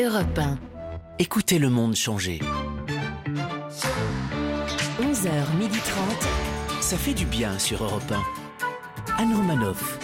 Europe 0.00 0.38
1. 0.38 0.58
Écoutez 1.18 1.58
le 1.58 1.70
monde 1.70 1.96
changer. 1.96 2.38
11h30. 5.00 6.80
Ça 6.80 6.96
fait 6.96 7.14
du 7.14 7.26
bien 7.26 7.58
sur 7.58 7.82
Europe 7.82 8.12
1. 8.12 9.20
Anne 9.20 9.34
Romanoff. 9.34 9.98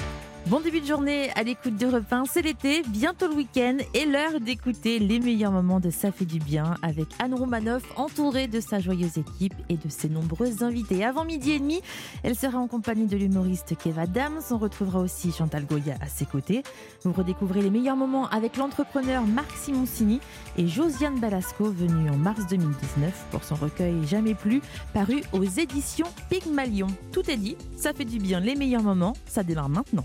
Bon 0.48 0.60
début 0.60 0.82
de 0.82 0.86
journée 0.86 1.30
à 1.36 1.42
l'écoute 1.42 1.78
de 1.78 1.86
Repas, 1.86 2.24
c'est 2.30 2.42
l'été, 2.42 2.82
bientôt 2.88 3.28
le 3.28 3.34
week-end 3.34 3.78
et 3.94 4.04
l'heure 4.04 4.40
d'écouter 4.40 4.98
les 4.98 5.18
meilleurs 5.18 5.50
moments 5.50 5.80
de 5.80 5.88
Ça 5.88 6.12
fait 6.12 6.26
du 6.26 6.38
bien 6.38 6.74
avec 6.82 7.06
Anne 7.18 7.32
Romanoff 7.32 7.82
entourée 7.96 8.46
de 8.46 8.60
sa 8.60 8.78
joyeuse 8.78 9.16
équipe 9.16 9.54
et 9.70 9.78
de 9.78 9.88
ses 9.88 10.10
nombreux 10.10 10.62
invités. 10.62 11.02
Avant 11.02 11.24
midi 11.24 11.52
et 11.52 11.60
demi, 11.60 11.80
elle 12.22 12.36
sera 12.36 12.58
en 12.58 12.68
compagnie 12.68 13.06
de 13.06 13.16
l'humoriste 13.16 13.74
Keva 13.82 14.06
Dams. 14.06 14.40
On 14.50 14.58
retrouvera 14.58 15.00
aussi 15.00 15.32
Chantal 15.32 15.64
Goya 15.64 15.94
à 16.02 16.08
ses 16.08 16.26
côtés. 16.26 16.62
Vous 17.04 17.12
redécouvrez 17.14 17.62
les 17.62 17.70
meilleurs 17.70 17.96
moments 17.96 18.28
avec 18.28 18.58
l'entrepreneur 18.58 19.24
Marc 19.24 19.50
Simoncini 19.56 20.20
et 20.58 20.68
Josiane 20.68 21.20
Balasco 21.20 21.70
venue 21.70 22.10
en 22.10 22.18
mars 22.18 22.46
2019 22.50 23.28
pour 23.30 23.44
son 23.44 23.54
recueil 23.54 23.94
Jamais 24.06 24.34
plus 24.34 24.60
paru 24.92 25.22
aux 25.32 25.42
éditions 25.42 26.08
Pygmalion. 26.28 26.88
Tout 27.12 27.30
est 27.30 27.38
dit, 27.38 27.56
ça 27.78 27.94
fait 27.94 28.04
du 28.04 28.18
bien 28.18 28.40
les 28.40 28.56
meilleurs 28.56 28.82
moments, 28.82 29.14
ça 29.26 29.42
démarre 29.42 29.70
maintenant. 29.70 30.04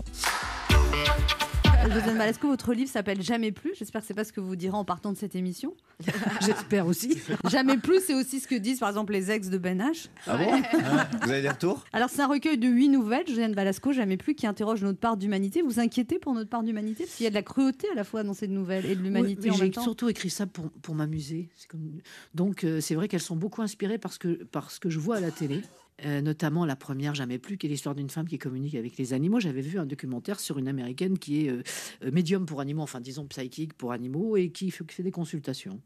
Josiane 1.92 2.18
Balasco, 2.18 2.46
votre 2.46 2.72
livre 2.72 2.88
s'appelle 2.90 3.20
Jamais 3.20 3.50
plus? 3.50 3.72
J'espère 3.76 4.00
que 4.02 4.06
c'est 4.06 4.14
pas 4.14 4.22
ce 4.24 4.32
que 4.32 4.40
vous 4.40 4.54
direz 4.54 4.76
en 4.76 4.84
partant 4.84 5.12
de 5.12 5.16
cette 5.18 5.34
émission. 5.34 5.74
J'espère 6.40 6.86
aussi. 6.86 7.18
Jamais 7.50 7.78
plus, 7.78 8.00
c'est 8.06 8.14
aussi 8.14 8.38
ce 8.38 8.46
que 8.46 8.54
disent 8.54 8.78
par 8.78 8.88
exemple 8.88 9.12
les 9.12 9.30
ex 9.30 9.48
de 9.48 9.58
Ben 9.58 9.80
H. 9.80 10.06
Ah 10.26 10.36
bon? 10.36 10.62
Ah, 10.84 11.08
Vous 11.24 11.30
avez 11.30 11.42
des 11.42 11.48
retours? 11.48 11.84
Alors 11.92 12.08
c'est 12.08 12.22
un 12.22 12.28
recueil 12.28 12.58
de 12.58 12.68
huit 12.68 12.88
nouvelles, 12.88 13.26
Josiane 13.26 13.54
Balasco, 13.54 13.92
Jamais 13.92 14.16
plus, 14.16 14.34
qui 14.34 14.46
interroge 14.46 14.82
notre 14.82 15.00
part 15.00 15.16
d'humanité. 15.16 15.62
Vous 15.62 15.68
vous 15.70 15.80
inquiétez 15.80 16.18
pour 16.20 16.32
notre 16.32 16.48
part 16.48 16.62
d'humanité? 16.62 17.04
Parce 17.04 17.16
qu'il 17.16 17.24
y 17.24 17.26
a 17.26 17.30
de 17.30 17.34
la 17.34 17.42
cruauté 17.42 17.88
à 17.92 17.96
la 17.96 18.04
fois 18.04 18.22
dans 18.22 18.34
ces 18.34 18.46
nouvelles 18.48 18.86
et 18.86 18.94
de 18.94 19.02
l'humanité 19.02 19.40
Oui, 19.42 19.48
mais 19.50 19.54
en 19.56 19.58
même 19.58 19.72
J'ai 19.74 19.80
surtout 19.80 20.08
écrit 20.08 20.30
ça 20.30 20.46
pour, 20.46 20.70
pour 20.70 20.94
m'amuser. 20.94 21.48
Comme- 21.68 21.98
Donc 22.34 22.62
euh, 22.64 22.80
c'est 22.80 22.94
vrai 22.94 23.08
qu'elles 23.08 23.20
sont 23.20 23.36
beaucoup 23.36 23.62
inspirées 23.62 23.98
par 23.98 24.12
ce 24.12 24.18
que, 24.20 24.44
par 24.44 24.70
ce 24.70 24.78
que 24.78 24.90
je 24.90 24.98
vois 25.00 25.16
à 25.16 25.20
la 25.20 25.30
télé. 25.32 25.60
Euh, 26.06 26.22
notamment 26.22 26.64
la 26.64 26.76
première, 26.76 27.14
jamais 27.14 27.38
plus, 27.38 27.58
qui 27.58 27.66
est 27.66 27.68
l'histoire 27.68 27.94
d'une 27.94 28.08
femme 28.08 28.26
qui 28.26 28.38
communique 28.38 28.74
avec 28.74 28.96
les 28.96 29.12
animaux. 29.12 29.38
J'avais 29.38 29.60
vu 29.60 29.78
un 29.78 29.84
documentaire 29.84 30.40
sur 30.40 30.58
une 30.58 30.66
américaine 30.68 31.18
qui 31.18 31.46
est 31.46 31.50
euh, 31.50 31.62
euh, 32.04 32.10
médium 32.10 32.46
pour 32.46 32.60
animaux, 32.60 32.82
enfin 32.82 33.00
disons 33.00 33.26
psychique 33.26 33.74
pour 33.74 33.92
animaux, 33.92 34.36
et 34.38 34.50
qui 34.50 34.70
fait, 34.70 35.02
des 35.02 35.10
consultations. 35.10 35.80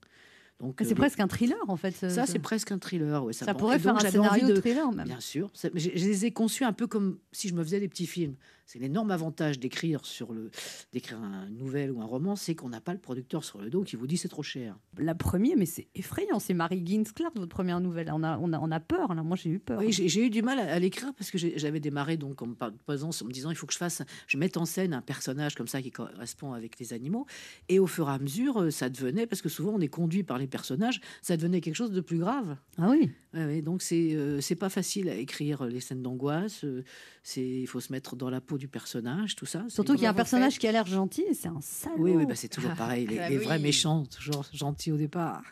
Donc 0.61 0.77
Ah, 0.79 0.85
euh, 0.85 0.89
C'est 0.89 0.95
presque 0.95 1.19
un 1.19 1.27
thriller 1.27 1.59
en 1.67 1.77
fait. 1.77 1.91
ça, 1.91 2.27
ce- 2.27 2.33
c'est 2.33 2.39
presque 2.39 2.70
un 2.70 2.79
thriller. 2.79 3.25
ouais, 3.25 3.33
Ça 3.33 3.55
pourrait 3.55 3.79
faire 3.81 3.97
un 3.97 3.98
scénario 4.09 4.47
de- 4.47 4.55
thriller 4.61 4.92
même. 4.92 5.09
Bien 5.09 5.19
sûr. 5.19 5.51
Ça- 5.53 5.69
je 5.75 5.89
les 5.91 6.27
ai 6.27 6.31
conçus 6.31 6.62
un 6.62 6.73
peu 6.73 6.87
comme 6.87 7.19
si 7.33 7.48
je 7.48 7.55
me 7.55 7.65
faisais 7.65 7.81
des 7.81 7.89
petits 7.89 8.07
films. 8.07 8.37
C'est 8.67 8.79
l'énorme 8.79 9.11
avantage 9.11 9.59
d'écrire 9.59 10.05
sur 10.07 10.33
le 10.33 10.51
d'écrire 10.93 11.19
un 11.20 11.48
nouvelle 11.51 11.91
ou 11.93 12.01
un 12.01 12.07
roman, 12.07 12.34
c'est 12.37 12.55
qu'on 12.55 12.70
n'a 12.70 12.81
pas 12.81 12.93
le 12.93 12.98
producteur 12.98 13.45
sur 13.45 13.61
le 13.61 13.69
dos 13.70 13.83
qui 13.83 13.97
vous 13.97 14.07
dit 14.07 14.17
c'est 14.17 14.29
trop 14.29 14.43
cher. 14.43 14.79
La 14.98 15.15
première, 15.15 15.57
mais 15.57 15.67
c'est 15.67 15.87
effrayant. 15.95 16.39
C'est 16.39 16.55
Marie 16.55 16.83
Clark, 17.15 17.37
votre 17.37 17.48
première 17.55 17.81
nouvelle. 17.81 18.11
On 18.12 18.23
a, 18.23 18.39
on 18.39 18.53
a, 18.53 18.59
on 18.59 18.70
a 18.70 18.81
peur. 18.81 19.15
Là. 19.15 19.23
Moi, 19.23 19.37
j'ai 19.37 19.51
eu 19.51 19.59
peur. 19.59 19.79
Oui, 19.81 19.92
j'ai 19.92 20.25
eu 20.27 20.31
du 20.31 20.42
mal 20.42 20.59
à, 20.59 20.75
à 20.75 20.79
l'écrire 20.79 21.12
parce 21.15 21.31
que 21.31 21.39
j'avais 21.39 21.81
démarré 21.81 22.17
donc 22.17 22.41
en 22.42 22.47
me 22.47 22.55
posant- 22.87 23.11
en 23.23 23.25
me 23.27 23.33
disant 23.33 23.51
il 23.51 23.57
faut 23.57 23.67
que 23.67 23.73
je 23.73 23.79
fasse, 23.79 24.03
je 24.27 24.39
mette 24.39 24.57
en 24.57 24.65
scène 24.65 24.95
un 24.95 25.03
personnage 25.03 25.55
comme 25.55 25.69
ça 25.69 25.83
qui 25.83 25.91
correspond 25.91 26.53
avec 26.53 26.79
les 26.79 26.92
animaux. 26.92 27.27
Et 27.69 27.79
au 27.79 27.87
fur 27.87 28.09
et 28.09 28.12
à 28.12 28.19
mesure, 28.19 28.62
euh, 28.62 28.70
ça 28.70 28.89
devenait 28.89 29.27
parce 29.27 29.42
que 29.42 29.48
souvent 29.48 29.73
on 29.75 29.81
est 29.81 29.89
conduit 29.89 30.23
par 30.23 30.39
les 30.39 30.47
personnages, 30.47 31.01
ça 31.23 31.37
devenait 31.37 31.61
quelque 31.61 31.77
chose 31.77 31.92
de 31.92 32.01
plus 32.01 32.19
grave. 32.19 32.57
Ah 32.79 32.89
oui. 32.91 33.11
Ouais, 33.35 33.45
ouais, 33.47 33.63
donc 33.63 33.83
c'est 33.83 34.15
euh, 34.15 34.41
c'est 34.41 34.55
pas 34.55 34.69
facile 34.69 35.09
à 35.09 35.15
écrire 35.17 35.65
les 35.65 35.81
scènes 35.81 36.03
d'angoisse. 36.03 36.63
euh, 36.65 36.85
c'est 37.23 37.45
il 37.45 37.67
faut 37.67 37.81
se 37.81 37.91
mettre 37.93 38.15
dans 38.17 38.31
la 38.31 38.41
peau 38.41 38.59
du 38.59 38.69
personnage, 38.69 39.35
tout 39.35 39.47
ça. 39.47 39.65
Surtout 39.69 39.95
qu'il 39.95 40.05
y 40.05 40.07
a 40.07 40.11
un 40.11 40.15
personnage 40.15 40.59
qui 40.59 40.67
a 40.69 40.73
l'air 40.73 40.87
gentil 40.87 41.23
et 41.29 41.35
c'est 41.35 41.49
un 41.49 41.61
salaud. 41.61 41.97
Oui, 41.99 42.13
oui, 42.15 42.27
bah, 42.27 42.35
c'est 42.37 42.49
toujours 42.49 42.75
pareil. 42.79 43.07
Les, 43.07 43.19
Ah 43.19 43.29
les 43.31 43.39
oui. 43.39 43.45
vrais 43.45 43.59
méchants, 43.59 44.05
toujours 44.07 44.45
gentils 44.53 44.93
au 44.93 44.97
départ. 44.97 45.43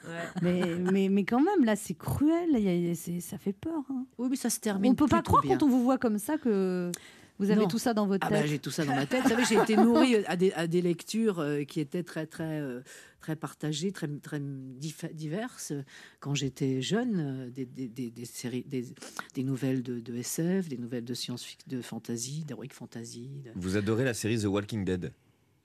mais, 0.42 0.60
mais, 0.92 1.08
mais 1.08 1.24
quand 1.24 1.40
même, 1.42 1.64
là, 1.64 1.74
c'est 1.76 1.94
cruel. 1.94 2.50
Y 2.56 2.90
a- 2.90 3.20
ça 3.20 3.38
fait 3.38 3.52
peur. 3.52 3.82
hein. 3.90 4.06
Oui, 4.18 4.28
mais 4.30 4.36
ça 4.36 4.48
se 4.50 4.58
On 4.58 4.60
termine. 4.60 4.92
ne 4.92 4.96
peut 4.96 5.06
pas 5.08 5.22
croire 5.22 5.42
bien. 5.42 5.56
quand 5.58 5.64
on 5.66 5.68
vous 5.68 5.82
voit 5.82 5.98
comme 5.98 6.18
ça 6.18 6.38
que 6.38 6.92
vous 7.38 7.50
avez 7.50 7.62
Non. 7.62 7.68
tout 7.68 7.78
ça 7.78 7.92
dans 7.94 8.06
votre 8.06 8.26
Ah 8.26 8.30
tête. 8.30 8.42
bah, 8.42 8.46
j'ai 8.46 8.58
tout 8.58 8.70
ça 8.70 8.84
dans 8.84 8.94
ma 8.94 9.06
tête. 9.06 9.22
Vous 9.22 9.28
savez, 9.30 9.44
j'ai 9.48 9.56
été 9.56 9.76
nourrie 9.76 10.16
à 10.26 10.36
des, 10.36 10.52
à 10.52 10.66
des 10.66 10.80
lectures 10.82 11.40
euh, 11.40 11.64
qui 11.64 11.80
étaient 11.80 12.02
très, 12.04 12.26
très, 12.26 12.60
euh, 12.60 12.80
très 13.20 13.34
partagées, 13.36 13.90
très, 13.90 14.06
très 14.08 14.40
diverses. 15.12 15.72
Quand 16.20 16.34
j'étais 16.34 16.82
jeune, 16.82 17.46
euh, 17.46 17.50
des, 17.50 17.64
des, 17.66 17.88
des, 17.88 18.10
des 18.10 18.24
séries, 18.24 18.64
des, 18.68 18.84
des 19.34 19.42
nouvelles 19.42 19.82
de, 19.82 19.98
de 20.00 20.14
SF, 20.16 20.68
des 20.68 20.78
nouvelles 20.78 21.04
de 21.04 21.14
science-fiction, 21.14 21.66
de 21.68 21.80
fantasy, 21.82 22.44
d'heroic 22.46 22.68
fantasy. 22.72 23.30
de- 23.44 23.50
Vous 23.56 23.76
adorez 23.76 24.04
la 24.04 24.14
série 24.14 24.38
The 24.38 24.44
Walking 24.44 24.84
Dead 24.84 25.12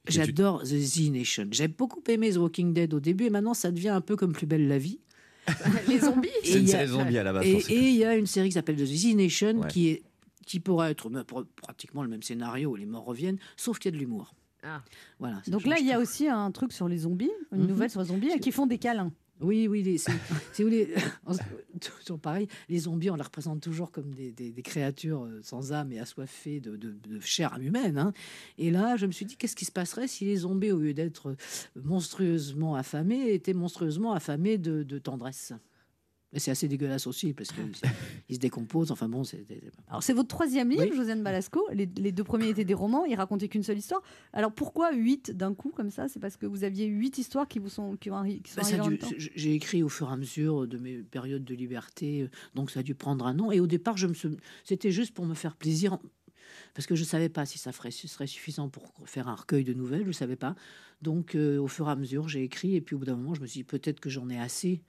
tu- 0.08 0.14
J'adore 0.14 0.64
The 0.64 0.78
Z 0.78 1.12
Nation. 1.12 1.48
J'ai 1.52 1.68
beaucoup 1.68 2.02
aimé 2.08 2.32
The 2.32 2.38
Walking 2.38 2.74
Dead 2.74 2.94
au 2.94 3.00
début 3.00 3.26
et 3.26 3.30
maintenant 3.30 3.54
ça 3.54 3.72
devient 3.72 3.90
un 3.90 4.02
peu 4.02 4.16
comme 4.16 4.32
Plus 4.34 4.48
belle 4.48 4.68
la 4.68 4.78
vie. 4.78 5.00
Les 5.88 6.00
zombies 6.00 6.30
Et 6.44 6.48
C'est 6.52 6.60
une 6.60 6.64
il 6.64 6.70
y 6.70 6.74
a- 6.74 6.78
série 6.80 6.88
zombie 6.92 7.18
à 7.18 7.24
la 7.24 7.34
base. 7.34 7.46
Et 7.46 7.62
il 7.90 7.96
y 7.96 8.04
a 8.06 8.16
une 8.16 8.26
série 8.26 8.48
qui 8.50 8.54
s'appelle 8.54 8.76
The 8.78 8.86
Z 8.86 9.16
Nation 9.16 9.60
Ouais. 9.60 9.68
qui 9.68 9.90
est 9.90 10.04
qui 10.48 10.60
pourrait 10.60 10.90
être 10.92 11.08
euh, 11.10 11.22
pr- 11.24 11.46
pratiquement 11.62 12.02
le 12.02 12.10
même 12.10 12.24
scénario 12.24 12.72
où 12.72 12.76
les 12.76 12.86
morts 12.88 13.06
reviennent, 13.06 13.38
sauf 13.56 13.78
qu'il 13.78 13.92
y 13.92 13.94
a 13.94 13.98
de 13.98 14.02
l'humour. 14.04 14.34
Ah. 14.64 14.82
Voilà. 15.20 15.42
Donc 15.48 15.66
là, 15.68 15.76
il 15.80 15.86
y 15.86 15.92
a 15.94 16.00
aussi 16.00 16.28
un 16.28 16.50
truc 16.52 16.74
sur 16.74 16.88
les 16.90 16.98
zombies, 17.00 17.30
une 17.52 17.62
Mhm. 17.62 17.68
nouvelle 17.68 17.90
sur 17.92 18.02
les 18.02 18.08
zombies, 18.08 18.30
et 18.32 18.40
qui 18.40 18.52
font 18.52 18.66
des 18.66 18.80
câlins. 18.80 19.14
Oui, 19.40 19.68
oui, 19.68 19.84
les- 19.84 20.00
c'est 20.00 20.12
si 20.52 20.64
vous 20.64 20.70
voulez, 20.70 20.96
toujours 22.06 22.20
pareil, 22.20 22.48
les 22.70 22.80
zombies, 22.80 23.12
on 23.12 23.16
les 23.16 23.22
représente 23.22 23.62
toujours 23.62 23.92
comme 23.92 24.16
des, 24.16 24.32
des- 24.32 24.52
des 24.52 24.62
créatures 24.64 25.26
euh, 25.26 25.42
sans 25.44 25.74
âme 25.74 25.92
et 25.92 26.00
assoiffées 26.00 26.60
de, 26.60 26.76
de- 26.76 26.92
de 27.08 27.20
chair 27.20 27.56
humaine. 27.62 28.00
hein. 28.00 28.14
Et 28.58 28.72
là, 28.72 28.98
je 28.98 29.06
me 29.06 29.12
suis 29.12 29.26
dit, 29.28 29.38
qu'est-ce 29.38 29.56
qui 29.56 29.66
se 29.66 29.72
passerait 29.72 30.08
si 30.08 30.26
les 30.26 30.38
zombies, 30.38 30.72
au 30.72 30.80
lieu 30.80 30.96
d'être 30.96 31.36
monstrueusement 31.76 32.74
affamés, 32.76 33.32
étaient 33.34 33.54
monstrueusement 33.54 34.14
affamés 34.14 34.58
de, 34.58 34.82
de 34.84 34.98
tendresse? 34.98 35.54
Mais 36.34 36.40
c'est 36.40 36.52
assez 36.52 36.68
dégueulasse 36.68 37.08
aussi, 37.08 37.34
parce 37.34 37.52
qu'ils 37.54 37.72
se 38.36 38.40
décomposent. 38.40 38.92
Enfin 38.92 39.08
bon, 39.08 39.24
c'est... 39.24 39.46
Alors 39.88 40.04
c'est 40.04 40.12
votre 40.14 40.28
troisième 40.28 40.70
livre, 40.70 40.84
Oui. 40.90 40.96
Josiane 40.96 41.24
Balasco. 41.24 41.66
Les, 41.72 41.86
les 41.98 42.12
deux 42.12 42.26
premiers 42.26 42.50
étaient 42.50 42.66
des 42.66 42.74
romans, 42.74 43.06
ils 43.06 43.16
racontaient 43.16 43.48
qu'une 43.48 43.64
seule 43.64 43.78
histoire. 43.78 44.02
Alors 44.34 44.52
pourquoi 44.52 44.94
huit 44.94 45.32
d'un 45.32 45.54
coup 45.54 45.70
comme 45.70 45.90
ça? 45.90 46.08
C'est 46.10 46.20
parce 46.20 46.36
que 46.36 46.46
vous 46.46 46.66
aviez 46.66 46.86
huit 46.86 47.18
histoires 47.18 47.48
qui 47.48 47.60
vous 47.60 47.70
sont 47.70 47.96
qui, 47.96 48.10
sont 48.10 48.24
Bah, 48.58 48.90
dû- 48.90 49.00
J'ai 49.36 49.54
écrit 49.54 49.84
au 49.84 49.90
fur 49.90 50.10
et 50.10 50.14
à 50.14 50.18
mesure 50.18 50.68
de 50.68 50.78
mes 50.78 50.98
périodes 50.98 51.46
de 51.46 51.56
liberté, 51.56 52.24
euh, 52.24 52.30
donc 52.56 52.72
ça 52.72 52.82
a 52.82 52.84
dû 52.84 52.94
prendre 52.94 53.26
un 53.26 53.40
an. 53.40 53.52
Et 53.52 53.60
au 53.62 53.68
départ, 53.68 53.96
je 53.96 54.08
me 54.08 54.14
suis- 54.14 54.38
c'était 54.66 54.92
juste 54.92 55.14
pour 55.14 55.26
me 55.26 55.34
faire 55.34 55.56
plaisir, 55.56 55.98
parce 56.74 56.88
que 56.88 56.96
je 56.96 57.02
ne 57.04 57.08
savais 57.08 57.30
pas 57.30 57.46
si 57.46 57.58
ça 57.58 57.72
ferait, 57.72 57.92
ce 57.92 58.08
serait 58.10 58.28
suffisant 58.28 58.68
pour 58.68 58.92
faire 59.06 59.30
un 59.30 59.36
recueil 59.36 59.64
de 59.64 59.74
nouvelles, 59.74 60.04
je 60.04 60.08
ne 60.08 60.12
savais 60.12 60.36
pas. 60.36 60.56
Donc 61.02 61.36
euh, 61.36 61.58
au 61.58 61.68
fur 61.68 61.88
et 61.88 61.92
à 61.92 61.96
mesure, 61.96 62.28
j'ai 62.28 62.44
écrit, 62.44 62.76
et 62.76 62.82
puis 62.82 62.96
au 62.96 63.00
bout 63.00 63.06
d'un 63.06 63.16
moment, 63.16 63.34
je 63.34 63.42
me 63.42 63.46
suis 63.48 63.60
dit 63.60 63.64
peut-être 63.64 64.00
que 64.02 64.10
j'en 64.10 64.30
ai 64.30 64.38
assez 64.40 64.82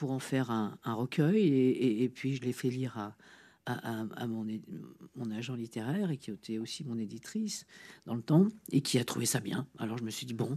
pour 0.00 0.12
en 0.12 0.18
faire 0.18 0.50
un, 0.50 0.78
un 0.84 0.94
recueil, 0.94 1.36
et, 1.46 1.68
et- 1.68 2.02
et 2.04 2.08
puis 2.08 2.34
je 2.34 2.40
l'ai 2.40 2.54
fait 2.54 2.70
lire 2.70 2.96
à, 2.96 3.14
à, 3.66 4.00
à- 4.00 4.06
à 4.16 4.26
mon, 4.26 4.46
agent 5.36 5.54
littéraire, 5.54 6.10
et 6.10 6.16
qui 6.16 6.30
était 6.30 6.56
aussi 6.56 6.84
mon 6.84 6.96
éditrice 6.98 7.66
dans 8.06 8.14
le 8.14 8.22
temps, 8.22 8.46
et 8.72 8.80
qui 8.80 8.98
a 8.98 9.04
trouvé 9.04 9.26
ça 9.26 9.40
bien. 9.40 9.66
Alors 9.78 9.98
je 9.98 10.02
me 10.04 10.08
suis 10.08 10.24
dit, 10.24 10.32
bon, 10.32 10.56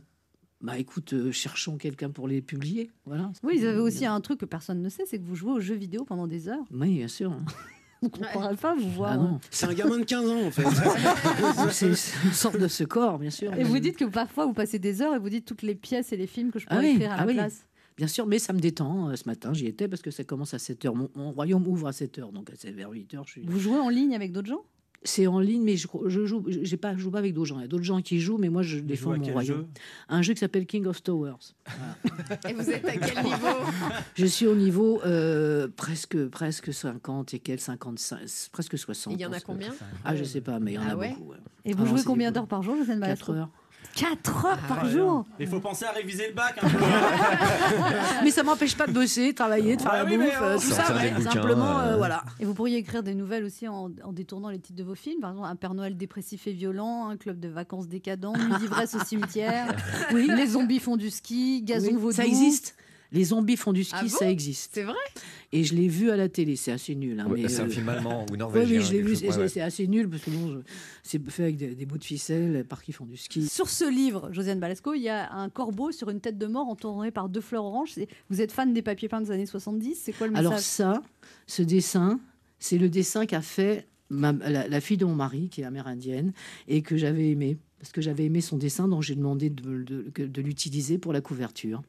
bah 0.61 0.77
écoute, 0.79 1.11
euh, 1.11 1.33
cherchons 1.33 1.75
quelqu'un 1.77 2.09
pour 2.09 2.29
les 2.29 2.41
publier. 2.41 2.89
Voilà. 3.05 3.33
Oui, 3.43 3.55
ils 3.57 3.67
avaient 3.67 3.81
aussi 3.81 4.05
un 4.05 4.21
truc 4.21 4.39
que 4.39 4.45
personne 4.45 4.81
ne 4.81 4.87
sait, 4.87 5.03
c'est 5.05 5.19
que 5.19 5.25
vous 5.25 5.35
jouez 5.35 5.51
aux 5.51 5.59
jeux 5.59 5.75
vidéo 5.75 6.05
pendant 6.05 6.25
des 6.25 6.47
heures. 6.47 6.63
Oui, 6.71 6.95
bien 6.99 7.09
sûr. 7.09 7.35
On 8.01 8.05
ne 8.05 8.11
comprendrait 8.11 8.55
pas 8.55 8.75
vous 8.75 8.91
voir. 8.91 9.11
Ah 9.11 9.17
non. 9.17 9.39
C'est 9.51 9.65
un 9.65 9.73
gamin 9.73 9.97
de 9.99 10.05
15 10.05 10.29
ans 10.29 10.41
en 10.45 10.51
fait. 10.51 10.63
C'est 11.71 11.87
une 11.87 11.95
sorte 12.31 12.57
de 12.57 12.67
secor, 12.69 13.19
bien 13.19 13.29
sûr. 13.29 13.53
Et 13.55 13.63
vous 13.65 13.79
dites 13.79 13.97
que 13.97 14.05
parfois 14.05 14.45
vous 14.45 14.53
passez 14.53 14.79
des 14.79 15.01
heures 15.01 15.15
et 15.15 15.19
vous 15.19 15.29
dites 15.29 15.45
toutes 15.45 15.63
les 15.63 15.75
pièces 15.75 16.13
et 16.13 16.17
les 16.17 16.27
films 16.27 16.51
que 16.51 16.59
je 16.59 16.65
Ah 16.69 16.75
pourrais 16.75 16.87
oui, 16.87 16.93
écrire 16.95 17.11
à 17.11 17.15
ah 17.15 17.19
la 17.21 17.25
oui. 17.27 17.33
place. 17.33 17.65
Bien 17.97 18.07
sûr, 18.07 18.25
mais 18.25 18.39
ça 18.39 18.53
me 18.53 18.59
détend. 18.59 19.09
euh, 19.09 19.15
Ce 19.15 19.27
matin, 19.27 19.53
j'y 19.53 19.67
étais 19.67 19.87
parce 19.87 20.01
que 20.01 20.11
ça 20.11 20.23
commence 20.23 20.53
à 20.53 20.59
7 20.59 20.85
heures. 20.85 20.95
Mon, 20.95 21.09
mon 21.15 21.31
royaume 21.31 21.67
ouvre 21.67 21.87
à 21.87 21.93
7 21.93 22.19
heures, 22.19 22.31
donc 22.31 22.49
c'est 22.57 22.71
vers 22.71 22.89
8 22.91 23.13
heures. 23.13 23.23
Je 23.25 23.31
suis... 23.31 23.45
Vous 23.45 23.59
jouez 23.59 23.77
en 23.79 23.89
ligne 23.89 24.15
avec 24.15 24.31
d'autres 24.31 24.49
gens? 24.49 24.63
C'est 25.05 25.27
en 25.27 25.41
ligne, 25.41 25.63
mais 25.63 25.75
je, 25.75 25.85
je 26.07 26.25
joue. 26.25 26.45
J'ai 26.47 26.77
pas, 26.77 26.93
je 26.95 26.99
joue 26.99 27.11
pas 27.11 27.19
avec 27.19 27.33
d'autres 27.33 27.47
gens. 27.49 27.59
Il 27.59 27.63
y 27.63 27.65
a 27.65 27.67
d'autres 27.67 27.83
gens 27.83 28.01
qui 28.01 28.21
jouent, 28.21 28.37
mais 28.37 28.47
moi 28.47 28.61
je 28.61 28.77
Vous 28.77 28.83
défends 28.85 29.17
mon 29.17 29.23
royaume. 29.33 29.43
jeu? 29.57 29.67
Un 30.07 30.21
jeu 30.21 30.33
qui 30.33 30.39
s'appelle 30.39 30.65
King 30.65 30.85
of 30.85 31.03
Towers. 31.03 31.35
Et 32.50 32.53
vous 32.53 32.69
êtes 32.69 32.85
à 32.88 32.95
quel 32.95 33.21
niveau? 33.21 33.47
Je 34.15 34.25
suis 34.25 34.47
au 34.47 34.56
niveau 34.56 35.01
euh, 35.06 35.68
presque 35.75 36.25
presque 36.29 36.73
50 36.73 37.33
et 37.33 37.39
quel 37.39 37.59
55, 37.59 38.19
presque 38.53 38.77
60. 38.77 39.13
Il 39.15 39.19
y 39.19 39.25
en 39.25 39.33
a 39.33 39.41
combien? 39.41 39.73
Ah, 40.06 40.15
je 40.15 40.23
sais 40.23 40.39
pas, 40.39 40.59
mais 40.62 40.71
il 40.71 40.75
y 40.75 40.77
en 40.77 40.83
Ah 40.88 40.91
a 40.91 40.95
ouais? 40.95 41.09
beaucoup. 41.18 41.31
ouais. 41.31 41.38
Et 41.65 41.73
vous 41.73 41.83
Ah 41.83 41.85
non, 41.89 41.95
jouez 41.97 42.03
combien 42.06 42.31
d'heures 42.31 42.47
par 42.47 42.63
jour, 42.63 42.77
Josiane 42.77 43.00
4 43.00 43.01
Balasco 43.01 43.33
heures. 43.33 43.50
4 43.95 44.45
heures 44.45 44.57
par 44.68 44.80
Ah, 44.84 44.90
jour 44.90 45.25
Il 45.40 45.48
faut 45.48 45.60
penser 45.60 45.86
à 45.86 45.92
réviser 45.92 46.28
le 46.30 46.34
bac. 46.34 46.56
hein. 46.62 46.68
mais 48.24 48.31
ça 48.31 48.44
m'empêche 48.44 48.75
pas 48.75 48.88
de 48.88 48.92
bosser, 48.92 49.31
de 49.31 49.36
travailler, 49.36 49.75
de 49.75 49.81
faire 49.81 49.92
Ah 49.94 49.98
la 50.00 50.06
oui, 50.06 50.18
mais 50.18 50.25
bouffe, 50.25 50.40
euh, 50.42 50.56
tout 50.56 50.62
sortir 50.63 50.86
ça. 50.88 50.94
des 50.94 51.00
ouais. 51.00 51.12
bouquins, 51.12 51.31
Simplement, 51.31 51.80
euh, 51.80 51.94
euh, 51.94 51.98
voilà. 51.98 52.24
Et 52.40 52.45
vous 52.45 52.54
pourriez 52.54 52.78
écrire 52.78 53.04
des 53.04 53.13
nouvelles 53.16 53.44
aussi 53.44 53.68
en, 53.68 53.92
en 54.04 54.12
détournant 54.13 54.50
les 54.50 54.60
titres 54.60 54.78
de 54.78 54.84
vos 54.84 54.95
films. 54.95 55.19
Par 55.22 55.31
exemple, 55.31 55.48
Un 55.50 55.56
Père 55.56 55.74
Noël 55.74 55.95
dépressif 55.98 56.48
et 56.48 56.54
violent, 56.54 57.10
Un 57.10 57.18
club 57.18 57.40
de 57.40 57.48
vacances 57.50 57.88
décadent, 57.88 58.25
Nuit 58.38 58.57
d'ivresse 58.60 58.95
au 58.95 59.04
cimetière, 59.04 59.68
Oui. 60.13 60.28
Les 60.36 60.48
zombies 60.48 60.80
font 60.80 60.98
du 60.98 61.10
ski, 61.10 61.62
Gazon 61.63 61.88
Oui, 61.92 61.94
vaudou. 61.98 62.16
ça 62.16 62.25
existe. 62.25 62.75
Les 63.13 63.25
zombies 63.25 63.56
font 63.57 63.71
du 63.74 63.83
ski, 63.83 63.95
Ah 63.98 64.04
bon 64.04 64.10
ça 64.10 64.30
existe. 64.30 64.71
C'est 64.74 64.83
vrai 64.83 64.98
Et 65.51 65.63
je 65.63 65.75
l'ai 65.75 65.88
vu 65.88 66.10
à 66.10 66.18
la 66.18 66.30
télé, 66.30 66.56
c'est 66.56 66.71
assez 66.71 66.95
nul. 66.95 67.19
hein, 67.19 67.27
Ouais, 67.30 67.48
C'est 67.48 67.62
un 67.62 67.65
euh, 67.65 67.69
film 67.69 67.88
allemand 67.89 68.24
ou 68.24 68.25
Oui, 68.33 68.38
norvégien. 68.39 68.80
oui, 68.80 68.83
je 68.83 68.92
l'ai 68.92 69.01
vu. 69.01 69.15
C'est 69.15 69.27
Ouais, 69.30 69.38
ouais. 69.38 69.48
c'est 69.48 69.62
assez 69.62 69.88
nul 69.88 70.10
parce 70.10 70.24
que 70.24 70.31
bon, 70.31 70.48
je- 70.48 70.60
c'est 71.04 71.30
fait 71.30 71.44
avec 71.44 71.57
des, 71.57 71.75
des 71.75 71.86
bouts 71.86 72.00
de 72.00 72.04
ficelle 72.04 72.65
par 72.68 72.81
qui 72.83 72.92
font 72.92 73.06
du 73.06 73.15
ski. 73.15 73.48
Sur 73.48 73.69
ce 73.69 73.89
livre, 73.89 74.30
Josiane 74.33 74.60
Balasco, 74.60 74.94
il 74.95 75.01
y 75.04 75.10
a 75.10 75.31
un 75.31 75.50
corbeau 75.50 75.92
sur 75.92 76.10
une 76.10 76.19
tête 76.19 76.38
de 76.39 76.48
mort 76.48 76.68
entouré 76.68 77.12
par 77.12 77.30
deux 77.30 77.42
fleurs 77.42 77.65
oranges. 77.65 77.94
Vous 78.30 78.42
êtes 78.42 78.51
fan 78.51 78.74
des 78.74 78.81
papiers 78.81 79.07
peints 79.10 79.21
des 79.21 79.31
années 79.31 79.45
70 79.45 79.95
C'est 80.04 80.12
quoi 80.13 80.25
le 80.27 80.33
message? 80.33 80.45
Alors 80.48 80.59
ça, 80.59 81.01
ce 81.45 81.62
dessin, 81.62 82.19
c'est 82.57 82.80
le 82.80 82.89
dessin 82.89 83.25
qu'a 83.27 83.42
fait 83.42 83.88
ma- 84.09 84.31
la, 84.33 84.68
la 84.68 84.81
fille 84.81 84.98
de 84.98 85.06
mon 85.06 85.16
mari, 85.16 85.50
qui 85.50 85.62
est 85.62 85.66
amérindienne, 85.66 86.33
et 86.68 86.81
que 86.81 86.98
j'avais 86.98 87.30
aimé. 87.30 87.57
Parce 87.80 87.92
que 87.92 88.01
j'avais 88.01 88.25
aimé 88.25 88.39
son 88.42 88.57
dessin, 88.57 88.88
donc 88.88 89.04
j'ai 89.04 89.13
demandé 89.16 89.50
de, 89.50 89.83
de- 89.83 90.09
que- 90.13 90.24
de 90.24 90.42
l'utiliser 90.42 90.98
pour 90.98 91.12
la 91.13 91.21
couverture. 91.21 91.83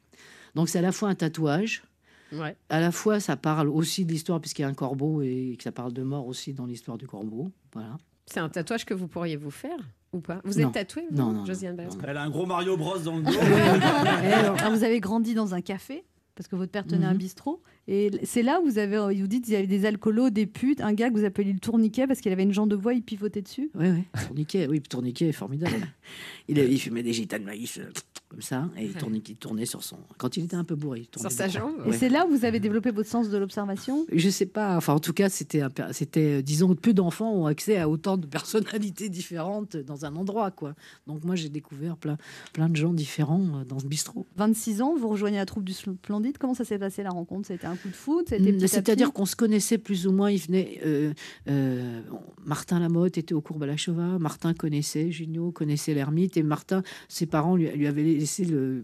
Donc 0.55 0.69
c'est 0.69 0.79
à 0.79 0.81
la 0.81 0.91
fois 0.91 1.09
un 1.09 1.15
tatouage, 1.15 1.83
Ouais. 2.31 2.55
à 2.69 2.79
la 2.79 2.91
fois 2.91 3.19
ça 3.19 3.35
parle 3.37 3.69
aussi 3.69 4.05
de 4.05 4.11
l'histoire, 4.11 4.39
puisqu'il 4.41 4.63
y 4.63 4.65
a 4.65 4.67
un 4.67 4.73
corbeau, 4.73 5.21
et 5.21 5.55
que 5.57 5.63
ça 5.63 5.71
parle 5.71 5.93
de 5.93 6.01
mort 6.03 6.27
aussi 6.27 6.53
dans 6.53 6.65
l'histoire 6.65 6.97
du 6.97 7.07
corbeau. 7.07 7.51
Voilà. 7.73 7.97
C'est 8.25 8.39
un 8.39 8.49
tatouage 8.49 8.85
que 8.85 8.93
vous 8.93 9.07
pourriez 9.07 9.35
vous 9.37 9.51
faire 9.51 9.77
ou 10.13 10.19
pas? 10.19 10.41
Vous 10.43 10.59
Non. 10.59 10.67
êtes 10.69 10.73
tatoué, 10.73 11.03
vous, 11.11 11.15
Non, 11.17 11.31
non, 11.31 11.45
Josiane 11.45 11.75
Balasco 11.75 12.01
Elle 12.07 12.17
a 12.17 12.23
un 12.23 12.29
gros 12.29 12.45
Mario 12.45 12.75
Bros 12.77 12.97
dans 12.99 13.17
le 13.17 13.23
dos. 13.23 13.31
Et 14.23 14.33
alors, 14.33 14.57
alors, 14.59 14.71
vous 14.73 14.83
avez 14.83 14.99
grandi 14.99 15.33
dans 15.35 15.53
un 15.53 15.61
café 15.61 16.03
parce 16.35 16.47
que 16.47 16.55
votre 16.55 16.71
père 16.71 16.85
tenait 16.87 17.05
un 17.05 17.11
Mhm. 17.13 17.17
bistrot. 17.19 17.61
Et 17.87 18.09
c'est 18.23 18.41
là 18.41 18.59
où 18.61 18.65
vous 18.65 18.79
avez, 18.79 18.97
vous 18.97 19.27
dites, 19.27 19.47
il 19.47 19.53
y 19.53 19.55
avait 19.55 19.67
des 19.67 19.85
alcoolos, 19.85 20.31
des 20.31 20.47
putes, 20.47 20.81
un 20.81 20.93
gars 20.93 21.09
que 21.09 21.13
vous 21.17 21.23
appeliez 21.25 21.53
le 21.53 21.59
tourniquet 21.59 22.07
parce 22.07 22.19
qu'il 22.19 22.31
avait 22.31 22.41
une 22.43 22.53
jambe 22.53 22.69
de 22.69 22.75
bois, 22.75 22.93
il 22.95 23.03
pivotait 23.03 23.43
dessus. 23.43 23.69
Oui, 23.75 23.89
oui. 23.89 24.03
Tourniquet, 24.25 24.67
oui, 24.67 24.81
Tourniquet 24.81 25.27
est 25.29 25.33
formidable. 25.33 25.75
Il, 26.47 26.59
il 26.59 26.79
fumait 26.79 27.01
des 27.01 27.13
gitans 27.13 27.39
de 27.39 27.43
maïs 27.43 27.79
euh, 27.79 27.89
comme 28.29 28.41
ça, 28.41 28.69
et 28.77 28.85
il 28.85 28.93
tournait, 28.93 29.17
il 29.27 29.35
tournait 29.35 29.65
sur 29.65 29.81
son. 29.83 29.97
Quand 30.19 30.37
il 30.37 30.43
était 30.43 30.55
un 30.55 30.63
peu 30.63 30.75
bourré, 30.75 30.99
il 30.99 31.07
tournait 31.07 31.29
Sur 31.29 31.35
sa 31.35 31.47
jambe 31.47 31.73
Et 31.85 31.89
Ouais. 31.89 31.97
c'est 31.97 32.09
là 32.09 32.27
où 32.27 32.29
vous 32.29 32.45
avez 32.45 32.59
développé 32.59 32.91
votre 32.91 33.09
sens 33.09 33.29
de 33.29 33.37
l'observation? 33.39 34.05
Je 34.13 34.29
sais 34.29 34.45
pas. 34.45 34.77
Enfin, 34.77 34.93
en 34.93 34.99
tout 34.99 35.13
cas, 35.13 35.29
c'était, 35.29 35.61
c'était, 35.91 36.37
euh, 36.37 36.41
disons, 36.43 36.67
que 36.75 36.79
peu 36.79 36.93
d'enfants 36.93 37.33
ont 37.33 37.47
accès 37.47 37.77
à 37.77 37.89
autant 37.89 38.17
de 38.17 38.27
personnalités 38.27 39.09
différentes 39.09 39.75
dans 39.77 40.05
un 40.05 40.15
endroit, 40.15 40.51
quoi. 40.51 40.75
Donc 41.07 41.23
moi, 41.23 41.33
j'ai 41.33 41.49
découvert 41.49 41.97
plein, 41.97 42.17
plein 42.53 42.69
de 42.69 42.75
gens 42.75 42.93
différents 42.93 43.61
euh, 43.61 43.63
dans 43.65 43.79
ce 43.79 43.87
bistrot. 43.87 44.27
26 44.35 44.83
ans, 44.83 44.95
vous 44.95 45.07
rejoignez 45.09 45.37
la 45.37 45.47
troupe 45.47 45.63
du 45.63 45.73
Splendide. 45.73 46.37
Comment 46.37 46.53
ça 46.53 46.65
s'est 46.65 46.77
passé 46.77 47.01
la 47.01 47.09
rencontre? 47.09 47.47
C'était 47.47 47.65
un 47.65 47.74
coup 47.75 47.89
de 47.89 47.93
foot 47.95 48.31
Mm, 48.31 48.59
C'est-à-dire 48.67 49.11
qu'on 49.13 49.25
se 49.25 49.35
connaissait 49.35 49.77
plus 49.77 50.07
ou 50.07 50.11
moins. 50.11 50.31
Il 50.31 50.39
venait. 50.39 50.79
euh, 50.85 51.13
euh, 51.49 52.01
Martin 52.45 52.79
Lamotte 52.79 53.17
était 53.17 53.33
au 53.33 53.41
cours 53.41 53.57
Balachova. 53.57 54.17
Martin 54.19 54.53
connaissait 54.53 55.11
Junio, 55.11 55.51
connaissait 55.51 55.93
l'ermite. 55.93 56.37
Et 56.37 56.43
Martin, 56.43 56.83
ses 57.07 57.25
parents 57.25 57.55
lui, 57.55 57.69
lui 57.71 57.87
avaient 57.87 58.03
laissé 58.03 58.45
le, 58.45 58.83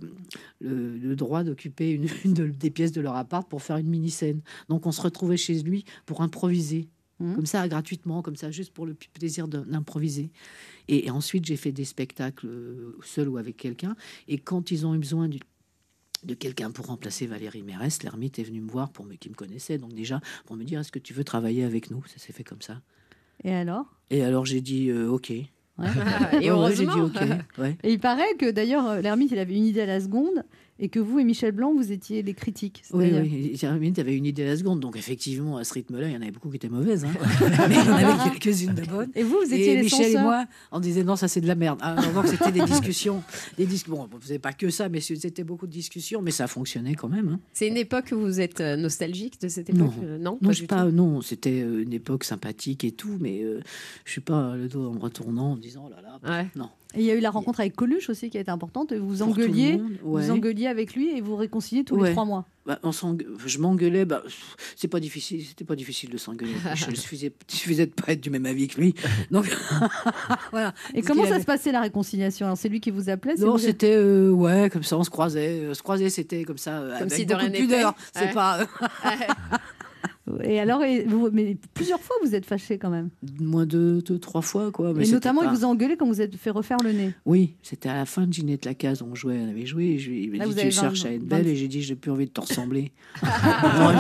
le, 0.60 0.98
le 0.98 1.16
droit 1.16 1.44
d'occuper 1.44 1.92
une, 1.92 2.08
une 2.26 2.34
de- 2.34 2.48
des 2.48 2.70
pièces 2.70 2.92
de 2.92 3.02
leur 3.02 3.16
appart 3.16 3.48
pour 3.50 3.62
faire 3.62 3.78
une 3.78 3.88
mini-scène. 3.88 4.42
Donc 4.70 4.86
on 4.86 4.92
se 4.92 5.02
retrouvait 5.02 5.38
chez 5.38 5.62
lui 5.62 5.86
pour 6.06 6.22
improviser. 6.22 6.88
Mhm. 7.20 7.36
Comme 7.36 7.46
ça, 7.46 7.68
gratuitement, 7.68 8.24
comme 8.24 8.36
ça, 8.36 8.50
juste 8.50 8.74
pour 8.74 8.88
le 8.88 8.96
plaisir 9.14 9.48
d'improviser. 9.48 10.32
Et, 10.88 11.06
et 11.06 11.12
ensuite, 11.12 11.46
j'ai 11.46 11.56
fait 11.56 11.72
des 11.72 11.86
spectacles 11.86 12.48
euh, 12.48 12.98
seul 13.04 13.30
ou 13.30 13.38
avec 13.38 13.58
quelqu'un. 13.58 13.96
Et 14.28 14.40
quand 14.40 14.72
ils 14.72 14.88
ont 14.88 14.96
eu 14.96 14.98
besoin 14.98 15.28
du- 15.30 15.40
de 16.24 16.34
quelqu'un 16.34 16.72
pour 16.72 16.86
remplacer 16.88 17.26
Valérie 17.26 17.64
Mérès, 17.64 18.04
l'ermite 18.04 18.38
est 18.40 18.44
venu 18.44 18.62
me 18.62 18.70
voir 18.70 18.90
pour 18.92 19.06
me, 19.06 19.16
qui 19.16 19.30
me 19.30 19.34
connaissait, 19.36 19.78
donc 19.78 19.94
déjà 19.94 20.22
pour 20.46 20.56
me 20.56 20.64
dire 20.64 20.80
est-ce 20.80 20.92
que 20.92 21.00
tu 21.00 21.14
veux 21.14 21.24
travailler 21.24 21.64
avec 21.64 21.90
nous? 21.92 22.04
Ça 22.06 22.18
s'est 22.20 22.34
fait 22.34 22.44
comme 22.44 22.62
ça. 22.62 22.82
Et 23.44 23.52
alors? 23.54 23.86
Et 24.12 24.24
alors 24.24 24.46
j'ai 24.46 24.62
dit 24.62 24.90
euh, 24.90 25.10
ok. 25.10 25.32
Et 25.32 25.46
Ouais, 25.80 25.88
ouais, 25.88 26.76
j'ai 26.76 26.86
dit 26.86 26.92
heureusement. 26.92 27.06
ok. 27.06 27.22
Ouais. 27.58 27.78
Et 27.84 27.94
il 27.94 28.00
paraît 28.00 28.36
que 28.38 28.52
d'ailleurs, 28.52 28.88
euh, 28.88 29.02
l'ermite, 29.02 29.32
il 29.32 29.40
avait 29.40 29.56
une 29.56 29.66
idée 29.66 29.82
à 29.82 29.86
la 29.88 30.00
seconde 30.00 30.44
et 30.80 30.90
que 30.90 31.00
vous 31.00 31.20
et 31.20 31.24
Michel 31.24 31.52
Blanc, 31.52 31.74
vous 31.76 31.92
étiez 31.92 32.24
les 32.24 32.34
critiques. 32.34 32.84
Oui, 32.92 33.12
oui. 33.14 33.58
L'ermite 33.62 34.00
avait 34.00 34.16
une 34.16 34.26
idée 34.26 34.44
à 34.44 34.48
la 34.48 34.58
seconde, 34.58 34.80
donc 34.80 34.98
effectivement 34.98 35.58
à 35.58 35.64
ce 35.64 35.74
rythme-là, 35.76 36.08
il 36.08 36.14
y 36.14 36.18
en 36.18 36.22
avait 36.22 36.32
beaucoup 36.32 36.50
qui 36.50 36.56
étaient 36.56 36.70
mauvaises, 36.70 37.06
hein. 37.06 37.12
mais 37.70 37.76
il 37.76 37.86
y 37.86 37.90
en 37.90 37.94
avait 37.94 38.30
quelques-unes 38.40 38.74
de 38.74 38.82
bonnes. 38.84 39.12
Et 39.16 39.24
vous, 39.24 39.38
vous 39.46 39.54
étiez 39.54 39.74
Et 39.74 39.76
les 39.78 39.84
Michel 39.84 40.12
et 40.16 40.18
moi, 40.20 40.46
on 40.72 40.80
disait 40.80 41.04
non, 41.04 41.16
ça 41.16 41.28
c'est 41.28 41.42
de 41.42 41.48
la 41.48 41.56
merde. 41.56 41.80
Ah, 41.82 41.96
donc 42.14 42.28
c'était 42.28 42.52
des 42.52 42.62
discussions, 42.66 43.22
des 43.58 43.66
dis 43.66 43.84
bon, 43.88 44.08
on 44.12 44.20
faisait 44.20 44.40
pas 44.40 44.54
que 44.54 44.70
ça, 44.70 44.90
mais 44.90 45.00
c'était 45.02 45.44
beaucoup 45.44 45.68
de 45.68 45.72
discussions, 45.72 46.22
mais 46.22 46.32
ça 46.32 46.48
fonctionnait 46.48 46.96
quand 46.96 47.10
même. 47.10 47.28
hein. 47.30 47.40
C'est 47.54 47.68
une 47.68 47.78
époque 47.78 48.12
où 48.14 48.20
vous 48.20 48.40
êtes 48.42 48.62
euh, 48.62 48.76
nostalgique 48.76 49.40
de 49.42 49.48
cette 49.50 49.70
époque 49.70 49.80
Non. 49.82 49.94
euh, 50.04 50.18
Non, 50.18 50.40
Non, 50.42 50.50
pas 50.68 50.68
pas, 50.68 50.86
non, 50.86 51.22
c'était 51.22 51.62
euh, 51.62 51.84
une 51.84 51.94
époque 51.94 52.24
sympathique 52.24 52.84
et 52.84 52.92
tout, 52.92 53.18
mais 53.20 53.42
euh, 53.44 53.60
je 54.06 54.12
suis 54.12 54.22
pas 54.22 54.56
le 54.56 54.68
dos 54.68 54.90
en 54.90 54.94
me 54.94 55.00
retournant 55.00 55.52
en 55.52 55.56
me 55.56 55.62
disant 55.62 55.88
oh 55.88 55.90
là 55.90 56.02
là. 56.02 56.20
Ouais. 56.42 56.48
Non. 56.56 56.70
Et 56.94 57.00
il 57.00 57.06
y 57.06 57.12
a 57.12 57.16
eu 57.16 57.22
la 57.22 57.30
rencontre 57.30 57.62
avec 57.62 57.74
Coluche 57.74 58.10
aussi 58.10 58.30
qui 58.30 58.38
a 58.38 58.42
été 58.42 58.52
importante. 58.52 58.92
Vous 58.92 59.20
Pour 59.20 59.34
tout 59.34 59.40
le 59.40 59.46
engueuliez, 59.46 59.78
monde, 59.78 59.92
ouais. 60.04 60.24
vous 60.26 60.32
engueuliez 60.32 60.61
avec 60.68 60.96
lui 60.96 61.10
et 61.16 61.22
vous 61.22 61.36
réconciliez 61.36 61.84
tous 61.84 61.96
Ouais. 61.96 62.10
les 62.10 62.14
trois 62.14 62.26
mois. 62.26 62.46
Bah, 62.66 62.78
on 62.84 62.92
je 62.92 63.58
m'engueulais, 63.58 64.06
bah, 64.06 64.22
c'est 64.76 64.88
pas 64.88 65.00
difficile, 65.00 65.44
c'était 65.44 65.66
pas 65.66 65.76
difficile 65.76 66.12
de 66.12 66.18
s'engueuler. 66.18 66.54
Je 66.76 66.94
suffisait, 66.96 67.34
il 67.52 67.56
suffisait 67.56 67.88
de 67.88 67.92
pas 67.92 68.12
être 68.12 68.22
du 68.22 68.30
même 68.30 68.46
avis 68.46 68.68
que 68.68 68.80
lui. 68.80 68.94
Donc 69.32 69.50
voilà. 70.52 70.74
Et 70.94 71.02
comment 71.02 71.24
ça 71.26 71.32
avait- 71.32 71.42
se 71.42 71.46
passait 71.46 71.72
la 71.72 71.82
réconciliation? 71.82 72.46
Alors 72.46 72.58
c'est 72.58 72.70
lui 72.70 72.80
qui 72.80 72.92
vous 72.92 73.10
appelait 73.10 73.34
Non, 73.36 73.54
vous- 73.54 73.58
c'était 73.58 73.96
euh, 73.96 74.30
ouais, 74.30 74.70
comme 74.72 74.84
ça, 74.84 74.96
on 74.98 75.04
se 75.04 75.10
croisait, 75.10 75.62
euh, 75.64 75.74
se 75.74 75.82
croisait, 75.82 76.10
c'était 76.10 76.44
comme 76.44 76.60
ça, 76.60 76.80
euh, 76.80 76.90
Comme 76.94 77.02
avec 77.08 77.14
si 77.14 77.26
de 77.26 77.34
beaucoup 77.34 77.46
rien 77.46 77.50
de 77.52 77.58
pudeur. 77.58 77.96
C'est 78.14 78.26
Ouais. 78.26 78.34
pas 78.34 78.60
Et 80.44 80.60
alors, 80.60 80.84
et 80.84 81.04
vous- 81.04 81.30
mais 81.34 81.58
plusieurs 81.74 82.00
fois 82.00 82.16
vous 82.24 82.36
êtes 82.36 82.46
fâché 82.46 82.78
quand 82.78 82.92
même. 82.92 83.10
moins 83.40 83.66
de 83.66 84.02
deux, 84.06 84.20
trois 84.20 84.42
fois 84.42 84.72
quoi. 84.72 84.94
Mais 84.94 85.08
et 85.08 85.12
notamment, 85.12 85.42
pas- 85.42 85.48
il 85.52 85.58
vous 85.58 85.66
a 85.66 85.68
engueulé 85.68 85.98
quand 85.98 86.06
vous 86.08 86.22
êtes 86.22 86.36
fait 86.36 86.52
refaire 86.52 86.78
le 86.84 86.92
nez. 86.92 87.14
Oui, 87.26 87.56
c'était 87.64 87.90
à 87.90 87.96
la 87.96 88.06
fin 88.06 88.28
de 88.28 88.34
Ginette 88.34 88.66
Lacaze, 88.66 89.02
on 89.02 89.16
jouait, 89.16 89.40
on 89.40 89.50
avait 89.50 89.66
joué. 89.66 89.86
Et 89.86 89.98
je, 90.00 90.12
lui- 90.12 90.38
Là, 90.38 90.46
dit 90.46 90.52
vous 90.54 90.60
Tu 90.60 90.72
cherches 90.72 91.04
20 91.04 91.10
à 91.10 91.14
être 91.14 91.22
20 91.24 91.28
belle, 91.28 91.48
et 91.48 91.56
j'ai 91.56 91.68
dit 91.68 91.82
J'ai 91.82 91.96
plus 91.96 92.12
envie 92.12 92.26
de 92.28 92.32
te 92.32 92.42
ressembler. 92.42 92.92
Moi, 93.24 93.94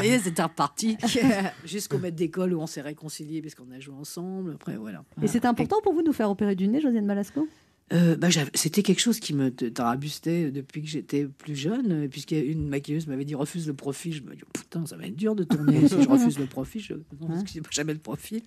je- 0.00 0.06
y 0.06 0.10
est, 0.10 0.18
c'était 0.20 0.42
reparti. 0.42 0.96
Jusqu'au 1.64 1.98
maître 1.98 2.16
d'école 2.16 2.54
où 2.54 2.60
on 2.60 2.66
s'est 2.66 2.80
réconciliés 2.82 3.42
parce 3.42 3.54
qu'on 3.56 3.70
a 3.74 3.80
joué 3.80 3.94
ensemble. 3.94 4.52
Après, 4.54 4.76
voilà. 4.76 5.02
Et 5.22 5.26
c'était 5.26 5.48
important 5.48 5.76
pour 5.82 5.92
vous 5.92 6.02
de 6.02 6.06
nous 6.06 6.12
faire 6.12 6.30
opérer 6.30 6.54
du 6.54 6.68
nez, 6.68 6.80
Josiane 6.80 7.04
Malasco 7.06 7.46
Euh, 7.92 8.16
bah, 8.16 8.28
c'était 8.54 8.82
quelque 8.82 9.00
chose 9.00 9.20
qui 9.20 9.34
me 9.34 9.50
tarabustait 9.50 10.50
depuis 10.50 10.80
que 10.82 10.88
j'étais 10.88 11.26
plus 11.26 11.54
jeune, 11.56 11.92
euh, 12.04 12.08
puisqu'une 12.08 12.66
maquilleuse 12.68 13.06
m'avait 13.06 13.24
dit 13.24 13.34
refuse 13.34 13.66
le 13.66 13.74
profil. 13.74 14.14
Je 14.14 14.22
me 14.22 14.34
dis 14.34 14.42
putain, 14.52 14.86
ça 14.86 14.96
va 14.96 15.06
être 15.06 15.16
dur 15.16 15.34
de 15.34 15.44
tourner 15.44 15.86
si 15.88 16.02
je 16.02 16.08
refuse 16.08 16.38
le 16.38 16.46
profil. 16.46 16.80
Je 16.80 16.94
parce 16.94 17.42
que 17.42 17.50
j'ai 17.50 17.60
jamais 17.70 17.92
le 17.92 17.98
profil. 17.98 18.40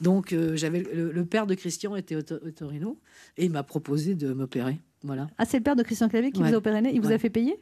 Donc 0.00 0.32
euh, 0.32 0.56
j'avais 0.56 0.82
le, 0.82 1.12
le 1.12 1.24
père 1.24 1.46
de 1.46 1.54
Christian 1.54 1.94
était 1.96 2.16
au, 2.16 2.20
au 2.20 2.50
Torino 2.50 2.98
et 3.36 3.44
il 3.44 3.50
m'a 3.52 3.62
proposé 3.62 4.14
de 4.14 4.32
m'opérer. 4.32 4.78
Voilà, 5.04 5.26
Ah, 5.38 5.44
c'est 5.44 5.56
le 5.58 5.62
père 5.64 5.76
de 5.76 5.82
Christian 5.82 6.08
Clavier 6.08 6.30
qui 6.30 6.40
Ouais. 6.42 6.48
vous 6.48 6.54
a 6.54 6.58
opéré. 6.58 6.80
Il 6.92 7.00
vous 7.00 7.10
a 7.12 7.18
fait 7.18 7.30
payer? 7.30 7.56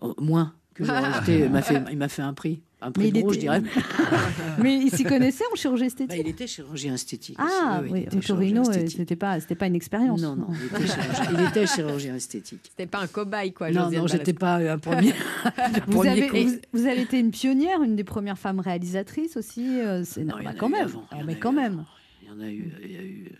Oh, 0.00 0.14
moins 0.18 0.54
que 0.76 1.22
été. 1.22 1.44
Il 1.44 1.50
m'a 1.50 1.62
fait, 1.62 1.82
il 1.90 1.98
m'a 1.98 2.08
fait 2.08 2.22
un 2.22 2.34
prix, 2.34 2.60
un 2.80 2.92
prix 2.92 3.04
Mais 3.04 3.18
il 3.18 3.22
gros, 3.22 3.32
je 3.32 3.38
dirais. 3.38 3.62
Mais 4.58 4.74
il 4.76 4.90
s'y 4.90 5.04
connaissait 5.04 5.44
en 5.52 5.56
chirurgie 5.56 5.82
Bah, 5.82 5.86
esthétique 5.86 6.20
il 6.24 6.28
était 6.28 6.46
chirurgien 6.46 6.94
esthétique. 6.94 7.36
Ah, 7.38 7.80
aussi. 7.82 7.92
oui, 7.92 8.06
au 8.06 8.20
Torino, 8.20 8.62
chirurgien 8.64 8.82
euh, 8.82 8.88
c'était 8.88 9.16
pas, 9.16 9.40
c'était 9.40 9.54
pas 9.54 9.66
une 9.66 9.74
expérience. 9.74 10.20
Non, 10.20 10.36
non, 10.36 10.48
il 10.50 10.66
était 10.66 10.86
chirurgien, 10.86 11.24
il 11.32 11.46
était 11.48 11.66
chirurgien 11.66 12.14
esthétique. 12.16 12.60
C'était 12.70 12.86
pas 12.86 13.00
un 13.00 13.06
cobaye, 13.06 13.52
quoi. 13.52 13.70
Non, 13.70 13.90
non, 13.90 14.06
j'étais 14.06 14.32
pas 14.32 14.56
un 14.56 14.78
premier. 14.78 15.12
le 15.44 15.80
Vous 15.86 15.92
premier 15.92 16.10
avez, 16.10 16.44
vous, 16.44 16.56
vous 16.72 16.86
avez 16.86 17.02
été 17.02 17.18
une 17.18 17.30
pionnière, 17.30 17.82
une 17.82 17.96
des 17.96 18.04
premières 18.04 18.38
femmes 18.38 18.60
réalisatrices 18.60 19.36
aussi. 19.36 19.80
euh, 19.80 20.02
c'est 20.04 20.24
bah, 20.24 20.34
a 20.44 20.52
quand 20.54 20.68
même. 20.68 20.84
avant, 20.88 21.06
il 21.12 21.16
y 21.16 21.20
Ah, 21.20 21.22
en 21.22 21.26
mais 21.26 21.36
quand 21.36 21.52
même. 21.52 21.84
Il 22.22 22.28
y 22.28 22.30
en 22.32 22.40
a 22.40 22.50
eu. 22.50 22.72
Il 22.84 22.92
y 22.92 22.96
a 22.96 23.02
eu 23.02 23.32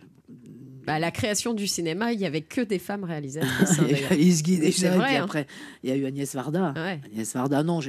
Bah, 0.87 0.99
la 0.99 1.11
création 1.11 1.53
du 1.53 1.67
cinéma, 1.67 2.13
il 2.13 2.21
y 2.21 2.27
avait 2.27 2.43
que 2.43 2.61
des 2.61 2.79
femmes 2.79 3.05
réalisatrices. 3.05 3.79
hein, 3.81 3.87
il 3.89 3.91
y 3.91 3.95
a 3.95 3.99
eu 3.99 4.01
d'ailleurs. 4.01 4.13
Alice 4.13 4.43
Guy 4.43 4.59
déjà, 4.59 4.79
C'est 4.79 4.87
et 4.87 4.91
vrai, 4.91 5.07
puis 5.07 5.17
hein. 5.17 5.25
après, 5.25 5.47
il 5.83 5.91
y 5.91 5.93
a 5.93 5.97
eu 5.97 6.07
Agnès 6.07 6.35
Varda. 6.35 6.73
Ouais. 6.77 7.01
Agnès 7.13 7.35
Varda, 7.35 7.63
non, 7.63 7.81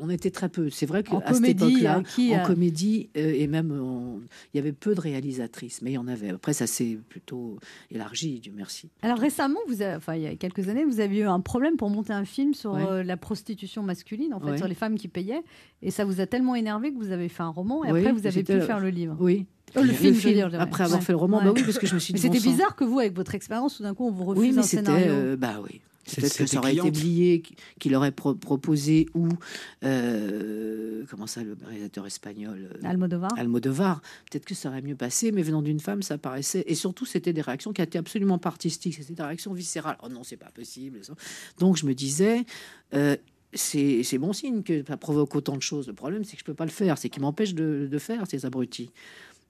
on 0.00 0.10
était 0.10 0.30
très 0.30 0.48
peu. 0.48 0.70
C'est 0.70 0.86
vrai 0.86 1.02
qu'à 1.02 1.32
cette 1.32 1.44
époque-là, 1.44 1.96
euh, 1.98 2.32
en 2.34 2.38
a- 2.42 2.46
comédie, 2.46 3.08
euh, 3.16 3.32
et 3.34 3.46
même, 3.46 3.72
en- 3.72 4.20
il 4.52 4.56
y 4.56 4.60
avait 4.60 4.72
peu 4.72 4.94
de 4.94 5.00
réalisatrices, 5.00 5.82
mais 5.82 5.90
il 5.92 5.94
y 5.94 5.98
en 5.98 6.08
avait. 6.08 6.30
Après, 6.30 6.52
ça 6.52 6.66
s'est 6.66 6.98
plutôt 7.08 7.58
élargi, 7.90 8.40
Dieu 8.40 8.52
merci. 8.54 8.90
Alors 9.02 9.18
récemment, 9.18 9.60
vous 9.68 9.82
avez, 9.82 9.96
enfin 9.96 10.14
il 10.14 10.22
y 10.22 10.26
a 10.26 10.34
quelques 10.36 10.68
années, 10.68 10.84
vous 10.84 11.00
avez 11.00 11.18
eu 11.18 11.24
un 11.24 11.40
problème 11.40 11.76
pour 11.76 11.90
monter 11.90 12.12
un 12.12 12.24
film 12.24 12.54
sur 12.54 12.72
Ouais. 12.74 12.82
euh, 12.88 13.02
la 13.02 13.16
prostitution 13.16 13.82
masculine, 13.82 14.34
en 14.34 14.40
fait, 14.40 14.50
Ouais. 14.50 14.58
sur 14.58 14.68
les 14.68 14.74
femmes 14.74 14.96
qui 14.98 15.08
payaient, 15.08 15.42
et 15.82 15.90
ça 15.90 16.04
vous 16.04 16.20
a 16.20 16.26
tellement 16.26 16.54
énervé 16.54 16.92
que 16.92 16.98
vous 16.98 17.12
avez 17.12 17.28
fait 17.28 17.42
un 17.42 17.48
roman, 17.48 17.84
et 17.84 17.92
Oui, 17.92 18.00
après 18.00 18.12
vous 18.12 18.26
avez 18.26 18.42
pu 18.42 18.60
faire 18.60 18.80
le 18.80 18.90
livre. 18.90 19.16
Oui. 19.20 19.46
Oh, 19.76 19.82
le 19.82 19.92
film, 19.92 20.14
je 20.14 20.28
veux 20.28 20.34
dire, 20.34 20.46
je 20.46 20.50
dirais. 20.52 20.62
Après 20.62 20.84
avoir 20.84 20.98
Ouais. 21.00 21.04
fait 21.04 21.12
le 21.12 21.18
roman, 21.18 21.38
Ouais. 21.38 21.44
bah 21.44 21.52
oui, 21.54 21.62
parce 21.62 21.78
que 21.78 21.86
je 21.86 21.94
me 21.94 21.98
suis 22.00 22.14
dit. 22.14 22.20
c'était 22.20 22.38
bon 22.40 22.50
bizarre 22.50 22.74
que 22.76 22.84
vous, 22.84 22.98
avec 23.00 23.14
votre 23.14 23.34
expérience, 23.34 23.76
tout 23.76 23.82
d'un 23.82 23.94
coup, 23.94 24.06
on 24.06 24.12
vous 24.12 24.24
refuse 24.24 24.40
Oui, 24.42 24.52
mais 24.52 24.58
un 24.58 24.62
c'était. 24.62 24.84
scénario. 24.86 25.06
euh, 25.12 25.36
bah 25.36 25.60
oui. 25.62 25.80
C'est- 26.04 26.22
Peut-être 26.22 26.38
que 26.38 26.46
ça 26.46 26.58
aurait 26.60 26.72
été 26.72 26.80
cliente. 26.80 26.94
Blier 26.98 27.40
qui, 27.42 27.54
qui 27.78 27.90
l'aurait 27.90 28.12
pro- 28.12 28.34
proposé 28.34 29.06
ou. 29.14 29.28
euh, 30.08 31.04
comment 31.10 31.26
ça, 31.26 31.42
le 31.42 31.56
réalisateur 31.66 32.06
espagnol 32.06 32.70
euh, 32.82 32.86
Almodovar. 32.88 33.30
Almodovar, 33.36 34.00
peut-être 34.30 34.44
que 34.44 34.54
ça 34.54 34.68
aurait 34.68 34.82
mieux 34.82 34.94
passé, 34.96 35.32
mais 35.32 35.42
venant 35.42 35.62
d'une 35.62 35.80
femme, 35.80 36.02
ça 36.02 36.18
paraissait. 36.18 36.64
Et 36.66 36.74
surtout, 36.74 37.04
c'était 37.04 37.32
des 37.32 37.40
réactions 37.42 37.72
qui 37.72 37.82
étaient 37.82 37.98
absolument 37.98 38.38
pas 38.38 38.48
artistiques, 38.48 38.94
c'était 38.94 39.14
des 39.14 39.22
réactions 39.22 39.52
viscérales. 39.52 39.98
Oh 40.02 40.08
non, 40.08 40.22
c'est 40.24 40.36
pas 40.36 40.50
possible. 40.50 40.98
ça. 41.02 41.14
Donc 41.58 41.76
je 41.76 41.86
me 41.86 41.94
disais, 41.94 42.44
euh, 42.94 43.16
c'est 43.54 44.02
c'est 44.02 44.18
bon 44.18 44.32
signe 44.32 44.62
que 44.62 44.84
ça 44.86 44.96
provoque 44.96 45.34
autant 45.34 45.56
de 45.56 45.62
choses. 45.62 45.86
Le 45.88 45.94
problème, 45.94 46.24
c'est 46.24 46.32
que 46.36 46.40
je 46.40 46.44
peux 46.44 46.54
pas 46.54 46.64
le 46.66 46.70
faire, 46.70 46.98
c'est 46.98 47.08
qu'ils 47.08 47.22
m'empêchent 47.22 47.54
de, 47.54 47.88
de 47.90 47.98
faire 47.98 48.24
ces 48.28 48.44
abrutis. 48.46 48.90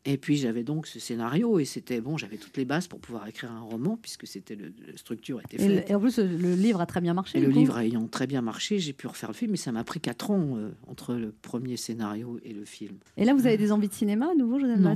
Et 0.04 0.16
puis 0.16 0.36
j'avais 0.36 0.62
donc 0.62 0.86
ce 0.86 1.00
scénario 1.00 1.58
et 1.58 1.64
c'était 1.64 2.00
bon, 2.00 2.16
j'avais 2.16 2.36
toutes 2.36 2.56
les 2.56 2.64
bases 2.64 2.86
pour 2.86 3.00
pouvoir 3.00 3.26
écrire 3.26 3.52
un 3.52 3.60
roman 3.60 3.98
puisque 4.00 4.26
c'était 4.26 4.54
le, 4.54 4.72
la 4.86 4.96
structure 4.96 5.40
était 5.40 5.58
faite. 5.58 5.90
et 5.90 5.94
en 5.94 6.00
plus, 6.00 6.18
le 6.18 6.54
livre 6.54 6.80
a 6.80 6.86
très 6.86 7.00
bien 7.00 7.14
marché. 7.14 7.38
Et 7.38 7.40
le 7.40 7.48
coup. 7.48 7.58
livre 7.58 7.78
ayant 7.78 8.06
très 8.06 8.26
bien 8.26 8.40
marché, 8.40 8.78
j'ai 8.78 8.92
pu 8.92 9.06
refaire 9.06 9.30
le 9.30 9.34
film, 9.34 9.50
mais 9.50 9.56
ça 9.56 9.72
m'a 9.72 9.84
pris 9.84 10.00
quatre 10.00 10.30
ans 10.30 10.56
euh, 10.56 10.70
entre 10.86 11.14
le 11.14 11.32
premier 11.32 11.76
scénario 11.76 12.38
et 12.44 12.52
le 12.52 12.64
film. 12.64 12.96
Et 13.16 13.24
là, 13.24 13.34
vous 13.34 13.46
avez 13.46 13.56
des 13.56 13.72
envies 13.72 13.88
de 13.88 13.94
cinéma 13.94 14.30
à 14.30 14.34
nouveau, 14.34 14.58
Joseph 14.58 14.78
Non. 14.78 14.94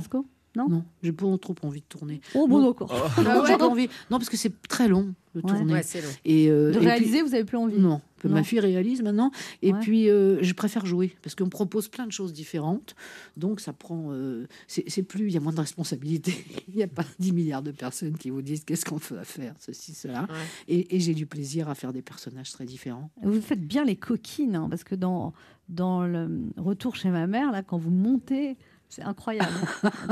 Non 0.55 0.67
Non, 0.69 0.85
j'ai 1.01 1.11
pas 1.11 1.25
trop 1.39 1.55
envie 1.63 1.81
de 1.81 1.85
tourner. 1.85 2.21
Oh, 2.35 2.47
bon, 2.47 2.63
d'accord. 2.65 2.91
Non, 3.23 3.43
j'ai 3.45 3.57
pas 3.57 3.67
envie. 3.67 3.87
Non, 4.11 4.17
parce 4.19 4.29
que 4.29 4.37
c'est 4.37 4.53
très 4.67 4.87
long 4.87 5.13
de 5.33 5.41
Ouais. 5.41 5.49
tourner. 5.51 5.73
Ouais, 5.73 5.81
c'est 5.83 6.01
long. 6.01 6.09
Et, 6.25 6.47
euh, 6.51 6.69
De 6.69 6.75
et 6.75 6.77
puis- 6.77 6.85
réaliser, 6.87 7.21
vous 7.23 7.33
avez 7.33 7.43
plus 7.43 7.57
envie 7.57 7.79
Non, 7.79 8.01
Non. 8.23 8.29
ma 8.29 8.43
fille 8.43 8.59
réalise 8.59 9.01
maintenant. 9.01 9.31
Et 9.63 9.73
Ouais. 9.73 9.79
puis, 9.79 10.11
euh, 10.11 10.37
je 10.43 10.53
préfère 10.53 10.85
jouer 10.85 11.15
parce 11.23 11.33
qu'on 11.33 11.45
me 11.45 11.49
propose 11.49 11.87
plein 11.87 12.05
de 12.05 12.11
choses 12.11 12.33
différentes. 12.33 12.95
Donc, 13.35 13.61
ça 13.61 13.73
prend. 13.73 14.09
euh, 14.11 14.45
c'est 14.67 15.01
plus. 15.01 15.25
Il 15.29 15.33
y 15.33 15.37
a 15.37 15.39
moins 15.39 15.53
de 15.53 15.59
responsabilité. 15.59 16.33
Il 16.67 16.75
n'y 16.75 16.83
a 16.83 16.87
pas 16.87 17.03
10 17.17 17.31
milliards 17.33 17.63
de 17.63 17.71
personnes 17.71 18.15
qui 18.15 18.29
vous 18.29 18.43
disent 18.43 18.63
qu'est-ce 18.63 18.85
qu'on 18.85 18.97
va 18.97 19.23
faire, 19.23 19.55
ceci, 19.59 19.95
cela. 19.95 20.21
Ouais. 20.23 20.27
Et, 20.67 20.95
et 20.95 20.99
j'ai 20.99 21.15
du 21.15 21.25
plaisir 21.25 21.67
à 21.67 21.73
faire 21.73 21.93
des 21.93 22.03
personnages 22.03 22.51
très 22.51 22.65
différents. 22.65 23.09
Vous 23.23 23.41
faites 23.41 23.65
bien 23.65 23.85
les 23.85 23.95
coquines, 23.95 24.55
hein, 24.55 24.67
parce 24.69 24.83
que 24.83 24.93
dans, 24.93 25.33
dans 25.67 26.05
le 26.05 26.29
retour 26.57 26.95
chez 26.95 27.09
ma 27.09 27.25
mère, 27.25 27.51
là, 27.51 27.63
quand 27.63 27.77
vous 27.79 27.89
montez, 27.91 28.55
c'est 28.95 29.03
incroyable. 29.03 29.49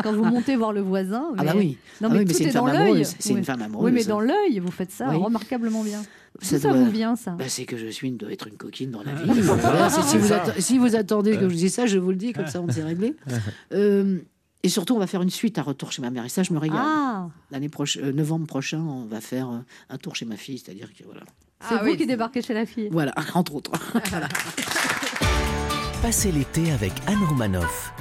quand 0.03 0.13
vous 0.13 0.23
montez 0.23 0.55
voir 0.55 0.73
le 0.73 0.81
voisin. 0.81 1.25
Ah, 1.38 1.43
bah 1.43 1.51
mais- 1.53 1.59
oui. 1.59 1.77
Non, 2.01 2.09
Ah 2.09 2.13
mais 2.13 2.19
oui, 2.19 2.25
tout 2.25 2.33
c'est 2.33 2.43
est 2.43 2.47
une 2.47 2.53
dans 2.53 2.65
femme 2.65 2.73
l'œil. 2.75 2.83
amoureuse. 2.88 3.15
C'est 3.19 3.33
Oui. 3.33 3.39
une 3.39 3.45
femme 3.45 3.61
amoureuse. 3.61 3.85
Oui, 3.85 3.91
mais 3.93 4.03
dans 4.05 4.19
l'œil, 4.19 4.59
vous 4.59 4.71
faites 4.71 4.91
ça 4.91 5.09
Oui. 5.09 5.15
remarquablement 5.17 5.83
bien. 5.83 6.01
Ça 6.41 6.55
D'où 6.55 6.61
ça 6.61 6.69
doit- 6.69 6.77
vous 6.77 6.89
vient, 6.89 7.15
ça 7.15 7.31
Bah, 7.31 7.43
c'est 7.47 7.65
que 7.65 7.77
je 7.77 7.88
suis 7.88 8.07
une, 8.07 8.17
dois 8.17 8.31
être 8.31 8.47
une 8.47 8.57
coquine 8.57 8.91
dans 8.91 9.03
la 9.03 9.13
vie. 9.13 9.29
Voilà, 9.41 9.89
c'est- 9.89 10.01
si, 10.03 10.17
vous 10.17 10.31
atte- 10.31 10.59
si 10.59 10.77
vous 10.77 10.95
attendez 10.95 11.38
que 11.38 11.50
je 11.50 11.55
dise 11.55 11.73
ça, 11.73 11.85
je 11.85 11.97
vous 12.00 12.09
le 12.11 12.15
dis, 12.15 12.33
comme 12.33 12.47
ça 12.47 12.61
on 12.61 12.69
s'est 12.71 12.83
réglé. 12.83 13.15
Euh, 13.73 14.19
et 14.63 14.69
surtout, 14.69 14.95
on 14.95 15.00
va 15.00 15.07
faire 15.07 15.21
une 15.21 15.29
suite 15.29 15.57
à 15.57 15.63
Retour 15.63 15.91
chez 15.91 16.01
ma 16.01 16.09
mère. 16.09 16.25
Et 16.25 16.29
ça, 16.29 16.43
je 16.43 16.53
me 16.53 16.59
régale. 16.59 16.79
Ah, 16.81 17.27
L'année 17.51 17.69
prochaine, 17.69 18.11
novembre 18.11 18.47
prochain, 18.47 18.79
on 18.79 19.05
va 19.05 19.21
faire 19.21 19.50
euh, 19.50 19.57
un 19.89 19.97
tour 19.97 20.15
chez 20.15 20.25
ma 20.25 20.38
fille, 20.38 20.57
c'est-à-dire 20.59 20.89
que 20.97 21.03
voilà. 21.03 21.21
c'est 21.61 21.75
Ah 21.75 21.79
vous 21.83 21.91
oui, 21.91 21.97
qui 21.97 22.05
débarquez 22.07 22.41
chez 22.41 22.53
la 22.53 22.65
fille. 22.65 22.89
Voilà, 22.91 23.13
entre 23.33 23.55
autres. 23.55 23.71
Passez 26.01 26.31
l'été 26.31 26.71
avec 26.71 26.93
Anne 27.07 27.23
Romanoff. 27.29 27.93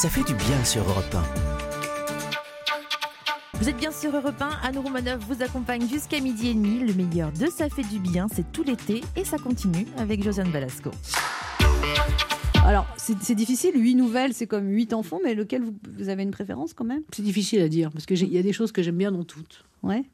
Ça 0.00 0.08
fait 0.08 0.22
du 0.22 0.34
bien 0.34 0.64
sur 0.64 0.88
Europe 0.88 1.12
1. 1.12 1.24
Vous 3.58 3.68
êtes 3.68 3.76
bien 3.76 3.90
sur 3.90 4.14
Europe 4.14 4.40
1, 4.40 4.48
Anne 4.62 4.78
Romanoff 4.78 5.18
vous 5.26 5.42
accompagne 5.42 5.88
jusqu'à 5.88 6.20
midi 6.20 6.50
et 6.50 6.54
demi. 6.54 6.86
Le 6.86 6.94
meilleur 6.94 7.32
de 7.32 7.46
Ça 7.46 7.68
fait 7.68 7.82
du 7.82 7.98
bien, 7.98 8.28
c'est 8.32 8.52
tout 8.52 8.62
l'été 8.62 9.00
et 9.16 9.24
ça 9.24 9.38
continue 9.38 9.88
avec 9.96 10.22
Josiane 10.22 10.52
Balasco. 10.52 10.92
Alors, 12.64 12.86
c'est 12.96 13.34
difficile, 13.34 13.72
huit 13.74 13.96
nouvelles, 13.96 14.34
c'est 14.34 14.46
comme 14.46 14.68
huit 14.68 14.92
enfants, 14.92 15.18
mais 15.24 15.34
lequel 15.34 15.64
vous, 15.64 15.74
vous 15.96 16.08
avez 16.08 16.22
une 16.22 16.30
préférence 16.30 16.74
quand 16.74 16.84
même? 16.84 17.02
C'est 17.12 17.24
difficile 17.24 17.60
à 17.60 17.68
dire, 17.68 17.90
parce 17.90 18.06
qu'il 18.06 18.32
y 18.32 18.38
a 18.38 18.42
des 18.42 18.52
choses 18.52 18.70
que 18.70 18.84
j'aime 18.84 18.98
bien 18.98 19.10
dans 19.10 19.24
toutes. 19.24 19.64
Ouais. 19.82 20.04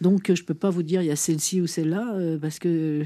Donc, 0.00 0.30
euh, 0.30 0.34
je 0.34 0.44
peux 0.44 0.54
pas 0.54 0.70
vous 0.70 0.82
dire 0.82 1.02
il 1.02 1.06
y 1.06 1.10
a 1.10 1.16
celle-ci 1.16 1.60
ou 1.60 1.66
celle-là, 1.66 2.14
euh, 2.14 2.38
parce 2.38 2.58
que 2.58 3.04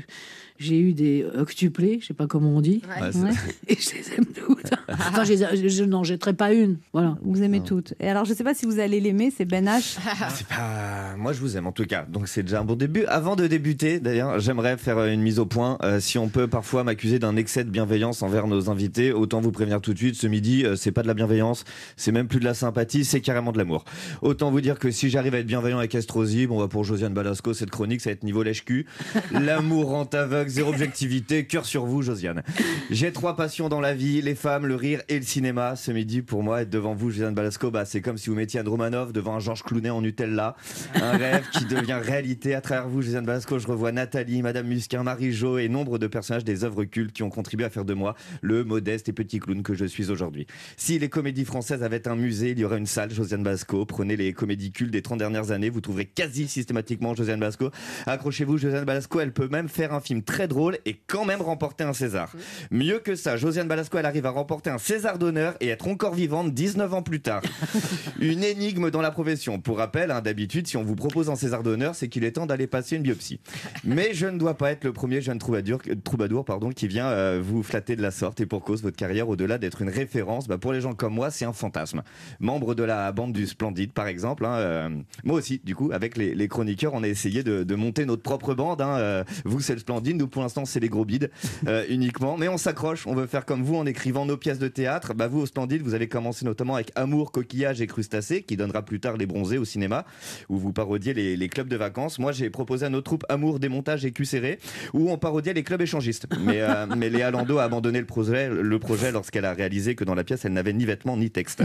j'ai 0.62 0.78
eu 0.78 0.92
des 0.92 1.24
octuplés, 1.36 1.98
je 2.00 2.06
sais 2.06 2.14
pas 2.14 2.26
comment 2.26 2.50
on 2.56 2.60
dit, 2.60 2.82
Ouais. 2.96 3.02
Ouais, 3.06 3.12
c'est- 3.12 3.18
Ouais. 3.22 3.30
et 3.68 3.76
je 3.80 3.90
les 3.94 4.14
aime 4.16 4.26
toutes. 4.26 4.70
enfin, 4.88 5.24
je, 5.24 5.32
les 5.32 5.42
a- 5.44 5.54
je- 5.54 5.68
je 5.68 5.84
n'en 5.84 6.04
jetterai 6.04 6.32
pas 6.34 6.52
une. 6.52 6.76
Voilà. 6.92 7.16
Vous 7.22 7.42
aimez 7.42 7.60
toutes. 7.60 7.94
Et 8.00 8.08
alors, 8.08 8.24
je 8.24 8.34
sais 8.34 8.44
pas 8.44 8.54
si 8.54 8.66
vous 8.66 8.78
allez 8.78 9.00
l'aimer, 9.00 9.32
c'est 9.36 9.44
Ben 9.44 9.66
H. 9.66 9.98
C'est 10.34 10.46
pas. 10.46 11.14
Moi, 11.16 11.32
je 11.32 11.40
vous 11.40 11.56
aime 11.56 11.66
en 11.66 11.72
tout 11.72 11.84
cas. 11.86 12.04
Donc, 12.08 12.28
c'est 12.28 12.42
déjà 12.42 12.60
un 12.60 12.64
bon 12.64 12.74
début. 12.76 13.04
Avant 13.06 13.36
de 13.36 13.46
débuter, 13.46 14.00
d'ailleurs, 14.00 14.38
j'aimerais 14.40 14.76
faire 14.76 15.04
une 15.04 15.20
mise 15.22 15.38
au 15.38 15.46
point. 15.46 15.78
Euh, 15.82 16.00
si 16.00 16.18
on 16.18 16.28
peut 16.28 16.46
parfois 16.48 16.84
m'accuser 16.84 17.18
d'un 17.18 17.36
excès 17.36 17.64
de 17.64 17.70
bienveillance 17.70 18.22
envers 18.22 18.46
nos 18.46 18.70
invités, 18.70 19.12
autant 19.12 19.40
vous 19.40 19.52
prévenir 19.52 19.80
tout 19.80 19.92
de 19.92 19.98
suite. 19.98 20.14
Ce 20.16 20.26
midi, 20.26 20.64
euh, 20.64 20.76
c'est 20.76 20.92
pas 20.92 21.02
de 21.02 21.06
la 21.08 21.14
bienveillance, 21.14 21.64
c'est 21.96 22.12
même 22.12 22.28
plus 22.28 22.40
de 22.40 22.44
la 22.44 22.54
sympathie, 22.54 23.04
c'est 23.04 23.20
carrément 23.20 23.52
de 23.52 23.58
l'amour. 23.58 23.84
Autant 24.22 24.50
vous 24.50 24.60
dire 24.60 24.78
que 24.78 24.90
si 24.90 25.10
j'arrive 25.10 25.34
à 25.34 25.38
être 25.38 25.46
bienveillant 25.46 25.78
avec 25.78 25.94
Estrosi, 25.94 26.46
bon, 26.46 26.58
bah, 26.58 26.68
pour 26.68 26.84
Josiane 26.84 27.12
Balasco, 27.14 27.52
cette 27.54 27.70
chronique, 27.70 28.00
ça 28.00 28.10
va 28.10 28.14
être 28.14 28.22
niveau 28.24 28.42
lèche-cul. 28.42 28.86
L'amour 29.32 29.90
rend 29.90 30.04
aveugle, 30.12 30.50
zéro 30.52 30.70
objectivité, 30.70 31.46
cœur 31.46 31.64
sur 31.64 31.86
vous, 31.86 32.02
Josiane. 32.02 32.42
J'ai 32.90 33.10
trois 33.10 33.36
passions 33.36 33.68
dans 33.68 33.80
la 33.80 33.94
vie, 33.94 34.20
les 34.20 34.34
femmes, 34.34 34.66
le 34.66 34.74
rire 34.74 35.00
et 35.08 35.18
le 35.18 35.24
cinéma. 35.24 35.76
Ce 35.76 35.90
midi, 35.90 36.20
pour 36.20 36.42
moi, 36.42 36.62
être 36.62 36.70
devant 36.70 36.94
vous, 36.94 37.10
Josiane 37.10 37.34
Balasco, 37.34 37.70
bah, 37.70 37.84
c'est 37.86 38.02
comme 38.02 38.18
si 38.18 38.28
vous 38.28 38.36
mettiez 38.36 38.60
Anne 38.60 38.68
Romanov 38.68 39.12
devant 39.12 39.34
un 39.34 39.40
Georges 39.40 39.62
Clounet 39.62 39.88
en 39.90 40.02
Nutella. 40.02 40.56
Un 40.94 41.16
rêve 41.16 41.48
qui 41.52 41.64
devient 41.64 41.98
réalité. 42.02 42.54
À 42.54 42.60
travers 42.60 42.88
vous, 42.88 43.00
Josiane 43.00 43.24
Balasco, 43.24 43.58
je 43.58 43.66
revois 43.66 43.92
Nathalie, 43.92 44.42
Madame 44.42 44.66
Musquin, 44.66 45.02
Marie-Jo 45.02 45.56
et 45.58 45.68
nombre 45.68 45.98
de 45.98 46.06
personnages 46.06 46.44
des 46.44 46.64
œuvres 46.64 46.84
cultes 46.84 47.12
qui 47.12 47.22
ont 47.22 47.30
contribué 47.30 47.64
à 47.64 47.70
faire 47.70 47.86
de 47.86 47.94
moi 47.94 48.14
le 48.42 48.62
modeste 48.62 49.08
et 49.08 49.12
petit 49.12 49.40
clown 49.40 49.62
que 49.62 49.74
je 49.74 49.86
suis 49.86 50.10
aujourd'hui. 50.10 50.46
Si 50.76 50.98
les 50.98 51.08
comédies 51.08 51.46
françaises 51.46 51.82
avaient 51.82 52.06
un 52.08 52.16
musée, 52.16 52.50
il 52.50 52.58
y 52.58 52.64
aurait 52.64 52.78
une 52.78 52.86
salle 52.86 53.10
Josiane 53.10 53.42
Balasco. 53.42 53.86
Prenez 53.86 54.16
les 54.16 54.34
comédies 54.34 54.72
cultes 54.72 54.90
des 54.90 55.02
30 55.02 55.18
dernières 55.18 55.50
années, 55.50 55.70
vous 55.70 55.80
trouverez 55.80 56.06
quasi 56.06 56.46
systématiquement 56.46 57.14
Josiane 57.14 57.40
Balasco. 57.40 57.70
Accrochez-vous, 58.06 58.58
Josiane 58.58 58.84
Balasco, 58.84 59.20
elle 59.20 59.32
peut 59.32 59.48
même 59.48 59.68
faire 59.68 59.94
un 59.94 60.00
film 60.00 60.22
très 60.22 60.41
drôle 60.48 60.78
et 60.86 60.96
quand 61.06 61.24
même 61.24 61.40
remporter 61.40 61.84
un 61.84 61.92
César. 61.92 62.32
Mieux 62.70 62.98
que 62.98 63.14
ça, 63.14 63.36
Josiane 63.36 63.68
Balasco, 63.68 63.98
elle 63.98 64.06
arrive 64.06 64.26
à 64.26 64.30
remporter 64.30 64.70
un 64.70 64.78
César 64.78 65.18
d'honneur 65.18 65.54
et 65.60 65.68
être 65.68 65.88
encore 65.88 66.14
vivante 66.14 66.52
19 66.52 66.94
ans 66.94 67.02
plus 67.02 67.20
tard. 67.20 67.42
Une 68.20 68.44
énigme 68.44 68.90
dans 68.90 69.00
la 69.02 69.10
profession. 69.10 69.60
Pour 69.60 69.78
rappel, 69.78 70.10
hein, 70.10 70.20
d'habitude, 70.20 70.66
si 70.66 70.76
on 70.76 70.84
vous 70.84 70.94
propose 70.96 71.30
un 71.30 71.36
César 71.36 71.62
d'honneur, 71.62 71.94
c'est 71.94 72.08
qu'il 72.08 72.24
est 72.24 72.32
temps 72.32 72.46
d'aller 72.46 72.66
passer 72.66 72.96
une 72.96 73.02
biopsie. 73.02 73.40
Mais 73.84 74.10
je 74.14 74.26
ne 74.26 74.38
dois 74.38 74.54
pas 74.56 74.70
être 74.72 74.84
le 74.84 74.92
premier 74.92 75.20
jeune 75.20 75.38
troubadour, 75.38 75.80
troubadour 76.04 76.44
pardon, 76.44 76.70
qui 76.70 76.88
vient 76.88 77.06
euh, 77.08 77.40
vous 77.42 77.62
flatter 77.62 77.96
de 77.96 78.02
la 78.02 78.10
sorte. 78.10 78.40
Et 78.40 78.46
pour 78.46 78.62
cause, 78.62 78.82
votre 78.82 78.96
carrière, 78.96 79.28
au-delà 79.28 79.58
d'être 79.58 79.82
une 79.82 79.88
référence, 79.90 80.48
bah, 80.48 80.58
pour 80.58 80.72
les 80.72 80.80
gens 80.80 80.94
comme 80.94 81.14
moi, 81.14 81.30
c'est 81.30 81.44
un 81.44 81.52
fantasme. 81.52 82.02
Membre 82.40 82.74
de 82.74 82.82
la 82.82 83.10
bande 83.12 83.32
du 83.32 83.46
Splendide, 83.46 83.92
par 83.92 84.06
exemple. 84.06 84.44
hein, 84.44 84.54
euh, 84.56 84.88
moi 85.24 85.36
aussi, 85.36 85.60
du 85.64 85.74
coup, 85.74 85.90
avec 85.92 86.16
les, 86.16 86.34
les 86.34 86.48
chroniqueurs, 86.48 86.94
on 86.94 87.02
a 87.02 87.08
essayé 87.08 87.42
de, 87.42 87.62
de 87.64 87.74
monter 87.74 88.04
notre 88.06 88.22
propre 88.22 88.54
bande. 88.54 88.80
hein, 88.80 88.96
euh, 88.98 89.24
vous, 89.44 89.60
c'est 89.60 89.74
le 89.74 89.80
Splendide. 89.80 90.16
Nous, 90.22 90.28
pour 90.28 90.42
l'instant, 90.42 90.64
c'est 90.64 90.78
les 90.78 90.88
gros 90.88 91.04
bides 91.04 91.32
euh, 91.66 91.84
uniquement. 91.88 92.36
Mais 92.36 92.46
on 92.46 92.56
s'accroche. 92.56 93.08
On 93.08 93.14
veut 93.16 93.26
faire 93.26 93.44
comme 93.44 93.64
vous 93.64 93.74
en 93.74 93.86
écrivant 93.86 94.24
nos 94.24 94.36
pièces 94.36 94.60
de 94.60 94.68
théâtre. 94.68 95.14
Bah, 95.14 95.26
vous, 95.26 95.40
au 95.40 95.46
Splendide, 95.46 95.82
vous 95.82 95.94
avez 95.94 96.06
commencé 96.06 96.44
notamment 96.44 96.76
avec 96.76 96.92
Amour, 96.94 97.32
Coquillage 97.32 97.80
et 97.80 97.88
Crustacés, 97.88 98.44
qui 98.44 98.56
donnera 98.56 98.82
plus 98.82 99.00
tard 99.00 99.16
Les 99.16 99.26
Bronzés 99.26 99.58
au 99.58 99.64
cinéma, 99.64 100.04
où 100.48 100.58
vous 100.58 100.72
parodiez 100.72 101.12
les, 101.12 101.36
les 101.36 101.48
clubs 101.48 101.66
de 101.66 101.74
vacances. 101.74 102.20
Moi, 102.20 102.30
j'ai 102.30 102.50
proposé 102.50 102.86
à 102.86 102.88
notre 102.88 103.02
troupe 103.02 103.24
Amour, 103.28 103.58
Démontage 103.58 104.04
et 104.04 104.12
Cul 104.12 104.24
serré, 104.24 104.60
où 104.94 105.10
on 105.10 105.18
parodiait 105.18 105.54
les 105.54 105.64
clubs 105.64 105.82
échangistes. 105.82 106.28
Mais, 106.38 106.60
euh, 106.60 106.86
mais 106.96 107.10
Léa 107.10 107.32
Landau 107.32 107.58
a 107.58 107.64
abandonné 107.64 107.98
le 107.98 108.06
projet, 108.06 108.48
le 108.48 108.78
projet 108.78 109.10
lorsqu'elle 109.10 109.44
a 109.44 109.54
réalisé 109.54 109.96
que 109.96 110.04
dans 110.04 110.14
la 110.14 110.22
pièce, 110.22 110.44
elle 110.44 110.52
n'avait 110.52 110.72
ni 110.72 110.84
vêtements 110.84 111.16
ni 111.16 111.32
texte. 111.32 111.64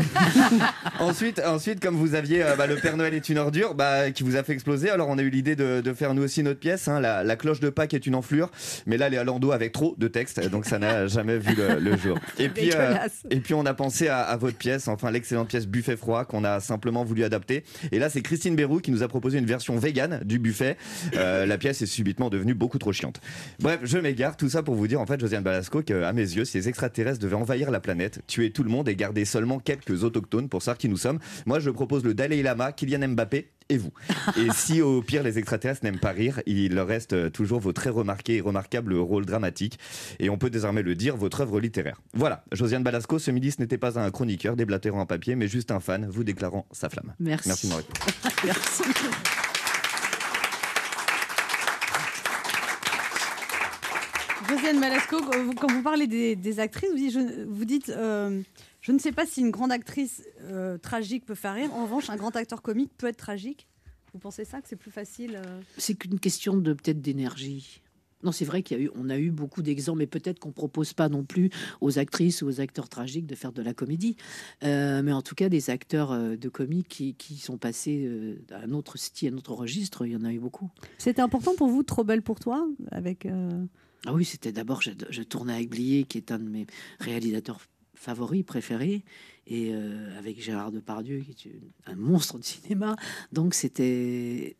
ensuite, 1.00 1.40
ensuite, 1.46 1.80
comme 1.80 1.96
vous 1.96 2.16
aviez 2.16 2.42
euh, 2.42 2.56
bah, 2.56 2.66
Le 2.66 2.78
Père 2.78 2.98
Noël 2.98 3.14
est 3.14 3.30
une 3.30 3.38
ordure, 3.38 3.76
bah, 3.76 4.10
qui 4.10 4.24
vous 4.24 4.36
a 4.36 4.42
fait 4.42 4.54
exploser, 4.54 4.90
alors 4.90 5.10
on 5.10 5.20
a 5.20 5.22
eu 5.22 5.30
l'idée 5.30 5.56
de, 5.56 5.82
de 5.82 5.94
faire 5.94 6.16
nous 6.16 6.24
aussi 6.24 6.42
notre 6.42 6.60
pièce, 6.60 6.88
hein, 6.88 7.00
la, 7.00 7.24
la 7.24 7.36
cloche 7.36 7.60
de 7.60 7.70
Pâques 7.70 7.94
est 7.94 8.08
une 8.08 8.16
enflure. 8.16 8.47
Mais 8.86 8.98
là, 8.98 9.10
Léa 9.10 9.24
Landau 9.24 9.51
avec 9.51 9.72
trop 9.72 9.96
de 9.98 10.08
texte, 10.08 10.46
donc 10.50 10.66
ça 10.66 10.80
n'a 10.80 11.08
jamais 11.08 11.38
vu 11.38 11.56
le, 11.56 11.80
le 11.80 11.98
jour. 11.98 12.18
Et 12.39 12.50
puis, 12.50 12.72
euh, 12.75 12.96
et 13.30 13.39
puis 13.39 13.54
on 13.54 13.66
a 13.66 13.74
pensé 13.74 14.08
à, 14.08 14.22
à 14.22 14.38
votre 14.38 14.58
pièce, 14.58 14.88
enfin 14.88 15.12
l'excellente 15.12 15.48
pièce 15.48 15.68
Buffet 15.68 15.98
froid 15.98 16.25
qu'on 16.25 16.44
a 16.44 16.60
simplement 16.60 17.04
voulu 17.04 17.24
adapter. 17.24 17.63
Et 17.92 18.00
là, 18.00 18.10
c'est 18.10 18.22
Christine 18.22 18.56
Bérou 18.56 18.80
qui 18.80 18.92
nous 18.92 19.04
a 19.04 19.08
proposé 19.08 19.38
une 19.38 19.46
version 19.46 19.77
vegan 19.77 20.22
du 20.24 20.39
buffet. 20.39 20.77
Euh, 21.16 21.46
la 21.46 21.58
pièce 21.58 21.82
est 21.82 21.88
subitement 21.88 22.30
devenue 22.30 22.54
beaucoup 22.54 22.77
trop 22.77 22.92
chiante. 22.92 23.20
Bref, 23.60 23.80
je 23.84 23.98
m'égare. 23.98 24.38
Tout 24.38 24.50
ça 24.50 24.63
pour 24.63 24.75
vous 24.75 24.88
dire, 24.88 25.01
en 25.01 25.06
fait, 25.06 25.20
Josiane 25.20 25.44
Balasco, 25.44 25.82
qu'à 25.82 26.13
mes 26.13 26.22
yeux, 26.22 26.46
si 26.46 26.58
les 26.58 26.70
extraterrestres 26.70 27.20
devaient 27.20 27.36
envahir 27.36 27.72
la 27.72 27.80
planète, 27.80 28.22
tuer 28.27 28.51
tout 28.51 28.63
le 28.63 28.70
monde 28.70 28.89
et 28.89 28.96
garder 28.96 29.25
seulement 29.25 29.60
quelques 29.60 30.04
autochtones 30.04 30.50
pour 30.50 30.62
savoir 30.62 30.77
qui 30.77 30.89
nous 30.89 30.98
sommes, 30.98 31.20
moi, 31.46 31.60
je 31.60 31.70
propose 31.70 32.04
le 32.04 32.13
Dalai 32.13 32.42
Lama, 32.44 32.72
Kylian 32.72 33.08
Mbappé 33.10 33.50
et 33.70 33.77
vous. 33.77 33.92
Et 34.38 34.48
si 34.54 34.82
au 34.82 35.01
pire 35.01 35.24
les 35.24 35.38
extraterrestres 35.39 35.84
n'aiment 35.84 36.00
pas 36.00 36.12
rire, 36.12 36.42
il 36.46 36.74
leur 36.74 36.88
reste 36.88 37.13
euh, 37.13 37.30
toujours 37.30 37.60
vos 37.60 37.74
très 37.74 37.89
remarqués 37.89 38.37
et 38.38 38.41
remarquables 38.41 38.94
rôles 38.96 39.25
dramatiques. 39.25 39.77
Et 40.20 40.29
on 40.29 40.38
peut 40.38 40.50
désormais 40.50 40.84
le 40.84 40.96
dire, 40.96 41.17
votre 41.17 41.41
œuvre 41.41 41.60
littéraire. 41.60 42.00
Voilà, 42.13 42.44
Josiane 42.51 42.84
Balasco, 42.84 43.20
ce 43.20 43.32
midi, 43.32 43.51
ce 43.51 43.60
n'était 43.62 43.77
pas 43.77 44.00
un 44.00 44.10
chroniqueur 44.12 44.56
déblatérant 44.56 45.01
en 45.01 45.06
papier, 45.06 45.36
mais 45.36 45.48
juste 45.48 45.72
un 45.72 45.79
fan, 45.79 46.08
vous 46.10 46.24
déclarant 46.24 46.65
sa 46.72 46.89
flamme. 46.89 47.13
Merci. 47.20 47.48
Merci 47.50 47.67
écouté. 47.67 47.94
Merci. 48.46 48.84
Josiane 54.48 54.79
Malasco, 54.79 55.20
quand 55.22 55.44
vous- 55.44 55.53
quand 55.53 55.72
vous 55.72 55.82
parlez 55.82 56.08
des, 56.08 56.36
des 56.36 56.60
actrices, 56.60 56.89
vous 56.91 56.96
dites, 56.98 57.12
je, 57.13 57.44
vous 57.46 57.65
dites 57.65 57.89
euh, 57.89 58.41
je 58.82 58.91
ne 58.91 59.00
sais 59.00 59.12
pas 59.12 59.25
si 59.25 59.41
une 59.41 59.50
grande 59.51 59.72
actrice 59.72 60.24
euh, 60.44 60.77
tragique 60.77 61.25
peut 61.25 61.36
faire 61.36 61.56
rire. 61.56 61.74
En 61.74 61.84
revanche, 61.84 62.10
un 62.10 62.15
grand 62.15 62.36
acteur 62.36 62.62
comique 62.62 62.91
peut 62.98 63.08
être 63.08 63.17
tragique. 63.17 63.67
Vous 64.13 64.20
pensez 64.20 64.46
ça 64.46 64.62
que 64.62 64.67
c'est 64.70 64.75
plus 64.77 64.91
facile 64.91 65.41
euh? 65.44 65.60
C'est 65.77 65.96
qu'une 65.96 66.20
question 66.20 66.56
de 66.56 66.74
peut-être 66.74 67.01
d'énergie. 67.01 67.82
Non, 68.24 68.31
c'est 68.31 68.45
vrai 68.45 68.63
qu'il 68.63 68.77
y 68.77 68.81
a 68.81 68.83
eu, 68.86 68.89
on 68.95 69.09
a 69.09 69.17
eu 69.17 69.29
beaucoup 69.29 69.62
d'exemples, 69.62 70.00
mais 70.00 70.07
peut-être 70.07 70.39
qu'on 70.39 70.51
propose 70.51 70.93
pas 70.93 71.07
non 71.07 71.24
plus 71.24 71.50
aux 71.81 72.00
actrices 72.00 72.41
ou 72.41 72.47
aux 72.47 72.59
acteurs 72.62 72.89
tragiques 72.89 73.27
de 73.27 73.36
faire 73.36 73.51
de 73.51 73.62
la 73.62 73.74
comédie. 73.74 74.15
Euh, 74.63 75.03
mais 75.03 75.12
en 75.12 75.21
tout 75.21 75.36
cas, 75.36 75.50
des 75.50 75.69
acteurs 75.69 76.12
euh, 76.12 76.36
de 76.36 76.50
comique 76.50 76.88
qui, 76.88 77.13
qui 77.13 77.38
sont 77.38 77.57
passés 77.57 78.05
euh, 78.07 78.41
à 78.51 78.63
un 78.65 78.71
autre 78.71 78.97
style, 78.97 79.29
à 79.29 79.36
un 79.36 79.38
autre 79.38 79.53
registre, 79.53 80.05
il 80.05 80.13
y 80.13 80.15
en 80.15 80.24
a 80.24 80.33
eu 80.33 80.39
beaucoup. 80.39 80.69
C'était 80.97 81.21
important 81.21 81.53
pour 81.55 81.67
vous, 81.67 81.83
Trop 81.83 82.03
belle 82.03 82.24
pour 82.24 82.39
toi, 82.39 82.67
avec. 82.91 83.25
euh, 83.27 83.65
Ah 84.05 84.13
oui, 84.13 84.25
c'était 84.25 84.51
d'abord, 84.51 84.81
je, 84.81 84.91
je 85.09 85.21
tournais 85.24 85.53
avec 85.53 85.69
Blier, 85.69 86.03
qui 86.05 86.17
est 86.17 86.31
un 86.31 86.39
de 86.39 86.50
mes 86.50 86.65
réalisateurs 87.00 87.59
favoris, 87.93 88.43
préférés, 88.43 89.03
et 89.47 89.71
euh, 89.74 90.17
avec 90.17 90.41
Gérard 90.41 90.71
Depardieu, 90.71 91.19
qui 91.19 91.50
est 91.50 91.62
un 91.86 91.95
monstre 91.95 92.38
de 92.39 92.43
cinéma. 92.43 92.95
Donc 93.31 93.53
c'était 93.53 94.57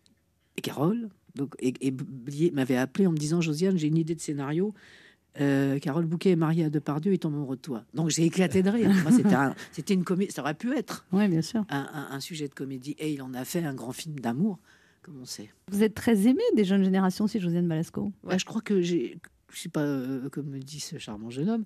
et 0.58 0.62
Carole. 0.62 1.10
Donc, 1.38 1.54
et, 1.60 1.74
et 1.82 1.92
Blier 1.92 2.52
m'avait 2.52 2.76
appelé 2.78 3.08
en 3.08 3.12
me 3.12 3.18
disant 3.18 3.40
Josiane, 3.42 3.78
j'ai 3.78 3.88
une 3.88 3.98
idée 3.98 4.16
de 4.16 4.20
scénario. 4.22 4.74
Euh, 5.40 5.78
Carole 5.78 6.06
Bouquet 6.06 6.32
est 6.32 6.36
mariée 6.36 6.64
à 6.66 6.70
Depardieu 6.72 7.14
et 7.14 7.18
tombe 7.20 7.36
amoureux 7.36 7.58
de 7.58 7.62
toi. 7.62 7.84
Donc 7.94 8.10
j'ai 8.10 8.24
éclaté 8.26 8.64
de 8.64 8.70
rire. 8.72 8.90
Moi, 9.04 9.12
C'était 9.12 9.36
un- 9.36 9.54
c'était 9.72 9.94
une 9.94 10.04
comédie. 10.04 10.32
Ça 10.32 10.42
aurait 10.42 10.56
pu 10.56 10.76
être 10.76 11.06
bien 11.12 11.44
sûr. 11.44 11.64
un, 11.70 11.88
un- 11.94 12.16
un 12.16 12.20
sujet 12.20 12.48
de 12.48 12.54
comédie. 12.56 12.96
Et 12.98 13.14
il 13.14 13.22
en 13.22 13.34
a 13.36 13.46
fait 13.46 13.64
un 13.64 13.76
grand 13.76 13.92
film 13.92 14.20
d'amour, 14.20 14.58
comme 15.04 15.20
on 15.22 15.26
sait. 15.26 15.52
Vous 15.72 15.84
êtes 15.84 15.94
très 15.94 16.28
aimée 16.28 16.42
des 16.56 16.66
jeunes 16.66 16.84
générations 16.84 17.26
aussi, 17.26 17.40
Josiane 17.40 17.68
Balasco? 17.68 18.12
Bah, 18.24 18.38
je 18.40 18.46
crois 18.46 18.62
que 18.62 18.82
j'ai, 18.82 19.20
je 19.54 19.60
sais 19.62 19.70
pas, 19.70 19.82
euh, 19.82 20.30
comme 20.30 20.48
me 20.48 20.60
dit 20.60 20.80
ce 20.80 20.98
charmant 20.98 21.30
jeune 21.30 21.50
homme, 21.50 21.64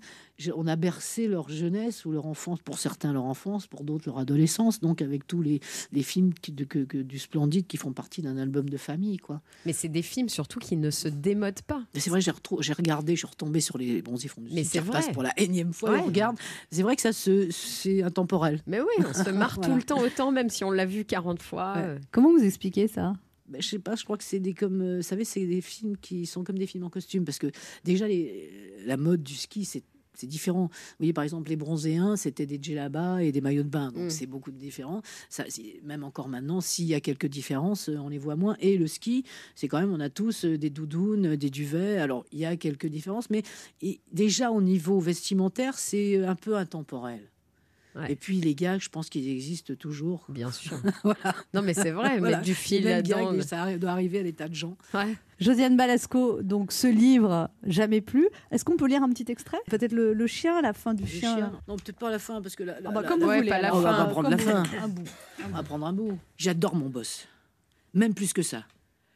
on 0.56 0.68
a 0.68 0.76
bercé 0.76 1.28
leur 1.28 1.50
jeunesse 1.50 2.06
ou 2.06 2.12
leur 2.12 2.26
enfance, 2.26 2.60
pour 2.62 2.78
certains 2.80 3.14
leur 3.14 3.26
enfance, 3.26 3.68
pour 3.68 3.84
d'autres 3.84 4.08
leur 4.08 4.18
adolescence, 4.20 4.80
donc 4.80 5.02
avec 5.02 5.26
tous 5.28 5.42
les, 5.42 5.60
les 5.92 6.04
films 6.04 6.34
qui- 6.34 6.52
de, 6.52 6.64
que, 6.64 6.80
que- 6.86 6.98
du 7.02 7.20
Splendide 7.20 7.68
qui 7.68 7.78
font 7.78 7.92
partie 7.94 8.22
d'un 8.22 8.38
album 8.38 8.70
de 8.70 8.78
famille, 8.78 9.18
quoi. 9.18 9.42
Mais 9.66 9.74
c'est 9.74 9.90
des 9.90 10.02
films 10.02 10.30
surtout 10.30 10.60
qui 10.60 10.78
ne 10.78 10.90
se 10.92 11.08
démodent 11.08 11.62
pas. 11.64 11.84
C'est 11.96 12.10
vrai, 12.10 12.22
j'ai, 12.22 12.32
regardé, 12.74 13.14
je 13.16 13.20
suis 13.20 13.28
retombé 13.28 13.60
sur 13.62 13.78
les 13.78 14.02
bons 14.02 14.18
font 14.28 14.42
du 14.42 14.54
Mais 14.54 14.64
c'est 14.64 14.80
vrai. 14.80 15.02
pour 15.14 15.24
la 15.24 15.34
énième 15.40 15.74
fois, 15.74 15.92
Ouais. 15.92 16.00
on 16.00 16.06
regarde. 16.06 16.38
C'est 16.72 16.84
vrai 16.84 16.96
que 16.96 17.02
ça, 17.02 17.12
c'est 17.14 18.04
intemporel. 18.04 18.62
Mais 18.68 18.80
oui, 18.80 19.06
on 19.06 19.14
se 19.14 19.30
marre 19.32 19.56
Voilà. 19.56 19.70
tout 19.70 19.76
le 19.76 19.84
temps 19.84 20.02
autant, 20.02 20.32
même 20.32 20.50
si 20.50 20.64
on 20.64 20.72
l'a 20.72 20.86
vu 20.86 21.06
40 21.06 21.42
fois. 21.42 21.74
Ouais. 21.76 21.82
euh. 21.84 22.00
Comment 22.12 22.32
vous 22.32 22.44
expliquez 22.44 22.88
ça? 22.88 23.14
Ben, 23.51 23.62
je 23.62 23.67
sais 23.67 23.79
pas, 23.79 23.96
je 23.96 24.03
crois 24.03 24.17
que 24.17 24.24
c'est 24.24 24.39
des 24.39 24.53
comme, 24.53 24.81
euh, 24.81 24.96
vous 24.98 25.01
savez, 25.03 25.25
c'est 25.25 25.46
des 25.46 25.62
films 25.62 25.98
qui 25.98 26.25
sont 26.25 26.43
comme 26.43 26.58
des 26.58 26.67
films 26.67 26.86
en 26.86 26.89
costume 26.89 27.25
parce 27.25 27.38
que 27.38 27.51
déjà 27.84 28.08
les, 28.08 28.50
la 28.86 28.98
mode 28.98 29.22
du 29.24 29.36
ski 29.36 29.65
c'est 29.65 29.84
c'est 30.13 30.27
différent. 30.27 30.65
Vous 30.65 30.96
voyez, 31.00 31.13
par 31.13 31.24
exemple, 31.24 31.50
les 31.50 31.55
bronzéens, 31.55 32.17
c'était 32.17 32.46
des 32.46 32.60
djellabas 32.62 33.20
et 33.22 33.31
des 33.31 33.39
maillots 33.39 33.63
de 33.63 33.70
bain. 33.70 33.93
Donc, 33.93 34.03
Mm. 34.08 34.10
c'est 34.10 34.25
beaucoup 34.25 34.51
de 34.51 34.58
différents. 34.58 35.01
Ça, 35.29 35.46
même 35.84 36.03
encore 36.03 36.27
maintenant, 36.27 36.60
s'il 36.60 36.86
y 36.86 36.93
a 36.93 37.00
quelques 37.00 37.27
différences, 37.27 37.88
euh, 37.88 37.96
on 37.98 38.10
les 38.10 38.17
voit 38.17 38.36
moins. 38.36 38.58
Et 38.60 38.77
le 38.77 38.88
ski, 38.88 39.24
c'est 39.55 39.70
quand 39.70 39.79
même, 39.79 39.91
on 39.91 40.01
a 40.01 40.10
tous 40.10 40.43
euh, 40.43 40.58
des 40.58 40.70
doudounes, 40.70 41.27
euh, 41.27 41.38
des 41.38 41.50
duvets. 41.50 41.98
Alors, 41.98 42.25
il 42.34 42.39
y 42.39 42.46
a 42.46 42.58
quelques 42.58 42.88
différences, 42.88 43.29
mais 43.29 43.41
et 43.81 44.01
déjà 44.12 44.51
au 44.51 44.62
niveau 44.62 45.00
vestimentaire, 45.00 45.79
c'est 45.79 46.17
euh, 46.17 46.27
un 46.27 46.36
peu 46.36 46.58
intemporel. 46.58 47.31
Ouais. 47.95 48.13
Et 48.13 48.15
puis, 48.15 48.39
les 48.39 48.55
gags, 48.55 48.79
je 48.79 48.88
pense 48.89 49.10
qu'ils 49.10 49.27
existent 49.29 49.74
toujours. 49.75 50.25
Bien 50.29 50.50
sûr. 50.51 50.77
Voilà. 51.03 51.36
Non, 51.53 51.62
mais 51.62 51.74
c'est 51.74 51.91
vrai, 51.91 52.19
Voilà. 52.19 52.38
mettre 52.38 52.41
du 52.48 52.55
fil 52.55 52.83
là-dedans. 52.86 53.41
ça 53.41 53.77
doit 53.77 53.89
arriver 53.91 54.19
à 54.19 54.24
des 54.24 54.31
tas 54.33 54.48
de 54.48 54.55
gens. 54.55 54.77
Ouais. 54.93 55.15
Josiane 55.39 55.75
Balasco, 55.75 56.41
donc 56.41 56.71
ce 56.71 56.88
livre, 56.88 57.50
Jamais 57.65 58.00
plus. 58.01 58.29
Est-ce 58.51 58.63
qu'on 58.63 58.77
peut 58.77 58.88
lire 58.88 59.03
un 59.03 59.10
petit 59.10 59.29
extrait? 59.31 59.57
Peut-être 59.67 59.91
le, 59.91 60.13
le 60.13 60.27
chien, 60.27 60.62
la 60.62 60.71
fin 60.74 60.93
du 60.93 61.03
Le 61.03 61.10
chien. 61.10 61.36
chien. 61.36 61.51
Non, 61.67 61.75
peut-être 61.75 61.98
pas 62.00 62.10
la 62.12 62.19
fin, 62.19 62.41
parce 62.41 62.55
que 62.55 62.63
la, 62.63 62.79
la- 62.79 62.89
Ah 62.89 62.93
bah, 62.93 63.03
comme 63.03 63.19
la- 63.19 63.25
vous 63.25 63.31
Ouais, 63.31 63.38
voulez. 63.39 63.50
pas 63.50 63.60
la 63.62 63.67
alors. 63.69 63.81
fin. 63.81 63.89
On 63.89 63.91
va 63.91 64.03
Comme 64.03 64.12
prendre 64.12 64.29
la 64.29 64.38
fin. 64.38 64.63
Un 64.81 64.88
bout. 64.88 65.03
on 65.45 65.50
va 65.50 65.63
prendre 65.63 65.86
un 65.86 65.93
bout. 65.93 66.17
J'adore 66.38 66.75
mon 66.75 66.89
boss. 66.89 67.27
Même 67.93 68.13
plus 68.13 68.31
que 68.31 68.41
ça. 68.41 68.63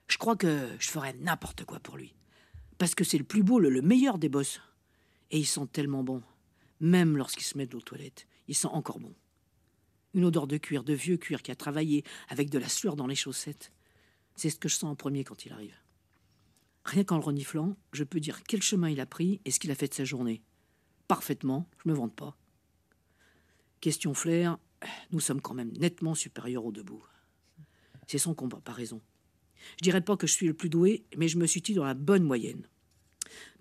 Je 0.07 0.17
crois 0.17 0.35
que 0.35 0.67
je 0.79 0.89
ferais 0.89 1.15
n'importe 1.21 1.63
quoi 1.63 1.79
pour 1.79 1.95
lui. 1.97 2.13
Parce 2.77 2.93
que 2.93 3.03
c'est 3.05 3.17
le 3.17 3.23
plus 3.23 3.41
beau, 3.43 3.59
le, 3.59 3.69
le 3.69 3.81
meilleur 3.81 4.17
des 4.17 4.27
boss. 4.29 4.59
Et 5.31 5.39
ils 5.39 5.45
sont 5.45 5.65
tellement 5.65 6.03
bons. 6.03 6.21
Même 6.81 7.15
lorsqu'ils 7.17 7.45
se 7.45 7.57
mettent 7.57 7.73
aux 7.73 7.81
toilettes, 7.81 8.27
ils 8.47 8.55
sont 8.55 8.69
encore 8.69 8.99
bons. 8.99 9.15
Une 10.13 10.25
odeur 10.25 10.47
de 10.47 10.57
cuir, 10.57 10.83
de 10.83 10.93
vieux 10.93 11.17
cuir 11.17 11.41
qui 11.43 11.51
a 11.51 11.55
travaillé 11.55 12.03
avec 12.29 12.49
de 12.49 12.57
la 12.57 12.69
sueur 12.69 12.95
dans 12.95 13.07
les 13.07 13.15
chaussettes. 13.15 13.71
C'est 14.35 14.49
ce 14.49 14.57
que 14.57 14.69
je 14.69 14.75
sens 14.75 14.91
en 14.91 14.95
premier 14.95 15.23
quand 15.23 15.45
il 15.45 15.51
arrive. 15.51 15.75
Rien 16.85 17.03
qu'en 17.03 17.17
le 17.17 17.23
reniflant, 17.23 17.75
je 17.93 18.03
peux 18.03 18.19
dire 18.19 18.43
quel 18.43 18.61
chemin 18.61 18.89
il 18.89 18.99
a 18.99 19.05
pris 19.05 19.41
et 19.43 19.51
ce 19.51 19.59
qu'il 19.59 19.71
a 19.71 19.75
fait 19.75 19.87
de 19.87 19.93
sa 19.93 20.05
journée. 20.05 20.41
Parfaitement, 21.07 21.67
je 21.83 21.89
me 21.89 21.95
vante 21.95 22.15
pas. 22.15 22.37
Question 23.81 24.13
flair, 24.13 24.57
nous 25.11 25.19
sommes 25.19 25.41
quand 25.41 25.53
même 25.53 25.71
nettement 25.73 26.15
supérieurs 26.15 26.65
aux 26.65 26.71
debout. 26.71 27.03
C'est 28.07 28.17
sans 28.17 28.35
comparaison. 28.35 29.01
Je 29.77 29.83
dirais 29.83 30.01
pas 30.01 30.15
que 30.15 30.27
je 30.27 30.33
suis 30.33 30.47
le 30.47 30.53
plus 30.53 30.69
doué, 30.69 31.05
mais 31.17 31.27
je 31.27 31.37
me 31.37 31.47
situe 31.47 31.73
dans 31.73 31.83
la 31.83 31.93
bonne 31.93 32.23
moyenne. 32.23 32.67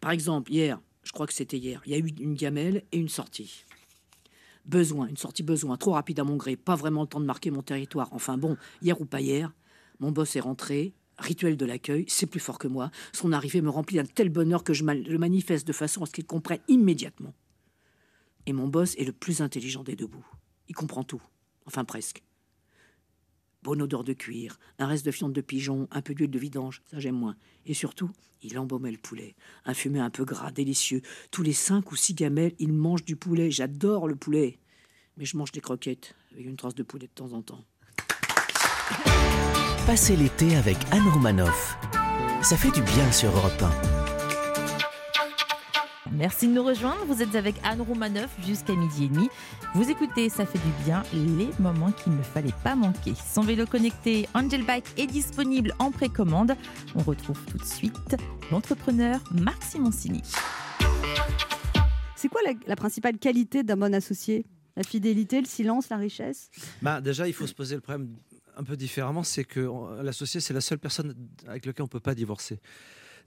Par 0.00 0.11
exemple, 0.11 0.53
hier, 0.53 0.81
je 1.03 1.12
crois 1.12 1.26
que 1.26 1.33
c'était 1.33 1.59
hier, 1.59 1.83
il 1.87 1.93
y 1.93 1.95
a 1.95 1.99
eu 1.99 2.09
une 2.19 2.35
gamelle 2.35 2.85
et 2.93 2.99
une 2.99 3.09
sortie. 3.09 3.64
Besoin, 4.66 5.09
une 5.09 5.16
sortie 5.16 5.42
besoin, 5.42 5.76
trop 5.76 5.92
rapide 5.92 6.21
à 6.21 6.25
mon 6.25 6.37
gré, 6.37 6.56
pas 6.56 6.75
vraiment 6.75 7.02
le 7.02 7.09
temps 7.09 7.21
de 7.21 7.26
marquer 7.26 7.50
mon 7.50 7.62
territoire. 7.62 8.09
Enfin 8.12 8.38
bon, 8.38 8.56
hier 8.80 9.00
ou 9.00 9.04
pas 9.04 9.21
hier, 9.21 9.52
mon 10.00 10.11
boss 10.11 10.37
est 10.37 10.40
rentré, 10.40 10.94
rituel 11.18 11.56
de 11.56 11.66
l'accueil, 11.66 12.04
c'est 12.09 12.26
plus 12.26 12.40
fort 12.40 12.59
que 12.59 12.68
moi. 12.68 12.90
Son 13.12 13.33
arrivée 13.33 13.61
me 13.61 13.71
remplit 13.71 13.97
d'un 13.97 14.04
tel 14.04 14.30
bonheur 14.30 14.64
que 14.64 14.73
je 14.73 14.85
le 14.85 15.18
manifeste 15.18 15.66
de 15.66 15.72
façon 15.72 16.03
à 16.03 16.07
ce 16.07 16.12
qu'il 16.12 16.27
comprenne 16.27 16.61
immédiatement. 16.68 17.35
Et 18.46 18.53
mon 18.53 18.68
boss 18.68 18.94
est 18.96 19.05
le 19.05 19.12
plus 19.12 19.40
intelligent 19.40 19.83
des 19.83 19.96
debout. 19.96 20.27
Il 20.68 20.74
comprend 20.74 21.05
tout. 21.05 21.22
Enfin, 21.66 21.85
presque. 21.85 22.22
Bonne 23.64 23.81
odeur 23.81 24.05
de 24.05 24.12
cuir, 24.12 24.61
un 24.79 24.87
reste 24.87 25.07
de 25.07 25.11
fiente 25.11 25.33
de 25.33 25.40
pigeon, 25.40 25.88
un 25.90 26.03
peu 26.03 26.14
d'huile 26.14 26.31
de 26.31 26.38
vidange, 26.38 26.83
ça 26.90 26.98
j'aime 26.98 27.16
moins. 27.16 27.35
Et 27.64 27.72
surtout, 27.72 28.11
il 28.42 28.59
embaumait 28.59 28.92
le 28.92 28.98
poulet. 28.98 29.35
Un 29.64 29.72
fumet 29.72 30.00
un 30.00 30.11
peu 30.11 30.27
gras, 30.27 30.50
délicieux. 30.50 31.00
Tous 31.31 31.42
les 31.42 31.55
cinq 31.55 31.90
ou 31.90 31.96
six 31.96 32.12
gamelles, 32.12 32.53
il 32.59 32.74
mange 32.74 33.07
du 33.07 33.16
poulet. 33.16 33.50
J'adore 33.50 34.07
le 34.07 34.16
poulet. 34.16 34.59
Mais 35.16 35.24
je 35.24 35.38
mange 35.38 35.50
des 35.50 35.62
croquettes, 35.62 36.14
avec 36.33 36.44
une 36.44 36.57
trace 36.57 36.74
de 36.74 36.83
poulet 36.83 37.07
de 37.07 37.12
temps 37.12 37.33
en 37.33 37.40
temps. 37.40 37.64
Passez 39.87 40.14
l'été 40.14 40.57
avec 40.57 40.77
Anne 40.90 41.09
Romanoff. 41.09 41.79
Ça 42.42 42.59
fait 42.59 42.70
du 42.70 42.83
bien 42.83 43.11
sur 43.12 43.31
Europe 43.31 43.62
1. 43.62 44.04
Merci 46.16 46.46
de 46.46 46.53
nous 46.53 46.62
rejoindre. 46.62 47.05
Vous 47.07 47.22
êtes 47.22 47.35
avec 47.35 47.57
Anne 47.64 47.81
Romanoff 47.81 48.31
jusqu'à 48.46 48.74
midi 48.74 49.05
et 49.05 49.09
demi. 49.09 49.29
Vous 49.74 49.90
écoutez 49.90 50.29
Ça 50.29 50.46
fait 50.46 50.59
du 50.59 50.85
bien, 50.85 51.03
les 51.12 51.48
moments 51.59 51.90
qu'il 51.90 52.16
ne 52.16 52.22
fallait 52.22 52.55
pas 52.62 52.77
manquer. 52.77 53.14
Son 53.14 53.42
vélo 53.42 53.66
connecté 53.66 54.29
Angel 54.35 54.64
Bike 54.64 54.87
est 54.96 55.07
disponible 55.07 55.74
en 55.81 55.90
précommande. 55.90 56.55
On 56.94 57.03
retrouve 57.03 57.40
tout 57.46 57.59
de 57.59 57.64
suite 57.64 58.16
l'entrepreneur 58.53 59.20
Marc 59.33 59.64
Simoncini. 59.64 60.22
C'est 62.16 62.29
quoi 62.29 62.40
la, 62.44 62.53
la 62.66 62.77
principale 62.77 63.18
qualité 63.18 63.64
d'un 63.64 63.77
bon 63.77 63.92
associé? 63.92 64.46
La 64.77 64.85
fidélité, 64.85 65.40
le 65.40 65.46
silence, 65.46 65.88
la 65.88 65.96
richesse? 65.96 66.50
Bah, 66.81 67.00
déjà, 67.00 67.27
il 67.27 67.35
faut 67.35 67.46
se 67.46 67.55
poser 67.55 67.74
le 67.74 67.81
problème 67.81 68.09
un 68.57 68.62
peu 68.62 68.77
différemment, 68.77 69.24
c'est 69.24 69.44
que 69.44 69.68
l'associé, 70.03 70.40
c'est 70.40 70.55
la 70.55 70.61
seule 70.61 70.79
personne 70.79 71.14
avec 71.46 71.66
laquelle 71.66 71.83
on 71.83 71.87
ne 71.87 71.90
peut 71.90 72.00
pas 72.00 72.14
divorcer. 72.14 72.61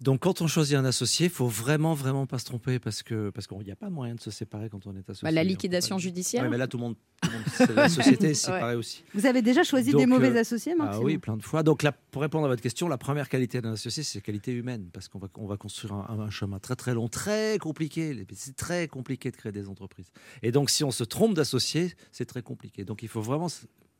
Donc, 0.01 0.19
quand 0.21 0.41
on 0.41 0.47
choisit 0.47 0.75
un 0.75 0.85
associé, 0.85 1.25
il 1.25 1.31
faut 1.31 1.47
vraiment, 1.47 1.93
vraiment 1.95 2.27
pas 2.27 2.37
se 2.37 2.45
tromper 2.45 2.77
parce 2.77 3.01
que 3.01 3.31
parce 3.31 3.47
qu'il 3.47 3.57
n'y 3.59 3.71
a 3.71 3.75
pas 3.75 3.89
moyen 3.89 4.13
de 4.15 4.21
se 4.21 4.29
séparer 4.29 4.69
quand 4.69 4.85
on 4.85 4.95
est 4.95 5.09
associé. 5.09 5.25
Bah, 5.25 5.31
la 5.31 5.43
liquidation 5.43 5.95
pas- 5.95 6.01
judiciaire. 6.01 6.43
Ouais, 6.43 6.49
mais 6.49 6.57
là, 6.57 6.67
tout 6.67 6.77
le 6.77 6.83
monde, 6.83 6.95
tout 7.21 7.29
le 7.31 7.35
monde 7.37 7.43
c'est 7.51 7.73
la 7.73 7.89
société, 7.89 8.33
c'est 8.35 8.51
Ouais. 8.51 8.59
pareil 8.59 8.77
aussi. 8.77 9.03
Vous 9.15 9.25
avez 9.25 9.41
déjà 9.41 9.63
choisi 9.63 9.91
Donc, 9.91 9.99
des 10.01 10.05
mauvais 10.05 10.29
euh, 10.35 10.41
associés, 10.41 10.75
Marc 10.75 10.91
Ah 10.93 10.99
oui, 10.99 11.17
plein 11.17 11.35
de 11.35 11.41
fois. 11.43 11.63
Donc 11.63 11.81
là, 11.81 11.91
pour 12.11 12.21
répondre 12.21 12.45
à 12.45 12.47
votre 12.49 12.61
question, 12.61 12.87
la 12.87 12.97
première 12.99 13.27
qualité 13.27 13.59
d'un 13.59 13.73
associé, 13.73 14.03
c'est 14.03 14.19
la 14.19 14.21
qualité 14.21 14.51
humaine, 14.51 14.89
parce 14.93 15.07
qu'on 15.07 15.17
va, 15.19 15.29
on 15.35 15.47
va 15.47 15.57
construire 15.57 15.93
un, 15.93 16.19
un 16.19 16.29
chemin 16.29 16.59
très 16.59 16.75
très 16.75 16.93
long, 16.93 17.07
très 17.07 17.57
compliqué. 17.57 18.25
C'est 18.35 18.55
très 18.55 18.87
compliqué 18.87 19.31
de 19.31 19.35
créer 19.35 19.51
des 19.51 19.67
entreprises. 19.67 20.11
Et 20.43 20.51
donc, 20.51 20.69
si 20.69 20.83
on 20.83 20.91
se 20.91 21.03
trompe 21.03 21.33
d'associé, 21.33 21.93
c'est 22.11 22.25
très 22.25 22.43
compliqué. 22.43 22.85
Donc, 22.85 23.01
il 23.01 23.09
faut 23.09 23.21
vraiment 23.21 23.47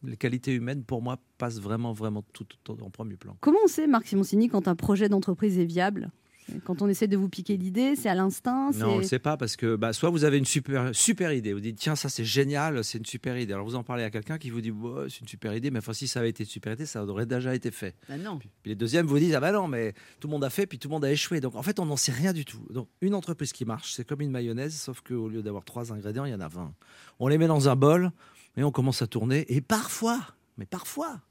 les 0.03 0.17
qualités 0.17 0.53
humaines, 0.53 0.83
pour 0.83 1.01
moi, 1.01 1.19
passent 1.37 1.59
vraiment 1.59 1.93
vraiment 1.93 2.23
tout, 2.33 2.45
tout 2.63 2.77
en 2.81 2.89
premier 2.89 3.17
plan. 3.17 3.37
Comment 3.41 3.59
on 3.63 3.67
sait, 3.67 3.87
Marc 3.87 4.07
Simoncini, 4.07 4.49
quand 4.49 4.67
un 4.67 4.75
projet 4.75 5.09
d'entreprise 5.09 5.57
est 5.59 5.65
viable? 5.65 6.11
Quand 6.63 6.81
on 6.81 6.87
essaie 6.87 7.07
de 7.07 7.17
vous 7.17 7.29
piquer 7.29 7.57
l'idée, 7.57 7.95
c'est 7.95 8.09
à 8.09 8.15
l'instinct 8.15 8.71
Non, 8.71 8.95
on 8.95 8.97
ne 8.99 9.03
sait 9.03 9.19
pas 9.19 9.37
parce 9.37 9.57
que 9.57 9.75
bah, 9.75 9.91
soit 9.91 10.09
vous 10.09 10.23
avez 10.23 10.37
une 10.37 10.45
super, 10.45 10.95
super 10.95 11.33
idée, 11.33 11.53
vous 11.53 11.59
dites 11.59 11.77
tiens, 11.77 11.95
ça 11.95 12.09
c'est 12.09 12.23
génial, 12.23 12.83
c'est 12.83 12.97
une 12.97 13.05
super 13.05 13.37
idée. 13.37 13.53
Alors 13.53 13.65
vous 13.65 13.75
en 13.75 13.83
parlez 13.83 14.03
à 14.03 14.09
quelqu'un 14.09 14.37
qui 14.37 14.49
vous 14.49 14.61
dit 14.61 14.71
Ouais, 14.71 15.07
c'est 15.09 15.19
une 15.21 15.27
super 15.27 15.53
idée, 15.53 15.71
mais 15.71 15.79
enfin, 15.79 15.93
si 15.93 16.07
ça 16.07 16.19
avait 16.19 16.29
été 16.29 16.43
une 16.43 16.49
super 16.49 16.73
idée, 16.73 16.85
ça 16.85 17.03
aurait 17.03 17.25
déjà 17.25 17.53
été 17.53 17.71
fait. 17.71 17.95
Bah 18.07 18.17
non. 18.17 18.37
Puis 18.37 18.49
les 18.65 18.75
deuxièmes 18.75 19.07
vous 19.07 19.19
disent 19.19 19.35
ah 19.35 19.39
bah 19.39 19.51
non, 19.51 19.67
mais 19.67 19.93
tout 20.19 20.27
le 20.27 20.31
monde 20.31 20.43
a 20.43 20.49
fait, 20.49 20.65
puis 20.67 20.79
tout 20.79 20.87
le 20.87 20.93
monde 20.93 21.05
a 21.05 21.11
échoué. 21.11 21.41
Donc 21.41 21.55
en 21.55 21.63
fait, 21.63 21.79
on 21.79 21.85
n'en 21.85 21.97
sait 21.97 22.13
rien 22.13 22.31
du 22.31 22.45
tout. 22.45 22.65
Donc 22.69 22.87
une 23.01 23.13
entreprise 23.13 23.51
qui 23.51 23.65
marche, 23.65 23.93
c'est 23.93 24.05
comme 24.05 24.21
une 24.21 24.31
mayonnaise, 24.31 24.73
sauf 24.73 25.01
qu'au 25.01 25.27
lieu 25.27 25.43
d'avoir 25.43 25.65
trois 25.65 25.91
ingrédients, 25.91 26.25
il 26.25 26.31
y 26.31 26.35
en 26.35 26.39
a 26.39 26.47
20. 26.47 26.73
On 27.19 27.27
les 27.27 27.37
met 27.37 27.47
dans 27.47 27.67
un 27.67 27.75
bol 27.75 28.11
et 28.57 28.63
on 28.63 28.71
commence 28.71 29.01
à 29.01 29.07
tourner. 29.07 29.45
Et 29.53 29.61
parfois, 29.61 30.19
mais 30.57 30.65
parfois, 30.65 31.21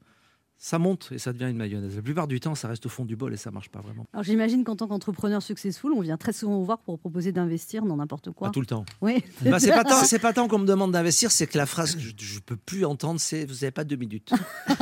ça 0.59 0.79
monte 0.79 1.09
et 1.11 1.19
ça 1.19 1.33
devient 1.33 1.49
une 1.49 1.57
mayonnaise. 1.57 1.95
La 1.95 2.01
plupart 2.01 2.27
du 2.27 2.39
temps, 2.39 2.55
ça 2.55 2.67
reste 2.67 2.85
au 2.85 2.89
fond 2.89 3.05
du 3.05 3.15
bol 3.15 3.31
et 3.33 3.37
ça 3.37 3.51
marche 3.51 3.69
pas 3.69 3.79
vraiment. 3.79 4.07
Alors 4.13 4.23
j'imagine 4.23 4.63
qu'en 4.63 4.75
tant 4.75 4.87
qu'entrepreneur 4.87 5.41
successful, 5.41 5.91
on 5.93 6.01
vient 6.01 6.17
très 6.17 6.33
souvent 6.33 6.57
vous 6.57 6.65
voir 6.65 6.79
pour 6.79 6.97
proposer 6.97 7.31
d'investir 7.31 7.83
dans 7.85 7.97
n'importe 7.97 8.31
quoi. 8.31 8.47
Pas 8.47 8.51
tout 8.53 8.59
le 8.61 8.65
temps. 8.65 8.83
Oui. 9.01 9.23
Bah, 9.43 9.59
c'est 9.59 9.69
pas 9.71 9.83
tant, 9.83 9.97
c'est 10.03 10.19
pas 10.19 10.33
tant 10.33 10.47
qu'on 10.47 10.57
me 10.59 10.65
demande 10.65 10.91
d'investir, 10.91 11.29
c'est 11.31 11.45
que 11.47 11.57
la 11.57 11.65
phrase 11.67 11.95
que 11.95 12.01
je, 12.01 12.11
je 12.17 12.39
peux 12.39 12.55
plus 12.57 12.85
entendre, 12.85 13.19
c'est 13.19 13.45
vous 13.45 13.63
avez 13.63 13.71
pas 13.71 13.83
deux 13.83 13.95
minutes. 13.97 14.31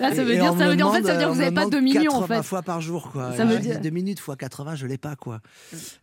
Là, 0.00 0.14
ça 0.14 0.24
veut 0.24 0.32
Et- 0.32 0.38
dire, 0.38 0.54
ça 0.56 0.68
veut 0.68 0.76
dire, 0.76 0.86
en 0.88 0.92
fait, 0.92 1.00
demande, 1.00 1.06
ça 1.06 1.12
veut 1.12 1.18
dire 1.18 1.28
que 1.28 1.32
vous 1.34 1.38
n'avez 1.40 1.54
pas 1.54 1.66
2 1.68 1.80
millions, 1.80 2.12
en 2.12 2.20
80 2.20 2.36
fait. 2.36 2.42
fois 2.48 2.62
par 2.62 2.80
jour, 2.80 3.10
quoi. 3.12 3.36
Ça 3.36 3.44
veut 3.44 3.58
dire- 3.58 3.80
deux 3.80 3.90
minutes 3.90 4.20
fois 4.20 4.36
80, 4.36 4.74
je 4.74 4.86
l'ai 4.86 4.98
pas, 4.98 5.16
quoi. 5.16 5.40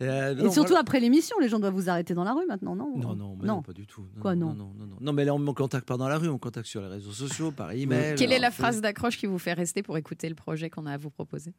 Euh, 0.01 0.33
Et 0.37 0.43
non, 0.43 0.51
surtout 0.51 0.69
voilà. 0.69 0.81
après 0.81 0.99
l'émission, 0.99 1.37
les 1.39 1.49
gens 1.49 1.59
doivent 1.59 1.73
vous 1.73 1.89
arrêter 1.89 2.13
dans 2.13 2.23
la 2.23 2.33
rue 2.33 2.45
maintenant, 2.47 2.75
non 2.75 2.93
Non, 2.95 3.15
non, 3.15 3.35
mais 3.39 3.47
non, 3.47 3.61
pas 3.63 3.73
du 3.73 3.87
tout. 3.87 4.05
Quoi, 4.21 4.35
non 4.35 4.47
non, 4.49 4.53
non, 4.53 4.73
non, 4.77 4.85
non. 4.85 4.97
Non, 5.01 5.13
mais 5.13 5.25
là, 5.25 5.33
on 5.33 5.39
me 5.39 5.51
contacte 5.53 5.87
pas 5.87 5.97
dans 5.97 6.07
la 6.07 6.17
rue, 6.17 6.29
on 6.29 6.33
me 6.33 6.37
contacte 6.37 6.67
sur 6.67 6.81
les 6.81 6.87
réseaux 6.87 7.11
sociaux, 7.11 7.51
par 7.51 7.71
email. 7.71 8.15
Quelle 8.15 8.31
est 8.31 8.39
la 8.39 8.51
phrase 8.51 8.79
d'accroche 8.81 9.06
qui 9.15 9.27
vous 9.27 9.39
fait 9.39 9.53
rester 9.53 9.83
pour 9.83 9.97
écouter 9.97 10.27
le 10.27 10.35
projet 10.35 10.69
qu'on 10.69 10.85
a 10.85 10.93
à 10.93 10.97
vous 10.97 11.09
proposer 11.09 11.53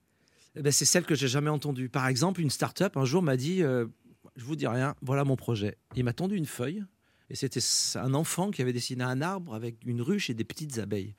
Eh 0.57 0.63
ben, 0.63 0.73
c'est 0.73 0.85
celle 0.85 1.05
que 1.05 1.15
j'ai 1.15 1.29
jamais 1.29 1.51
entendue. 1.51 1.89
Par 1.89 2.07
exemple, 2.07 2.41
une 2.41 2.51
start-up 2.51 2.97
un 2.97 3.05
jour 3.05 3.23
m'a 3.23 3.37
dit 3.37 3.63
euh, 3.63 3.87
Je 4.37 4.45
vous 4.45 4.57
dis 4.57 4.67
rien, 4.67 4.95
voilà 5.01 5.25
mon 5.25 5.37
projet. 5.37 5.79
Il 5.97 6.05
m'a 6.05 6.13
tendu 6.13 6.37
une 6.37 6.47
feuille. 6.47 6.85
Et 7.31 7.37
c'était 7.37 7.61
un 7.97 8.15
enfant 8.15 8.51
qui 8.51 8.63
avait 8.63 8.73
dessiné 8.73 9.05
un 9.05 9.21
arbre 9.21 9.55
avec 9.55 9.77
une 9.85 10.01
ruche 10.01 10.31
et 10.31 10.35
des 10.35 10.45
petites 10.45 10.79
abeilles. 10.79 11.15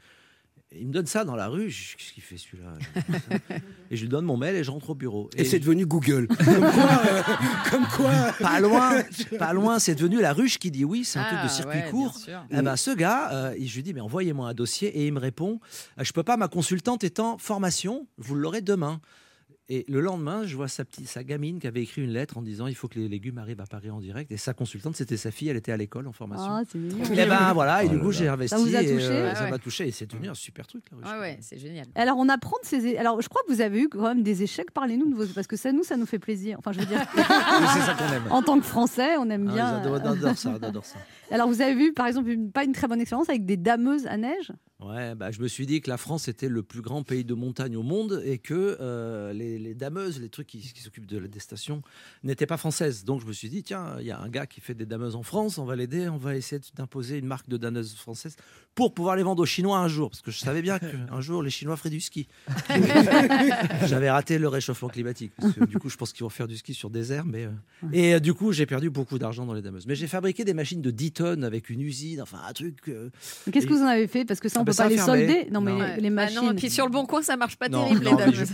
Et 0.72 0.82
il 0.82 0.88
me 0.88 0.94
donne 0.94 1.08
ça 1.08 1.26
dans 1.26 1.36
la 1.36 1.48
rue. 1.48 1.72
je 1.72 1.98
Qu'est-ce 1.98 2.14
qu'il 2.14 2.22
fait 2.22 2.38
celui-là 2.38 2.74
Et 3.92 3.96
je 3.96 4.02
lui 4.04 4.10
donne 4.10 4.26
mon 4.26 4.38
mail 4.38 4.56
et 4.56 4.64
je 4.64 4.70
rentre 4.70 4.92
au 4.92 4.96
bureau. 4.96 5.28
Et 5.36 5.44
c'est 5.44 5.58
devenu 5.58 5.88
Google. 5.88 6.28
Comme 6.38 6.46
quoi, 6.62 7.02
euh, 7.06 7.22
comme 7.72 7.88
quoi. 7.88 8.12
Pas 8.40 8.60
loin, 8.60 9.04
pas 9.40 9.54
loin, 9.54 9.80
c'est 9.80 9.96
devenu 9.96 10.22
la 10.22 10.32
ruche 10.32 10.60
qui 10.60 10.70
dit 10.70 10.86
oui, 10.86 11.04
c'est 11.06 11.18
un 11.18 11.24
truc 11.24 11.40
Ah, 11.42 11.44
de 11.46 11.50
circuit 11.50 11.78
ouais, 11.78 11.82
bien 11.82 11.92
court. 11.92 12.16
Eh 12.52 12.62
ben, 12.62 12.76
ce 12.76 12.92
gars, 12.92 13.32
euh, 13.32 13.56
je 13.60 13.76
lui 13.76 13.84
dis 13.84 13.94
mais 13.94 14.02
envoyez-moi 14.02 14.48
un 14.48 14.54
dossier 14.54 14.90
et 14.90 15.08
il 15.08 15.14
me 15.14 15.20
répond 15.20 15.60
euh, 15.98 16.04
je 16.04 16.14
peux 16.14 16.24
pas, 16.24 16.38
ma 16.38 16.48
consultante 16.48 17.04
est 17.04 17.20
en 17.20 17.38
formation, 17.40 18.08
vous 18.18 18.36
l'aurez 18.36 18.62
demain. 18.62 19.02
Et 19.72 19.86
le 19.88 20.00
lendemain, 20.02 20.46
je 20.46 20.56
vois 20.56 20.68
sa 20.68 20.84
petite, 20.84 21.08
sa 21.08 21.24
gamine 21.24 21.60
qui 21.60 21.68
avait 21.68 21.84
écrit 21.84 22.02
une 22.04 22.10
lettre 22.10 22.40
en 22.40 22.42
disant 22.42 22.66
il 22.66 22.74
faut 22.74 22.88
que 22.88 22.98
les 22.98 23.08
légumes 23.08 23.38
arrivent 23.38 23.62
à 23.62 23.68
Paris 23.68 23.92
en 23.92 24.00
direct. 24.00 24.32
Et 24.32 24.38
sa 24.38 24.56
consultante, 24.56 24.96
c'était 24.96 25.16
sa 25.16 25.30
fille, 25.30 25.48
elle 25.50 25.58
était 25.58 25.72
à 25.72 25.78
l'école 25.78 26.08
en 26.08 26.12
formation. 26.12 26.48
Ah, 26.50 26.62
c'est 26.68 26.80
mignon. 26.80 27.04
et 27.06 27.26
ben 27.28 27.54
voilà, 27.54 27.84
et 27.84 27.86
Oh 27.86 27.90
du 27.90 27.96
là 27.98 28.02
coup 28.02 28.10
là. 28.10 28.18
j'ai 28.18 28.28
investi. 28.28 28.56
Ça 28.58 28.62
vous 28.64 28.76
a 28.76 28.82
et, 28.82 28.88
touché 28.92 29.06
euh, 29.12 29.30
Ouais, 29.30 29.36
Ça 29.36 29.44
ouais. 29.44 29.50
m'a 29.52 29.60
touché 29.60 29.88
et 29.88 29.92
c'est 29.92 30.08
devenu 30.08 30.28
un 30.30 30.34
super 30.34 30.66
truc. 30.66 30.86
La 30.92 30.98
ruche. 30.98 31.08
Ouais, 31.14 31.20
ouais, 31.20 31.38
c'est 31.42 31.60
génial. 31.60 31.86
Alors, 31.94 32.18
on 32.18 32.28
apprend 32.30 32.58
de 32.64 32.66
ces. 32.68 32.98
Alors, 32.98 33.22
je 33.22 33.30
crois 33.30 33.42
que 33.48 33.54
vous 33.54 33.62
avez 33.62 33.80
eu 33.82 33.90
quand 33.90 34.02
même 34.02 34.24
des 34.24 34.42
échecs. 34.42 34.72
Parlez-nous 34.72 35.08
de 35.12 35.16
vos. 35.16 35.26
Parce 35.36 35.46
que 35.46 35.56
ça, 35.56 35.72
nous, 35.72 35.84
ça 35.84 35.98
nous 35.98 36.08
fait 36.08 36.18
plaisir. 36.20 36.56
Enfin, 36.58 36.72
je 36.72 36.80
veux 36.80 36.86
dire, 36.88 37.06
c'est 37.16 37.22
ça 37.24 37.94
qu'on 37.96 38.12
aime. 38.14 38.32
en 38.32 38.42
tant 38.42 38.60
que 38.60 38.66
Français, 38.66 39.18
on 39.18 39.30
aime 39.30 39.48
Ah, 39.52 39.54
bien. 39.54 39.84
j'adore- 39.84 39.96
euh, 39.98 40.16
j'adore 40.16 40.38
ça, 40.38 40.58
j'adore 40.60 40.86
ça. 40.86 40.98
Alors, 41.32 41.48
vous 41.48 41.62
avez 41.62 41.76
vu, 41.76 41.94
par 41.94 42.08
exemple, 42.08 42.30
une- 42.32 42.52
pas 42.52 42.64
une 42.64 42.72
très 42.74 42.88
bonne 42.88 43.02
expérience 43.02 43.30
avec 43.30 43.46
des 43.46 43.56
dameuses 43.58 44.08
à 44.08 44.18
neige? 44.18 44.52
Ouais, 44.82 45.14
bah, 45.14 45.30
je 45.32 45.42
me 45.42 45.48
suis 45.50 45.66
dit 45.66 45.82
que 45.82 45.90
la 45.90 45.98
France 45.98 46.30
était 46.30 46.48
le 46.48 46.64
plus 46.64 46.82
grand 46.82 47.04
pays 47.04 47.26
de 47.26 47.34
montagne 47.34 47.76
au 47.76 47.84
monde 47.84 48.22
et 48.24 48.38
que 48.38 48.78
euh, 48.80 49.34
les, 49.34 49.60
les 49.60 49.74
dameuses, 49.74 50.22
les 50.22 50.30
trucs 50.30 50.48
qui, 50.48 50.60
qui 50.60 50.82
s'occupent 50.82 51.06
de 51.06 51.18
la 51.18 51.28
des 51.28 51.40
stations, 51.40 51.82
n'étaient 52.24 52.46
pas 52.46 52.56
françaises. 52.56 53.04
Donc 53.04 53.20
je 53.20 53.26
me 53.26 53.34
suis 53.34 53.50
dit, 53.50 53.62
tiens, 53.62 53.98
il 54.00 54.06
y 54.06 54.12
a 54.12 54.20
un 54.20 54.30
gars 54.30 54.48
qui 54.48 54.62
fait 54.62 54.74
des 54.74 54.86
dameuses 54.86 55.18
en 55.18 55.24
France, 55.24 55.58
on 55.58 55.66
va 55.66 55.76
l'aider, 55.76 56.08
on 56.08 56.16
va 56.18 56.38
essayer 56.38 56.62
d'imposer 56.76 57.18
une 57.18 57.26
marque 57.26 57.50
de 57.50 57.58
dameuses 57.58 57.94
françaises 57.96 58.38
pour 58.74 58.94
pouvoir 58.94 59.18
les 59.18 59.24
vendre 59.24 59.42
aux 59.44 59.46
Chinois 59.46 59.80
un 59.80 59.90
jour. 59.90 60.10
Parce 60.10 60.22
que 60.22 60.32
je 60.32 60.40
savais 60.40 60.62
bien 60.62 60.80
qu'un 60.80 61.20
jour, 61.20 61.44
les 61.44 61.50
Chinois 61.50 61.76
feraient 61.76 61.90
du 61.90 62.00
ski. 62.00 62.30
J'avais 63.86 64.10
raté 64.10 64.38
le 64.38 64.48
réchauffement 64.48 64.88
climatique. 64.88 65.34
Parce 65.38 65.54
que, 65.54 65.66
du 65.66 65.78
coup, 65.78 65.90
je 65.90 65.98
pense 65.98 66.14
qu'ils 66.14 66.24
vont 66.24 66.30
faire 66.30 66.48
du 66.48 66.56
ski 66.56 66.74
sur 66.74 66.90
désert. 66.90 67.26
Mais, 67.26 67.46
euh, 67.46 67.88
Et 67.92 68.14
euh, 68.14 68.20
du 68.22 68.34
coup, 68.34 68.54
j'ai 68.54 68.66
perdu 68.66 68.90
beaucoup 68.90 69.20
d'argent 69.20 69.46
dans 69.46 69.54
les 69.54 69.62
dameuses. 69.62 69.86
Mais 69.88 69.96
j'ai 69.96 70.08
fabriqué 70.08 70.46
des 70.46 70.54
machines 70.54 70.82
de 70.82 70.92
10 70.92 71.12
tonnes 71.12 71.44
avec 71.44 71.70
une 71.70 71.82
usine, 71.82 72.22
enfin 72.22 72.40
un 72.48 72.54
truc. 72.54 72.90
Qu'est-ce 73.52 73.68
que 73.68 73.74
vous 73.74 73.82
en 73.82 73.88
avez 73.88 74.08
fait? 74.08 74.24
Parce 74.24 74.40
que 74.40 74.48
ça, 74.48 74.64
peut 74.72 74.78
bah, 74.78 74.84
pas 74.86 74.90
les 74.90 74.98
solder. 74.98 75.48
Non, 75.52 75.62
mais 75.62 75.72
Non. 75.72 75.80
les 75.98 76.08
Ah 76.08 76.12
machines. 76.12 76.42
non, 76.42 76.52
et 76.52 76.56
puis 76.56 76.70
sur 76.70 76.86
le 76.86 76.92
bon 76.92 77.06
coin, 77.06 77.22
ça 77.22 77.36
marche 77.38 77.58
pas 77.58 77.70
Non, 77.70 77.86
terrible, 77.88 78.06
non, 78.06 78.12
les 78.12 78.18
dameuses. 78.18 78.52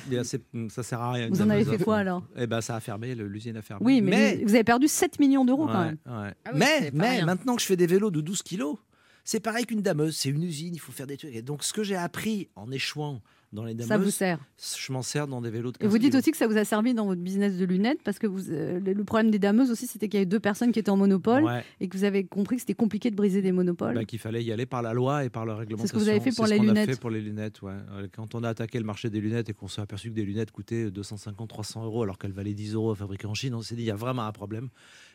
je- 0.54 0.68
ça 0.70 0.84
sert 0.84 1.02
à 1.02 1.12
rien. 1.14 1.30
Vous 1.30 1.42
en 1.42 1.50
avez 1.50 1.66
fait 1.66 1.84
quoi 1.84 1.98
alors? 1.98 2.24
Eh 2.38 2.48
ben, 2.48 2.62
ça 2.62 2.76
a 2.76 2.80
fermé, 2.80 3.14
l'usine 3.16 3.58
a 3.58 3.62
fermé. 3.62 3.86
Oui, 3.86 4.02
mais, 4.02 4.38
vous, 4.38 4.48
vous 4.50 4.56
avez 4.56 4.64
perdu 4.64 4.88
7 4.88 5.20
millions 5.20 5.46
d'euros 5.46 5.68
quand 5.68 5.84
même. 5.84 5.98
ouais. 6.06 6.34
Ah 6.46 6.52
oui, 6.54 6.60
mais 6.60 6.92
mais 6.94 7.24
maintenant 7.24 7.56
que 7.56 7.62
je 7.62 7.68
fais 7.68 7.76
des 7.78 7.88
vélos 7.88 8.12
de 8.12 8.22
12 8.22 8.42
kilos, 8.44 8.78
c'est 9.24 9.40
pareil 9.40 9.66
qu'une 9.66 9.82
dameuse. 9.82 10.16
C'est 10.16 10.30
une 10.30 10.44
usine, 10.44 10.74
il 10.76 10.80
faut 10.80 10.92
faire 10.92 11.08
des 11.08 11.18
trucs. 11.18 11.34
Et 11.36 11.42
donc, 11.42 11.64
ce 11.64 11.74
que 11.74 11.84
j'ai 11.84 11.96
appris 11.96 12.50
en 12.56 12.72
échouant 12.72 13.22
dans 13.56 13.64
les 13.64 13.76
Ça 13.82 13.98
vous 13.98 14.12
sert. 14.12 14.38
je 14.60 14.92
m'en 14.94 15.02
sers 15.02 15.28
dans 15.28 15.42
des 15.42 15.50
vélos 15.50 15.72
de 15.72 15.78
15 15.78 15.86
Et 15.86 15.90
vous 15.90 15.98
dites 15.98 16.10
kilos. 16.12 16.22
aussi 16.22 16.32
que 16.32 16.38
ça 16.38 16.48
vous 16.48 16.58
a 16.58 16.66
servi 16.66 16.94
dans 16.94 17.06
votre 17.08 17.22
business 17.22 17.58
de 17.58 17.66
lunettes 17.66 18.04
parce 18.04 18.20
que 18.20 18.28
vous, 18.28 18.52
euh, 18.52 18.80
le 18.80 19.04
problème 19.04 19.32
des 19.32 19.40
dameuses 19.40 19.72
aussi, 19.72 19.88
c'était 19.88 20.08
qu'il 20.08 20.18
y 20.20 20.22
avait 20.22 20.26
deux 20.28 20.40
personnes 20.40 20.72
qui 20.72 20.80
étaient 20.80 20.92
en 20.92 20.98
monopole 20.98 21.44
Ouais, 21.46 21.64
et 21.80 21.88
que 21.88 21.98
vous 21.98 22.04
avez 22.04 22.24
compris 22.26 22.58
que 22.58 22.62
c'était 22.62 22.74
compliqué 22.76 23.10
de 23.10 23.16
briser 23.16 23.42
des 23.42 23.52
monopoles. 23.52 23.96
bah, 23.96 24.06
qu'il 24.06 24.20
fallait 24.20 24.44
y 24.44 24.52
aller 24.52 24.66
par 24.68 24.82
la 24.84 24.94
loi 24.94 25.26
et 25.26 25.30
par 25.30 25.46
la 25.46 25.56
réglementation. 25.56 25.98
que 25.98 26.04
vous 26.04 26.10
avez 26.10 26.20
fait 26.20 26.36
pour 26.36 26.46
ce 26.46 26.52
les 26.52 26.58
qu'on 26.58 26.64
a 26.66 26.68
lunettes. 26.68 26.90
fait 26.92 27.00
pour 27.00 27.10
les 27.10 27.22
lunettes, 27.22 27.62
ouais. 27.64 27.72
Euh, 27.94 28.08
Quand 28.16 28.36
on 28.36 28.44
a 28.44 28.50
attaqué 28.50 28.78
le 28.78 28.86
marché 28.86 29.10
des 29.10 29.22
lunettes 29.22 29.50
et 29.50 29.54
qu'on 29.54 29.68
s'est 29.68 29.82
aperçu 29.82 30.10
que 30.10 30.16
des 30.16 30.24
lunettes 30.26 30.52
coûtaient 30.52 30.90
250-300 30.90 31.84
euros 31.86 32.04
alors 32.04 32.18
qu'elles 32.18 32.34
valaient 32.34 32.54
10 32.54 32.74
euros 32.74 32.92
à 32.92 32.96
fabriquer 32.96 33.28
en 33.28 33.34
Chine, 33.34 33.54
on 33.56 33.62
s'est 33.62 33.76
dit 33.76 33.84
il 33.84 33.88
y 33.88 33.92
a 33.92 33.96
vraiment 33.96 34.24
un 34.26 34.32
problème. 34.32 34.70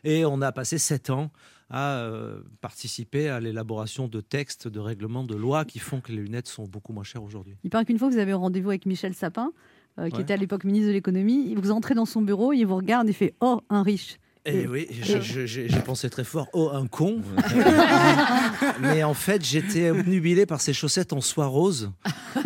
Et 0.04 0.24
on 0.24 0.40
a 0.40 0.50
passé 0.52 0.78
7 0.78 1.10
ans 1.10 1.30
à 1.70 1.98
euh, 2.00 2.40
participer 2.60 3.28
à 3.28 3.40
l'élaboration 3.40 4.08
de 4.08 4.20
textes, 4.20 4.68
de 4.68 4.80
règlements, 4.80 5.24
de 5.24 5.34
lois 5.36 5.64
qui 5.64 5.78
font 5.78 6.00
que 6.00 6.12
les 6.12 6.18
lunettes 6.18 6.48
sont 6.48 6.64
beaucoup 6.64 6.92
moins 6.92 7.04
chères 7.04 7.22
aujourd'hui. 7.22 7.56
Il 7.64 7.70
paraît 7.70 7.84
qu'une 7.84 7.98
fois, 7.98 8.08
vous 8.08 8.18
avez 8.18 8.32
rendez-vous 8.32 8.70
avec 8.70 8.86
Michel 8.86 9.14
Sapin, 9.14 9.52
euh, 9.98 10.08
qui 10.08 10.16
Ouais. 10.16 10.22
était 10.22 10.34
à 10.34 10.36
l'époque 10.36 10.64
ministre 10.64 10.88
de 10.88 10.92
l'économie. 10.92 11.54
Vous 11.56 11.70
entrez 11.70 11.94
dans 11.94 12.04
son 12.06 12.22
bureau, 12.22 12.52
il 12.52 12.64
vous 12.64 12.76
regarde 12.76 13.08
et 13.08 13.12
fait 13.12 13.34
Oh, 13.40 13.60
un 13.70 13.82
riche. 13.82 14.18
Et 14.46 14.60
Et- 14.62 14.66
oui, 14.66 14.86
j'ai 14.90 15.68
pensé 15.84 16.08
très 16.08 16.24
fort, 16.24 16.48
oh 16.54 16.70
un 16.72 16.86
con. 16.86 17.20
Mais 18.80 19.02
en 19.02 19.14
fait, 19.14 19.44
j'étais 19.44 19.90
obnubilé 19.90 20.46
par 20.46 20.60
ses 20.60 20.72
chaussettes 20.72 21.12
en 21.12 21.20
soie 21.20 21.46
rose. 21.46 21.90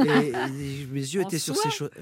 Et, 0.04 0.28
et 0.30 0.86
mes 0.90 1.00
yeux 1.00 1.22
En 1.22 1.26
étaient 1.28 1.38
sur 1.38 1.56
ses 1.56 1.70
chaussettes. 1.70 1.96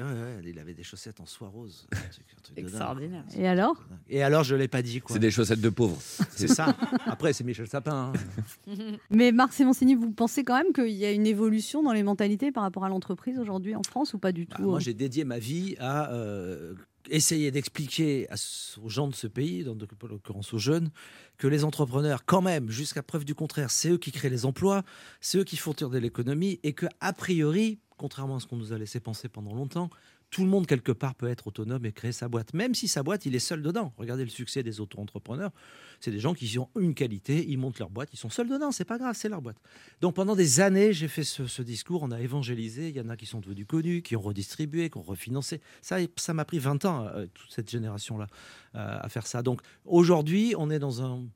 il 0.46 0.58
avait 0.58 0.74
des 0.74 0.82
chaussettes 0.82 1.20
en 1.20 1.26
soie 1.26 1.48
rose. 1.48 1.86
Un 1.92 1.96
truc- 1.96 2.24
un 2.38 2.42
truc 2.42 2.56
de 2.56 2.62
dingue. 2.62 2.68
Extraordinaire. 2.70 3.24
Et 3.36 3.46
alors? 3.46 3.76
Et 4.08 4.22
alors, 4.22 4.44
je 4.44 4.54
l'ai 4.54 4.68
pas 4.68 4.82
dit 4.82 5.00
quoi. 5.00 5.12
C'est 5.14 5.20
des 5.20 5.30
chaussettes 5.30 5.60
de 5.60 5.68
pauvres. 5.68 5.98
C'est 6.30 6.48
ça. 6.48 6.74
Après, 7.06 7.32
c'est 7.32 7.44
Michel 7.44 7.68
Sapin. 7.68 8.12
hein. 8.14 8.74
Mais 9.10 9.30
Marc 9.32 9.52
Simoncini, 9.52 9.94
vous 9.94 10.10
pensez 10.10 10.42
quand 10.44 10.56
même 10.56 10.72
qu'il 10.72 10.88
y 10.90 11.04
a 11.04 11.12
une 11.12 11.26
évolution 11.26 11.82
dans 11.82 11.92
les 11.92 12.02
mentalités 12.02 12.50
par 12.52 12.62
rapport 12.62 12.84
à 12.84 12.88
l'entreprise 12.88 13.38
aujourd'hui 13.38 13.74
en 13.74 13.82
France 13.82 14.14
ou 14.14 14.18
pas 14.18 14.32
du 14.32 14.46
Bah, 14.46 14.56
tout 14.56 14.62
moi, 14.62 14.76
euh? 14.76 14.80
j'ai 14.80 14.94
dédié 14.94 15.24
ma 15.24 15.38
vie 15.38 15.76
à 15.78 16.12
euh, 16.12 16.74
essayer 17.08 17.50
d'expliquer 17.50 18.28
aux 18.82 18.88
gens 18.88 19.08
de 19.08 19.14
ce 19.14 19.26
pays, 19.26 19.64
dans 19.64 19.72
en 19.72 20.06
l'occurrence 20.08 20.52
aux 20.54 20.58
jeunes, 20.58 20.90
que 21.38 21.46
les 21.46 21.64
entrepreneurs, 21.64 22.24
quand 22.24 22.42
même, 22.42 22.70
jusqu'à 22.70 23.02
preuve 23.02 23.24
du 23.24 23.34
contraire, 23.34 23.70
c'est 23.70 23.90
eux 23.90 23.98
qui 23.98 24.12
créent 24.12 24.30
les 24.30 24.46
emplois, 24.46 24.82
c'est 25.20 25.38
eux 25.38 25.44
qui 25.44 25.56
font 25.56 25.72
tourner 25.72 26.00
l'économie, 26.00 26.60
et 26.62 26.72
que 26.72 26.86
a 27.00 27.12
priori, 27.12 27.78
contrairement 27.96 28.36
à 28.36 28.40
ce 28.40 28.46
qu'on 28.46 28.56
nous 28.56 28.72
a 28.72 28.78
laissé 28.78 29.00
penser 29.00 29.28
pendant 29.28 29.54
longtemps, 29.54 29.90
tout 30.32 30.44
le 30.44 30.48
monde 30.48 30.66
quelque 30.66 30.92
part 30.92 31.14
peut 31.14 31.28
être 31.28 31.48
autonome 31.48 31.84
et 31.84 31.92
créer 31.92 32.10
sa 32.10 32.26
boîte, 32.26 32.54
même 32.54 32.74
si 32.74 32.88
sa 32.88 33.02
boîte, 33.02 33.26
il 33.26 33.34
est 33.34 33.38
seul 33.38 33.60
dedans. 33.60 33.92
Regardez 33.98 34.24
le 34.24 34.30
succès 34.30 34.62
des 34.62 34.80
auto-entrepreneurs, 34.80 35.52
c'est 36.00 36.10
des 36.10 36.18
gens 36.18 36.32
qui 36.32 36.58
ont 36.58 36.70
une 36.74 36.94
qualité, 36.94 37.44
ils 37.46 37.58
montent 37.58 37.78
leur 37.78 37.90
boîte, 37.90 38.08
ils 38.14 38.16
sont 38.16 38.30
seuls 38.30 38.48
dedans, 38.48 38.72
c'est 38.72 38.86
pas 38.86 38.96
grave, 38.96 39.14
c'est 39.14 39.28
leur 39.28 39.42
boîte. 39.42 39.58
Donc 40.00 40.14
pendant 40.14 40.34
des 40.34 40.60
années, 40.60 40.94
j'ai 40.94 41.06
fait 41.06 41.22
ce, 41.22 41.60
discours, 41.60 42.02
on 42.02 42.10
a 42.10 42.18
évangélisé, 42.18 42.88
il 42.88 42.96
y 42.96 43.00
en 43.00 43.10
a 43.10 43.16
qui 43.18 43.26
sont 43.26 43.40
devenus 43.40 43.66
connus, 43.66 44.00
qui 44.00 44.16
ont 44.16 44.22
redistribué, 44.22 44.88
qui 44.88 44.96
ont 44.96 45.02
refinancé. 45.02 45.60
Ça, 45.82 45.98
ça 46.16 46.32
m'a 46.32 46.46
pris 46.46 46.58
20 46.58 46.86
ans, 46.86 47.06
euh, 47.08 47.26
toute 47.34 47.52
cette 47.52 47.70
génération-là, 47.70 48.26
euh, 48.74 48.98
à 49.02 49.08
faire 49.10 49.26
ça. 49.26 49.42
Donc 49.42 49.60
aujourd'hui, 49.84 50.54
on 50.56 50.70
est 50.70 50.78
dans 50.78 51.02
un, 51.02 51.26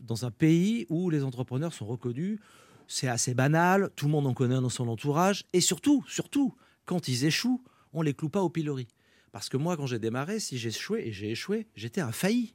dans 0.00 0.26
un 0.26 0.32
pays 0.32 0.86
où 0.88 1.10
les 1.10 1.22
entrepreneurs 1.22 1.72
sont 1.72 1.86
reconnus, 1.86 2.40
c'est 2.88 3.08
assez 3.08 3.34
banal, 3.34 3.90
tout 3.94 4.06
le 4.06 4.10
monde 4.10 4.26
en 4.26 4.34
connaît 4.34 4.60
dans 4.60 4.68
son 4.68 4.88
entourage, 4.88 5.44
et 5.52 5.60
surtout, 5.60 6.04
surtout, 6.08 6.56
quand 6.86 7.06
ils 7.06 7.24
échouent, 7.24 7.62
on 7.92 8.02
les 8.02 8.14
cloue 8.14 8.28
pas 8.28 8.42
au 8.42 8.48
pilori. 8.50 8.86
Parce 9.32 9.48
que 9.48 9.56
moi, 9.56 9.76
quand 9.76 9.86
j'ai 9.86 9.98
démarré, 9.98 10.40
si 10.40 10.58
j'ai 10.58 10.68
échoué, 10.68 11.04
et 11.06 11.12
j'ai 11.12 11.30
échoué, 11.30 11.66
j'étais 11.74 12.00
un 12.02 12.12
failli. 12.12 12.54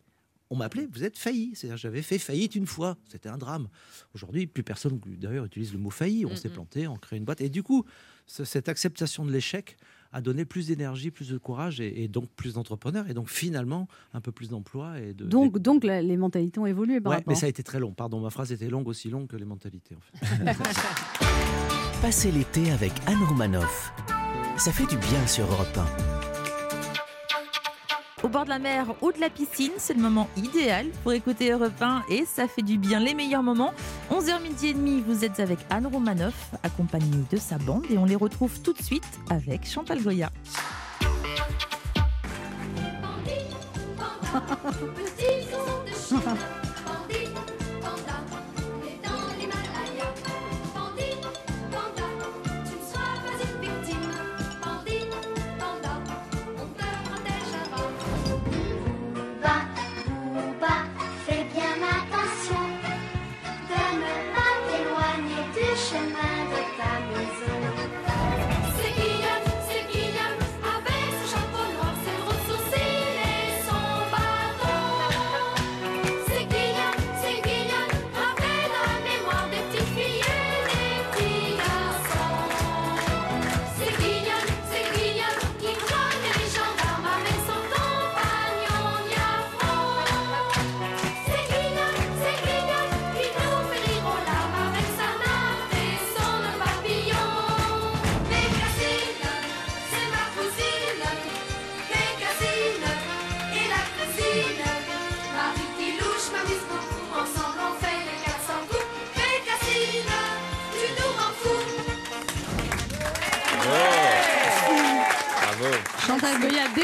On 0.50 0.56
m'appelait, 0.56 0.88
vous 0.92 1.04
êtes 1.04 1.18
failli. 1.18 1.52
C'est-à-dire, 1.56 1.76
j'avais 1.78 2.02
fait 2.02 2.20
faillite 2.20 2.56
une 2.56 2.68
fois. 2.68 2.96
C'était 3.10 3.28
un 3.30 3.38
drame. 3.38 3.68
Aujourd'hui, 4.16 4.48
plus 4.48 4.64
personne, 4.64 5.00
d'ailleurs, 5.06 5.44
utilise 5.46 5.74
le 5.74 5.80
mot 5.80 5.90
failli. 5.90 6.26
On 6.26 6.36
s'est 6.36 6.48
planté, 6.50 6.88
on 6.88 6.96
crée 6.96 7.18
une 7.18 7.26
boîte. 7.26 7.42
Et 7.42 7.50
du 7.50 7.64
coup, 7.64 7.84
ce- 8.28 8.46
cette 8.46 8.70
acceptation 8.70 9.26
de 9.26 9.32
l'échec 9.32 9.76
a 10.14 10.22
donné 10.22 10.46
plus 10.46 10.68
d'énergie, 10.68 11.12
plus 11.12 11.28
de 11.30 11.38
courage 11.38 11.82
et, 11.82 12.04
et 12.04 12.08
donc 12.08 12.30
plus 12.30 12.54
d'entrepreneurs. 12.54 13.10
Et 13.10 13.14
donc, 13.14 13.28
finalement, 13.30 13.90
un 14.14 14.22
peu 14.22 14.32
plus 14.32 14.48
d'emplois. 14.50 14.94
De, 15.02 15.26
Donc, 15.26 15.58
donc 15.58 15.84
la- 15.84 16.02
les 16.02 16.16
mentalités 16.16 16.60
ont 16.62 16.66
évolué 16.66 17.02
par 17.02 17.10
Ouais, 17.10 17.16
rapport. 17.18 17.34
mais 17.34 17.36
ça 17.40 17.48
a 17.48 17.50
été 17.50 17.62
très 17.64 17.80
long. 17.82 17.92
Pardon, 17.92 18.22
ma 18.22 18.30
phrase 18.30 18.54
était 18.54 18.70
longue, 18.70 18.88
aussi 18.88 19.10
longue 19.10 19.28
que 19.28 19.36
les 19.36 19.46
mentalités. 19.46 19.96
En 19.96 20.00
fait. 20.02 20.56
Passez 22.02 22.32
l'été 22.32 22.72
avec 22.72 22.94
Anne 23.06 23.24
Romanoff. 23.24 23.92
Ça 24.58 24.72
fait 24.72 24.88
du 24.88 24.98
bien 24.98 25.28
sur 25.28 25.46
Europe 25.46 25.78
1. 28.24 28.24
Au 28.24 28.28
bord 28.28 28.46
de 28.46 28.50
la 28.50 28.58
mer 28.58 28.88
ou 29.02 29.12
de 29.12 29.20
la 29.20 29.30
piscine, 29.30 29.74
c'est 29.78 29.94
le 29.94 30.02
moment 30.02 30.28
idéal 30.36 30.88
pour 31.04 31.14
écouter 31.14 31.52
Europe 31.52 31.80
1 31.80 32.06
et 32.10 32.26
ça 32.26 32.48
fait 32.48 32.64
du 32.64 32.80
bien 32.80 33.00
les 33.00 33.14
meilleurs 33.14 33.44
moments. 33.44 33.74
11h 34.12 34.42
midi 34.42 34.70
et 34.70 34.74
demi, 34.74 35.04
vous 35.08 35.24
êtes 35.24 35.40
avec 35.40 35.60
Anne 35.70 35.86
Romanoff, 35.86 36.52
accompagnée 36.64 37.24
de 37.30 37.38
sa 37.38 37.60
bande 37.60 37.86
et 37.92 38.00
on 38.00 38.06
les 38.06 38.16
retrouve 38.16 38.60
tout 38.62 38.74
de 38.74 38.82
suite 38.82 39.20
avec 39.30 39.68
Chantal 39.68 40.02
Goya. 40.02 40.32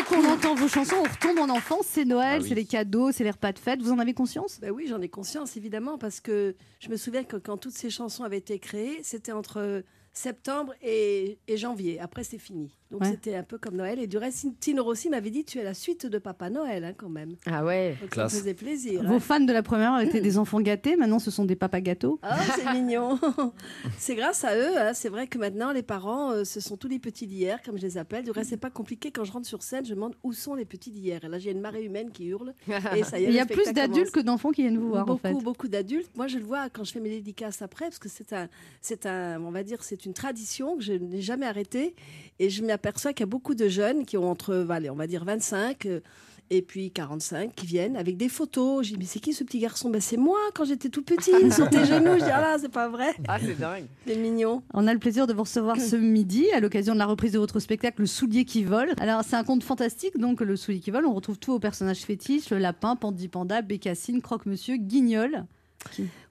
Qu'on 0.08 0.26
entend 0.30 0.56
vos 0.56 0.68
chansons, 0.68 0.96
on 1.00 1.04
retombe 1.04 1.40
en 1.40 1.50
enfance. 1.54 1.86
C'est 1.88 2.06
Noël, 2.06 2.38
Ah 2.40 2.42
oui. 2.42 2.50
c'est 2.50 2.56
les 2.56 2.66
cadeaux, 2.66 3.12
c'est 3.12 3.24
les 3.24 3.32
repas 3.32 3.52
de 3.52 3.60
fête. 3.60 3.82
Vous 3.82 3.92
en 3.92 4.00
avez 4.00 4.14
conscience? 4.14 4.60
Ben 4.60 4.72
oui, 4.72 4.88
j'en 4.88 5.02
ai 5.02 5.10
conscience, 5.10 5.58
évidemment, 5.58 5.98
parce 5.98 6.20
que 6.20 6.56
je 6.80 6.90
me 6.90 6.98
souviens 6.98 7.24
que 7.24 7.38
quand 7.38 7.58
toutes 7.58 7.74
ces 7.74 7.90
chansons 7.90 8.24
avaient 8.24 8.38
été 8.38 8.60
créées, 8.60 9.00
c'était 9.04 9.32
entre 9.32 9.84
septembre 10.12 10.74
et, 10.84 11.40
et 11.48 11.58
janvier. 11.58 12.00
Après, 12.00 12.24
c'est 12.24 12.38
fini. 12.38 12.72
Donc, 12.94 13.02
Ouais. 13.02 13.10
c'était 13.10 13.36
un 13.36 13.42
peu 13.44 13.58
comme 13.58 13.76
Noël. 13.76 13.98
Et 14.00 14.06
du 14.06 14.18
reste, 14.18 14.46
Tino 14.60 14.84
Rossi 14.84 15.10
m'avait 15.10 15.32
dit 15.32 15.44
Tu 15.44 15.58
es 15.58 15.64
la 15.64 15.74
suite 15.74 16.06
de 16.06 16.20
Papa 16.20 16.52
Noël, 16.52 16.84
hein, 16.86 16.94
quand 16.96 17.10
même. 17.10 17.36
Ah 17.48 17.66
ouais. 17.66 17.98
Donc, 18.00 18.12
Classe. 18.12 18.32
ça 18.32 18.38
me 18.38 18.42
faisait 18.44 18.54
plaisir. 18.54 19.04
Vos 19.04 19.16
hein. 19.16 19.20
fans 19.20 19.40
de 19.40 19.52
la 19.52 19.64
première 19.64 19.94
heure 19.94 20.02
étaient 20.02 20.22
des 20.22 20.38
enfants 20.38 20.62
gâtés. 20.62 20.96
Maintenant, 20.96 21.18
ce 21.18 21.32
sont 21.32 21.44
des 21.44 21.56
papas 21.56 21.82
gâteaux. 21.82 22.20
Ah, 22.22 22.40
c'est 22.56 22.72
mignon. 22.72 23.20
c'est 23.98 24.14
grâce 24.16 24.44
à 24.44 24.56
eux. 24.56 24.78
hein. 24.78 24.92
C'est 24.94 25.10
vrai 25.10 25.26
que 25.28 25.38
maintenant, 25.40 25.72
les 25.72 25.82
parents, 25.82 26.32
euh, 26.32 26.44
ce 26.44 26.60
sont 26.60 26.78
tous 26.78 26.88
les 26.88 27.00
petits 27.00 27.26
d'hier, 27.26 27.62
comme 27.64 27.78
je 27.78 27.82
les 27.84 27.98
appelle. 27.98 28.24
Du 28.24 28.32
reste, 28.32 28.52
c'est 28.52 28.58
pas 28.58 28.70
compliqué. 28.70 29.10
Quand 29.12 29.24
je 29.24 29.32
rentre 29.32 29.48
sur 29.48 29.64
scène, 29.64 29.84
je 29.86 29.90
me 29.92 29.96
demande 29.96 30.16
où 30.24 30.32
sont 30.32 30.54
les 30.54 30.66
petits 30.66 30.92
d'hier. 30.92 31.24
Et 31.24 31.28
là, 31.28 31.40
j'ai 31.40 31.50
une 31.52 31.62
marée 31.62 31.84
humaine 31.84 32.12
qui 32.12 32.26
hurle. 32.28 32.54
Et 32.96 33.04
ça 33.04 33.20
y 33.20 33.24
est, 33.26 33.28
Il 33.30 33.34
y 33.34 33.40
a 33.40 33.46
plus 33.48 33.74
d'adultes 33.74 34.12
que 34.12 34.20
d'enfants 34.20 34.52
qui 34.52 34.62
viennent 34.62 34.78
vous 34.78 34.90
voir, 34.90 35.06
beaucoup, 35.06 35.28
en 35.28 35.38
fait. 35.40 35.44
beaucoup 35.44 35.68
d'adultes. 35.68 36.12
Moi, 36.16 36.28
je 36.28 36.38
le 36.38 36.44
vois 36.46 36.70
quand 36.70 36.84
je 36.84 36.92
fais 36.92 37.00
mes 37.00 37.10
dédicaces 37.10 37.62
après, 37.64 37.86
parce 37.86 38.00
que 38.00 38.10
c'est 38.10 38.34
un, 38.34 38.48
c'est 38.82 39.08
un, 39.08 39.42
on 39.44 39.50
va 39.52 39.64
dire, 39.64 39.84
c'est 39.84 40.06
une 40.06 40.14
tradition 40.14 40.78
que 40.78 40.84
je 40.84 40.94
n'ai 40.94 41.22
jamais 41.22 41.46
arrêtée. 41.48 41.96
Et 42.40 42.50
je 42.50 42.64
m'aperçois 42.84 43.14
qu'il 43.14 43.22
y 43.22 43.24
a 43.24 43.28
beaucoup 43.28 43.56
de 43.56 43.70
jeunes 43.70 44.06
qui 44.06 44.18
ont 44.18 44.30
entre, 44.30 44.68
allez, 44.70 44.90
on 44.90 44.96
va 44.96 45.08
dire 45.08 45.24
25 45.24 45.86
euh, 45.86 46.02
et 46.50 46.62
puis 46.62 46.92
45 46.92 47.56
qui 47.56 47.66
viennent 47.66 47.96
avec 47.96 48.18
des 48.18 48.28
photos. 48.28 48.86
Je 48.86 48.92
dis, 48.92 49.00
mais 49.00 49.06
c'est 49.06 49.22
qui 49.22 49.32
ce 49.32 49.46
petit 49.46 49.60
garçon? 49.60 49.90
Ben, 49.90 50.02
C'est 50.02 50.18
moi 50.18 50.38
quand 50.54 50.66
j'étais 50.66 50.90
tout 50.90 51.02
petit, 51.02 51.32
sur 51.52 51.70
tes 51.70 51.86
genoux. 51.86 52.16
Je 52.20 52.26
dis, 52.26 52.32
ah 52.32 52.42
là, 52.42 52.58
c'est 52.60 52.72
pas 52.72 52.90
vrai. 52.90 53.14
Ah, 53.30 53.38
c'est 53.40 53.58
dingue. 53.58 53.86
C'est 54.06 54.18
mignon. 54.18 54.64
On 54.74 54.86
a 54.86 54.94
le 54.94 55.00
plaisir 55.00 55.28
de 55.28 55.34
vous 55.34 55.44
recevoir 55.44 55.80
ce 55.80 55.96
midi 55.96 56.52
à 56.52 56.60
l'occasion 56.60 56.94
de 56.94 57.00
la 57.00 57.06
reprise 57.06 57.32
de 57.32 57.40
votre 57.40 57.62
spectacle 57.62 58.02
Le 58.02 58.06
Soulier 58.06 58.44
qui 58.44 58.66
vole. 58.66 58.92
Alors 59.00 59.24
c'est 59.24 59.38
un 59.38 59.46
conte 59.46 59.64
fantastique, 59.64 60.18
donc 60.18 60.42
Le 60.42 60.58
Soulier 60.58 60.82
qui 60.82 60.92
vole. 60.92 61.06
On 61.06 61.14
retrouve 61.14 61.40
tous 61.40 61.54
vos 61.54 61.60
personnages 61.60 62.02
fétiches 62.02 62.50
le 62.50 62.58
lapin, 62.58 62.98
Pandi 62.98 63.30
Panda, 63.30 63.62
Bécassine, 63.62 64.22
Croque-Monsieur, 64.22 64.76
Guignol. 64.76 65.46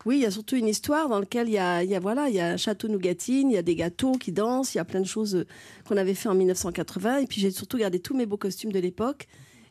Oui, 0.05 0.17
il 0.17 0.23
y 0.23 0.27
a 0.27 0.31
surtout 0.31 0.57
une 0.57 0.67
histoire 0.69 1.09
dans 1.09 1.21
laquelle 1.21 1.49
il 1.49 1.55
y 1.55 1.59
a, 1.59 1.85
il 1.85 1.91
y 1.91 1.95
a, 1.95 2.01
voilà, 2.01 2.29
il 2.29 2.35
y 2.35 2.41
a 2.41 2.49
un 2.49 2.57
château 2.57 2.88
nougatine, 2.88 3.51
il 3.51 3.55
y 3.55 3.59
a 3.59 3.62
des 3.62 3.77
gâteaux 3.77 4.12
qui 4.12 4.33
dansent, 4.33 4.75
il 4.75 4.79
y 4.79 4.81
a 4.81 4.85
plein 4.85 5.01
de 5.01 5.07
choses 5.07 5.37
euh, 5.37 5.47
qu'on 5.87 5.97
avait 5.97 6.15
fait 6.15 6.29
en 6.29 6.35
1980. 6.35 7.19
Et 7.19 7.27
puis 7.27 7.41
j'ai 7.41 7.51
surtout 7.51 7.79
gardé 7.79 8.01
tous 8.01 8.17
mes 8.17 8.27
beaux 8.27 8.37
costumes 8.37 8.73
de 8.73 8.81
l'époque. 8.81 9.29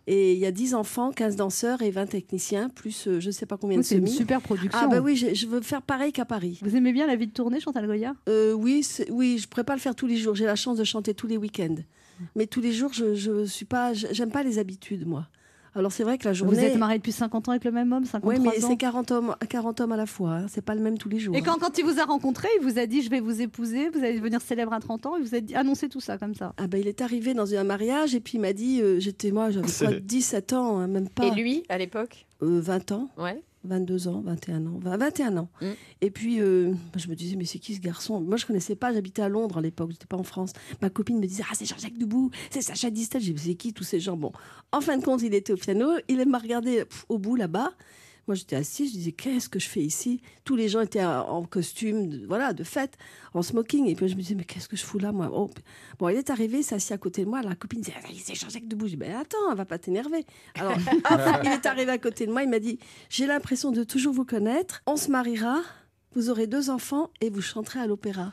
Et 0.07 0.33
il 0.33 0.39
y 0.39 0.45
a 0.45 0.51
10 0.51 0.73
enfants, 0.73 1.11
15 1.11 1.35
danseurs 1.35 1.81
et 1.83 1.91
20 1.91 2.07
techniciens, 2.07 2.69
plus 2.69 3.07
euh, 3.07 3.19
je 3.19 3.27
ne 3.27 3.31
sais 3.31 3.45
pas 3.45 3.57
combien 3.57 3.77
Oui, 3.77 3.83
de 3.83 3.87
c'est 3.87 3.97
une 3.97 4.07
super 4.07 4.41
production. 4.41 4.79
Ah 4.81 4.87
bah 4.87 4.99
oui, 4.99 5.15
je, 5.15 5.33
je 5.35 5.45
veux 5.45 5.61
faire 5.61 5.81
pareil 5.83 6.11
qu'à 6.11 6.25
Paris. 6.25 6.59
Vous 6.63 6.75
aimez 6.75 6.91
bien 6.91 7.05
la 7.05 7.15
vie 7.15 7.27
de 7.27 7.33
tournée, 7.33 7.59
Chantal 7.59 7.85
Goya? 7.85 8.15
Euh, 8.27 8.53
oui, 8.53 8.85
oui, 9.09 9.37
je 9.37 9.47
pourrais 9.47 9.63
pas 9.63 9.75
le 9.75 9.79
faire 9.79 9.95
tous 9.95 10.07
les 10.07 10.17
jours. 10.17 10.33
J'ai 10.33 10.45
la 10.45 10.55
chance 10.55 10.77
de 10.77 10.83
chanter 10.83 11.13
tous 11.13 11.27
les 11.27 11.37
week-ends. 11.37 11.75
Mais 12.35 12.47
tous 12.47 12.61
les 12.61 12.71
jours, 12.71 12.93
je, 12.93 13.15
je 13.15 13.45
suis 13.45 13.65
pas, 13.65 13.93
j'aime 13.93 14.31
pas 14.31 14.43
les 14.43 14.59
habitudes, 14.59 15.07
moi. 15.07 15.27
Alors 15.73 15.91
c'est 15.91 16.03
vrai 16.03 16.17
que 16.17 16.25
la 16.25 16.33
journée. 16.33 16.53
Vous 16.57 16.63
êtes 16.63 16.77
marié 16.77 16.97
depuis 16.97 17.11
50 17.13 17.47
ans 17.47 17.51
avec 17.51 17.63
le 17.63 17.71
même 17.71 17.91
homme, 17.93 18.03
53 18.05 18.33
Oui, 18.33 18.39
mais 18.41 18.63
ans 18.63 18.67
c'est 18.69 18.77
40 18.77 19.11
hommes, 19.11 19.35
40 19.49 19.81
hommes 19.81 19.91
à 19.93 19.97
la 19.97 20.05
fois. 20.05 20.31
hein. 20.31 20.45
C'est 20.49 20.63
pas 20.63 20.75
le 20.75 20.81
même 20.81 20.97
tous 20.97 21.07
les 21.09 21.19
jours. 21.19 21.33
Et 21.35 21.39
hein. 21.39 21.43
quand, 21.45 21.57
quand 21.59 21.77
il 21.77 21.85
vous 21.85 21.99
a 21.99 22.03
rencontré, 22.03 22.47
il 22.59 22.63
vous 22.67 22.77
a 22.77 22.85
dit 22.85 23.01
je 23.01 23.09
vais 23.09 23.21
vous 23.21 23.41
épouser, 23.41 23.89
vous 23.89 23.99
allez 24.03 24.17
devenir 24.17 24.41
célèbre 24.41 24.73
à 24.73 24.79
30 24.79 25.05
ans, 25.05 25.15
il 25.17 25.23
vous 25.23 25.35
a 25.35 25.39
dit 25.39 25.55
annoncé 25.55 25.87
tout 25.87 26.01
ça 26.01 26.17
comme 26.17 26.35
ça. 26.35 26.53
Ah 26.57 26.67
bah, 26.67 26.77
il 26.77 26.87
est 26.87 27.01
arrivé 27.01 27.33
dans 27.33 27.53
un 27.53 27.63
mariage 27.63 28.15
et 28.15 28.19
puis 28.19 28.37
il 28.37 28.41
m'a 28.41 28.53
dit, 28.53 28.81
euh, 28.81 28.99
j'étais 28.99 29.31
moi, 29.31 29.49
j'avais 29.49 29.67
quoi, 29.71 29.93
17 29.99 30.53
ans, 30.53 30.77
hein, 30.79 30.87
même 30.87 31.07
pas. 31.09 31.25
Et 31.27 31.31
lui, 31.31 31.63
à 31.69 31.77
l'époque? 31.77 32.25
Euh, 32.43 32.59
20 32.61 32.91
ans, 32.91 33.09
Ouais. 33.17 33.41
22 33.63 34.07
ans, 34.07 34.21
21 34.21 34.65
ans, 34.65 34.79
20, 34.81 34.97
21 34.97 35.37
ans. 35.37 35.49
Mm. 35.61 35.65
Et 36.01 36.11
puis 36.11 36.41
euh, 36.41 36.73
je 36.95 37.07
me 37.07 37.15
disais, 37.15 37.35
mais 37.35 37.45
c'est 37.45 37.59
qui 37.59 37.75
ce 37.75 37.79
garçon? 37.79 38.21
Moi 38.21 38.37
je 38.37 38.45
connaissais 38.45 38.75
pas, 38.75 38.93
j'habitais 38.93 39.21
à 39.21 39.29
Londres 39.29 39.57
à 39.57 39.61
l'époque, 39.61 39.91
j'étais 39.91 40.07
pas 40.07 40.17
en 40.17 40.23
France. 40.23 40.53
Ma 40.81 40.89
copine 40.89 41.19
me 41.19 41.27
disait, 41.27 41.43
ah 41.49 41.53
c'est 41.53 41.65
Jean-Jacques 41.65 41.97
Debout, 41.97 42.31
c'est 42.49 42.61
Sacha 42.61 42.89
Distel. 42.89 43.21
J'ai 43.21 43.33
dit, 43.33 43.43
c'est 43.43 43.55
qui 43.55 43.73
tous 43.73 43.83
ces 43.83 43.99
gens? 43.99 44.17
Bon, 44.17 44.31
en 44.71 44.81
fin 44.81 44.97
de 44.97 45.03
compte, 45.03 45.21
il 45.21 45.33
était 45.33 45.53
au 45.53 45.57
piano, 45.57 45.89
il 46.07 46.25
m'a 46.27 46.39
regardé 46.39 46.85
pff, 46.85 47.05
au 47.09 47.17
bout 47.17 47.35
là-bas. 47.35 47.71
Moi, 48.31 48.37
j'étais 48.37 48.55
assise, 48.55 48.93
je 48.93 48.97
disais, 48.97 49.11
qu'est-ce 49.11 49.49
que 49.49 49.59
je 49.59 49.67
fais 49.67 49.81
ici? 49.81 50.21
Tous 50.45 50.55
les 50.55 50.69
gens 50.69 50.79
étaient 50.79 51.03
en 51.03 51.43
costume, 51.43 52.07
de, 52.07 52.25
voilà, 52.25 52.53
de 52.53 52.63
fête, 52.63 52.97
en 53.33 53.41
smoking. 53.41 53.87
Et 53.87 53.95
puis, 53.95 54.07
je 54.07 54.15
me 54.15 54.21
disais, 54.21 54.35
mais 54.35 54.45
qu'est-ce 54.45 54.69
que 54.69 54.77
je 54.77 54.85
fous 54.85 54.99
là, 54.99 55.11
moi? 55.11 55.29
Oh, 55.33 55.49
Bon, 55.99 56.07
il 56.07 56.15
est 56.15 56.29
arrivé, 56.29 56.59
il 56.59 56.63
s'est 56.63 56.75
assis 56.75 56.93
à 56.93 56.97
côté 56.97 57.25
de 57.25 57.29
moi. 57.29 57.41
La 57.41 57.55
copine 57.55 57.81
disait, 57.81 57.93
ah, 57.97 58.07
c'est 58.23 58.35
Jean-Jacques 58.35 58.69
Debout. 58.69 58.85
Je 58.85 58.91
dis, 58.91 58.95
ben 58.95 59.17
attends, 59.17 59.35
on 59.49 59.53
va 59.53 59.65
pas 59.65 59.77
t'énerver. 59.79 60.25
Alors, 60.55 60.77
il 61.43 61.49
est 61.51 61.65
arrivé 61.65 61.91
à 61.91 61.97
côté 61.97 62.25
de 62.25 62.31
moi, 62.31 62.41
il 62.43 62.49
m'a 62.49 62.59
dit, 62.59 62.79
j'ai 63.09 63.27
l'impression 63.27 63.71
de 63.71 63.83
toujours 63.83 64.13
vous 64.13 64.23
connaître. 64.23 64.81
On 64.87 64.95
se 64.95 65.11
mariera, 65.11 65.61
vous 66.15 66.29
aurez 66.29 66.47
deux 66.47 66.69
enfants 66.69 67.09
et 67.19 67.29
vous 67.29 67.41
chanterez 67.41 67.81
à 67.81 67.85
l'opéra. 67.85 68.31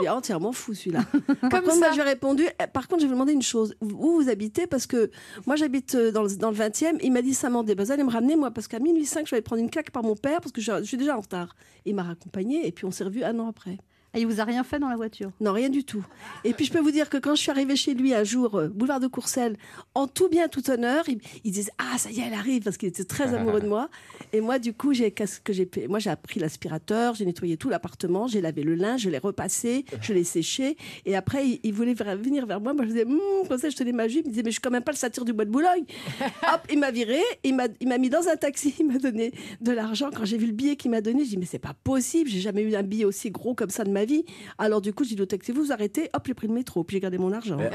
Il 0.00 0.04
est 0.06 0.08
entièrement 0.08 0.52
fou 0.52 0.74
celui-là. 0.74 1.00
Par 1.40 1.50
Comme 1.50 1.62
contre, 1.62 1.78
moi, 1.78 1.88
ça. 1.88 1.92
j'ai 1.94 2.02
répondu. 2.02 2.44
eh, 2.62 2.66
Par 2.66 2.88
contre, 2.88 3.02
je 3.02 3.06
vais 3.06 3.12
demander 3.12 3.32
une 3.32 3.42
chose. 3.42 3.74
Où 3.80 4.20
vous 4.22 4.28
habitez 4.28 4.66
Parce 4.66 4.86
que 4.86 5.10
moi, 5.46 5.56
j'habite 5.56 5.94
euh, 5.96 6.12
dans 6.12 6.22
le, 6.22 6.34
dans 6.36 6.50
le 6.50 6.56
20e. 6.56 6.98
Il 7.02 7.12
m'a 7.12 7.22
dit 7.22 7.36
ben, 7.42 7.84
vous 7.84 7.90
allez 7.92 8.04
me 8.04 8.10
ramener, 8.10 8.36
moi, 8.36 8.50
parce 8.50 8.68
qu'à 8.68 8.78
minuit 8.78 9.04
5, 9.06 9.26
je 9.26 9.34
vais 9.34 9.42
prendre 9.42 9.60
une 9.62 9.70
claque 9.70 9.90
par 9.90 10.02
mon 10.02 10.14
père, 10.14 10.40
parce 10.40 10.52
que 10.52 10.60
je, 10.60 10.72
je 10.78 10.84
suis 10.84 10.96
déjà 10.96 11.16
en 11.16 11.20
retard. 11.20 11.54
Il 11.84 11.94
m'a 11.94 12.02
raccompagné, 12.04 12.66
et 12.66 12.72
puis 12.72 12.84
on 12.84 12.90
s'est 12.90 13.04
revus 13.04 13.24
un 13.24 13.38
an 13.38 13.48
après. 13.48 13.78
Et 14.14 14.20
il 14.20 14.26
vous 14.26 14.40
a 14.40 14.44
rien 14.44 14.64
fait 14.64 14.78
dans 14.78 14.88
la 14.88 14.96
voiture? 14.96 15.30
Non, 15.40 15.52
rien 15.52 15.68
du 15.68 15.84
tout. 15.84 16.04
Et 16.44 16.52
puis, 16.52 16.64
je 16.64 16.72
peux 16.72 16.80
vous 16.80 16.90
dire 16.90 17.08
que 17.08 17.16
quand 17.16 17.34
je 17.36 17.42
suis 17.42 17.50
arrivée 17.50 17.76
chez 17.76 17.94
lui 17.94 18.12
un 18.12 18.24
jour, 18.24 18.56
euh, 18.56 18.68
boulevard 18.68 18.98
de 18.98 19.06
Courcelles, 19.06 19.56
en 19.94 20.08
tout 20.08 20.28
bien, 20.28 20.48
tout 20.48 20.68
honneur, 20.68 21.08
il, 21.08 21.20
il 21.44 21.52
disait 21.52 21.70
Ah, 21.78 21.96
ça 21.96 22.10
y 22.10 22.20
est, 22.20 22.24
elle 22.26 22.34
arrive, 22.34 22.62
parce 22.64 22.76
qu'il 22.76 22.88
était 22.88 23.04
très 23.04 23.34
amoureux 23.34 23.60
de 23.60 23.68
moi. 23.68 23.88
Et 24.32 24.40
moi, 24.40 24.58
du 24.58 24.72
coup, 24.72 24.92
j'ai 24.92 25.12
que 25.12 25.52
j'ai 25.52 25.68
Moi, 25.88 26.00
j'ai 26.00 26.10
appris 26.10 26.40
l'aspirateur, 26.40 27.14
j'ai 27.14 27.24
nettoyé 27.24 27.56
tout 27.56 27.68
l'appartement, 27.68 28.26
j'ai 28.26 28.40
lavé 28.40 28.62
le 28.62 28.74
linge, 28.74 29.02
je 29.02 29.10
l'ai 29.10 29.18
repassé, 29.18 29.84
je 30.00 30.12
l'ai 30.12 30.24
séché. 30.24 30.76
Et 31.06 31.14
après, 31.14 31.46
il, 31.46 31.60
il 31.62 31.72
voulait 31.72 31.94
venir 31.94 32.46
vers 32.46 32.60
moi. 32.60 32.74
Moi, 32.74 32.84
je 32.84 32.90
disais 32.90 33.04
Hum, 33.04 33.46
Comme 33.48 33.58
ça, 33.58 33.70
je 33.70 33.76
tenais 33.76 33.92
ma 33.92 34.08
jupe. 34.08 34.24
Il 34.26 34.30
disait 34.30 34.42
Mais 34.42 34.50
je 34.50 34.54
suis 34.54 34.60
quand 34.60 34.70
même 34.70 34.82
pas 34.82 34.92
le 34.92 34.96
satyre 34.96 35.24
du 35.24 35.32
bois 35.32 35.44
de 35.44 35.50
Boulogne. 35.50 35.84
Hop, 36.52 36.62
il 36.70 36.78
m'a 36.80 36.90
viré, 36.90 37.20
il 37.44 37.54
m'a 37.54 37.68
il 37.80 37.88
m'a 37.88 37.98
mis 37.98 38.10
dans 38.10 38.28
un 38.28 38.36
taxi, 38.36 38.74
il 38.80 38.86
m'a 38.86 38.98
donné 38.98 39.32
de 39.60 39.70
l'argent. 39.72 40.10
Quand 40.14 40.24
j'ai 40.24 40.36
vu 40.36 40.46
le 40.46 40.52
billet 40.52 40.74
qu'il 40.74 40.90
m'a 40.90 41.00
donné, 41.00 41.24
je 41.24 41.30
dis 41.30 41.36
Mais 41.36 41.46
c'est 41.46 41.58
pas 41.60 41.74
possible, 41.84 42.28
j'ai 42.28 42.40
jamais 42.40 42.62
eu 42.62 42.74
un 42.74 42.82
billet 42.82 43.04
aussi 43.04 43.30
gros 43.30 43.54
comme 43.54 43.70
ça 43.70 43.84
de 43.84 43.90
ma 43.90 43.99
vie. 44.04 44.24
Alors, 44.58 44.80
du 44.80 44.92
coup, 44.92 45.04
je 45.04 45.14
dis 45.14 45.22
au 45.22 45.26
taxi 45.26 45.52
Vous 45.52 45.64
vous 45.64 45.72
arrêtez, 45.72 46.10
hop, 46.14 46.22
j'ai 46.26 46.34
pris 46.34 46.46
le 46.46 46.54
métro, 46.54 46.84
puis 46.84 46.96
j'ai 46.96 47.00
gardé 47.00 47.18
mon 47.18 47.32
argent. 47.32 47.58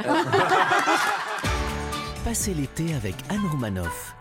Passez 2.26 2.54
l'été 2.56 2.94
avec 2.96 3.14
Anne 3.30 3.46
Romanoff. 3.52 4.16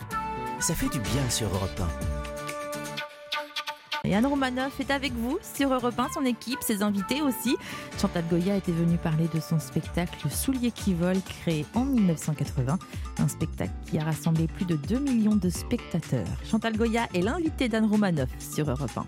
Ça 0.59 0.73
fait 0.73 0.89
du 0.89 0.99
bien 0.99 1.29
sur 1.29 1.47
Europe 1.47 1.81
Et 4.03 4.15
Anne 4.15 4.25
Romanoff 4.25 4.79
est 4.79 4.91
avec 4.91 5.11
vous 5.13 5.37
sur 5.55 5.73
Europe 5.73 5.97
1, 5.97 6.09
son 6.13 6.23
équipe, 6.23 6.59
ses 6.61 6.83
invités 6.83 7.21
aussi. 7.21 7.57
Chantal 7.99 8.23
Goya 8.29 8.55
était 8.55 8.71
venue 8.71 8.97
parler 8.97 9.27
de 9.33 9.39
son 9.39 9.59
spectacle 9.59 10.17
Le 10.23 10.29
Soulier 10.29 10.71
qui 10.71 10.93
vole, 10.93 11.19
créé 11.41 11.65
en 11.73 11.83
1980. 11.83 12.77
Un 13.17 13.27
spectacle 13.27 13.73
qui 13.89 13.97
a 13.97 14.03
rassemblé 14.03 14.47
plus 14.47 14.65
de 14.65 14.75
2 14.75 14.99
millions 14.99 15.35
de 15.35 15.49
spectateurs. 15.49 16.27
Chantal 16.49 16.77
Goya 16.77 17.07
est 17.13 17.21
l'invité 17.21 17.69
d'Anne 17.69 17.85
Romanoff 17.85 18.29
sur 18.39 18.69
Europe 18.69 18.91
1. 18.95 19.05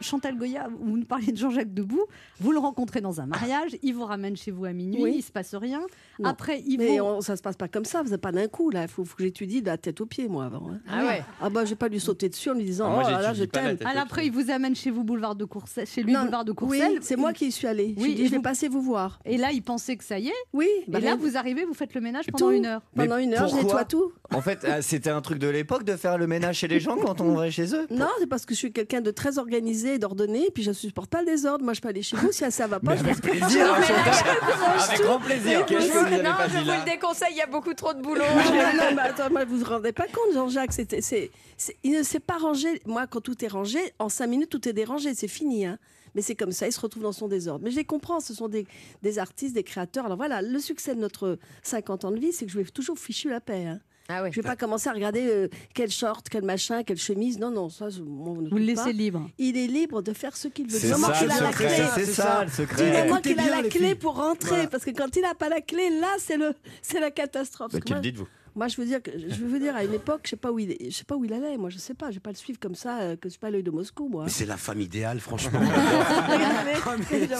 Chantal 0.00 0.36
Goya, 0.36 0.68
vous 0.80 0.96
nous 0.96 1.04
parliez 1.04 1.32
de 1.32 1.36
Jean-Jacques 1.38 1.72
Debout, 1.74 2.04
vous 2.40 2.52
le 2.52 2.58
rencontrez 2.58 3.00
dans 3.00 3.20
un 3.20 3.26
mariage, 3.26 3.76
il 3.82 3.94
vous 3.94 4.04
ramène 4.04 4.36
chez 4.36 4.50
vous 4.50 4.64
à 4.64 4.72
minuit, 4.72 5.02
Oui. 5.02 5.12
il 5.16 5.22
se 5.22 5.32
passe 5.32 5.54
rien. 5.54 5.80
Non. 6.18 6.28
Après, 6.28 6.62
il 6.66 6.78
Mais 6.78 6.98
vous... 6.98 7.04
on- 7.04 7.20
ça 7.20 7.36
se 7.36 7.42
passe 7.42 7.56
pas 7.56 7.68
comme 7.68 7.84
ça, 7.84 8.02
vous 8.02 8.16
pas 8.18 8.32
d'un 8.32 8.46
coup 8.48 8.70
là. 8.70 8.82
Il 8.82 8.88
faut, 8.88 9.04
faut 9.04 9.16
que 9.16 9.24
j'étudie 9.24 9.60
de 9.60 9.66
la 9.66 9.76
tête 9.76 10.00
aux 10.00 10.06
pieds 10.06 10.28
moi 10.28 10.44
avant. 10.46 10.68
hein. 10.70 10.78
Ah 10.88 11.04
ouais. 11.04 11.22
Ah 11.40 11.50
bah 11.50 11.64
je 11.64 11.70
vais 11.70 11.76
pas 11.76 11.88
lui 11.88 12.00
sauter 12.00 12.28
dessus 12.28 12.50
en 12.50 12.54
lui 12.54 12.64
disant 12.64 12.86
Ah, 12.86 12.90
moi, 12.94 13.02
oh 13.06 13.10
là 13.10 13.20
là 13.22 13.34
je 13.34 13.44
t'aime. 13.44 13.76
après, 13.96 14.26
il 14.26 14.32
vous 14.32 14.50
amène 14.50 14.74
chez 14.76 14.90
vous 14.90 15.04
boulevard 15.04 15.34
de 15.34 15.44
Courcelles, 15.44 15.86
chez 15.86 16.02
lui 16.02 16.12
Non, 16.12 16.20
boulevard 16.22 16.44
de 16.44 16.50
Oui, 16.52 16.56
Courcelles. 16.56 16.98
c'est 17.02 17.16
moi 17.16 17.32
qui 17.32 17.46
y 17.46 17.52
suis 17.52 17.66
allée. 17.66 17.94
Oui, 17.98 18.14
dit, 18.14 18.22
et 18.22 18.26
je 18.26 18.30
vais 18.30 18.36
vous- 18.36 18.42
passer 18.42 18.68
vous 18.68 18.80
voir. 18.82 19.18
Et 19.24 19.36
là, 19.36 19.50
il 19.52 19.62
pensait 19.62 19.96
que 19.96 20.04
ça 20.04 20.18
y 20.18 20.28
est. 20.28 20.32
Oui. 20.52 20.68
Et 20.86 20.90
bah, 20.90 21.00
là, 21.00 21.16
vous 21.16 21.36
arrivez, 21.36 21.64
vous 21.64 21.74
faites 21.74 21.94
le 21.94 22.00
ménage 22.00 22.26
Tout. 22.26 22.32
pendant 22.32 22.50
une 22.50 22.66
heure. 22.66 22.82
Mais 22.94 23.04
pendant 23.06 23.18
une 23.18 23.34
heure, 23.34 23.48
je 23.48 23.52
pourquoi 23.56 23.62
nettoie 23.64 23.84
tout. 23.84 24.12
En 24.34 24.40
fait, 24.42 24.64
euh, 24.64 24.80
c'était 24.82 25.10
un 25.10 25.20
truc 25.20 25.38
de 25.38 25.48
l'époque 25.48 25.84
de 25.84 25.96
faire 25.96 26.18
le 26.18 26.26
ménage 26.26 26.56
chez 26.58 26.68
les 26.68 26.80
gens 26.80 26.96
quand 26.96 27.20
on 27.20 27.34
va 27.34 27.50
chez 27.50 27.74
eux. 27.74 27.86
Non, 27.90 28.08
c'est 28.18 28.26
parce 28.26 28.44
que 28.46 28.54
je 28.54 28.58
suis 28.58 28.72
quelqu'un 28.72 29.00
de 29.00 29.10
très 29.10 29.38
organisé 29.38 29.94
et 29.94 29.98
d'ordonné, 29.98 30.46
et 30.46 30.50
puis 30.50 30.62
je 30.62 30.70
ne 30.70 30.74
supporte 30.74 31.10
pas 31.10 31.20
le 31.20 31.26
désordre. 31.26 31.64
Moi, 31.64 31.72
je 31.74 31.80
peux 31.80 31.88
aller 31.88 32.02
chez 32.02 32.16
vous 32.16 32.32
si 32.32 32.50
ça 32.50 32.66
va 32.66 32.80
pas. 32.80 32.96
je 32.96 33.00
avec 33.04 33.16
vais- 33.24 33.30
plaisir, 33.30 33.74
Avec 33.74 35.00
grand 35.02 35.18
plaisir. 35.20 35.64
Qu'est-ce 35.66 35.88
que 35.88 35.98
vous 35.98 36.04
avez 36.06 36.22
non, 36.22 36.34
pas 36.34 36.48
je 36.48 36.56
dit 36.56 36.62
vous 36.62 36.68
là 36.68 36.78
le 36.84 36.90
déconseille, 36.90 37.32
il 37.32 37.36
y 37.38 37.42
a 37.42 37.46
beaucoup 37.46 37.74
trop 37.74 37.92
de 37.94 38.00
boulot. 38.02 38.20
non, 38.24 38.52
non, 38.76 38.94
mais 38.96 39.02
attends, 39.02 39.30
moi, 39.30 39.44
vous 39.44 39.58
vous 39.58 39.64
rendez 39.64 39.92
pas 39.92 40.04
compte, 40.06 40.34
Jean-Jacques. 40.34 40.72
c'était- 40.72 41.00
c'est- 41.00 41.30
c'est- 41.56 41.76
il 41.82 41.92
ne 41.92 42.02
s'est 42.02 42.20
pas 42.20 42.38
rangé. 42.38 42.80
Moi, 42.86 43.06
quand 43.06 43.20
tout 43.20 43.44
est 43.44 43.48
rangé, 43.48 43.78
en 43.98 44.08
cinq 44.08 44.26
minutes, 44.28 44.50
tout 44.50 44.68
est 44.68 44.72
dérangé. 44.72 45.14
C'est 45.14 45.28
fini. 45.28 45.66
Hein. 45.66 45.78
Mais 46.14 46.22
c'est 46.22 46.36
comme 46.36 46.52
ça, 46.52 46.66
il 46.68 46.72
se 46.72 46.80
retrouve 46.80 47.02
dans 47.02 47.12
son 47.12 47.26
désordre. 47.26 47.64
Mais 47.64 47.70
je 47.72 47.76
les 47.76 47.84
comprends, 47.84 48.20
ce 48.20 48.34
sont 48.34 48.48
des, 48.48 48.66
des 49.02 49.18
artistes, 49.18 49.54
des 49.54 49.64
créateurs. 49.64 50.04
Alors 50.06 50.16
voilà, 50.16 50.42
le 50.42 50.58
succès 50.60 50.94
de 50.94 51.00
notre 51.00 51.38
50 51.62 52.04
ans 52.04 52.12
de 52.12 52.18
vie, 52.20 52.32
c'est 52.32 52.46
que 52.46 52.52
je 52.52 52.58
vais 52.58 52.64
toujours 52.64 52.98
fichu 52.98 53.28
la 53.30 53.40
paix. 53.40 53.66
Hein. 53.66 53.80
Ah 54.08 54.22
ouais. 54.22 54.30
Je 54.32 54.36
vais 54.40 54.46
pas 54.46 54.54
commencer 54.56 54.88
à 54.88 54.92
regarder 54.92 55.26
euh, 55.26 55.48
quel 55.74 55.90
short, 55.90 56.28
quel 56.28 56.42
machin, 56.44 56.82
quelle 56.82 56.98
chemise. 56.98 57.38
Non, 57.38 57.50
non, 57.50 57.70
ça, 57.70 57.86
m'en 58.04 58.32
occupe 58.32 58.50
Vous 58.50 58.58
le 58.58 58.74
pas. 58.74 58.84
laissez 58.84 58.92
libre. 58.92 59.30
Il 59.38 59.56
est 59.56 59.66
libre 59.66 60.02
de 60.02 60.12
faire 60.12 60.36
ce 60.36 60.48
qu'il 60.48 60.66
veut. 60.70 60.78
C'est 60.78 60.92
Du 60.94 61.00
ça, 61.00 61.12
qu'il 61.12 61.26
le 61.26 61.32
a 61.32 61.40
la 61.40 61.52
secret. 61.52 61.66
clé. 61.66 61.84
C'est 61.94 62.04
ça, 62.12 62.40
le 62.44 62.50
Du 62.50 62.52
secret. 62.56 63.02
moment 63.04 63.16
Écoutez 63.16 63.34
qu'il 63.34 63.40
a 63.40 63.62
la 63.62 63.68
clé 63.68 63.70
filles. 63.86 63.94
pour 63.94 64.16
rentrer, 64.16 64.48
Voilà. 64.50 64.66
parce 64.68 64.84
que 64.84 64.90
quand 64.90 65.16
il 65.16 65.22
n'a 65.22 65.34
pas 65.34 65.48
la 65.48 65.60
clé, 65.62 65.88
là, 65.88 66.08
c'est 66.18 66.36
le, 66.36 66.52
c'est 66.82 67.00
la 67.00 67.10
catastrophe. 67.10 67.72
Bah, 67.72 67.78
Parce 67.78 67.80
que 67.80 67.86
qui 67.86 67.92
le 67.92 67.96
moi, 67.96 68.02
dites-vous 68.02 68.28
Moi, 68.56 68.68
je 68.68 68.76
veux 68.80 68.86
dire, 68.86 69.02
que, 69.02 69.10
je 69.16 69.44
veux 69.44 69.58
dire, 69.58 69.74
à 69.74 69.82
une 69.82 69.94
époque, 69.94 70.20
je 70.24 70.30
sais 70.30 70.36
pas 70.36 70.52
où 70.52 70.58
il, 70.60 70.70
est- 70.70 70.90
je 70.90 70.94
sais 70.96 71.04
pas 71.04 71.16
où 71.16 71.24
il 71.24 71.32
allait. 71.32 71.56
Moi, 71.56 71.70
je 71.70 71.78
sais 71.78 71.94
pas. 71.94 72.10
Je 72.10 72.14
vais 72.14 72.20
pas 72.20 72.30
le 72.30 72.36
suivre 72.36 72.58
comme 72.60 72.76
ça, 72.76 72.98
euh, 73.00 73.14
que 73.16 73.22
je 73.24 73.30
suis 73.30 73.38
pas 73.40 73.50
l'œil 73.50 73.64
de 73.64 73.70
Moscou, 73.72 74.08
moi. 74.08 74.24
Mais 74.24 74.30
c'est 74.30 74.46
la 74.46 74.56
femme 74.56 74.80
idéale, 74.80 75.18
franchement. 75.18 75.58
Regardez, 76.28 76.72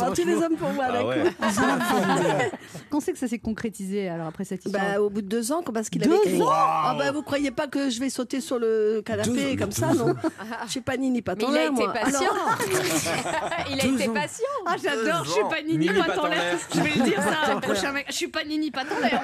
Ah, 0.00 0.10
tous 0.14 0.24
les 0.26 0.34
hommes 0.34 0.56
pour 0.56 0.70
moi. 0.72 0.86
Ah 0.88 1.06
ouais. 1.06 1.22
coup. 1.22 1.46
Quand 2.90 3.00
c'est 3.00 3.12
que 3.12 3.18
ça 3.18 3.28
s'est 3.28 3.38
concrétisé 3.38 4.08
alors 4.08 4.26
après 4.26 4.44
cette 4.44 4.64
histoire? 4.64 4.84
Bah, 4.84 5.00
au 5.00 5.08
bout 5.10 5.22
de 5.22 5.28
deux 5.28 5.52
ans, 5.52 5.62
parce 5.62 5.88
qu'il 5.88 6.02
avait 6.04 6.16
écrit. 6.16 6.42
ans? 6.42 6.48
Ah 6.50 6.96
bah, 6.98 7.12
vous 7.12 7.22
croyez 7.22 7.50
pas 7.50 7.66
que 7.68 7.90
je 7.90 8.00
vais 8.00 8.10
sauter 8.10 8.40
sur 8.40 8.58
le 8.58 9.02
canapé 9.04 9.30
Deux- 9.54 9.56
comme 9.56 9.72
ça, 9.72 9.94
non? 9.94 10.14
Je 10.66 10.70
suis 10.70 10.80
pas 10.80 10.96
Nini, 10.96 11.22
pas 11.22 11.34
Mais 11.36 11.44
il 11.48 11.56
a 11.56 11.64
été 11.66 11.84
patient. 11.92 12.20
Alors- 12.20 12.58
il 13.70 13.80
a 13.80 13.84
Deux 13.84 13.94
été 13.94 14.08
ans. 14.08 14.14
patient. 14.14 14.44
Ah, 14.66 14.74
j'adore, 14.82 15.24
je 15.24 15.30
suis 15.30 15.42
pas 15.48 15.62
Nini, 15.62 15.86
pas. 15.86 15.94
Je 16.74 16.80
vais 16.80 16.90
le 16.96 17.04
dire 17.04 17.22
ça 17.22 17.56
prochain 17.60 17.92
mec. 17.92 18.06
Je 18.08 18.14
suis 18.14 18.28
pas 18.28 18.44
Nini, 18.44 18.70
pas 18.70 18.84
tant 18.84 18.98
l'air. 19.00 19.22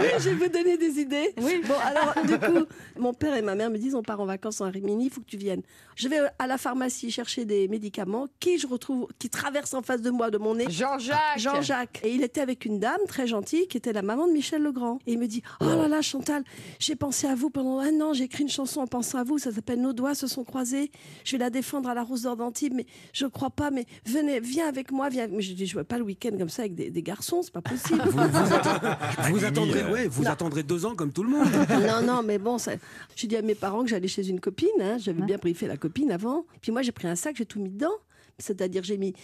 Oui, 0.00 0.06
je 0.18 0.30
vais 0.30 0.34
vous 0.34 0.48
donner 0.54 0.76
des 0.76 1.00
idées. 1.00 1.34
Bon, 1.36 1.74
alors, 1.84 2.14
du 2.24 2.38
coup, 2.38 2.66
mon 2.98 3.12
père 3.12 3.36
et 3.36 3.42
ma 3.42 3.54
mère 3.54 3.70
me 3.70 3.78
disent 3.78 3.94
on 3.94 4.02
part 4.02 4.20
en 4.20 4.26
vacances 4.26 4.60
en 4.60 4.70
Rimini, 4.70 5.06
il 5.06 5.10
faut 5.10 5.20
que 5.20 5.26
tu 5.26 5.36
viennes. 5.36 5.62
Je 5.96 6.08
vais 6.08 6.18
à 6.38 6.46
la 6.46 6.58
pharmacie 6.58 7.10
chercher 7.10 7.44
des 7.44 7.68
médicaments 7.68 8.26
qui 8.40 8.58
je 8.58 8.66
retrouve, 8.66 9.08
qui 9.18 9.30
traverse 9.30 9.74
en 9.74 9.82
face 9.82 10.02
de 10.02 10.10
moi, 10.10 10.30
de 10.30 10.38
mon 10.38 10.54
nez. 10.54 10.66
Jean-Jacques. 10.68 11.38
Jean-Jacques. 11.38 12.00
Et 12.04 12.12
il 12.12 12.22
était 12.22 12.40
avec 12.40 12.64
une 12.64 12.78
dame 12.78 13.00
très 13.06 13.26
gentille 13.26 13.66
qui 13.68 13.76
était 13.76 13.92
la 13.92 14.02
maman 14.02 14.26
de 14.26 14.32
Michel 14.32 14.62
Legrand. 14.62 14.98
Et 15.06 15.12
il 15.12 15.18
me 15.18 15.26
dit 15.26 15.42
Oh 15.60 15.66
là 15.66 15.88
là, 15.88 16.02
Chantal, 16.02 16.44
j'ai 16.78 16.96
pensé 16.96 17.26
à 17.26 17.34
vous 17.34 17.50
pendant 17.50 17.78
un 17.78 18.00
an, 18.00 18.12
j'ai 18.12 18.24
écrit 18.24 18.42
une 18.42 18.48
chanson 18.48 18.80
en 18.80 18.86
pensant 18.86 19.18
à 19.18 19.24
vous, 19.24 19.38
ça 19.38 19.52
s'appelle 19.52 19.80
Nos 19.80 19.92
doigts 19.92 20.14
se 20.14 20.26
sont 20.26 20.44
croisés. 20.44 20.90
Je 21.24 21.32
vais 21.32 21.38
la 21.38 21.50
défendre 21.50 21.88
à 21.88 21.94
la 21.94 22.02
Rose 22.02 22.22
d'Or 22.22 22.36
d'Antibes, 22.36 22.74
mais 22.74 22.86
je 23.12 23.26
crois 23.26 23.50
pas, 23.50 23.70
mais 23.70 23.86
venez, 24.06 24.40
viens 24.40 24.68
avec 24.68 24.90
moi, 24.92 25.08
viens. 25.08 25.28
Mais 25.28 25.42
je 25.42 25.52
dis 25.52 25.66
Je 25.66 25.78
ne 25.78 25.82
pas 25.82 25.98
le 25.98 26.04
week-end 26.04 26.36
comme 26.38 26.48
ça 26.48 26.62
avec 26.62 26.74
des, 26.74 26.90
des 26.90 27.02
garçons, 27.02 27.42
c'est 27.42 27.52
pas 27.52 27.62
possible. 27.62 28.02
Vous, 28.04 28.10
vous 28.10 28.18
attendrez, 28.54 28.96
vous 29.30 29.44
attendrez, 29.44 29.82
euh, 29.82 29.92
ouais, 29.92 30.08
vous 30.08 30.24
non. 30.24 30.30
Attendrez 30.44 30.62
deux 30.62 30.84
ans 30.86 30.94
comme 30.94 31.12
tout 31.12 31.22
le 31.22 31.30
monde. 31.30 31.46
non, 31.70 32.02
non, 32.06 32.22
mais 32.22 32.38
bon, 32.38 32.58
ça... 32.58 32.72
j'ai 33.16 33.26
dit 33.26 33.36
à 33.36 33.42
mes 33.42 33.54
parents 33.54 33.82
que 33.82 33.88
j'allais 33.90 34.08
chez 34.08 34.28
une 34.28 34.40
copine. 34.40 34.68
hein, 34.80 34.98
J'avais 34.98 35.22
bien 35.22 35.36
briefé 35.38 35.66
la 35.66 35.76
copine 35.76 36.10
avant. 36.12 36.46
Puis 36.60 36.72
moi, 36.72 36.82
j'ai 36.82 36.92
pris 36.92 37.08
un 37.08 37.16
sac, 37.16 37.36
j'ai 37.36 37.46
tout 37.46 37.60
mis 37.60 37.70
dedans. 37.70 37.92
C'est-à-dire, 38.38 38.82
j'ai 38.82 38.96
mis 38.98 39.14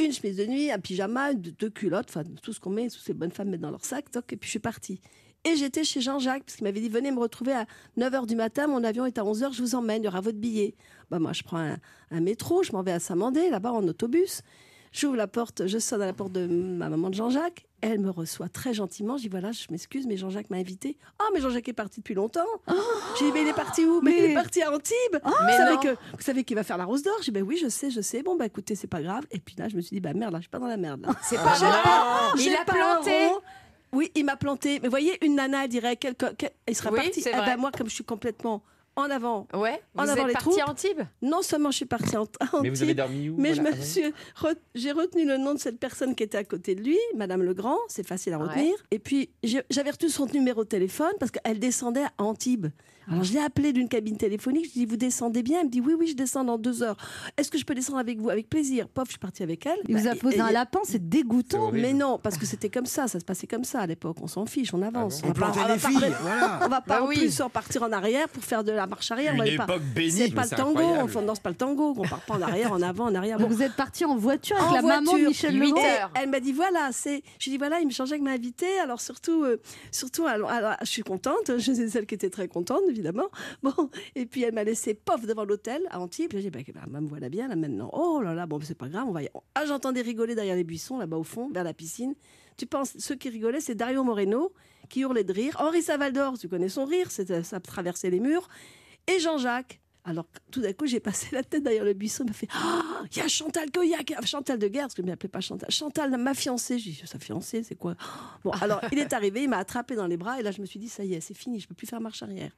une 0.00 0.12
chemise 0.12 0.36
de 0.36 0.46
nuit, 0.46 0.70
un 0.70 0.78
pyjama, 0.78 1.34
deux, 1.34 1.50
deux 1.52 1.70
culottes, 1.70 2.06
enfin, 2.10 2.22
tout 2.42 2.52
ce 2.52 2.60
qu'on 2.60 2.70
met, 2.70 2.88
toutes 2.88 3.00
ces 3.02 3.14
bonnes 3.14 3.30
femmes 3.32 3.48
mettent 3.50 3.60
dans 3.62 3.70
leur 3.70 3.84
sac. 3.84 4.10
toc, 4.10 4.32
et 4.32 4.36
puis, 4.36 4.46
je 4.46 4.50
suis 4.52 4.58
partie. 4.60 5.00
Et 5.44 5.56
j'étais 5.56 5.84
chez 5.84 6.00
Jean-Jacques, 6.00 6.44
parce 6.44 6.56
qu'il 6.56 6.64
m'avait 6.64 6.80
dit 6.80 6.88
Venez 6.88 7.10
me 7.12 7.18
retrouver 7.20 7.52
à 7.52 7.66
9h 7.96 8.26
du 8.26 8.34
matin, 8.36 8.66
mon 8.66 8.82
avion 8.84 9.06
est 9.06 9.18
à 9.18 9.22
11h, 9.22 9.52
je 9.54 9.62
vous 9.62 9.74
emmène, 9.76 10.02
il 10.02 10.06
y 10.06 10.08
aura 10.08 10.20
votre 10.20 10.38
billet. 10.38 10.74
Bah, 11.10 11.18
moi, 11.18 11.32
je 11.32 11.42
prends 11.44 11.58
un, 11.58 11.76
un 12.10 12.20
métro, 12.20 12.62
je 12.62 12.72
m'en 12.72 12.82
vais 12.82 12.92
à 12.92 12.98
Saint-Mandé, 12.98 13.48
là-bas, 13.50 13.72
en 13.72 13.86
autobus. 13.86 14.42
J'ouvre 14.92 15.16
la 15.16 15.28
porte, 15.28 15.66
je 15.66 15.78
sonne 15.78 16.02
à 16.02 16.06
la 16.06 16.12
porte 16.12 16.32
de 16.32 16.46
ma 16.46 16.88
maman 16.88 17.08
de 17.10 17.14
Jean-Jacques. 17.14 17.66
Elle 17.80 18.00
me 18.00 18.10
reçoit 18.10 18.48
très 18.48 18.74
gentiment. 18.74 19.16
Je 19.16 19.22
dis 19.22 19.28
voilà, 19.28 19.52
je 19.52 19.66
m'excuse, 19.70 20.06
mais 20.06 20.16
Jean-Jacques 20.16 20.50
m'a 20.50 20.56
invité. 20.56 20.96
Oh, 21.22 21.24
mais 21.32 21.40
Jean-Jacques 21.40 21.68
est 21.68 21.72
parti 21.72 22.00
depuis 22.00 22.14
longtemps. 22.14 22.40
J'ai 23.18 23.26
dit 23.26 23.32
mais 23.32 23.42
il 23.42 23.48
est 23.48 23.52
parti 23.54 23.84
où? 23.84 24.00
Mais 24.02 24.18
il 24.18 24.24
est 24.24 24.34
parti 24.34 24.62
à 24.62 24.72
Antibes. 24.72 24.94
vous, 25.24 25.30
Mais 25.46 25.56
savez 25.56 25.76
que, 25.78 25.88
vous 25.94 26.20
savez 26.22 26.42
qu'il 26.44 26.56
va 26.56 26.64
faire 26.64 26.76
la 26.78 26.84
rose 26.84 27.02
d'or? 27.04 27.14
J'ai 27.20 27.26
dit 27.30 27.30
ben 27.40 27.44
oui, 27.44 27.56
je 27.56 27.68
sais, 27.68 27.90
je 27.90 28.00
sais. 28.00 28.22
Bon, 28.22 28.36
bah 28.36 28.46
écoutez, 28.46 28.74
c'est 28.74 28.88
pas 28.88 29.00
grave. 29.00 29.24
Et 29.30 29.38
puis 29.38 29.54
là, 29.58 29.68
je 29.68 29.76
me 29.76 29.80
suis 29.80 29.94
dit 29.94 30.00
bah 30.00 30.12
merde, 30.12 30.32
là, 30.32 30.38
je 30.38 30.42
suis 30.42 30.50
pas 30.50 30.58
dans 30.58 30.66
la 30.66 30.76
merde. 30.76 31.02
là. 31.02 31.10
C'est 31.22 31.36
pas 31.36 31.54
vrai. 31.54 31.70
pas- 31.84 32.32
Il 32.36 32.40
j'ai 32.42 32.56
a 32.56 32.64
planté. 32.64 33.28
Oui, 33.92 34.10
il 34.16 34.24
m'a 34.24 34.36
planté. 34.36 34.80
Mais 34.82 34.88
voyez, 34.88 35.16
une 35.24 35.36
nana 35.36 35.64
elle 35.64 35.70
dirait 35.70 35.96
quel- 35.96 36.14
il 36.68 36.74
sera 36.74 36.90
Oui, 36.90 36.96
parti. 37.00 37.22
Eh 37.26 37.30
ben, 37.30 37.56
moi, 37.58 37.70
comme 37.70 37.88
je 37.88 37.94
suis 37.94 38.04
complètement 38.04 38.62
en 39.02 39.10
avant. 39.10 39.46
Ouais, 39.54 39.80
en 39.96 40.04
vous 40.04 40.10
avant 40.10 40.20
êtes 40.22 40.26
les 40.28 40.32
parti 40.32 40.48
troupes. 40.50 40.60
à 40.62 40.70
Antibes 40.70 41.02
Non 41.22 41.42
seulement 41.42 41.70
je 41.70 41.76
suis 41.76 41.86
partie 41.86 42.16
en, 42.16 42.24
à 42.40 42.60
Mais 42.62 42.70
vous 42.70 42.82
avez 42.82 42.92
Antibes, 42.92 42.96
dormi 42.96 43.28
où, 43.28 43.36
Mais 43.38 43.52
voilà, 43.52 43.54
je 43.54 43.62
me 43.62 43.72
avant 43.74 43.82
suis 43.84 44.12
re- 44.40 44.56
j'ai 44.74 44.92
retenu 44.92 45.24
le 45.26 45.36
nom 45.38 45.54
de 45.54 45.58
cette 45.58 45.78
personne 45.78 46.14
qui 46.14 46.22
était 46.22 46.38
à 46.38 46.44
côté 46.44 46.74
de 46.74 46.82
lui, 46.82 46.98
Madame 47.16 47.42
Legrand, 47.42 47.78
c'est 47.88 48.06
facile 48.06 48.32
à 48.34 48.38
retenir. 48.38 48.74
Et 48.90 48.98
puis 48.98 49.30
j'avais 49.70 49.90
retenu 49.90 50.08
son 50.08 50.26
numéro 50.26 50.64
de 50.64 50.68
téléphone 50.68 51.12
parce 51.18 51.30
qu'elle 51.30 51.58
descendait 51.58 52.04
à 52.04 52.12
Antibes. 52.18 52.66
Alors 53.10 53.24
je 53.24 53.32
l'ai 53.32 53.40
appelée 53.40 53.72
d'une 53.72 53.88
cabine 53.88 54.18
téléphonique, 54.18 54.66
je 54.66 54.72
lui 54.74 54.82
ai 54.82 54.84
dit 54.84 54.90
vous 54.90 54.98
descendez 54.98 55.42
bien, 55.42 55.60
elle 55.60 55.66
me 55.68 55.70
dit 55.70 55.80
oui 55.80 55.94
oui 55.98 56.08
je 56.08 56.14
descends 56.14 56.44
dans 56.44 56.58
deux 56.58 56.82
heures. 56.82 56.98
Est-ce 57.38 57.50
que 57.50 57.56
je 57.56 57.64
peux 57.64 57.74
descendre 57.74 57.98
avec 57.98 58.18
vous 58.20 58.28
Avec 58.28 58.50
plaisir? 58.50 58.86
Pof, 58.86 59.06
je 59.06 59.12
suis 59.12 59.18
partie 59.18 59.42
avec 59.42 59.64
elle. 59.64 59.78
Il 59.88 59.96
vous 59.96 60.06
a 60.06 60.10
Bah, 60.12 60.18
posé 60.20 60.36
et- 60.36 60.40
un 60.42 60.48
et- 60.48 60.52
lapin, 60.52 60.80
c'est 60.84 61.08
dégoûtant. 61.08 61.72
mais 61.72 61.94
non, 61.94 62.18
parce 62.22 62.36
que 62.36 62.44
c'était 62.44 62.68
comme 62.68 62.84
ça, 62.84 63.08
ça 63.08 63.18
se 63.18 63.24
passait 63.24 63.46
comme 63.46 63.64
ça 63.64 63.80
à 63.80 63.86
l'époque. 63.86 64.18
On 64.20 64.26
s'en 64.26 64.44
fiche, 64.44 64.74
on 64.74 64.82
avance. 64.82 65.22
On 65.24 65.28
va 65.28 65.32
pas- 65.32 65.40
plantait 65.52 65.58
va 65.60 65.78
pas- 65.78 65.88
voilà. 66.20 66.60
On 66.66 66.68
va 66.68 66.80
pas 66.82 66.98
Bah 66.98 67.02
en 67.04 67.08
oui. 67.08 67.16
plus 67.16 67.40
en 67.40 67.48
partir 67.48 67.82
en 67.82 67.92
arrière 67.92 68.28
pour 68.28 68.44
faire 68.44 68.62
de 68.62 68.72
la 68.72 68.86
marche 68.88 69.10
arrière. 69.10 69.34
Une 69.34 69.40
on 69.40 69.44
pas- 69.56 69.64
époque 69.64 69.82
bénie, 69.94 70.10
C'est 70.10 70.30
pas 70.34 70.44
le 70.44 70.50
tango, 70.50 70.78
incroyable. 70.78 71.12
on 71.16 71.22
danse 71.22 71.40
pas 71.40 71.50
le 71.50 71.56
tango, 71.56 71.94
on 71.96 72.02
part 72.02 72.20
pas 72.22 72.34
en 72.34 72.42
arrière, 72.42 72.72
en 72.72 72.82
avant, 72.82 73.06
en 73.06 73.14
arrière. 73.14 73.38
Bon. 73.38 73.46
vous 73.46 73.62
êtes 73.62 73.74
parti 73.74 74.04
en 74.04 74.16
voiture 74.16 74.56
avec 74.56 74.70
En 74.70 74.74
la 74.74 74.82
maman 74.82 75.12
de 75.12 75.26
Michel 75.26 75.58
Legrand. 75.58 75.80
Elle 76.14 76.30
m'a 76.30 76.40
dit 76.40 76.52
voilà, 76.52 76.90
c'est. 76.92 77.22
J'ai 77.38 77.50
dit 77.50 77.58
voilà, 77.58 77.80
il 77.80 77.86
me 77.86 77.92
changeait 77.92 78.18
que 78.18 78.24
m'a 78.24 78.32
invité. 78.32 78.66
Alors 78.80 79.00
surtout, 79.00 79.44
euh, 79.44 79.60
surtout, 79.92 80.26
alors, 80.26 80.50
alors, 80.50 80.74
je 80.80 80.86
suis 80.86 81.02
contente. 81.02 81.46
Je 81.58 81.72
suis 81.72 81.90
celle 81.90 82.06
qui 82.06 82.14
était 82.14 82.30
très 82.30 82.48
contente, 82.48 82.82
évidemment. 82.88 83.28
Bon, 83.62 83.72
et 84.14 84.24
puis 84.26 84.42
elle 84.42 84.54
m'a 84.54 84.64
laissé 84.64 84.94
pof 84.94 85.26
devant 85.26 85.44
l'hôtel 85.44 85.82
à 85.90 86.00
Antibes. 86.00 86.30
J'ai 86.32 86.50
dit 86.50 86.50
bah, 86.50 86.80
bah, 86.86 87.00
me 87.00 87.08
voilà 87.08 87.28
bien 87.28 87.48
là 87.48 87.56
maintenant. 87.56 87.90
Oh 87.92 88.20
là 88.22 88.34
là, 88.34 88.46
bon 88.46 88.58
c'est 88.62 88.76
pas 88.76 88.88
grave, 88.88 89.04
on 89.08 89.12
va. 89.12 89.22
Y... 89.22 89.30
Ah 89.54 89.66
j'entendais 89.66 90.00
rigoler 90.00 90.34
derrière 90.34 90.56
les 90.56 90.64
buissons 90.64 90.98
là-bas 90.98 91.16
au 91.16 91.24
fond, 91.24 91.50
vers 91.52 91.64
la 91.64 91.74
piscine. 91.74 92.14
Tu 92.56 92.66
penses 92.66 92.94
ceux 92.98 93.14
qui 93.14 93.28
rigolaient, 93.28 93.60
c'est 93.60 93.74
Dario 93.74 94.02
Moreno 94.04 94.52
qui 94.88 95.00
hurlait 95.00 95.24
de 95.24 95.32
rire. 95.32 95.54
Henri 95.58 95.82
Savaldor, 95.82 96.38
tu 96.38 96.48
connais 96.48 96.68
son 96.68 96.84
rire, 96.84 97.10
ça 97.10 97.60
traversait 97.60 98.10
les 98.10 98.20
murs. 98.20 98.48
Et 99.08 99.18
Jean-Jacques. 99.20 99.80
Alors, 100.04 100.26
tout 100.50 100.62
d'un 100.62 100.72
coup, 100.72 100.86
j'ai 100.86 101.00
passé 101.00 101.28
la 101.32 101.42
tête 101.42 101.62
derrière 101.62 101.84
le 101.84 101.92
buisson. 101.92 102.24
Il 102.24 102.28
m'a 102.28 102.32
fait 102.32 102.48
Ah, 102.52 103.02
il 103.10 103.18
y 103.18 103.20
a 103.20 103.28
Chantal 103.28 103.70
Goyac, 103.70 104.14
Chantal 104.24 104.58
de 104.58 104.68
Guerre, 104.68 104.84
parce 104.84 104.94
que 104.94 105.02
je 105.02 105.06
ne 105.06 105.10
m'appelais 105.12 105.28
pas 105.28 105.40
Chantal. 105.40 105.70
Chantal, 105.70 106.16
ma 106.16 106.32
fiancée. 106.32 106.78
J'ai 106.78 106.92
dit 106.92 107.02
Sa 107.04 107.18
fiancée, 107.18 107.62
c'est 107.62 107.74
quoi? 107.74 107.94
Bon, 108.42 108.50
alors, 108.52 108.80
il 108.90 108.98
est 108.98 109.12
arrivé, 109.12 109.42
il 109.42 109.50
m'a 109.50 109.58
attrapé 109.58 109.96
dans 109.96 110.06
les 110.06 110.16
bras, 110.16 110.40
et 110.40 110.42
là, 110.42 110.50
je 110.50 110.60
me 110.62 110.66
suis 110.66 110.78
dit 110.78 110.88
Ça 110.88 111.04
y 111.04 111.12
est, 111.14 111.20
c'est 111.20 111.36
fini, 111.36 111.58
je 111.60 111.64
ne 111.64 111.68
peux 111.68 111.74
plus 111.74 111.86
faire 111.86 112.00
marche 112.00 112.22
arrière. 112.22 112.52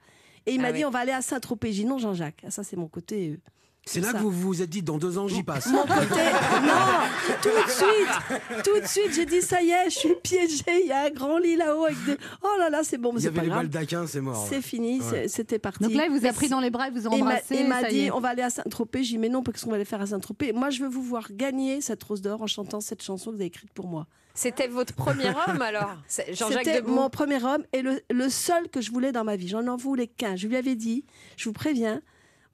Et 0.47 0.53
il 0.53 0.61
Ah 0.61 0.65
m'a 0.65 0.73
dit 0.73 0.85
On 0.85 0.91
va 0.91 1.01
aller 1.01 1.13
à 1.13 1.23
Saint-Tropez. 1.23 1.73
J'ai 1.73 1.85
Non, 1.85 1.99
Jean-Jacques. 1.99 2.43
Ah, 2.47 2.51
ça, 2.53 2.63
c'est 2.63 2.77
mon 2.77 2.89
côté. 2.89 3.41
C'est 3.87 4.01
là 4.01 4.12
ça. 4.12 4.19
que 4.19 4.23
vous 4.23 4.31
vous 4.31 4.62
êtes 4.62 4.71
dit 4.71 4.83
dans 4.83 4.99
deux 4.99 5.19
ans 5.19 5.27
j'y 5.27 5.43
passe. 5.43 5.66
Mon 5.66 5.83
côté. 5.83 6.21
non, 6.62 7.40
tout 7.43 7.49
de 7.49 7.71
suite. 7.71 8.62
Tout 8.64 8.81
de 8.81 8.87
suite, 8.87 9.12
j'ai 9.14 9.27
dit 9.27 9.40
Ça 9.43 9.62
y 9.62 9.71
est, 9.71 9.90
je 9.90 9.99
suis 9.99 10.14
piégée. 10.23 10.62
Il 10.83 10.87
y 10.88 10.93
a 10.93 11.07
un 11.07 11.11
grand 11.11 11.38
lit 11.38 11.57
là-haut 11.57 11.85
avec 11.87 12.05
des. 12.05 12.16
Oh 12.43 12.49
là 12.59 12.71
là, 12.71 12.83
c'est 12.85 12.99
bon, 12.99 13.12
mais 13.12 13.19
Il 13.19 13.21
y 13.21 13.23
c'est 13.25 13.29
avait 13.29 13.37
pas 13.38 13.43
les 13.43 13.49
grave. 13.49 13.62
baldaquins, 13.62 14.07
c'est 14.07 14.21
mort. 14.21 14.47
C'est 14.49 14.62
fini, 14.62 15.01
Ouais. 15.01 15.07
c'est- 15.11 15.29
c'était 15.29 15.59
parti. 15.59 15.83
Donc 15.83 15.93
là, 15.95 16.07
il 16.07 16.12
vous 16.16 16.27
a 16.27 16.33
pris 16.33 16.49
dans 16.49 16.61
les 16.61 16.71
bras, 16.71 16.88
il 16.88 16.95
vous 17.01 17.07
a 17.09 17.11
embrassé. 17.11 17.57
Il 17.59 17.69
m'a 17.69 17.83
dit 17.85 18.11
on 18.12 18.21
va 18.21 18.29
aller 18.29 18.43
à 18.43 18.51
Saint-Tropez. 18.51 19.03
J'ai 19.03 19.12
dit 19.12 19.19
mais 19.19 19.29
non, 19.29 19.43
qu'est-ce 19.43 19.64
qu'on 19.64 19.71
va 19.71 19.77
aller 19.77 19.85
faire 19.85 20.01
à 20.03 20.07
Saint-Tropez 20.07 20.53
Moi, 20.53 20.71
je 20.71 20.83
veux 20.83 20.88
vous 20.88 21.03
voir 21.03 21.29
gagner 21.33 21.81
cette 21.81 22.03
rose 22.03 22.21
d'or 22.21 22.43
en 22.43 22.47
chantant 22.47 22.81
cette 22.81 23.03
chanson 23.03 23.31
que 23.31 23.37
vous 23.37 23.40
avez 23.40 23.47
écrite 23.47 23.73
pour 23.73 23.87
moi. 23.88 24.07
C'était 24.35 24.69
votre 24.69 24.95
premier 24.95 25.29
homme 25.49 25.61
alors 25.61 25.97
C'est 26.07 26.35
C'était 26.37 26.83
mon 26.83 27.11
premier 27.11 27.43
homme 27.45 27.64
et 27.73 27.83
le, 27.83 28.01
le 28.11 28.29
seul 28.29 28.69
que 28.69 28.81
je 28.81 28.93
voulais 28.93 29.11
dans 29.11 29.25
ma 29.25 29.35
vie. 29.37 29.49
J'en 29.49 29.66
en 29.66 29.77
voulais 29.77 30.07
qu'un. 30.07 30.37
Je 30.37 30.47
lui 30.47 30.57
avais 30.57 30.77
dit, 30.77 31.05
je 31.37 31.49
vous 31.49 31.53
préviens, 31.53 32.01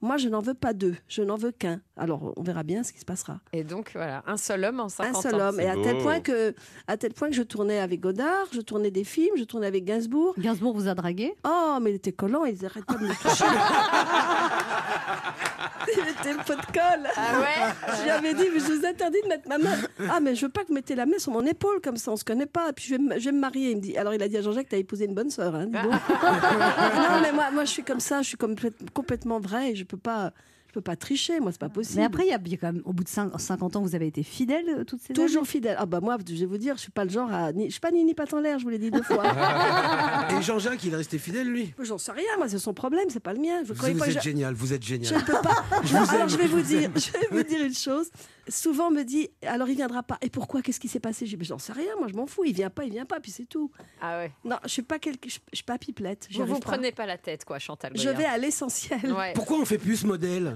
moi 0.01 0.17
je 0.17 0.29
n'en 0.29 0.41
veux 0.41 0.53
pas 0.53 0.73
deux, 0.73 0.95
je 1.07 1.21
n'en 1.23 1.35
veux 1.35 1.51
qu'un. 1.51 1.81
Alors 1.97 2.33
on 2.37 2.43
verra 2.43 2.63
bien 2.63 2.83
ce 2.83 2.93
qui 2.93 2.99
se 2.99 3.05
passera. 3.05 3.39
Et 3.53 3.63
donc 3.63 3.91
voilà, 3.95 4.23
un 4.27 4.37
seul 4.37 4.63
homme 4.63 4.79
en 4.79 4.89
50 4.89 5.15
Un 5.15 5.17
ans. 5.17 5.21
seul 5.21 5.41
homme. 5.41 5.59
Et 5.59 5.67
à 5.69 5.75
tel, 5.75 5.97
point 5.99 6.19
que, 6.19 6.53
à 6.87 6.97
tel 6.97 7.13
point 7.13 7.29
que 7.29 7.35
je 7.35 7.43
tournais 7.43 7.79
avec 7.79 7.99
Godard, 7.99 8.47
je 8.53 8.61
tournais 8.61 8.91
des 8.91 9.03
films, 9.03 9.35
je 9.37 9.43
tournais 9.43 9.67
avec 9.67 9.85
Gainsbourg. 9.85 10.33
Gainsbourg 10.37 10.73
vous 10.75 10.87
a 10.87 10.93
dragué? 10.95 11.33
Oh, 11.45 11.77
mais 11.81 11.91
il 11.91 11.95
était 11.95 12.11
collant, 12.11 12.45
il 12.45 12.59
n'arrête 12.61 12.85
pas 12.85 12.95
de 12.95 13.07
me 13.07 13.13
toucher. 13.13 13.45
il 15.93 15.99
était 16.09 16.33
le 16.33 16.39
pot 16.43 16.55
de 16.55 16.65
colle. 16.73 17.07
Ah 17.15 17.39
ouais? 17.39 17.95
Je 17.97 18.03
lui 18.03 18.09
avais 18.09 18.33
dit, 18.33 18.45
mais 18.53 18.59
je 18.59 18.65
vous 18.73 18.85
interdis 18.85 19.21
de 19.23 19.27
mettre 19.27 19.47
ma 19.47 19.57
main. 19.57 19.75
Ah, 20.11 20.19
mais 20.19 20.35
je 20.35 20.45
veux 20.45 20.51
pas 20.51 20.63
que 20.63 20.67
vous 20.67 20.73
mettez 20.73 20.95
la 20.95 21.05
main 21.05 21.17
sur 21.17 21.31
mon 21.31 21.45
épaule 21.45 21.79
comme 21.81 21.97
ça, 21.97 22.11
on 22.11 22.15
se 22.17 22.25
connaît 22.25 22.45
pas. 22.45 22.73
Puis 22.73 22.85
je 22.85 22.95
vais, 22.95 23.01
me- 23.01 23.19
je 23.19 23.25
vais 23.25 23.31
me 23.31 23.39
marier. 23.39 23.71
Il 23.71 23.77
me 23.77 23.81
dit, 23.81 23.97
alors 23.97 24.13
il 24.13 24.21
a 24.21 24.27
dit 24.27 24.37
à 24.37 24.41
Jean-Jacques, 24.41 24.67
t'as 24.69 24.77
épousé 24.77 25.05
une 25.05 25.15
bonne 25.15 25.29
sœur. 25.29 25.55
Hein, 25.55 25.67
dis 25.67 25.71
donc. 25.73 25.83
non, 25.91 27.21
mais 27.21 27.31
moi, 27.31 27.51
moi, 27.51 27.65
je 27.65 27.71
suis 27.71 27.83
comme 27.83 27.99
ça, 27.99 28.21
je 28.21 28.27
suis 28.27 28.37
complète- 28.37 28.89
complètement 28.93 29.39
vraie 29.39 29.71
et 29.71 29.75
je 29.75 29.83
peux 29.87 29.97
pas. 29.97 30.33
Je 30.67 30.73
peux 30.73 30.81
pas 30.81 30.95
tricher, 30.95 31.39
moi, 31.39 31.51
c'est 31.51 31.59
pas 31.61 31.69
possible. 31.69 31.99
Mais 31.99 32.05
après, 32.05 32.23
il 32.25 32.29
y 32.29 32.33
a 32.33 32.37
bien 32.37 32.57
quand 32.59 32.71
même, 32.73 32.81
au 32.85 32.93
bout 32.93 33.03
de 33.03 33.09
cin- 33.09 33.35
50 33.37 33.77
ans, 33.77 33.81
vous 33.81 33.95
avez 33.95 34.07
été 34.07 34.21
fidèle 34.21 34.65
euh, 34.69 34.83
toutes 34.83 35.01
ces 35.01 35.13
Toujours 35.13 35.39
années 35.39 35.47
fidèle. 35.47 35.75
Ah 35.79 35.85
bah 35.85 35.99
moi, 36.01 36.17
je 36.27 36.35
vais 36.35 36.45
vous 36.45 36.57
dire, 36.57 36.75
je 36.75 36.81
suis 36.81 36.91
pas 36.91 37.03
le 37.05 37.09
genre 37.09 37.31
à... 37.31 37.51
ni- 37.53 37.65
Je 37.67 37.71
suis 37.71 37.79
pas 37.79 37.89
Nini 37.91 38.13
pas 38.13 38.25
en 38.33 38.39
l'air, 38.39 38.59
je 38.59 38.63
vous 38.65 38.69
l'ai 38.69 38.77
dit 38.77 38.91
deux 38.91 39.01
fois. 39.01 39.23
Et 40.37 40.41
Jean-Jacques, 40.41 40.83
il 40.83 40.93
est 40.93 40.97
resté 40.97 41.17
fidèle, 41.17 41.47
lui? 41.47 41.73
J'en 41.79 41.97
sais 41.97 42.11
rien, 42.11 42.25
moi, 42.37 42.49
c'est 42.49 42.59
son 42.59 42.73
problème, 42.73 43.05
c'est 43.09 43.19
pas 43.21 43.33
le 43.33 43.39
mien. 43.39 43.61
Vous, 43.61 43.69
Vous, 43.69 43.73
croyez 43.75 43.93
vous 43.93 43.99
pas 44.01 44.05
que 44.07 44.11
êtes 44.11 44.17
je- 44.17 44.23
génial, 44.23 44.53
vous 44.53 44.73
êtes 44.73 44.83
Je 44.83 44.87
génial. 44.89 45.15
ne 45.15 45.19
peux 45.21 45.31
pas. 45.41 45.63
Je 45.83 45.89
vous 45.89 45.97
alors 45.97 46.13
aime, 46.21 46.29
je 46.29 46.37
vais 46.37 46.43
je 46.43 46.49
vous 46.49 46.57
vous 46.57 46.63
dire, 46.63 46.83
aime. 46.83 46.91
je 46.95 47.11
vais 47.11 47.27
vous 47.31 47.43
dire 47.43 47.63
une 47.65 47.73
chose. 47.73 48.09
Souvent 48.49 48.87
on 48.87 48.91
me 48.91 49.03
dit, 49.03 49.29
alors 49.45 49.67
il 49.69 49.75
viendra 49.75 50.03
pas. 50.03 50.17
Et 50.21 50.29
pourquoi? 50.29 50.61
Qu'est-ce 50.61 50.79
qui 50.79 50.87
s'est 50.87 50.99
passé? 51.01 51.25
Je 51.25 51.31
dis, 51.31 51.37
mais 51.37 51.43
j'en 51.43 51.59
sais 51.59 51.73
rien. 51.73 51.95
Moi 51.99 52.07
je 52.09 52.13
m'en 52.13 52.27
fous. 52.27 52.43
Il 52.45 52.53
vient 52.53 52.69
pas, 52.69 52.85
il 52.85 52.91
vient 52.91 53.05
pas. 53.05 53.19
Puis 53.19 53.31
c'est 53.31 53.45
tout. 53.45 53.71
Ah 54.01 54.19
ouais. 54.19 54.31
Non, 54.45 54.55
je 54.63 54.69
suis 54.69 54.81
pas 54.83 54.99
quelque, 54.99 55.29
je, 55.29 55.37
je 55.51 55.57
suis 55.57 55.65
pas 55.65 55.77
pipelette. 55.77 56.27
Vous 56.31 56.45
vous 56.45 56.59
pas. 56.59 56.71
prenez 56.73 56.91
pas 56.93 57.05
la 57.05 57.17
tête 57.17 57.43
quoi, 57.45 57.59
Chantal. 57.59 57.91
Je 57.95 58.09
vais 58.09 58.23
à 58.25 58.37
l'essentiel. 58.37 58.99
Ouais. 59.11 59.33
Pourquoi 59.33 59.57
on 59.59 59.65
fait 59.65 59.77
plus 59.77 59.97
ce 59.97 60.07
modèle? 60.07 60.55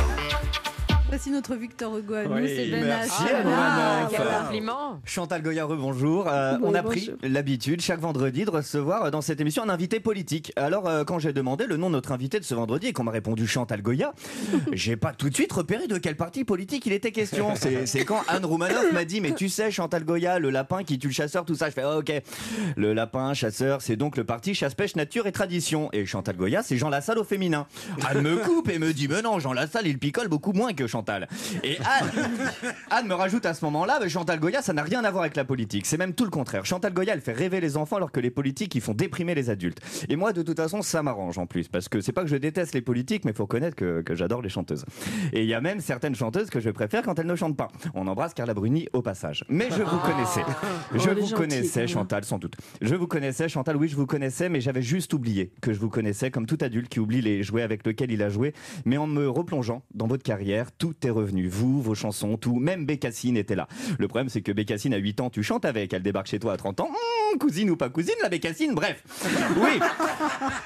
Voici 1.11 1.29
notre 1.29 1.55
Victor 1.55 1.97
Hugo 1.97 2.13
à 2.13 2.23
nous, 2.23 2.35
Oui, 2.35 2.47
c'est 2.47 2.67
Ben 2.71 2.85
merci, 2.85 3.23
H. 3.23 3.43
Ah. 3.45 4.07
Compliment. 4.43 5.01
Chantal 5.03 5.41
Goya, 5.41 5.67
bonjour. 5.67 6.23
Oui, 6.25 6.57
on 6.63 6.73
a 6.73 6.81
pris 6.81 7.11
l'habitude 7.21 7.81
chaque 7.81 7.99
vendredi 7.99 8.45
de 8.45 8.49
recevoir 8.49 9.03
euh, 9.03 9.11
dans 9.11 9.19
cette 9.19 9.41
émission 9.41 9.61
un 9.61 9.67
invité 9.67 9.99
politique. 9.99 10.53
Alors 10.55 10.87
euh, 10.87 11.03
quand 11.03 11.19
j'ai 11.19 11.33
demandé 11.33 11.65
le 11.67 11.75
nom 11.75 11.87
de 11.89 11.95
notre 11.95 12.13
invité 12.13 12.39
de 12.39 12.45
ce 12.45 12.55
vendredi 12.55 12.87
et 12.87 12.93
qu'on 12.93 13.03
m'a 13.03 13.11
répondu 13.11 13.45
Chantal 13.45 13.81
Goya, 13.81 14.13
j'ai 14.71 14.95
pas 14.95 15.11
tout 15.11 15.29
de 15.29 15.35
suite 15.35 15.51
repéré 15.51 15.87
de 15.87 15.97
quel 15.97 16.15
parti 16.15 16.45
politique 16.45 16.85
il 16.85 16.93
était 16.93 17.11
question. 17.11 17.55
C'est 17.85 18.05
quand 18.05 18.23
Anne 18.29 18.45
Roumanoff 18.45 18.93
m'a 18.93 19.03
dit 19.03 19.19
mais 19.19 19.33
tu 19.33 19.49
sais 19.49 19.69
Chantal 19.69 20.05
Goya, 20.05 20.39
le 20.39 20.49
lapin 20.49 20.85
qui 20.85 20.97
tue 20.97 21.07
le 21.07 21.13
chasseur, 21.13 21.43
tout 21.43 21.55
ça. 21.55 21.67
Je 21.67 21.73
fais 21.73 21.83
Ah, 21.83 21.97
ok. 21.97 22.09
Le 22.77 22.93
lapin 22.93 23.33
chasseur, 23.33 23.81
c'est 23.81 23.97
donc 23.97 24.15
le 24.15 24.23
parti 24.23 24.55
chasse 24.55 24.75
pêche 24.75 24.95
nature 24.95 25.27
et 25.27 25.33
tradition. 25.33 25.89
Et 25.91 26.05
Chantal 26.05 26.37
Goya, 26.37 26.63
c'est 26.63 26.77
Jean 26.77 26.87
Lassalle 26.87 27.19
au 27.19 27.25
féminin. 27.25 27.67
Anne 28.07 28.21
me 28.21 28.37
coupe 28.37 28.69
et 28.69 28.79
me 28.79 28.93
dit 28.93 29.09
mais 29.09 29.21
non 29.21 29.39
Jean 29.39 29.51
Lassalle 29.51 29.87
il 29.87 29.99
picole 29.99 30.29
beaucoup 30.29 30.53
moins 30.53 30.71
que 30.71 30.87
Chantal. 30.87 31.00
Et 31.63 31.77
Anne, 31.99 32.11
Anne 32.89 33.07
me 33.07 33.13
rajoute 33.13 33.45
à 33.45 33.53
ce 33.53 33.63
moment-là, 33.65 33.99
Chantal 34.07 34.39
Goya, 34.39 34.61
ça 34.61 34.73
n'a 34.73 34.83
rien 34.83 35.03
à 35.03 35.11
voir 35.11 35.23
avec 35.23 35.35
la 35.35 35.45
politique. 35.45 35.85
C'est 35.85 35.97
même 35.97 36.13
tout 36.13 36.25
le 36.25 36.29
contraire. 36.31 36.65
Chantal 36.65 36.93
Goya, 36.93 37.13
elle 37.13 37.21
fait 37.21 37.33
rêver 37.33 37.61
les 37.61 37.77
enfants 37.77 37.97
alors 37.97 38.11
que 38.11 38.19
les 38.19 38.31
politiques, 38.31 38.73
ils 38.75 38.81
font 38.81 38.93
déprimer 38.93 39.35
les 39.35 39.49
adultes. 39.49 39.79
Et 40.09 40.15
moi, 40.15 40.33
de 40.33 40.41
toute 40.41 40.57
façon, 40.57 40.81
ça 40.81 41.03
m'arrange 41.03 41.37
en 41.37 41.45
plus. 41.45 41.67
Parce 41.67 41.87
que 41.89 42.01
c'est 42.01 42.11
pas 42.11 42.23
que 42.23 42.29
je 42.29 42.35
déteste 42.35 42.73
les 42.73 42.81
politiques, 42.81 43.25
mais 43.25 43.31
il 43.31 43.35
faut 43.37 43.43
reconnaître 43.43 43.75
que, 43.75 44.01
que 44.01 44.15
j'adore 44.15 44.41
les 44.41 44.49
chanteuses. 44.49 44.85
Et 45.33 45.43
il 45.43 45.47
y 45.47 45.53
a 45.53 45.61
même 45.61 45.79
certaines 45.79 46.15
chanteuses 46.15 46.49
que 46.49 46.59
je 46.59 46.69
préfère 46.69 47.03
quand 47.03 47.19
elles 47.19 47.27
ne 47.27 47.35
chantent 47.35 47.57
pas. 47.57 47.69
On 47.93 48.07
embrasse 48.07 48.33
Carla 48.33 48.53
Bruni 48.53 48.87
au 48.93 49.01
passage. 49.01 49.45
Mais 49.49 49.69
je 49.69 49.83
vous 49.83 49.99
connaissais. 49.99 50.43
Je 50.93 51.11
Oh, 51.11 51.17
est 51.17 51.21
vous 51.21 51.35
connaissais. 51.35 51.87
Chantal, 51.87 52.23
sans 52.23 52.37
doute. 52.37 52.55
Je 52.81 52.95
vous 52.95 53.07
connaissais, 53.07 53.49
Chantal, 53.49 53.75
oui, 53.75 53.87
je 53.87 53.95
vous 53.95 54.05
connaissais, 54.05 54.49
mais 54.49 54.61
j'avais 54.61 54.81
juste 54.81 55.13
oublié 55.13 55.51
que 55.61 55.73
je 55.73 55.79
vous 55.79 55.89
connaissais 55.89 56.31
comme 56.31 56.45
tout 56.45 56.57
adulte 56.61 56.89
qui 56.89 56.99
oublie 56.99 57.21
les 57.21 57.43
jouets 57.43 57.63
avec 57.63 57.85
lesquels 57.85 58.11
il 58.11 58.23
a 58.23 58.29
joué. 58.29 58.53
Mais 58.85 58.97
en 58.97 59.07
me 59.07 59.29
replongeant 59.29 59.83
dans 59.93 60.07
votre 60.07 60.23
carrière, 60.23 60.71
tout 60.71 60.90
est 61.03 61.09
revenu. 61.09 61.47
Vous, 61.47 61.81
vos 61.81 61.95
chansons, 61.95 62.37
tout. 62.37 62.59
Même 62.59 62.85
Bécassine 62.85 63.37
était 63.37 63.55
là. 63.55 63.67
Le 63.97 64.07
problème, 64.07 64.29
c'est 64.29 64.41
que 64.41 64.51
Bécassine, 64.51 64.93
à 64.93 64.97
8 64.97 65.21
ans, 65.21 65.29
tu 65.29 65.43
chantes 65.43 65.65
avec. 65.65 65.93
Elle 65.93 66.03
débarque 66.03 66.27
chez 66.27 66.39
toi 66.39 66.53
à 66.53 66.57
30 66.57 66.81
ans. 66.81 66.89
Hum, 66.89 67.39
cousine 67.39 67.69
ou 67.69 67.77
pas 67.77 67.89
cousine, 67.89 68.15
la 68.21 68.29
Bécassine, 68.29 68.73
bref. 68.73 69.03
Oui. 69.57 69.79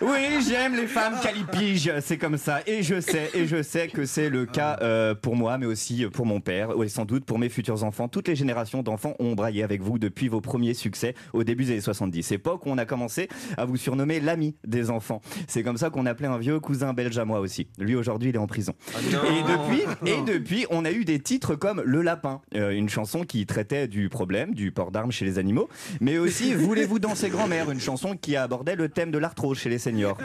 Oui, 0.02 0.44
j'aime 0.48 0.76
les 0.76 0.88
femmes 0.88 1.16
calipiges. 1.22 1.92
C'est 2.02 2.18
comme 2.18 2.38
ça. 2.38 2.60
Et 2.68 2.84
je 2.84 3.00
sais, 3.00 3.30
et 3.34 3.48
je 3.48 3.62
sais 3.62 3.88
que 3.88 4.06
c'est 4.06 4.30
le 4.30 4.46
cas 4.46 4.78
euh, 4.82 5.16
pour 5.16 5.36
moi, 5.36 5.58
mais 5.58 5.66
aussi 5.66 6.06
pour 6.12 6.26
mon 6.26 6.42
père, 6.42 6.72
et 6.84 6.90
sans 6.90 7.06
doute 7.06 7.26
pour 7.26 7.40
mes 7.40 7.50
futurs 7.50 7.84
enfants. 7.84 8.08
Toutes 8.08 8.28
les 8.28 8.36
générations 8.36 8.84
d'enfants 8.84 9.16
ont 9.20 9.34
braillé 9.34 9.64
avec 9.64 9.82
vous 9.82 10.00
depuis 10.00 10.28
vos 10.28 10.42
premiers 10.42 10.74
succès 10.74 11.16
au 11.34 11.44
début 11.44 11.66
des 11.66 11.72
années 11.72 11.82
70. 11.82 12.32
Époque 12.32 12.66
où 12.66 12.70
on 12.70 12.78
a 12.78 12.86
commencé 12.86 13.28
à 13.58 13.66
vous 13.66 13.78
surnommer 13.78 14.20
l'ami 14.20 14.56
des 14.66 14.90
enfants. 14.90 15.22
C'est 15.48 15.64
comme 15.64 15.78
ça 15.78 15.90
qu'on 15.90 16.06
appelait 16.06 16.28
un 16.28 16.38
vieux 16.38 16.60
cousin 16.60 16.94
belge 16.94 17.18
à 17.18 17.26
moi 17.26 17.40
aussi. 17.40 17.68
Lui, 17.78 17.96
aujourd'hui, 17.96 18.30
il 18.30 18.36
est 18.36 18.40
en 18.40 18.48
prison. 18.48 18.74
Et 19.00 19.12
depuis, 19.12 20.12
et 20.12 20.15
depuis, 20.24 20.66
on 20.70 20.86
a 20.86 20.92
eu 20.92 21.06
des 21.06 21.20
titres 21.20 21.56
comme 21.56 21.82
Le 21.86 22.02
Lapin, 22.02 22.42
euh, 22.56 22.72
une 22.72 22.90
chanson 22.90 23.24
qui 23.24 23.46
traitait 23.46 23.88
du 23.88 24.10
problème 24.10 24.54
du 24.54 24.72
port 24.72 24.92
d'armes 24.92 25.12
chez 25.12 25.26
les 25.26 25.40
animaux, 25.40 25.70
mais 26.02 26.18
aussi 26.18 26.54
Voulez-vous 26.56 27.00
danser 27.00 27.30
grand-mère, 27.30 27.72
une 27.72 27.80
chanson 27.80 28.16
qui 28.16 28.36
abordait 28.36 28.76
le 28.76 28.90
thème 28.90 29.12
de 29.12 29.18
l'arthrose 29.18 29.58
chez 29.58 29.70
les 29.70 29.80
seniors. 29.80 30.18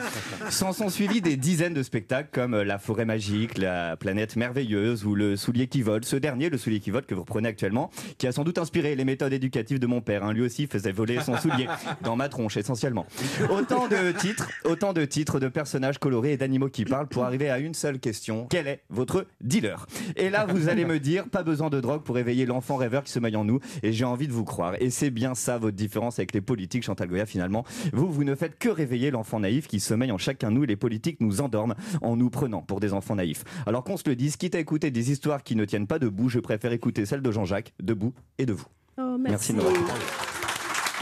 S'en 0.48 0.72
sont 0.72 0.88
suivis 0.88 1.20
des 1.20 1.36
dizaines 1.36 1.74
de 1.74 1.82
spectacles 1.82 2.28
comme 2.32 2.60
La 2.60 2.78
forêt 2.78 3.04
magique, 3.04 3.58
La 3.58 3.96
planète 3.96 4.36
merveilleuse 4.36 5.04
ou 5.04 5.14
Le 5.14 5.36
soulier 5.36 5.66
qui 5.66 5.82
vole. 5.82 6.04
Ce 6.04 6.16
dernier, 6.16 6.50
le 6.50 6.58
soulier 6.58 6.80
qui 6.80 6.90
vole 6.90 7.04
que 7.06 7.14
vous 7.14 7.22
reprenez 7.22 7.48
actuellement, 7.48 7.90
qui 8.18 8.26
a 8.26 8.32
sans 8.32 8.44
doute 8.44 8.58
inspiré 8.58 8.94
les 8.94 9.04
méthodes 9.04 9.32
éducatives 9.32 9.78
de 9.78 9.86
mon 9.86 10.00
père. 10.00 10.24
hein. 10.24 10.32
Lui 10.32 10.42
aussi 10.42 10.66
faisait 10.66 10.92
voler 10.92 11.20
son 11.20 11.36
soulier 11.36 11.66
dans 12.02 12.16
ma 12.16 12.28
tronche 12.28 12.56
essentiellement. 12.56 13.06
Autant 13.50 13.88
de 13.88 14.12
titres, 14.12 14.48
autant 14.64 14.92
de 14.92 15.04
titres 15.04 15.40
de 15.40 15.48
personnages 15.48 15.98
colorés 15.98 16.32
et 16.32 16.36
d'animaux 16.36 16.68
qui 16.68 16.84
parlent 16.84 17.08
pour 17.08 17.24
arriver 17.24 17.50
à 17.50 17.58
une 17.58 17.74
seule 17.74 17.98
question. 17.98 18.46
Quel 18.50 18.66
est 18.66 18.82
votre 18.90 19.26
dealer? 19.40 19.79
Et 20.16 20.30
là, 20.30 20.46
vous 20.46 20.68
allez 20.68 20.84
me 20.84 20.98
dire, 20.98 21.28
pas 21.28 21.42
besoin 21.42 21.70
de 21.70 21.80
drogue 21.80 22.02
pour 22.02 22.18
éveiller 22.18 22.46
l'enfant 22.46 22.76
rêveur 22.76 23.04
qui 23.04 23.12
sommeille 23.12 23.36
en 23.36 23.44
nous. 23.44 23.60
Et 23.82 23.92
j'ai 23.92 24.04
envie 24.04 24.28
de 24.28 24.32
vous 24.32 24.44
croire. 24.44 24.74
Et 24.80 24.90
c'est 24.90 25.10
bien 25.10 25.34
ça 25.34 25.58
votre 25.58 25.76
différence 25.76 26.18
avec 26.18 26.32
les 26.32 26.40
politiques, 26.40 26.84
Chantal 26.84 27.08
Goya, 27.08 27.26
finalement. 27.26 27.64
Vous, 27.92 28.10
vous 28.10 28.24
ne 28.24 28.34
faites 28.34 28.58
que 28.58 28.68
réveiller 28.68 29.10
l'enfant 29.10 29.40
naïf 29.40 29.66
qui 29.66 29.80
sommeille 29.80 30.12
en 30.12 30.18
chacun 30.18 30.50
de 30.50 30.56
nous. 30.56 30.64
Et 30.64 30.66
les 30.66 30.76
politiques 30.76 31.20
nous 31.20 31.40
endorment 31.40 31.74
en 32.02 32.16
nous 32.16 32.30
prenant 32.30 32.62
pour 32.62 32.80
des 32.80 32.92
enfants 32.92 33.16
naïfs. 33.16 33.44
Alors 33.66 33.84
qu'on 33.84 33.96
se 33.96 34.08
le 34.08 34.16
dise, 34.16 34.36
quitte 34.36 34.54
à 34.54 34.58
écouter 34.58 34.90
des 34.90 35.10
histoires 35.10 35.42
qui 35.42 35.56
ne 35.56 35.64
tiennent 35.64 35.86
pas 35.86 35.98
debout, 35.98 36.28
je 36.28 36.38
préfère 36.40 36.72
écouter 36.72 37.06
celles 37.06 37.22
de 37.22 37.30
Jean-Jacques, 37.30 37.72
debout 37.82 38.12
et 38.38 38.46
de 38.46 38.52
vous. 38.52 38.66
Oh, 38.98 39.16
Merci 39.18 39.52
merci. 39.52 39.52
de 39.52 39.56
m'avoir 39.56 39.98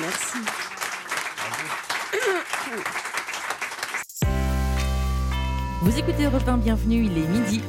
Merci. 0.01 0.39
Vous 5.83 5.99
écoutez 5.99 6.25
Europe 6.25 6.47
1, 6.47 6.59
bienvenue, 6.59 7.05
il 7.05 7.19
est 7.19 7.29
midi. 7.29 7.63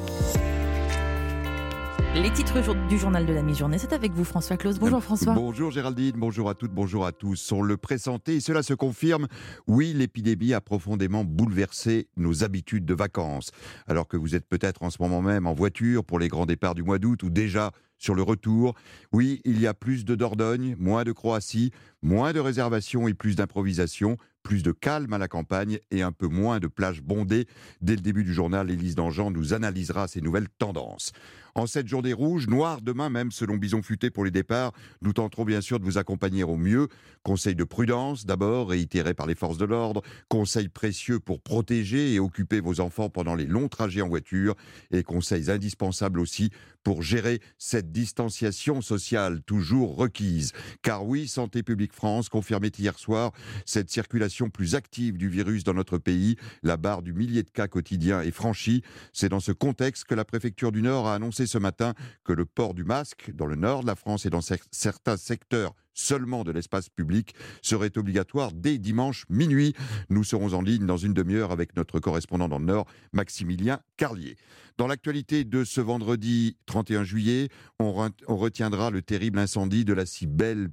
Les 2.16 2.32
titres 2.34 2.88
du 2.88 2.97
journal 2.97 3.28
de 3.28 3.34
la 3.34 3.43
mi-journée, 3.43 3.78
c'est 3.78 3.93
avec 3.93 4.14
vous 4.14 4.24
François 4.24 4.57
Claus. 4.57 4.80
Bonjour 4.80 5.01
François. 5.01 5.36
Bonjour 5.36 5.70
Géraldine, 5.70 6.16
bonjour 6.18 6.49
à 6.49 6.55
toutes, 6.55 6.72
bonjour 6.72 7.05
à 7.05 7.12
tous. 7.12 7.51
On 7.51 7.62
le 7.62 7.78
pressentait 7.78 8.38
et 8.38 8.39
cela 8.39 8.64
se 8.64 8.74
confirme. 8.74 9.28
Oui, 9.68 9.93
l'épidémie 9.93 10.53
a 10.53 10.60
profondément 10.60 11.24
bouleversé 11.24 12.07
nos 12.18 12.43
habitudes 12.43 12.86
de 12.86 12.95
vacances. 12.95 13.51
Alors 13.88 14.07
que 14.07 14.18
vous 14.18 14.34
êtes 14.34 14.47
peut-être 14.47 14.82
en 14.82 14.89
ce 14.89 14.97
moment 14.99 15.22
même 15.22 15.45
en 15.45 15.53
voiture 15.53 16.03
pour 16.03 16.18
les 16.18 16.30
grands 16.30 16.47
départs 16.47 16.74
du 16.74 16.82
mois 16.82 16.97
d'août 16.97 17.22
ou 17.22 17.30
déjà 17.30 17.72
sur 17.99 18.16
le 18.16 18.24
retour. 18.24 18.74
Oui, 19.12 19.41
il 19.45 19.60
y 19.60 19.68
a 19.68 19.76
plus 19.76 20.03
de 20.03 20.16
Dordogne, 20.16 20.76
moins 20.80 21.03
de 21.03 21.12
Croatie, 21.12 21.72
moins 22.01 22.34
de 22.34 22.39
réservations 22.39 23.07
et 23.07 23.14
plus 23.14 23.36
d'improvisation, 23.36 24.18
plus 24.41 24.64
de 24.64 24.72
calme 24.72 25.14
à 25.14 25.18
la 25.18 25.28
campagne 25.28 25.80
et 25.91 26.01
un 26.01 26.14
peu 26.14 26.28
moins 26.28 26.60
de 26.60 26.68
plages 26.68 27.01
bondées. 27.01 27.45
Dès 27.82 27.95
le 27.95 28.01
début 28.01 28.24
du 28.24 28.34
journal, 28.34 28.72
Élise 28.72 28.95
Dangean 28.95 29.32
nous 29.32 29.53
analysera 29.53 30.07
ces 30.07 30.22
nouvelles 30.22 30.47
tendances. 30.57 31.12
En 31.55 31.67
cette 31.67 31.87
journée 31.87 32.13
rouge, 32.13 32.47
noire 32.47 32.81
demain 32.81 33.09
même 33.09 33.31
selon 33.31 33.57
Bison 33.57 33.81
Futé 33.81 34.09
pour 34.09 34.25
les 34.25 34.31
départs, 34.31 34.71
nous 35.01 35.13
tenterons 35.13 35.45
bien 35.45 35.61
sûr 35.61 35.79
de 35.79 35.85
vous 35.85 35.97
accompagner 35.97 36.43
au 36.43 36.57
mieux. 36.57 36.87
Conseil 37.23 37.55
de 37.55 37.63
prudence 37.63 38.25
d'abord, 38.25 38.69
réitéré 38.69 39.13
par 39.13 39.27
les 39.27 39.35
forces 39.35 39.57
de 39.57 39.65
l'ordre. 39.65 40.01
Conseils 40.27 40.69
précieux 40.69 41.19
pour 41.19 41.41
protéger 41.41 42.13
et 42.13 42.19
occuper 42.19 42.59
vos 42.59 42.79
enfants 42.79 43.09
pendant 43.09 43.35
les 43.35 43.45
longs 43.45 43.67
trajets 43.67 44.01
en 44.01 44.09
voiture. 44.09 44.55
Et 44.91 45.03
conseils 45.03 45.49
indispensables 45.49 46.19
aussi 46.19 46.51
pour 46.84 47.03
gérer 47.03 47.41
cette 47.57 47.91
distanciation 47.91 48.82
sociale 48.82 49.41
toujours 49.43 49.95
requise. 49.95 50.53
Car 50.82 51.05
oui, 51.05 51.27
Santé 51.27 51.63
publique 51.63 51.93
France 51.93 52.30
confirmait 52.30 52.71
hier 52.77 52.97
soir 52.97 53.32
cette 53.65 53.89
circulation 53.89 54.49
plus 54.49 54.75
active 54.75 55.17
du 55.17 55.30
virus 55.30 55.63
dans 55.63 55.73
notre 55.73 55.97
pays. 55.97 56.36
La 56.63 56.77
barre 56.77 57.01
du 57.01 57.13
millier 57.13 57.43
de 57.43 57.49
cas 57.49 57.67
quotidiens 57.67 58.21
est 58.21 58.32
franchie. 58.32 58.84
C'est 59.13 59.30
dans 59.30 59.39
ce 59.39 59.51
contexte 59.51 60.05
que 60.05 60.15
la 60.15 60.25
préfecture 60.25 60.71
du 60.71 60.82
Nord 60.82 61.07
a 61.07 61.15
annoncé 61.15 61.47
ce 61.47 61.57
matin 61.57 61.93
que 62.23 62.34
le 62.34 62.45
port 62.45 62.73
du 62.73 62.84
masque 62.84 63.32
dans 63.34 63.45
le 63.45 63.55
nord 63.55 63.82
de 63.82 63.88
la 63.88 63.95
France 63.95 64.25
et 64.25 64.30
dans 64.30 64.39
cer- 64.39 64.63
certains 64.71 65.17
secteurs 65.17 65.73
seulement 65.99 66.43
de 66.43 66.51
l'espace 66.51 66.89
public 66.89 67.33
serait 67.61 67.97
obligatoire 67.97 68.51
dès 68.53 68.77
dimanche 68.77 69.25
minuit. 69.29 69.73
Nous 70.09 70.23
serons 70.23 70.53
en 70.53 70.61
ligne 70.61 70.85
dans 70.85 70.97
une 70.97 71.13
demi-heure 71.13 71.51
avec 71.51 71.75
notre 71.75 71.99
correspondant 71.99 72.47
dans 72.47 72.59
le 72.59 72.65
Nord, 72.65 72.85
Maximilien 73.13 73.79
Carlier. 73.97 74.37
Dans 74.77 74.87
l'actualité 74.87 75.43
de 75.43 75.65
ce 75.65 75.81
vendredi 75.81 76.55
31 76.65 77.03
juillet, 77.03 77.49
on, 77.79 77.91
re- 77.91 78.11
on 78.27 78.37
retiendra 78.37 78.91
le 78.91 79.01
terrible 79.01 79.37
incendie 79.37 79.83
de 79.83 79.91
la 79.91 80.05
si 80.05 80.25
belle 80.25 80.69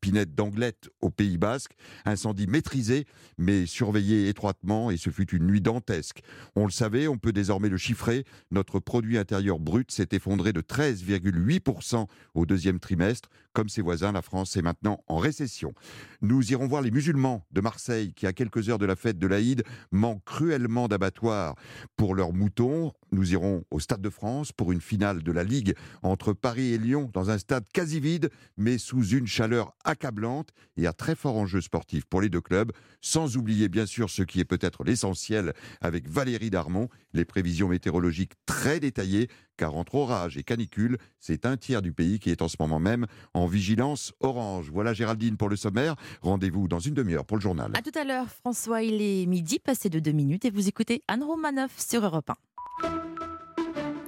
Pinette 0.00 0.34
d'Anglette 0.36 0.88
au 1.00 1.10
Pays 1.10 1.36
Basque. 1.36 1.72
Incendie 2.04 2.46
maîtrisé, 2.46 3.04
mais 3.36 3.66
surveillé 3.66 4.28
étroitement, 4.28 4.92
et 4.92 4.96
ce 4.96 5.10
fut 5.10 5.28
une 5.34 5.46
nuit 5.48 5.60
dantesque. 5.60 6.20
On 6.54 6.66
le 6.66 6.70
savait, 6.70 7.08
on 7.08 7.18
peut 7.18 7.32
désormais 7.32 7.68
le 7.68 7.78
chiffrer. 7.78 8.24
Notre 8.52 8.78
produit 8.78 9.18
intérieur 9.18 9.58
brut 9.58 9.90
s'est 9.90 10.08
effondré 10.12 10.52
de 10.52 10.60
13,8% 10.60 12.06
au 12.34 12.46
deuxième 12.46 12.78
trimestre. 12.78 13.28
Comme 13.52 13.68
ses 13.68 13.82
voisins, 13.82 14.12
la 14.12 14.22
France 14.22 14.35
est 14.44 14.62
maintenant 14.62 15.02
en 15.06 15.16
récession. 15.16 15.72
Nous 16.20 16.52
irons 16.52 16.66
voir 16.66 16.82
les 16.82 16.90
musulmans 16.90 17.46
de 17.52 17.60
Marseille 17.60 18.12
qui, 18.12 18.26
à 18.26 18.32
quelques 18.32 18.68
heures 18.68 18.78
de 18.78 18.86
la 18.86 18.96
fête 18.96 19.18
de 19.18 19.26
l'Aïd, 19.26 19.62
manquent 19.90 20.24
cruellement 20.24 20.88
d'abattoirs 20.88 21.54
pour 21.96 22.14
leurs 22.14 22.32
moutons. 22.32 22.92
Nous 23.12 23.32
irons 23.32 23.64
au 23.70 23.80
Stade 23.80 24.02
de 24.02 24.10
France 24.10 24.52
pour 24.52 24.72
une 24.72 24.80
finale 24.80 25.22
de 25.22 25.32
la 25.32 25.44
Ligue 25.44 25.74
entre 26.02 26.32
Paris 26.32 26.72
et 26.72 26.78
Lyon 26.78 27.10
dans 27.12 27.30
un 27.30 27.38
stade 27.38 27.64
quasi 27.72 28.00
vide, 28.00 28.30
mais 28.56 28.78
sous 28.78 29.06
une 29.06 29.26
chaleur 29.26 29.74
accablante 29.84 30.50
et 30.76 30.86
à 30.86 30.92
très 30.92 31.14
fort 31.14 31.36
enjeu 31.36 31.60
sportif 31.60 32.04
pour 32.04 32.20
les 32.20 32.28
deux 32.28 32.40
clubs. 32.40 32.72
Sans 33.00 33.36
oublier 33.36 33.68
bien 33.68 33.86
sûr 33.86 34.10
ce 34.10 34.22
qui 34.22 34.40
est 34.40 34.44
peut-être 34.44 34.84
l'essentiel 34.84 35.52
avec 35.80 36.08
Valérie 36.08 36.50
Darmon, 36.50 36.88
les 37.12 37.24
prévisions 37.24 37.68
météorologiques 37.68 38.32
très 38.44 38.80
détaillées, 38.80 39.28
car 39.56 39.74
entre 39.76 39.94
orage 39.96 40.36
et 40.36 40.42
canicule, 40.42 40.98
c'est 41.18 41.46
un 41.46 41.56
tiers 41.56 41.82
du 41.82 41.92
pays 41.92 42.18
qui 42.18 42.30
est 42.30 42.42
en 42.42 42.48
ce 42.48 42.56
moment 42.60 42.78
même 42.78 43.06
en 43.34 43.46
vigilance 43.46 44.12
orange. 44.20 44.70
Voilà 44.72 44.92
Géraldine 44.92 45.36
pour 45.36 45.48
le 45.48 45.56
sommaire. 45.56 45.96
Rendez-vous 46.22 46.68
dans 46.68 46.78
une 46.78 46.94
demi-heure 46.94 47.24
pour 47.24 47.36
le 47.36 47.42
journal. 47.42 47.72
À 47.74 47.82
tout 47.82 47.98
à 47.98 48.04
l'heure 48.04 48.26
François, 48.28 48.82
il 48.82 49.00
est 49.00 49.26
midi, 49.26 49.58
passé 49.58 49.88
de 49.88 49.98
deux 49.98 50.12
minutes 50.12 50.44
et 50.44 50.50
vous 50.50 50.68
écoutez 50.68 51.02
Anne 51.08 51.22
Romanoff 51.22 51.78
sur 51.78 52.04
Europe 52.04 52.30
1. 52.30 52.34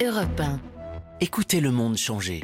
Europe 0.04 0.40
1. 0.40 0.60
Écoutez 1.20 1.60
le 1.60 1.72
monde 1.72 1.96
changer. 1.96 2.42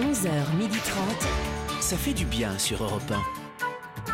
11h30. 0.00 1.80
Ça 1.80 1.96
fait 1.96 2.14
du 2.14 2.24
bien 2.24 2.58
sur 2.58 2.82
Europe 2.82 3.10
1. 3.10 3.45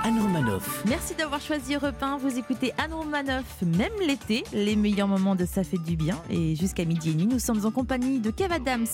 Anne 0.05 0.19
Romanoff. 0.19 0.83
Merci 0.89 1.15
d'avoir 1.15 1.41
choisi 1.41 1.75
Europe 1.75 2.03
1. 2.03 2.17
Vous 2.17 2.37
écoutez 2.37 2.73
Anne 2.77 2.93
Romanoff, 2.93 3.63
même 3.63 3.93
l'été, 4.05 4.43
les 4.53 4.75
meilleurs 4.75 5.07
moments 5.07 5.37
de 5.37 5.45
Ça 5.45 5.63
fait 5.63 5.79
du 5.79 5.95
bien. 5.95 6.21
Et 6.29 6.57
jusqu'à 6.57 6.85
midi 6.85 7.11
et 7.11 7.13
demi, 7.13 7.27
nous 7.27 7.39
sommes 7.39 7.65
en 7.65 7.71
compagnie 7.71 8.19
de 8.19 8.31
Kev 8.33 8.53
Adams. 8.53 8.87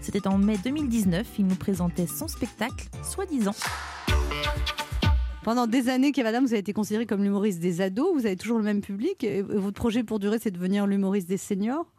C'était 0.00 0.26
en 0.26 0.38
mai 0.38 0.56
2019. 0.64 1.26
Il 1.38 1.46
nous 1.48 1.54
présentait 1.54 2.06
son 2.06 2.28
spectacle, 2.28 2.88
soi-disant. 3.02 3.54
Pendant 5.42 5.66
des 5.66 5.90
années, 5.90 6.12
Kev 6.12 6.26
Adams, 6.26 6.44
vous 6.44 6.52
avez 6.52 6.60
été 6.60 6.72
considéré 6.72 7.04
comme 7.04 7.22
l'humoriste 7.22 7.60
des 7.60 7.82
ados. 7.82 8.14
Vous 8.14 8.24
avez 8.24 8.36
toujours 8.36 8.56
le 8.56 8.64
même 8.64 8.80
public. 8.80 9.22
Et 9.22 9.42
votre 9.42 9.76
projet 9.76 10.02
pour 10.02 10.18
durer, 10.18 10.38
c'est 10.40 10.50
de 10.50 10.56
devenir 10.56 10.86
l'humoriste 10.86 11.28
des 11.28 11.36
seniors? 11.36 11.93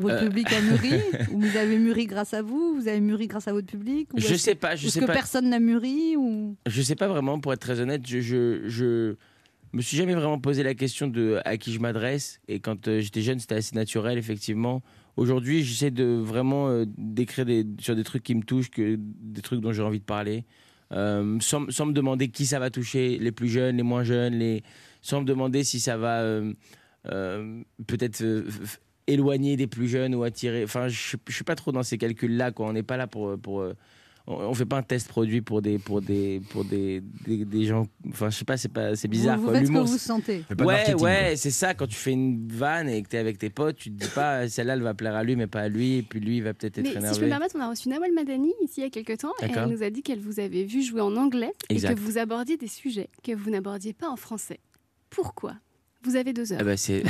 Votre 0.00 0.16
Euh. 0.16 0.26
public 0.26 0.46
a 0.52 0.60
mûri 0.60 0.92
ou 1.32 1.40
vous 1.40 1.56
avez 1.56 1.78
mûri 1.78 2.06
grâce 2.06 2.34
à 2.34 2.42
vous? 2.42 2.74
Vous 2.74 2.88
avez 2.88 3.00
mûri 3.00 3.26
grâce 3.28 3.46
à 3.48 3.52
votre 3.52 3.66
public 3.66 4.12
ou 4.14 4.18
Je 4.20 4.34
sais 4.34 4.54
que- 4.54 4.58
pas, 4.60 4.74
je 4.76 4.88
sais 4.88 5.00
que 5.00 5.04
pas. 5.06 5.12
personne 5.12 5.48
n'a 5.48 5.60
mûri 5.60 6.16
ou... 6.16 6.56
Je 6.66 6.82
sais 6.82 6.96
pas 6.96 7.08
vraiment, 7.08 7.38
pour 7.40 7.52
être 7.52 7.60
très 7.60 7.80
honnête, 7.80 8.02
je, 8.06 8.20
je, 8.20 8.62
je 8.68 9.14
me 9.72 9.82
suis 9.82 9.96
jamais 9.96 10.14
vraiment 10.14 10.38
posé 10.40 10.62
la 10.62 10.74
question 10.74 11.06
de 11.06 11.38
à 11.44 11.56
qui 11.56 11.72
je 11.72 11.78
m'adresse. 11.78 12.40
Et 12.48 12.58
quand 12.60 12.88
euh, 12.88 13.00
j'étais 13.00 13.22
jeune, 13.22 13.38
c'était 13.38 13.54
assez 13.56 13.76
naturel, 13.76 14.18
effectivement. 14.18 14.82
Aujourd'hui, 15.16 15.62
j'essaie 15.62 15.90
de 15.90 16.04
vraiment 16.04 16.68
euh, 16.68 16.84
d'écrire 16.98 17.44
des, 17.46 17.64
sur 17.80 17.94
des 17.94 18.04
trucs 18.04 18.22
qui 18.22 18.34
me 18.34 18.42
touchent, 18.42 18.70
que, 18.70 18.96
des 18.98 19.42
trucs 19.42 19.60
dont 19.60 19.72
j'ai 19.72 19.82
envie 19.82 20.00
de 20.00 20.04
parler, 20.04 20.44
Euh, 20.92 21.38
sans, 21.40 21.70
sans 21.70 21.86
me 21.86 21.92
demander 21.92 22.30
qui 22.30 22.46
ça 22.46 22.58
va 22.58 22.68
toucher, 22.68 23.16
les 23.20 23.30
plus 23.30 23.48
jeunes, 23.48 23.76
les 23.76 23.84
moins 23.84 24.02
jeunes, 24.02 24.34
les... 24.40 24.64
sans 25.02 25.20
me 25.20 25.24
demander 25.24 25.62
si 25.62 25.78
ça 25.78 25.96
va 25.96 26.22
euh, 26.22 26.52
euh, 27.06 27.62
peut-être 27.86 28.24
éloigner 29.06 29.56
des 29.56 29.66
plus 29.66 29.88
jeunes 29.88 30.14
ou 30.14 30.22
attirer. 30.22 30.64
Enfin, 30.64 30.88
je, 30.88 31.16
je 31.26 31.34
suis 31.34 31.44
pas 31.44 31.56
trop 31.56 31.72
dans 31.72 31.82
ces 31.82 31.98
calculs-là. 31.98 32.52
Quoi. 32.52 32.66
On 32.66 32.72
n'est 32.72 32.82
pas 32.82 32.96
là 32.96 33.06
pour, 33.06 33.38
pour 33.38 33.60
euh, 33.60 33.74
on, 34.26 34.54
fait 34.54 34.66
pas 34.66 34.76
un 34.76 34.82
test 34.82 35.08
produit 35.08 35.40
pour 35.40 35.62
des 35.62 35.78
pour 35.78 36.00
des 36.00 36.40
pour 36.50 36.64
des, 36.64 37.02
des, 37.26 37.44
des 37.44 37.64
gens. 37.64 37.86
Enfin, 38.08 38.30
je 38.30 38.36
sais 38.36 38.44
pas, 38.44 38.56
c'est 38.56 38.68
pas 38.68 38.94
c'est 38.94 39.08
bizarre. 39.08 39.36
Vous, 39.36 39.46
vous 39.46 39.50
quoi. 39.50 39.58
faites 39.58 39.66
ce 39.66 39.72
que 39.72 39.78
vous 39.78 39.98
sentez. 39.98 40.44
Ouais, 40.58 40.94
ouais, 40.94 41.34
c'est 41.36 41.50
ça. 41.50 41.74
Quand 41.74 41.86
tu 41.86 41.96
fais 41.96 42.12
une 42.12 42.46
vanne 42.48 42.88
et 42.88 43.02
que 43.02 43.08
tu 43.08 43.16
es 43.16 43.18
avec 43.18 43.38
tes 43.38 43.50
potes, 43.50 43.76
tu 43.76 43.90
te 43.90 44.04
dis 44.04 44.10
pas 44.14 44.48
celle-là, 44.48 44.74
elle 44.74 44.82
va 44.82 44.94
plaire 44.94 45.16
à 45.16 45.24
lui, 45.24 45.36
mais 45.36 45.46
pas 45.46 45.62
à 45.62 45.68
lui. 45.68 45.98
Et 45.98 46.02
puis 46.02 46.20
lui, 46.20 46.36
il 46.36 46.42
va 46.42 46.54
peut-être 46.54 46.78
être 46.78 46.84
Mais 46.84 46.90
si 46.90 46.96
je 46.96 47.00
peux 47.00 47.06
énervé. 47.06 47.26
me 47.26 47.30
permettre, 47.30 47.56
on 47.56 47.60
a 47.60 47.70
reçu 47.70 47.88
Nawal 47.88 48.12
Madani 48.12 48.52
ici 48.62 48.74
il 48.78 48.84
y 48.84 48.86
a 48.86 48.90
quelques 48.90 49.18
temps 49.18 49.32
et 49.42 49.46
elle 49.46 49.68
nous 49.68 49.82
a 49.82 49.90
dit 49.90 50.02
qu'elle 50.02 50.20
vous 50.20 50.38
avait 50.38 50.64
vu 50.64 50.82
jouer 50.82 51.00
en 51.00 51.16
anglais 51.16 51.52
Exact. 51.68 51.92
et 51.92 51.94
que 51.94 52.00
vous 52.00 52.18
abordiez 52.18 52.56
des 52.56 52.68
sujets 52.68 53.08
que 53.24 53.32
vous 53.32 53.50
n'abordiez 53.50 53.92
pas 53.92 54.08
en 54.08 54.16
français. 54.16 54.60
Pourquoi? 55.08 55.54
Vous 56.02 56.16
avez 56.16 56.32
deux 56.32 56.52
heures. 56.52 56.58
Eh 56.62 56.64
ben, 56.64 56.76
c'est 56.76 57.02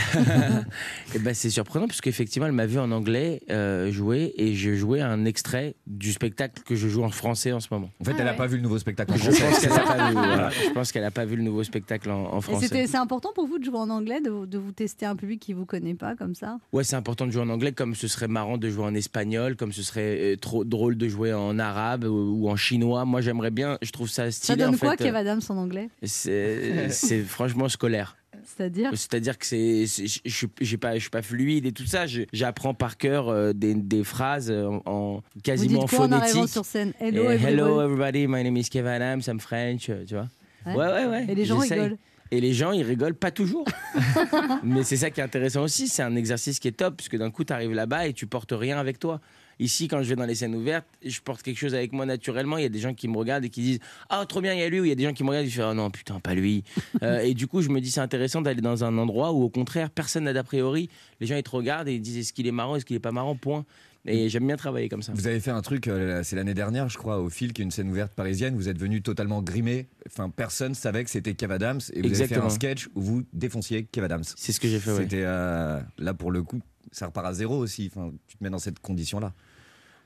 Eh 1.15 1.19
ben, 1.21 1.35
c'est 1.35 1.51
surprenant 1.51 1.87
parce 1.87 2.01
qu'effectivement 2.01 2.47
elle 2.47 2.53
m'a 2.53 2.67
vu 2.67 2.79
en 2.79 2.91
anglais 2.91 3.41
euh, 3.51 3.91
jouer 3.93 4.33
et 4.37 4.55
je 4.55 4.75
jouais 4.75 5.01
un 5.01 5.25
extrait 5.25 5.75
du 5.87 6.13
spectacle 6.13 6.63
que 6.65 6.75
je 6.75 6.89
joue 6.89 7.03
en 7.05 7.11
français 7.11 7.53
en 7.53 7.61
ce 7.61 7.69
moment. 7.71 7.91
En 8.01 8.05
fait, 8.05 8.15
elle 8.19 8.25
n'a 8.25 8.35
pas 8.35 8.47
vu 8.47 8.57
le 8.57 8.63
nouveau 8.63 8.79
spectacle 8.79 9.13
en 9.13 9.17
Je 9.17 9.31
français. 9.31 9.45
pense 9.49 9.61
qu'elle 9.61 9.73
a 9.73 9.79
pas 9.85 10.09
vu. 10.09 10.15
voilà. 10.15 10.51
Je 10.51 10.71
pense 10.71 10.93
qu'elle 10.93 11.05
a 11.05 11.11
pas 11.11 11.25
vu 11.25 11.37
le 11.37 11.43
nouveau 11.43 11.63
spectacle 11.63 12.11
en, 12.11 12.35
en 12.35 12.41
français. 12.41 12.67
c'était- 12.67 12.87
c'est 12.87 12.97
important 12.97 13.31
pour 13.35 13.47
vous 13.47 13.59
de 13.59 13.65
jouer 13.65 13.79
en 13.79 13.91
anglais, 13.91 14.21
de, 14.21 14.45
de 14.47 14.59
vous 14.59 14.73
tester 14.73 15.07
un 15.07 15.15
public 15.17 15.41
qui 15.41 15.53
vous 15.53 15.67
connaît 15.67 15.95
pas 15.95 16.17
comme 16.17 16.35
ça? 16.35 16.59
Ouais, 16.73 16.83
c'est 16.85 16.97
important 16.97 17.27
de 17.27 17.31
jouer 17.31 17.43
en 17.43 17.49
anglais, 17.51 17.73
comme 17.73 17.95
ce 17.95 18.09
serait 18.09 18.29
marrant 18.29 18.59
de 18.59 18.69
jouer 18.71 18.85
en 18.85 18.95
espagnol, 18.95 19.55
comme 19.57 19.73
ce 19.73 19.83
serait 19.83 20.33
euh, 20.35 20.37
trop 20.37 20.65
drôle 20.65 20.97
de 20.97 21.09
jouer 21.09 21.33
en 21.33 21.59
arabe 21.59 22.05
ou, 22.05 22.43
ou 22.45 22.49
en 22.51 22.57
chinois. 22.57 23.05
Moi, 23.05 23.21
j'aimerais 23.21 23.51
bien. 23.53 23.79
Je 23.83 23.91
trouve 23.93 24.09
ça 24.09 24.25
Ça 24.27 24.31
stylé. 24.33 24.59
donne 24.65 24.75
en 24.75 24.79
quoi, 24.79 24.97
fait. 24.97 25.05
Kev 25.05 25.17
Adams 25.17 25.41
en 25.49 25.57
anglais? 25.59 25.89
c'est 26.03 27.23
franchement 27.27 27.69
scolaire. 27.69 28.17
C'est-à-dire 28.57 28.91
C'est-à-dire 28.93 29.39
que 29.39 29.47
c'est, 29.47 29.87
je 29.87 30.37
suis 30.65 30.77
pas, 30.77 30.95
je 30.95 31.01
suis 31.01 31.11
pas 31.11 31.23
fluide 31.23 31.67
et 31.67 31.73
tout 31.73 31.87
ça. 31.87 32.05
J'apprends 32.33 32.75
par 32.75 32.97
cœur 32.97 33.29
euh, 33.29 33.53
des, 33.53 33.75
des 33.75 34.05
phrases 34.05 34.51
en, 34.51 34.83
en- 34.87 35.23
quasiment 35.43 35.81
Vous 35.81 35.87
dites 35.87 35.97
quoi 35.97 36.07
en 36.07 36.13
arrivant 36.13 36.33
phonétique. 36.33 36.53
sur 36.53 36.65
scène 36.65 36.93
Hello, 37.01 37.81
everybody, 37.81 38.27
my 38.27 38.43
name 38.43 38.57
is 38.57 38.65
Kevin 38.71 38.89
Adams, 38.93 39.23
I'm 39.27 39.41
French, 39.41 39.89
euh, 39.89 40.05
tu 40.07 40.15
vois. 40.15 40.29
Ouais. 40.67 40.75
Ouais, 40.75 40.87
ouais, 40.93 41.07
ouais. 41.07 41.27
Et 41.29 41.35
les 41.35 41.45
gens 41.45 41.59
rigolent. 41.59 41.97
Et 42.33 42.41
les 42.41 42.53
gens, 42.53 42.71
ils 42.71 42.85
rigolent 42.85 43.15
pas 43.17 43.33
toujours. 43.33 43.65
Mais 44.63 44.85
c'est 44.85 44.97
ça 44.97 45.11
qui 45.11 45.21
est 45.21 45.25
intéressant 45.25 45.63
aussi. 45.63 45.89
C'est 45.89 46.03
un 46.03 46.15
exercice 46.15 46.61
qui 46.61 46.69
est 46.69 46.73
top, 46.73 46.97
puisque 46.97 47.17
d'un 47.17 47.31
coup, 47.31 47.43
tu 47.45 47.53
arrives 47.53 47.73
là-bas 47.73 48.07
et 48.07 48.13
tu 48.13 48.27
portes 48.27 48.53
rien 48.57 48.79
avec 48.79 48.99
toi. 49.01 49.21
Ici, 49.61 49.89
quand 49.89 50.03
je 50.03 50.09
vais 50.09 50.17
dans 50.17 50.25
les 50.25 50.35
scènes 50.35 50.55
ouvertes, 50.55 50.87
je 51.05 51.21
porte 51.21 51.43
quelque 51.43 51.59
chose 51.59 51.75
avec 51.75 51.93
moi 51.93 52.07
naturellement. 52.07 52.57
Il 52.57 52.63
y 52.63 52.67
a 52.67 52.71
des 52.71 52.79
gens 52.79 52.95
qui 52.95 53.09
me 53.09 53.17
regardent 53.19 53.45
et 53.45 53.51
qui 53.51 53.61
disent 53.61 53.79
Ah, 54.09 54.25
trop 54.27 54.41
bien, 54.41 54.55
il 54.55 54.61
y 54.61 54.63
a 54.63 54.69
lui. 54.71 54.81
Ou 54.81 54.87
il 54.87 54.89
y 54.89 54.93
a 54.93 54.95
des 54.95 55.05
gens 55.05 55.13
qui 55.13 55.23
me 55.23 55.29
regardent 55.29 55.47
et 55.47 55.51
je 55.51 55.57
fais 55.57 55.67
Oh 55.69 55.75
non, 55.75 55.91
putain, 55.91 56.19
pas 56.19 56.35
lui. 56.35 56.65
Euh, 57.03 57.21
et 57.21 57.35
du 57.35 57.47
coup, 57.47 57.63
je 57.63 57.69
me 57.69 57.81
dis 57.81 57.91
C'est 57.91 58.01
intéressant 58.01 58.43
d'aller 58.43 58.61
dans 58.61 58.85
un 58.85 58.99
endroit 58.99 59.33
où, 59.33 59.43
au 59.43 59.49
contraire, 59.49 59.91
personne 59.91 60.25
n'a 60.25 60.33
d'a 60.33 60.43
priori. 60.43 60.91
Les 61.21 61.27
gens, 61.27 61.37
ils 61.37 61.43
te 61.43 61.51
regardent 61.51 61.89
et 61.89 61.95
ils 61.95 62.01
disent 62.01 62.19
Est-ce 62.19 62.33
qu'il 62.33 62.47
est 62.47 62.53
marrant? 62.53 62.77
Est-ce 62.77 62.85
qu'il 62.85 62.97
est 62.97 63.01
pas 63.01 63.13
marrant 63.13 63.37
Point. 63.37 63.65
Et 64.07 64.29
j'aime 64.31 64.47
bien 64.47 64.57
travailler 64.57 64.89
comme 64.89 65.03
ça. 65.03 65.13
Vous 65.15 65.27
avez 65.27 65.41
fait 65.41 65.51
un 65.51 65.61
truc, 65.61 65.87
euh, 65.87 66.23
c'est 66.23 66.37
l'année 66.37 66.55
dernière, 66.55 66.89
je 66.89 66.97
crois, 66.97 67.19
au 67.19 67.29
fil, 67.29 67.53
qui 67.53 67.61
est 67.61 67.65
une 67.65 67.71
scène 67.71 67.91
ouverte 67.91 68.15
parisienne. 68.15 68.57
Vous 68.57 68.69
êtes 68.69 68.79
venu 68.79 69.03
totalement 69.03 69.43
grimé. 69.43 69.89
Enfin, 70.07 70.31
personne 70.31 70.75
savait 70.75 71.05
que 71.05 71.11
c'était 71.11 71.35
Kev 71.35 71.53
Adams. 71.53 71.81
Et 71.93 72.01
vous 72.01 72.21
avez 72.21 72.35
fait 72.35 72.41
un 72.41 72.51
sketch 72.51 72.89
où 72.95 73.03
vous 73.03 73.23
défonciez 73.33 73.85
Kev 73.85 74.05
Adams. 74.05 74.25
C'est 74.37 74.53
ce 74.53 74.61
que 74.61 74.69
j'ai 74.69 74.81
fait, 74.81 74.93
ouais. 74.93 75.03
C'était 75.03 75.25
euh, 75.25 75.81
là 75.99 76.15
pour 76.15 76.31
le 76.31 76.43
coup, 76.43 76.61
ça 76.93 77.07
repart 77.07 77.27
à 77.27 77.35
zéro 77.35 77.59
aussi. 77.59 77.91
Enfin, 77.95 78.11
tu 78.27 78.37
te 78.37 78.43
mets 78.45 78.51
dans 78.51 78.59
cette 78.59 78.79
condition-là. 78.79 79.35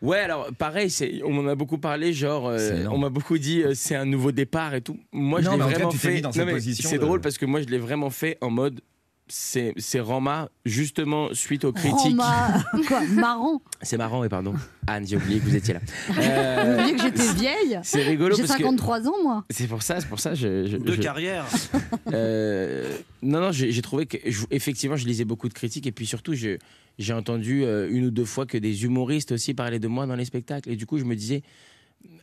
Ouais, 0.02 0.18
alors 0.18 0.48
pareil, 0.58 0.90
c'est, 0.90 1.22
on 1.24 1.30
m'en 1.32 1.48
a 1.50 1.54
beaucoup 1.54 1.78
parlé, 1.78 2.12
genre, 2.12 2.48
euh, 2.48 2.84
on 2.90 2.98
m'a 2.98 3.08
beaucoup 3.08 3.38
dit 3.38 3.62
euh, 3.62 3.72
c'est 3.74 3.94
un 3.94 4.04
nouveau 4.04 4.32
départ 4.32 4.74
et 4.74 4.80
tout. 4.82 4.98
Moi, 5.12 5.40
je 5.40 5.46
l'ai 5.56 5.62
en 5.62 5.68
vraiment 5.68 5.90
fait. 5.98 6.20
Non, 6.20 6.44
mais 6.44 6.60
C'est 6.60 6.96
de- 6.98 7.00
drôle 7.04 7.20
parce 7.20 7.38
que 7.38 7.46
moi, 7.46 7.60
je 7.62 7.66
l'ai 7.66 7.78
vraiment 7.78 8.10
fait 8.10 8.36
en 8.40 8.50
mode. 8.50 8.80
C'est, 9.26 9.72
c'est 9.78 10.00
Rama, 10.00 10.50
justement, 10.66 11.28
suite 11.32 11.64
aux 11.64 11.72
critiques. 11.72 11.96
Roma, 12.10 12.62
quoi, 12.88 13.00
marrant. 13.06 13.62
C'est 13.80 13.96
marrant, 13.96 14.20
oui, 14.20 14.28
pardon. 14.28 14.54
Anne, 14.86 15.06
j'ai 15.06 15.16
oublié 15.16 15.40
que 15.40 15.44
vous 15.44 15.56
étiez 15.56 15.72
là. 15.74 15.80
Vous 16.08 16.20
Euh, 16.20 16.74
oubliez 16.82 16.96
que 16.96 17.02
j'étais 17.04 17.32
vieille 17.32 17.80
C'est 17.82 18.02
rigolo 18.02 18.36
J'ai 18.36 18.42
parce 18.42 18.52
que- 18.58 18.62
53 18.64 19.08
ans, 19.08 19.22
moi. 19.22 19.44
C'est 19.48 19.66
pour 19.66 19.82
ça, 19.82 19.98
c'est 20.00 20.08
pour 20.08 20.20
ça. 20.20 20.34
Je, 20.34 20.66
je- 20.66 20.76
De 20.76 20.92
je- 20.92 21.00
carrière. 21.00 21.46
Euh, 22.12 22.96
non, 23.22 23.40
non, 23.40 23.50
j'ai 23.50 23.72
j'ai 23.72 23.80
trouvé 23.82 24.04
que 24.06 24.18
je- 24.30 24.44
effectivement, 24.50 24.96
je 24.96 25.06
lisais 25.06 25.24
beaucoup 25.24 25.48
de 25.48 25.54
critiques 25.54 25.86
et 25.86 25.92
puis 25.92 26.06
surtout, 26.06 26.34
je- 26.34 26.58
j'ai 26.98 27.12
entendu 27.14 27.64
euh, 27.64 27.88
une 27.90 28.04
ou 28.06 28.10
deux 28.10 28.24
fois 28.26 28.44
que 28.46 28.58
des 28.58 28.84
humoristes 28.84 29.32
aussi 29.32 29.54
parlaient 29.54 29.78
de 29.78 29.88
moi 29.88 30.06
dans 30.06 30.14
les 30.16 30.26
spectacles 30.26 30.68
et 30.70 30.76
du 30.76 30.84
coup, 30.86 30.98
je 30.98 31.04
me 31.04 31.16
disais 31.16 31.42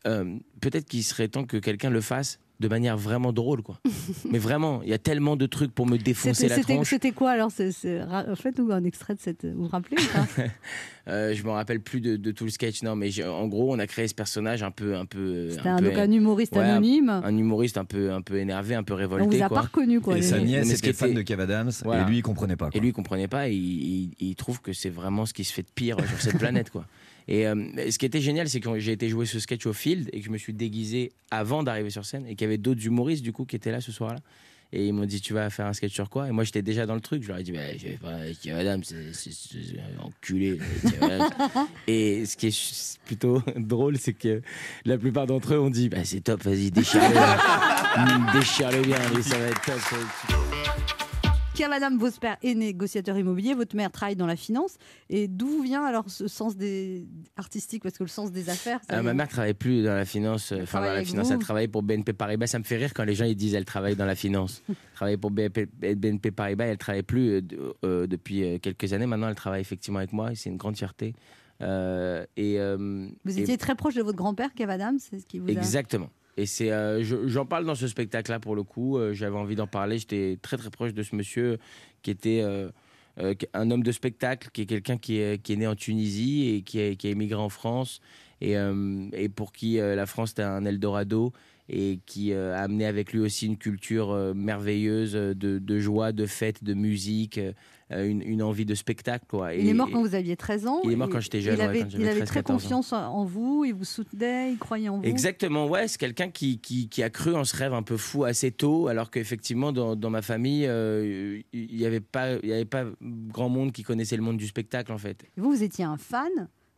euh, 0.05 0.35
peut-être 0.61 0.85
qu'il 0.85 1.03
serait 1.03 1.27
temps 1.27 1.45
que 1.45 1.57
quelqu'un 1.57 1.89
le 1.89 2.01
fasse 2.01 2.39
de 2.61 2.67
manière 2.69 2.97
vraiment 2.97 3.33
drôle, 3.33 3.61
quoi. 3.63 3.79
Mais 4.31 4.37
vraiment, 4.39 4.81
il 4.83 4.89
y 4.89 4.93
a 4.93 4.97
tellement 4.97 5.35
de 5.35 5.45
trucs 5.47 5.73
pour 5.73 5.85
me 5.87 5.97
défoncer 5.97 6.33
C'était 6.35 6.47
la 6.49 6.55
c'était- 6.61 6.73
tronche. 6.75 6.89
c'était 6.89 7.11
quoi 7.11 7.31
alors 7.31 7.51
c'est- 7.51 7.71
c'est- 7.73 8.01
ra- 8.03 8.35
Faites-nous 8.35 8.71
un 8.71 8.83
extrait 8.85 9.15
de 9.15 9.19
cette. 9.19 9.45
Vous 9.45 9.63
vous 9.63 9.67
rappelez 9.67 9.97
ou 10.01 10.13
pas? 10.13 10.43
Euh, 11.07 11.33
je 11.33 11.43
me 11.43 11.49
rappelle 11.49 11.79
plus 11.81 11.99
de, 11.99 12.15
de 12.15 12.31
tout 12.31 12.43
le 12.43 12.51
sketch, 12.51 12.83
non, 12.83 12.95
mais 12.95 13.09
j'ai- 13.09 13.25
en 13.25 13.47
gros, 13.47 13.73
on 13.73 13.79
a 13.79 13.87
créé 13.87 14.07
ce 14.07 14.13
personnage 14.13 14.61
un 14.61 14.69
peu, 14.69 14.95
un 14.95 15.05
peu. 15.07 15.49
C'était 15.49 15.67
un- 15.67 15.77
un 15.83 16.11
humoriste 16.11 16.55
ouais, 16.55 16.61
anonyme. 16.61 17.09
Un 17.09 17.35
humoriste 17.35 17.79
un 17.79 17.85
peu, 17.85 18.11
un 18.13 18.21
peu 18.21 18.35
énervé, 18.37 18.75
un 18.75 18.83
peu 18.83 18.93
révolté. 18.93 19.25
On 19.25 19.29
vous 19.29 19.41
a 19.43 19.47
quoi. 19.47 19.57
pas 19.57 19.63
reconnu, 19.63 19.99
quoi, 19.99 20.15
Et 20.19 20.21
sa 20.21 20.37
nièce 20.39 20.67
Mais 20.67 20.75
était 20.75 20.93
fan 20.93 21.15
de 21.15 21.23
Kev 21.23 21.41
Adams. 21.41 21.71
Voilà. 21.83 22.03
Et 22.03 22.05
lui, 22.05 22.17
il 22.17 22.21
comprenait 22.21 22.55
pas. 22.55 22.69
Et 22.73 22.79
lui, 22.79 22.89
il 22.89 22.93
comprenait 22.93 23.27
pas. 23.27 23.49
Et 23.49 23.53
il, 23.55 24.11
il- 24.19 24.27
il 24.29 24.35
trouve 24.35 24.61
que 24.61 24.73
c'est 24.73 24.91
vraiment 24.91 25.25
ce 25.25 25.33
qui 25.33 25.43
se 25.43 25.51
fait 25.51 25.63
de 25.63 25.67
pire 25.73 25.97
sur 26.07 26.21
cette 26.21 26.37
planète, 26.37 26.69
quoi. 26.69 26.85
Et 27.27 27.47
euh, 27.47 27.91
ce 27.91 27.97
qui 27.97 28.05
était 28.05 28.21
génial, 28.21 28.49
c'est 28.49 28.59
que 28.59 28.79
j'ai 28.79 28.91
été 28.91 29.09
jouer 29.09 29.25
ce 29.25 29.39
sketch 29.39 29.65
au 29.65 29.73
field 29.73 30.09
et 30.13 30.19
que 30.19 30.25
je 30.25 30.31
me 30.31 30.37
suis 30.37 30.53
déguisé 30.53 31.11
avant 31.29 31.63
d'arriver 31.63 31.89
sur 31.89 32.05
scène 32.05 32.25
et 32.25 32.35
qu'il 32.35 32.41
y 32.41 32.47
avait 32.47 32.57
d'autres 32.57 32.85
humoristes 32.85 33.23
du 33.23 33.31
coup 33.31 33.45
qui 33.45 33.55
étaient 33.55 33.71
là 33.71 33.81
ce 33.81 33.91
soir-là. 33.91 34.19
Et 34.73 34.87
ils 34.87 34.93
m'ont 34.93 35.05
dit 35.05 35.19
tu 35.19 35.33
vas 35.33 35.49
faire 35.49 35.65
un 35.65 35.73
sketch 35.73 35.93
sur 35.93 36.09
quoi? 36.09 36.29
Et 36.29 36.31
moi 36.31 36.45
j'étais 36.45 36.61
déjà 36.61 36.85
dans 36.85 36.95
le 36.95 37.01
truc. 37.01 37.23
Je 37.23 37.27
leur 37.27 37.37
ai 37.37 37.43
dit 37.43 37.51
bah, 37.51 37.59
je 37.77 37.87
vais 37.87 37.97
pas 37.97 38.19
Kev 38.41 38.57
Adams, 38.57 38.83
c'est 38.83 39.31
enculé. 40.01 40.59
Et 41.87 42.25
ce 42.25 42.37
qui 42.37 42.47
est 42.47 42.99
plutôt 43.05 43.43
drôle, 43.57 43.97
c'est 43.97 44.13
que 44.13 44.41
la 44.85 44.97
plupart 44.97 45.27
d'entre 45.27 45.55
eux 45.55 45.59
ont 45.59 45.69
dit 45.69 45.89
bah, 45.89 46.05
c'est 46.05 46.21
top, 46.21 46.43
vas-y 46.43 46.71
déchire-le, 46.71 48.33
déchire-le 48.39 48.81
bien, 48.81 49.21
ça 49.21 49.37
va 49.37 49.47
être 49.47 49.61
top. 49.61 51.00
Adam, 51.59 51.95
votre 51.97 52.19
père 52.19 52.37
est 52.41 52.55
négociateur 52.55 53.17
immobilier, 53.17 53.53
votre 53.53 53.75
mère 53.75 53.91
travaille 53.91 54.15
dans 54.15 54.25
la 54.25 54.35
finance. 54.35 54.77
Et 55.09 55.27
d'où 55.27 55.61
vient 55.61 55.85
alors 55.85 56.09
ce 56.09 56.27
sens 56.27 56.55
des 56.57 57.05
artistique 57.37 57.83
Parce 57.83 57.97
que 57.97 58.03
le 58.03 58.09
sens 58.09 58.31
des 58.31 58.49
affaires. 58.49 58.79
ça 58.89 58.97
Ah, 58.97 59.03
ma 59.03 59.13
mère 59.13 59.27
travaille 59.27 59.53
plus 59.53 59.83
dans 59.83 59.93
la 59.93 60.05
finance. 60.05 60.51
euh, 60.51 60.63
Enfin, 60.63 60.79
dans 60.81 60.93
la 60.93 61.03
finance, 61.03 61.27
vous 61.27 61.33
elle 61.33 61.39
travaille 61.39 61.67
pour 61.67 61.83
BNP 61.83 62.13
Paribas. 62.13 62.47
Ça 62.47 62.57
me 62.57 62.63
fait 62.63 62.77
rire 62.77 62.93
quand 62.95 63.03
les 63.03 63.13
gens 63.13 63.25
ils 63.25 63.35
disent 63.35 63.53
elle 63.53 63.65
travaille 63.65 63.95
dans 63.95 64.05
la 64.05 64.15
finance. 64.15 64.63
elle 64.69 64.75
travaille 64.95 65.17
pour 65.17 65.29
BNP, 65.29 65.67
BNP 65.95 66.31
Paribas. 66.31 66.65
Elle 66.65 66.77
travaille 66.77 67.03
plus 67.03 67.29
euh, 67.29 67.41
euh, 67.85 68.07
depuis 68.07 68.59
quelques 68.59 68.91
années. 68.93 69.05
Maintenant, 69.05 69.29
elle 69.29 69.35
travaille 69.35 69.61
effectivement 69.61 69.99
avec 69.99 70.13
moi. 70.13 70.31
et 70.31 70.35
C'est 70.35 70.49
une 70.49 70.57
grande 70.57 70.77
fierté. 70.77 71.13
Euh, 71.61 72.25
et 72.37 72.59
euh, 72.59 73.07
Vous 73.23 73.37
et- 73.37 73.41
étiez 73.41 73.57
très 73.57 73.75
proche 73.75 73.93
de 73.93 74.01
votre 74.01 74.17
grand-père, 74.17 74.53
Kev 74.55 74.71
Adam, 74.71 74.95
c'est 74.97 75.19
ce 75.19 75.27
qui 75.27 75.37
vous 75.37 75.47
a. 75.47 75.51
Exactement. 75.51 76.09
Et 76.41 76.47
c'est, 76.47 76.71
euh, 76.71 77.03
je- 77.03 77.27
j'en 77.27 77.45
parle 77.45 77.65
dans 77.65 77.75
ce 77.75 77.87
spectacle-là 77.87 78.39
pour 78.39 78.55
le 78.55 78.63
coup. 78.63 78.97
euh, 78.97 79.13
j'avais 79.13 79.35
envie 79.37 79.55
d'en 79.55 79.67
parler. 79.67 79.99
J'étais 79.99 80.39
très 80.41 80.57
très 80.57 80.71
proche 80.71 80.91
de 80.91 81.03
ce 81.03 81.15
monsieur 81.15 81.59
qui 82.01 82.09
était 82.09 82.41
euh, 82.41 82.71
un 83.53 83.69
homme 83.69 83.83
de 83.83 83.91
spectacle, 83.91 84.49
qui 84.51 84.63
est 84.63 84.65
quelqu'un 84.65 84.97
qui 84.97 85.17
est, 85.19 85.49
né 85.55 85.67
en 85.67 85.75
Tunisie 85.75 86.49
et 86.49 86.61
qui 86.63 86.79
a, 86.79 87.09
émigré 87.11 87.39
en 87.39 87.49
France 87.49 88.01
et, 88.39 88.55
et 89.13 89.29
pour 89.29 89.51
qui 89.51 89.75
la 89.75 90.05
France 90.07 90.31
était 90.31 90.41
un 90.41 90.65
Eldorado 90.65 91.31
et 91.69 91.99
qui 92.07 92.33
a 92.33 92.57
amené 92.57 92.85
avec 92.85 93.13
lui 93.13 93.19
aussi 93.19 93.45
une 93.45 93.57
culture 93.57 94.33
merveilleuse 94.33 95.13
de 95.13 95.79
joie, 95.79 96.13
de 96.13 96.25
fête, 96.25 96.63
de 96.63 96.73
musique. 96.73 97.39
Euh, 97.91 98.07
une, 98.07 98.21
une 98.21 98.41
envie 98.41 98.65
de 98.65 98.75
spectacle. 98.75 99.25
Quoi. 99.27 99.53
Il 99.53 99.67
est 99.67 99.73
mort 99.73 99.89
quand 99.91 100.01
vous 100.01 100.15
aviez 100.15 100.35
13 100.35 100.67
ans. 100.67 100.81
Il 100.83 100.91
est 100.91 100.95
mort 100.95 101.09
quand 101.09 101.19
j'étais 101.19 101.41
jeune, 101.41 101.55
Il 101.55 101.59
ouais, 101.59 101.63
avait, 101.65 101.79
quand 101.81 101.89
j'avais 101.89 102.03
il 102.03 102.07
avait 102.07 102.19
13, 102.19 102.27
très 102.29 102.39
14 102.39 102.55
ans. 102.55 102.63
confiance 102.63 102.93
en 102.93 103.25
vous, 103.25 103.65
il 103.65 103.73
vous 103.73 103.83
soutenait, 103.85 104.51
il 104.53 104.57
croyait 104.57 104.89
en 104.89 104.97
vous. 104.97 105.03
Exactement, 105.03 105.67
ouais, 105.67 105.87
c'est 105.87 105.97
quelqu'un 105.99 106.29
qui, 106.29 106.59
qui, 106.59 106.89
qui 106.89 107.03
a 107.03 107.09
cru 107.09 107.35
en 107.35 107.43
ce 107.43 107.55
rêve 107.55 107.73
un 107.73 107.83
peu 107.83 107.97
fou 107.97 108.23
assez 108.23 108.51
tôt, 108.51 108.87
alors 108.87 109.11
qu'effectivement, 109.11 109.71
dans, 109.71 109.95
dans 109.95 110.09
ma 110.09 110.21
famille, 110.21 110.65
euh, 110.67 111.41
il 111.53 111.75
n'y 111.77 111.85
avait, 111.85 111.99
pas- 111.99 112.35
il 112.43 112.49
y 112.49 112.53
avait 112.53 112.65
pas 112.65 112.85
grand 113.01 113.49
monde 113.49 113.71
qui 113.71 113.83
connaissait 113.83 114.15
le 114.17 114.23
monde 114.23 114.37
du 114.37 114.47
spectacle, 114.47 114.91
en 114.91 114.97
fait. 114.97 115.23
Et 115.37 115.41
vous, 115.41 115.51
vous 115.51 115.63
étiez 115.63 115.83
un 115.85 115.97
fan, 115.97 116.29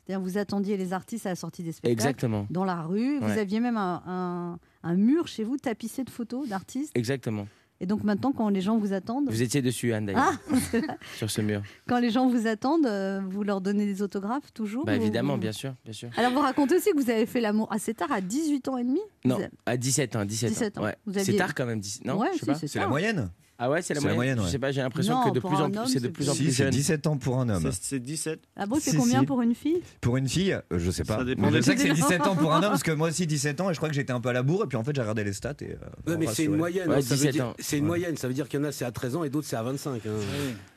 c'est-à-dire 0.06 0.22
vous 0.24 0.38
attendiez 0.38 0.76
les 0.78 0.92
artistes 0.94 1.26
à 1.26 1.30
la 1.30 1.36
sortie 1.36 1.64
des 1.64 1.72
spectacles. 1.72 1.94
Exactement. 1.94 2.46
Dans 2.50 2.66
la 2.66 2.82
rue, 2.82 3.20
vous 3.20 3.26
Ouais. 3.28 3.40
aviez 3.40 3.60
même 3.60 3.78
un, 3.78 4.02
un- 4.06 4.60
un 4.84 4.96
mur 4.96 5.28
chez 5.28 5.44
vous 5.46 5.56
tapissé 5.58 6.04
de 6.04 6.10
photos 6.10 6.48
d'artistes. 6.50 6.92
Exactement. 6.96 7.48
Et 7.84 7.86
donc 7.86 8.06
maintenant, 8.06 8.32
quand 8.32 8.48
les 8.48 8.62
gens 8.62 8.78
vous 8.78 8.94
attendent, 8.94 9.28
Vous 9.30 9.42
étiez 9.42 9.62
dessus, 9.62 9.92
Anne, 9.92 10.06
d'ailleurs, 10.06 10.40
ah, 10.50 10.56
sur 11.18 11.30
ce 11.30 11.42
mur. 11.42 11.62
quand 11.86 12.00
les 12.00 12.12
gens 12.12 12.30
vous 12.30 12.48
attendent, 12.48 12.86
euh, 12.86 13.20
vous 13.30 13.44
leur 13.44 13.60
donnez 13.60 13.86
des 13.86 14.02
autographes 14.02 14.54
toujours 14.54 14.86
Bah, 14.86 14.96
évidemment, 14.96 15.34
ou- 15.34 15.38
bien 15.38 15.52
sûr, 15.52 15.74
bien 15.84 15.92
sûr. 15.92 16.08
Alors 16.16 16.32
vous 16.32 16.40
racontez 16.40 16.78
aussi 16.78 16.92
que 16.92 16.98
vous 17.04 17.10
avez 17.10 17.26
fait 17.26 17.42
l'amour 17.42 17.68
assez 17.74 17.94
tard, 17.94 18.10
à 18.14 18.22
18 18.22 18.70
ans 18.70 18.78
et 18.78 18.86
demi? 18.86 19.02
Non, 19.26 19.36
avez- 19.36 19.50
à 19.66 19.76
17 19.76 20.16
ans, 20.16 20.24
17, 20.24 20.50
17 20.50 20.78
ans. 20.78 20.84
Ouais. 20.84 20.96
C'est 21.18 21.36
tard 21.36 21.54
quand 21.54 21.66
même, 21.66 21.82
17 21.82 22.06
non 22.06 22.18
Ouais, 22.20 22.30
je 22.36 22.46
sais 22.46 22.54
si, 22.56 22.62
pas. 22.62 22.68
c'est 22.68 22.80
la 22.80 22.88
moyenne 22.88 23.30
Ah 23.66 23.70
ouais, 23.70 23.82
c'est 23.82 23.94
la 23.94 24.02
moyenne. 24.02 24.16
moyenne, 24.18 24.38
Je 24.40 24.44
ouais. 24.44 24.50
sais 24.52 24.60
pas, 24.60 24.72
j'ai 24.74 24.82
l'impression 24.82 25.24
que 25.24 25.30
de 25.34 25.40
plus 25.40 25.56
en 25.56 25.70
plus, 25.72 25.88
c'est 25.88 26.00
de 26.02 26.08
plus 26.10 26.30
en 26.30 26.34
Si, 26.34 26.44
plus 26.44 26.52
c'est 26.52 26.64
jeune. 26.66 26.72
17 26.72 27.08
ans 27.08 27.16
pour 27.18 27.40
un 27.40 27.48
homme. 27.48 27.64
C'est- 27.72 27.84
C'est 27.84 28.00
17. 28.00 28.42
Ah 28.58 28.66
bon, 28.66 28.78
c'est 28.82 28.96
combien 28.98 29.22
si. 29.22 29.26
pour 29.26 29.42
une 29.42 29.56
fille? 29.56 29.82
Pour 30.02 30.18
une 30.18 30.28
fille, 30.28 30.52
euh, 30.54 30.62
je 30.78 30.92
sais 30.92 31.04
pas. 31.06 31.20
Ça 31.20 31.24
dépend 31.24 31.50
je 31.50 31.62
sais 31.62 31.76
que 31.76 31.82
c'est 31.82 31.88
des 31.88 31.94
17 31.94 32.28
ans 32.28 32.36
pour 32.36 32.54
un 32.54 32.58
homme, 32.62 32.72
parce 32.72 32.84
que 32.84 32.92
moi 32.92 33.08
aussi 33.10 33.26
17 33.26 33.62
ans, 33.62 33.70
et 33.70 33.74
je 33.74 33.80
crois 33.80 33.88
que 33.90 33.96
j'étais 33.96 34.12
un 34.12 34.20
peu 34.20 34.30
à 34.30 34.34
la 34.34 34.44
bourre, 34.44 34.66
et 34.66 34.68
puis 34.68 34.76
en 34.78 34.84
fait 34.84 34.94
j'ai 34.94 35.02
regardé 35.02 35.24
les 35.24 35.34
stats. 35.34 35.54
Et, 35.62 35.72
euh, 35.72 36.12
Ouais, 36.12 36.18
mais 36.18 36.28
c'est 36.28 36.44
une 36.46 36.58
moyenne. 36.58 36.90
Ouais, 36.90 36.98
hein, 36.98 37.02
ça 37.02 37.10
veut 37.16 37.16
17 37.16 37.32
dire- 37.32 37.46
ans. 37.48 37.54
C'est 37.60 37.78
une 37.78 37.84
Ouais. 37.86 37.88
moyenne. 37.88 38.18
Ça 38.18 38.28
veut 38.28 38.34
dire 38.34 38.50
qu'il 38.50 38.60
y 38.60 38.64
en 38.64 38.66
a 38.66 38.72
c'est 38.74 38.86
à 38.86 38.92
13 38.92 39.16
ans 39.16 39.24
et 39.24 39.30
d'autres 39.30 39.48
c'est 39.48 39.56
à 39.56 39.64
25. 39.64 40.02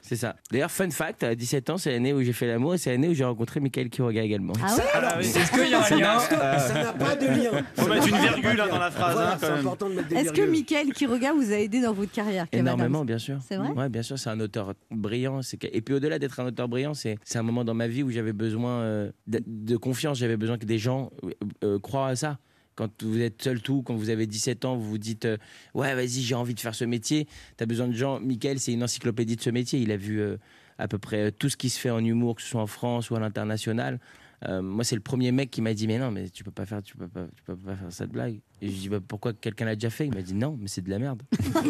C'est 0.08 0.14
ça. 0.16 0.36
D'ailleurs, 0.52 0.70
fun 0.70 0.88
fact, 0.90 1.24
à 1.24 1.34
17 1.34 1.68
ans, 1.70 1.78
c'est 1.78 1.90
l'année 1.90 2.12
où 2.12 2.22
j'ai 2.22 2.32
fait 2.32 2.46
l'amour 2.46 2.74
et 2.74 2.78
c'est 2.78 2.90
l'année 2.90 3.08
où 3.08 3.14
j'ai 3.14 3.24
rencontré 3.24 3.58
Michael 3.58 3.90
Quiroga 3.90 4.22
également. 4.22 4.52
Ah 4.62 4.74
oui 4.76 4.82
Ah 4.94 5.14
oui. 5.18 5.24
Est-ce 5.26 5.50
qu'il 5.50 5.68
y 5.68 5.74
a 5.74 5.80
un 5.80 5.82
Ça 5.82 5.96
lien 5.96 6.14
n'a- 6.14 6.18
stop, 6.20 6.38
ça 6.38 6.74
n'a 6.74 6.92
pas 6.92 7.16
de 7.16 7.26
lien. 7.26 7.64
Faut 7.74 7.88
mettre 7.88 8.08
une 8.08 8.16
virgule 8.16 8.60
hein, 8.60 8.68
dans 8.70 8.78
la 8.78 8.90
phrase, 8.92 9.14
Voilà, 9.14 9.32
hein, 9.32 9.38
c'est 9.40 9.46
important 9.50 9.88
de 9.88 9.94
mettre 9.94 10.08
des 10.08 10.16
Est-ce 10.16 10.32
que. 10.32 10.42
Michael 10.42 10.92
Quiroga 10.92 11.32
vous 11.32 11.52
a 11.52 11.56
aidé 11.56 11.80
dans 11.80 11.92
votre 11.92 12.12
carrière 12.12 12.46
Énormément, 12.52 13.04
bien 13.04 13.18
sûr. 13.18 13.38
C'est 13.48 13.56
vrai 13.56 13.68
Ouais, 13.70 13.88
bien 13.88 14.02
sûr, 14.02 14.16
c'est 14.18 14.30
un 14.30 14.38
auteur 14.40 14.74
brillant. 14.92 15.42
c'est 15.42 15.56
que- 15.56 15.66
Et 15.72 15.80
puis 15.80 15.94
au-delà 15.94 16.18
d'être 16.20 16.38
un 16.38 16.46
auteur 16.46 16.68
brillant, 16.68 16.94
c'est 16.94 17.18
c'est 17.24 17.38
un 17.38 17.42
moment 17.42 17.64
dans 17.64 17.74
ma 17.74 17.88
vie 17.88 18.02
où 18.04 18.10
j'avais 18.10 18.32
besoin 18.32 18.70
euh, 18.82 19.10
de, 19.26 19.42
de 19.44 19.76
confiance, 19.76 20.18
j'avais 20.18 20.36
besoin 20.36 20.56
que 20.56 20.66
des 20.66 20.78
gens 20.78 21.10
euh, 21.24 21.30
euh, 21.64 21.78
croient 21.80 22.06
à 22.08 22.16
ça. 22.16 22.38
Quand 22.76 23.02
vous 23.02 23.20
êtes 23.20 23.42
seul 23.42 23.60
tout, 23.62 23.82
quand 23.82 23.96
vous 23.96 24.10
avez 24.10 24.26
17 24.26 24.66
ans, 24.66 24.76
vous 24.76 24.88
vous 24.88 24.98
dites 24.98 25.24
euh, 25.24 25.38
Ouais, 25.74 25.94
vas-y, 25.94 26.20
j'ai 26.20 26.34
envie 26.34 26.54
de 26.54 26.60
faire 26.60 26.74
ce 26.74 26.84
métier. 26.84 27.26
Tu 27.56 27.64
as 27.64 27.66
besoin 27.66 27.88
de 27.88 27.94
gens. 27.94 28.20
Michael, 28.20 28.60
c'est 28.60 28.72
une 28.72 28.84
encyclopédie 28.84 29.36
de 29.36 29.40
ce 29.40 29.50
métier. 29.50 29.80
Il 29.80 29.90
a 29.90 29.96
vu 29.96 30.20
euh, 30.20 30.36
à 30.78 30.86
peu 30.86 30.98
près 30.98 31.24
euh, 31.24 31.30
tout 31.30 31.48
ce 31.48 31.56
qui 31.56 31.70
se 31.70 31.80
fait 31.80 31.90
en 31.90 32.04
humour, 32.04 32.36
que 32.36 32.42
ce 32.42 32.48
soit 32.48 32.60
en 32.60 32.66
France 32.66 33.10
ou 33.10 33.16
à 33.16 33.20
l'international. 33.20 33.98
Moi, 34.46 34.84
c'est 34.84 34.94
le 34.94 35.00
premier 35.00 35.32
mec 35.32 35.50
qui 35.50 35.60
m'a 35.60 35.74
dit 35.74 35.88
Mais 35.88 35.98
non, 35.98 36.12
mais 36.12 36.28
tu 36.28 36.44
peux 36.44 36.52
pas 36.52 36.66
faire, 36.66 36.80
tu 36.80 36.96
peux 36.96 37.08
pas, 37.08 37.26
tu 37.34 37.42
peux 37.42 37.56
pas 37.56 37.74
faire 37.74 37.90
cette 37.90 38.10
blague. 38.10 38.38
Et 38.62 38.68
je 38.68 38.74
dis 38.74 38.88
bah, 38.88 39.00
Pourquoi 39.06 39.32
quelqu'un 39.34 39.66
l'a 39.66 39.74
déjà 39.74 39.90
fait? 39.90 40.06
Il 40.06 40.14
m'a 40.14 40.22
dit 40.22 40.34
Non, 40.34 40.56
mais 40.60 40.68
c'est 40.68 40.82
de 40.82 40.90
la 40.90 40.98
merde. 40.98 41.22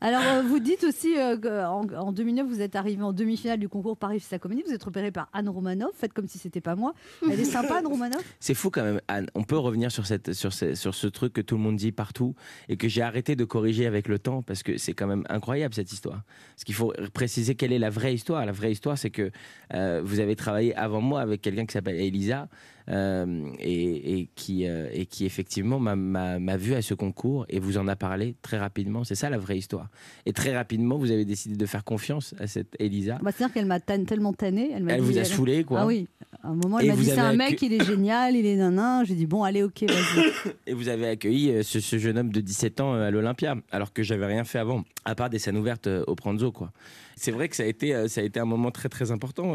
Alors, 0.00 0.22
euh, 0.22 0.42
vous 0.42 0.58
dites 0.58 0.84
aussi 0.84 1.16
euh, 1.18 1.36
qu'en 1.36 1.86
en 1.94 2.12
2009, 2.12 2.46
vous 2.46 2.60
êtes 2.60 2.74
arrivé 2.74 3.02
en 3.02 3.12
demi-finale 3.12 3.58
du 3.58 3.68
concours 3.68 3.96
Paris 3.96 4.20
Sa 4.20 4.38
Comédie. 4.38 4.62
Vous 4.66 4.72
êtes 4.72 4.82
repéré 4.82 5.10
par 5.10 5.28
Anne 5.32 5.48
Romanoff. 5.48 5.90
Faites 5.94 6.12
comme 6.12 6.26
si 6.26 6.38
c'était 6.38 6.60
pas 6.60 6.74
moi. 6.74 6.94
Elle 7.22 7.38
est 7.40 7.44
sympa, 7.44 7.76
Anne 7.78 7.86
Romanoff? 7.86 8.24
C'est 8.40 8.54
fou 8.54 8.70
quand 8.70 8.82
même, 8.82 9.00
Anne. 9.08 9.26
On 9.34 9.42
peut 9.42 9.58
revenir 9.58 9.92
sur, 9.92 10.06
cette, 10.06 10.32
sur, 10.32 10.52
ce, 10.52 10.74
sur 10.74 10.94
ce 10.94 11.06
truc 11.06 11.34
que 11.34 11.40
tout 11.40 11.56
le 11.56 11.62
monde 11.62 11.76
dit 11.76 11.92
partout 11.92 12.34
et 12.68 12.76
que 12.76 12.88
j'ai 12.88 13.02
arrêté 13.02 13.36
de 13.36 13.44
corriger 13.44 13.86
avec 13.86 14.08
le 14.08 14.18
temps 14.18 14.42
parce 14.42 14.62
que 14.62 14.78
c'est 14.78 14.94
quand 14.94 15.06
même 15.06 15.24
incroyable 15.28 15.74
cette 15.74 15.92
histoire. 15.92 16.22
Parce 16.54 16.64
qu'il 16.64 16.74
faut 16.74 16.92
préciser 17.12 17.54
quelle 17.54 17.72
est 17.72 17.78
la 17.78 17.90
vraie 17.90 18.14
histoire. 18.14 18.44
La 18.46 18.52
vraie 18.52 18.72
histoire, 18.72 18.96
c'est 18.96 19.10
que 19.10 19.30
euh, 19.74 20.00
vous 20.04 20.20
avez 20.20 20.36
travaillé 20.36 20.74
avant 20.76 21.00
moi 21.00 21.20
avec 21.20 21.42
quelqu'un 21.42 21.66
qui 21.66 21.72
s'appelle 21.72 21.96
Elisa 21.96 22.48
euh, 22.88 23.48
et, 23.58 24.18
et 24.20 24.28
qui, 24.36 24.66
euh, 24.66 24.88
et 24.92 25.06
qui 25.06 25.26
effectivement 25.26 25.78
m'a- 25.80 26.56
vu 26.56 26.74
à 26.74 26.82
ce 26.82 26.94
concours 26.94 27.44
et 27.48 27.58
vous 27.58 27.78
en 27.78 27.88
a 27.88 27.96
parlé 27.96 28.34
très 28.42 28.58
rapidement. 28.58 29.04
C'est 29.04 29.14
ça 29.14 29.28
la 29.30 29.38
vraie 29.38 29.58
histoire. 29.58 29.88
Et 30.24 30.32
très 30.32 30.54
rapidement, 30.56 30.96
vous 30.96 31.10
avez 31.10 31.24
décidé 31.24 31.56
de 31.56 31.66
faire 31.66 31.84
confiance 31.84 32.34
à 32.38 32.46
cette 32.46 32.74
Elisa. 32.78 33.18
bah, 33.22 33.30
C'est-à-dire 33.34 33.52
qu'elle 33.54 33.66
m'a 33.66 33.80
tellement 33.80 34.32
tanné. 34.32 34.70
Elle, 34.74 34.86
Elle 34.88 35.00
dit- 35.02 35.06
vous 35.12 35.18
a 35.18 35.24
saoulé, 35.24 35.64
quoi. 35.64 35.80
Ah 35.80 35.86
oui. 35.86 36.06
À 36.42 36.48
un 36.48 36.54
moment, 36.54 36.78
elle 36.78 36.88
m'a 36.88 36.96
dit 36.96 37.04
c'est 37.06 37.18
un 37.18 37.34
mec, 37.34 37.60
il 37.62 37.72
est 37.72 37.84
génial, 37.84 38.36
il 38.36 38.46
est 38.46 38.56
nanan. 38.56 39.04
J'ai 39.04 39.14
dit 39.14 39.26
bon, 39.26 39.42
allez, 39.42 39.62
ok, 39.62 39.84
vas-y. 39.88 40.52
Et 40.66 40.74
vous 40.74 40.88
avez 40.88 41.08
accueilli 41.08 41.50
euh, 41.50 41.62
ce, 41.62 41.80
ce 41.80 41.98
jeune 41.98 42.18
homme 42.18 42.30
de 42.30 42.40
17 42.40 42.80
ans 42.80 42.94
à 42.94 43.10
l'Olympia, 43.10 43.56
alors 43.72 43.92
que 43.92 44.02
j'avais 44.02 44.26
rien 44.26 44.44
fait 44.44 44.58
avant, 44.58 44.84
à 45.04 45.14
part 45.14 45.28
des 45.30 45.38
scènes 45.38 45.56
ouvertes 45.56 45.88
au 46.06 46.14
Pranzo, 46.14 46.52
quoi. 46.52 46.72
C'est 47.16 47.30
vrai 47.32 47.48
que 47.48 47.56
ça 47.56 47.62
a 47.62 47.66
été, 47.66 48.08
ça 48.08 48.20
a 48.20 48.24
été 48.24 48.38
un 48.38 48.44
moment 48.44 48.70
très 48.70 48.88
très 48.90 49.10
important. 49.10 49.54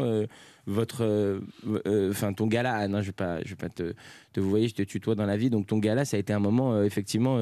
Votre, 0.66 1.02
euh, 1.02 1.40
euh, 1.86 2.10
enfin 2.10 2.32
ton 2.32 2.46
gala, 2.46 2.74
Anne, 2.74 2.94
hein, 2.94 3.02
je 3.02 3.06
vais 3.06 3.12
pas, 3.12 3.42
je 3.42 3.50
vais 3.50 3.56
pas 3.56 3.68
te, 3.68 3.94
vous 4.36 4.48
voyez, 4.48 4.68
je 4.68 4.74
te 4.74 4.82
tutoie 4.82 5.14
dans 5.14 5.26
la 5.26 5.36
vie, 5.36 5.50
donc 5.50 5.66
ton 5.66 5.78
gala, 5.78 6.04
ça 6.04 6.16
a 6.16 6.20
été 6.20 6.32
un 6.32 6.38
moment 6.38 6.74
euh, 6.74 6.84
effectivement 6.84 7.38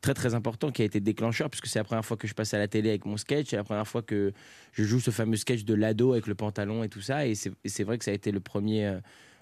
très 0.00 0.14
très 0.14 0.34
important 0.34 0.70
qui 0.70 0.82
a 0.82 0.84
été 0.84 1.00
déclencheur, 1.00 1.50
puisque 1.50 1.66
c'est 1.66 1.78
la 1.78 1.84
première 1.84 2.04
fois 2.04 2.16
que 2.16 2.26
je 2.26 2.34
passe 2.34 2.54
à 2.54 2.58
la 2.58 2.68
télé 2.68 2.90
avec 2.90 3.06
mon 3.06 3.16
sketch, 3.16 3.48
c'est 3.50 3.56
la 3.56 3.64
première 3.64 3.88
fois 3.88 4.02
que 4.02 4.32
je 4.72 4.84
joue 4.84 5.00
ce 5.00 5.10
fameux 5.10 5.36
sketch 5.36 5.64
de 5.64 5.74
l'ado 5.74 6.12
avec 6.12 6.26
le 6.26 6.34
pantalon 6.34 6.84
et 6.84 6.88
tout 6.88 7.00
ça, 7.00 7.26
et 7.26 7.34
c'est 7.34 7.84
vrai 7.84 7.98
que 7.98 8.04
ça 8.04 8.10
a 8.10 8.14
été 8.14 8.30
le 8.30 8.40
premier, 8.40 8.98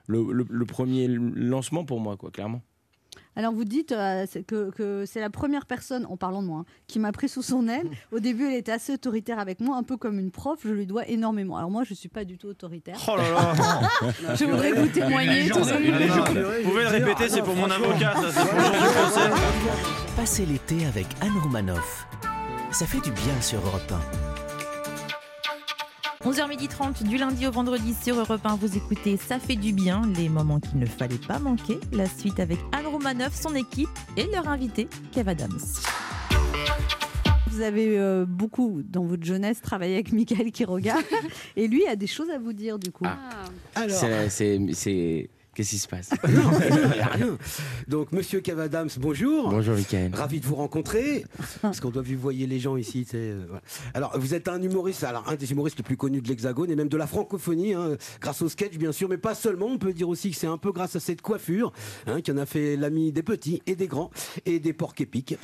le 0.09 0.65
premier 0.65 1.09
lancement 1.09 1.85
pour 1.85 2.01
moi, 2.01 2.17
quoi, 2.17 2.31
clairement. 2.31 2.63
Alors 3.37 3.53
vous 3.53 3.65
dites 3.65 3.93
euh, 3.93 4.27
que, 4.47 4.71
que 4.71 5.05
c'est 5.07 5.21
la 5.21 5.29
première 5.31 5.67
personne, 5.67 6.07
en 6.07 6.17
parlant 6.17 6.43
de 6.43 6.49
moi, 6.49 6.61
hein, 6.61 6.65
qui 6.87 6.99
m'a 6.99 7.13
pris 7.13 7.29
sous 7.29 7.43
son 7.43 7.69
aile. 7.69 7.89
Au 8.13 8.19
début, 8.19 8.47
elle 8.47 8.55
était 8.55 8.73
assez 8.73 8.95
autoritaire 8.95 9.39
avec 9.39 9.61
moi, 9.61 9.77
un 9.77 9.83
peu 9.83 9.97
comme 9.99 10.19
une 10.19 10.31
prof. 10.31 10.59
Je 10.65 10.73
lui 10.73 10.87
dois 10.87 11.07
énormément. 11.07 11.57
Alors 11.59 11.71
moi, 11.71 11.85
je 11.85 11.93
suis 11.95 12.09
pas 12.09 12.25
du 12.25 12.39
tout 12.39 12.49
autoritaire. 12.49 12.97
Oh 13.09 13.17
là 13.17 13.31
là 13.31 14.35
Je 14.35 14.45
voudrais 14.47 14.73
vous 14.73 14.89
témoigner. 14.89 15.51
tout 15.51 15.63
ça. 15.65 15.79
Une 15.79 15.97
légende. 15.97 16.39
Vous 16.65 16.71
pouvez 16.71 16.85
le 16.85 16.89
répéter, 16.89 17.29
c'est 17.29 17.43
pour 17.43 17.55
mon 17.55 17.71
avocat, 17.71 18.15
ça, 18.15 18.33
c'est 18.33 18.49
pour 18.49 18.59
le 18.59 18.65
jour 18.65 18.73
du 18.73 18.95
procès. 18.95 19.31
Passez 20.17 20.47
l'été 20.47 20.87
avec 20.87 21.07
Anne 21.21 21.39
Romanoff. 21.43 22.07
Ça 22.73 22.87
fait 22.87 23.01
du 23.01 23.11
bien 23.11 23.41
sur 23.41 23.61
Europe 23.61 23.93
11h30 26.27 27.05
du 27.05 27.19
lundi 27.19 27.47
au 27.47 27.53
vendredi 27.53 27.95
sur 27.95 28.19
Europe 28.19 28.41
1, 28.45 28.57
vous 28.57 28.77
écoutez 28.77 29.17
Ça 29.17 29.39
fait 29.39 29.55
du 29.55 29.73
bien, 29.73 30.03
les 30.17 30.29
moments 30.29 30.59
qu'il 30.59 30.81
ne 30.81 30.85
fallait 30.85 31.19
pas 31.19 31.39
manquer. 31.39 31.79
La 31.93 32.07
suite 32.07 32.41
avec 32.41 32.59
Anne 32.73 32.87
Romanoff, 32.87 33.33
son 33.33 33.55
équipe 33.55 33.89
et 34.17 34.27
leur 34.33 34.49
invité, 34.49 34.89
Kev 35.13 35.31
Adams. 35.31 35.61
Vous 37.47 37.61
avez 37.61 37.97
euh, 37.97 38.25
beaucoup, 38.27 38.83
dans 38.83 39.05
votre 39.05 39.25
jeunesse, 39.25 39.61
travaillé 39.63 39.95
avec 39.95 40.13
Michael 40.13 40.51
Quiroga. 40.51 40.97
et 41.57 41.69
lui 41.69 41.87
a 41.87 41.95
des 41.95 42.09
choses 42.09 42.29
à 42.31 42.41
vous 42.41 42.53
dire, 42.53 42.81
du 42.81 42.91
coup. 42.91 43.05
Ah. 43.07 43.45
Alors, 43.77 43.97
C'est- 44.29 44.73
c'est- 44.75 45.31
Qu'est-ce 45.57 45.71
qui 45.71 45.79
se 45.79 45.89
passe? 45.89 46.11
Non, 46.29 46.51
il 46.93 46.97
y 46.99 47.01
a 47.01 47.07
rien. 47.07 47.39
Donc, 47.89 48.13
monsieur 48.13 48.41
Cavadams, 48.41 48.91
bonjour. 49.01 49.49
Bonjour, 49.49 49.75
Michael. 49.75 50.15
Ravi 50.15 50.39
de 50.41 50.45
vous 50.45 50.55
rencontrer. 50.55 51.25
Parce 51.63 51.81
qu'on 51.81 51.89
doit 51.89 52.03
vous 52.03 52.19
voyer 52.19 52.47
les 52.47 52.59
gens 52.61 52.77
ici. 52.77 53.07
euh, 53.15 53.45
voilà. 53.49 53.63
Alors, 53.95 54.19
vous 54.21 54.35
êtes 54.35 54.49
un 54.49 54.61
humoriste, 54.61 55.03
alors 55.05 55.27
un 55.29 55.35
des 55.35 55.51
humoristes 55.53 55.79
les 55.79 55.83
plus 55.83 55.97
connus 55.97 56.21
de 56.21 56.29
l'Hexagone 56.29 56.71
et 56.71 56.77
même 56.77 56.91
de 56.91 56.97
la 56.99 57.07
francophonie, 57.07 57.73
hein, 57.73 57.97
grâce 58.21 58.43
au 58.43 58.51
sketch, 58.51 58.77
bien 58.77 58.93
sûr, 58.93 59.09
mais 59.09 59.17
pas 59.17 59.35
seulement. 59.35 59.67
On 59.69 59.79
peut 59.79 59.95
dire 59.95 60.11
aussi 60.11 60.31
que 60.31 60.37
c'est 60.37 60.47
un 60.47 60.59
peu 60.59 60.73
grâce 60.73 60.95
à 60.95 61.01
cette 61.01 61.23
coiffure 61.23 61.73
hein, 62.07 62.21
qui 62.21 62.31
en 62.33 62.37
a 62.37 62.45
fait 62.45 62.77
l'ami 62.77 63.11
des 63.11 63.23
petits 63.23 63.63
et 63.67 63.77
des 63.77 63.87
grands 63.87 64.11
et 64.45 64.59
des 64.59 64.75
porcs 64.75 65.01
épiques. 65.01 65.39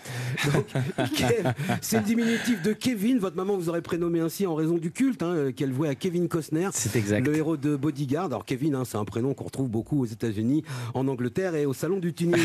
Donc, 0.52 0.66
Kev, 1.16 1.54
c'est 1.80 1.96
le 1.96 2.04
diminutif 2.04 2.60
de 2.62 2.74
Kevin. 2.74 3.18
Votre 3.18 3.36
maman 3.36 3.56
vous 3.56 3.70
aurait 3.70 3.80
prénommé 3.80 4.20
ainsi 4.20 4.46
en 4.46 4.54
raison 4.56 4.76
du 4.76 4.90
culte 4.90 5.22
hein, 5.22 5.52
qu'elle 5.56 5.72
vouait 5.72 5.88
à 5.88 5.94
Kevin 5.94 6.28
Costner. 6.28 6.68
C'est 6.74 6.96
exact. 6.96 7.26
Le 7.26 7.34
héros 7.34 7.56
de 7.56 7.76
Bodyguard. 7.76 8.26
Alors, 8.26 8.44
Kevin, 8.44 8.74
hein, 8.74 8.82
c'est 8.84 8.98
un 8.98 9.06
prénom 9.06 9.32
qu'on 9.32 9.44
retrouve 9.44 9.70
beaucoup 9.70 10.01
aux 10.02 10.06
États-Unis, 10.06 10.62
en 10.94 11.08
Angleterre 11.08 11.54
et 11.54 11.66
au 11.66 11.72
salon 11.72 11.98
du 11.98 12.12
tuning. 12.12 12.36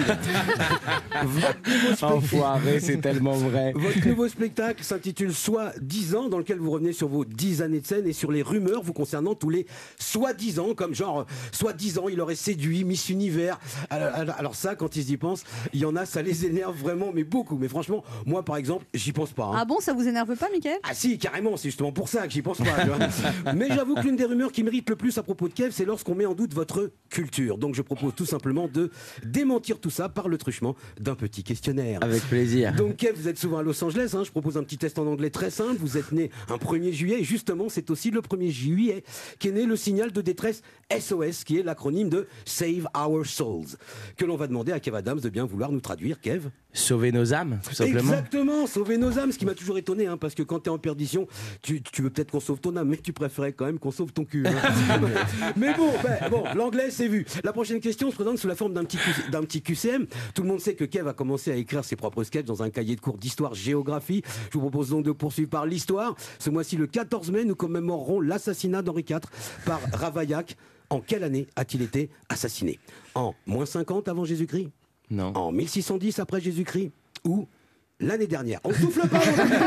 Votre 1.23 1.57
nouveau 1.69 1.87
spectacle- 1.95 2.13
Enfoiré, 2.13 2.79
c'est 2.79 2.97
tellement 3.01 3.33
vrai. 3.33 3.73
votre 3.75 4.07
nouveau 4.07 4.27
spectacle 4.27 4.83
s'intitule 4.83 5.33
Soit 5.33 5.73
10 5.81 6.15
ans, 6.15 6.29
dans 6.29 6.37
lequel 6.37 6.59
vous 6.59 6.71
revenez 6.71 6.93
sur 6.93 7.07
vos 7.07 7.25
10 7.25 7.61
années 7.61 7.79
de 7.81 7.85
scène 7.87 8.07
et 8.07 8.13
sur 8.13 8.31
les 8.31 8.41
rumeurs 8.41 8.81
vous 8.83 8.93
concernant 8.93 9.35
tous 9.35 9.49
les 9.49 9.65
soit 9.99 10.33
10 10.33 10.59
ans, 10.59 10.73
comme 10.75 10.93
genre, 10.95 11.21
euh, 11.21 11.23
soit 11.51 11.73
10 11.73 11.99
ans, 11.99 12.07
il 12.09 12.21
aurait 12.21 12.35
séduit 12.35 12.83
Miss 12.83 13.09
Univers. 13.09 13.59
Alors, 13.89 14.55
ça, 14.55 14.75
quand 14.75 14.95
ils 14.95 15.09
y 15.11 15.17
pensent, 15.17 15.43
il 15.73 15.79
y 15.79 15.85
en 15.85 15.95
a, 15.95 16.05
ça 16.05 16.21
les 16.21 16.45
énerve 16.45 16.75
vraiment, 16.77 17.11
mais 17.13 17.23
beaucoup. 17.23 17.57
Mais 17.57 17.67
franchement, 17.67 18.03
moi, 18.25 18.43
par 18.43 18.57
exemple, 18.57 18.85
j'y 18.93 19.11
pense 19.11 19.31
pas. 19.31 19.45
hein. 19.45 19.55
Ah 19.57 19.65
bon, 19.65 19.79
ça 19.79 19.93
vous 19.93 20.07
énerve 20.07 20.35
pas, 20.35 20.49
Michael? 20.51 20.77
Ah 20.83 20.93
si, 20.93 21.17
carrément, 21.17 21.57
c'est 21.57 21.69
justement 21.69 21.91
pour 21.91 22.09
ça 22.09 22.27
que 22.27 22.33
j'y 22.33 22.41
pense 22.41 22.57
pas. 22.57 22.65
Mais 23.55 23.67
j'avoue 23.69 23.95
que 23.95 24.01
l'une 24.01 24.15
des 24.15 24.25
rumeurs 24.25 24.51
qui 24.51 24.63
mérite 24.63 24.89
le 24.89 24.95
plus 24.95 25.17
à 25.17 25.23
propos 25.23 25.47
de 25.47 25.53
Kev, 25.53 25.71
c'est 25.71 25.85
lorsqu'on 25.85 26.15
met 26.15 26.25
en 26.25 26.33
doute 26.33 26.53
votre 26.53 26.91
culture. 27.09 27.46
Donc 27.55 27.75
je 27.75 27.81
propose 27.81 28.13
tout 28.15 28.25
simplement 28.25 28.67
de 28.67 28.89
démentir 29.23 29.79
tout 29.79 29.89
ça 29.89 30.09
par 30.09 30.27
le 30.27 30.37
truchement 30.37 30.75
d'un 30.99 31.15
petit 31.15 31.43
questionnaire. 31.43 31.99
Avec 32.01 32.23
plaisir. 32.23 32.73
Donc 32.73 32.97
Kev, 32.97 33.13
vous 33.15 33.27
êtes 33.27 33.37
souvent 33.37 33.59
à 33.59 33.63
Los 33.63 33.81
Angeles, 33.83 34.13
hein, 34.13 34.23
je 34.25 34.31
propose 34.31 34.57
un 34.57 34.63
petit 34.63 34.77
test 34.77 34.99
en 34.99 35.07
anglais 35.07 35.29
très 35.29 35.51
simple. 35.51 35.77
Vous 35.79 35.97
êtes 35.97 36.11
né 36.11 36.31
un 36.49 36.57
1er 36.57 36.91
juillet 36.91 37.19
et 37.19 37.23
justement 37.23 37.69
c'est 37.69 37.89
aussi 37.89 38.11
le 38.11 38.21
1er 38.21 38.49
juillet 38.49 39.03
qu'est 39.39 39.51
né 39.51 39.65
le 39.65 39.75
signal 39.75 40.11
de 40.11 40.21
détresse 40.21 40.63
SOS 40.97 41.43
qui 41.43 41.59
est 41.59 41.63
l'acronyme 41.63 42.09
de 42.09 42.27
Save 42.45 42.87
Our 42.97 43.25
Souls 43.25 43.77
que 44.17 44.25
l'on 44.25 44.35
va 44.35 44.47
demander 44.47 44.71
à 44.71 44.79
Kev 44.79 44.97
Adams 44.97 45.19
de 45.19 45.29
bien 45.29 45.45
vouloir 45.45 45.71
nous 45.71 45.81
traduire. 45.81 46.19
Kev 46.19 46.49
Sauver 46.73 47.11
nos 47.11 47.33
âmes, 47.33 47.59
tout 47.67 47.73
simplement. 47.73 47.99
Exactement, 47.99 48.67
sauver 48.67 48.97
nos 48.97 49.17
âmes, 49.17 49.31
ce 49.31 49.37
qui 49.39 49.45
m'a 49.45 49.55
toujours 49.55 49.79
étonné, 49.79 50.05
hein, 50.05 50.17
parce 50.17 50.35
que 50.35 50.43
quand 50.43 50.59
tu 50.59 50.69
es 50.69 50.71
en 50.71 50.77
perdition, 50.77 51.27
tu, 51.63 51.81
tu 51.81 52.03
veux 52.03 52.11
peut-être 52.11 52.29
qu'on 52.29 52.39
sauve 52.39 52.59
ton 52.59 52.75
âme, 52.75 52.89
mais 52.89 52.97
tu 52.97 53.13
préférais 53.13 53.53
quand 53.53 53.65
même 53.65 53.79
qu'on 53.79 53.89
sauve 53.91 54.11
ton 54.11 54.25
cul. 54.25 54.45
hein. 54.45 54.51
mais 55.57 55.73
bon, 55.73 55.91
ben, 56.03 56.29
bon 56.29 56.43
l'anglais 56.55 56.91
c'est 56.91 57.07
vu. 57.07 57.25
La 57.43 57.53
prochaine 57.53 57.79
question 57.79 58.09
se 58.09 58.15
présente 58.15 58.37
sous 58.37 58.47
la 58.47 58.55
forme 58.55 58.73
d'un 58.73 58.83
petit, 58.83 58.97
Q- 58.97 59.31
d'un 59.31 59.41
petit 59.41 59.61
QCM. 59.61 60.07
Tout 60.33 60.41
le 60.43 60.47
monde 60.47 60.59
sait 60.59 60.75
que 60.75 60.83
Kev 60.85 61.07
a 61.09 61.13
commencé 61.13 61.51
à 61.51 61.55
écrire 61.55 61.83
ses 61.85 61.95
propres 61.95 62.23
sketchs 62.23 62.45
dans 62.45 62.63
un 62.63 62.69
cahier 62.69 62.95
de 62.95 63.01
cours 63.01 63.17
d'histoire-géographie. 63.17 64.23
Je 64.51 64.53
vous 64.53 64.61
propose 64.61 64.89
donc 64.89 65.03
de 65.05 65.11
poursuivre 65.11 65.49
par 65.49 65.65
l'histoire. 65.65 66.15
Ce 66.39 66.49
mois-ci, 66.49 66.77
le 66.77 66.87
14 66.87 67.31
mai, 67.31 67.45
nous 67.45 67.55
commémorerons 67.55 68.21
l'assassinat 68.21 68.81
d'Henri 68.81 69.05
IV 69.09 69.19
par 69.65 69.79
Ravaillac. 69.93 70.55
En 70.89 70.99
quelle 71.01 71.23
année 71.23 71.47
a-t-il 71.55 71.81
été 71.83 72.09
assassiné? 72.29 72.79
En 73.13 73.35
moins 73.45 73.65
50 73.65 74.07
avant 74.07 74.23
Jésus-Christ? 74.25 74.69
Non. 75.09 75.33
En 75.35 75.51
1610 75.51 76.19
après 76.19 76.39
Jésus-Christ? 76.41 76.91
Ou 77.25 77.47
l'année 77.99 78.27
dernière 78.27 78.59
On 78.63 78.69
ne 78.69 78.73
souffle 78.75 79.07
pas 79.07 79.19
dans 79.19 79.25
le, 79.25 79.31
public. 79.43 79.59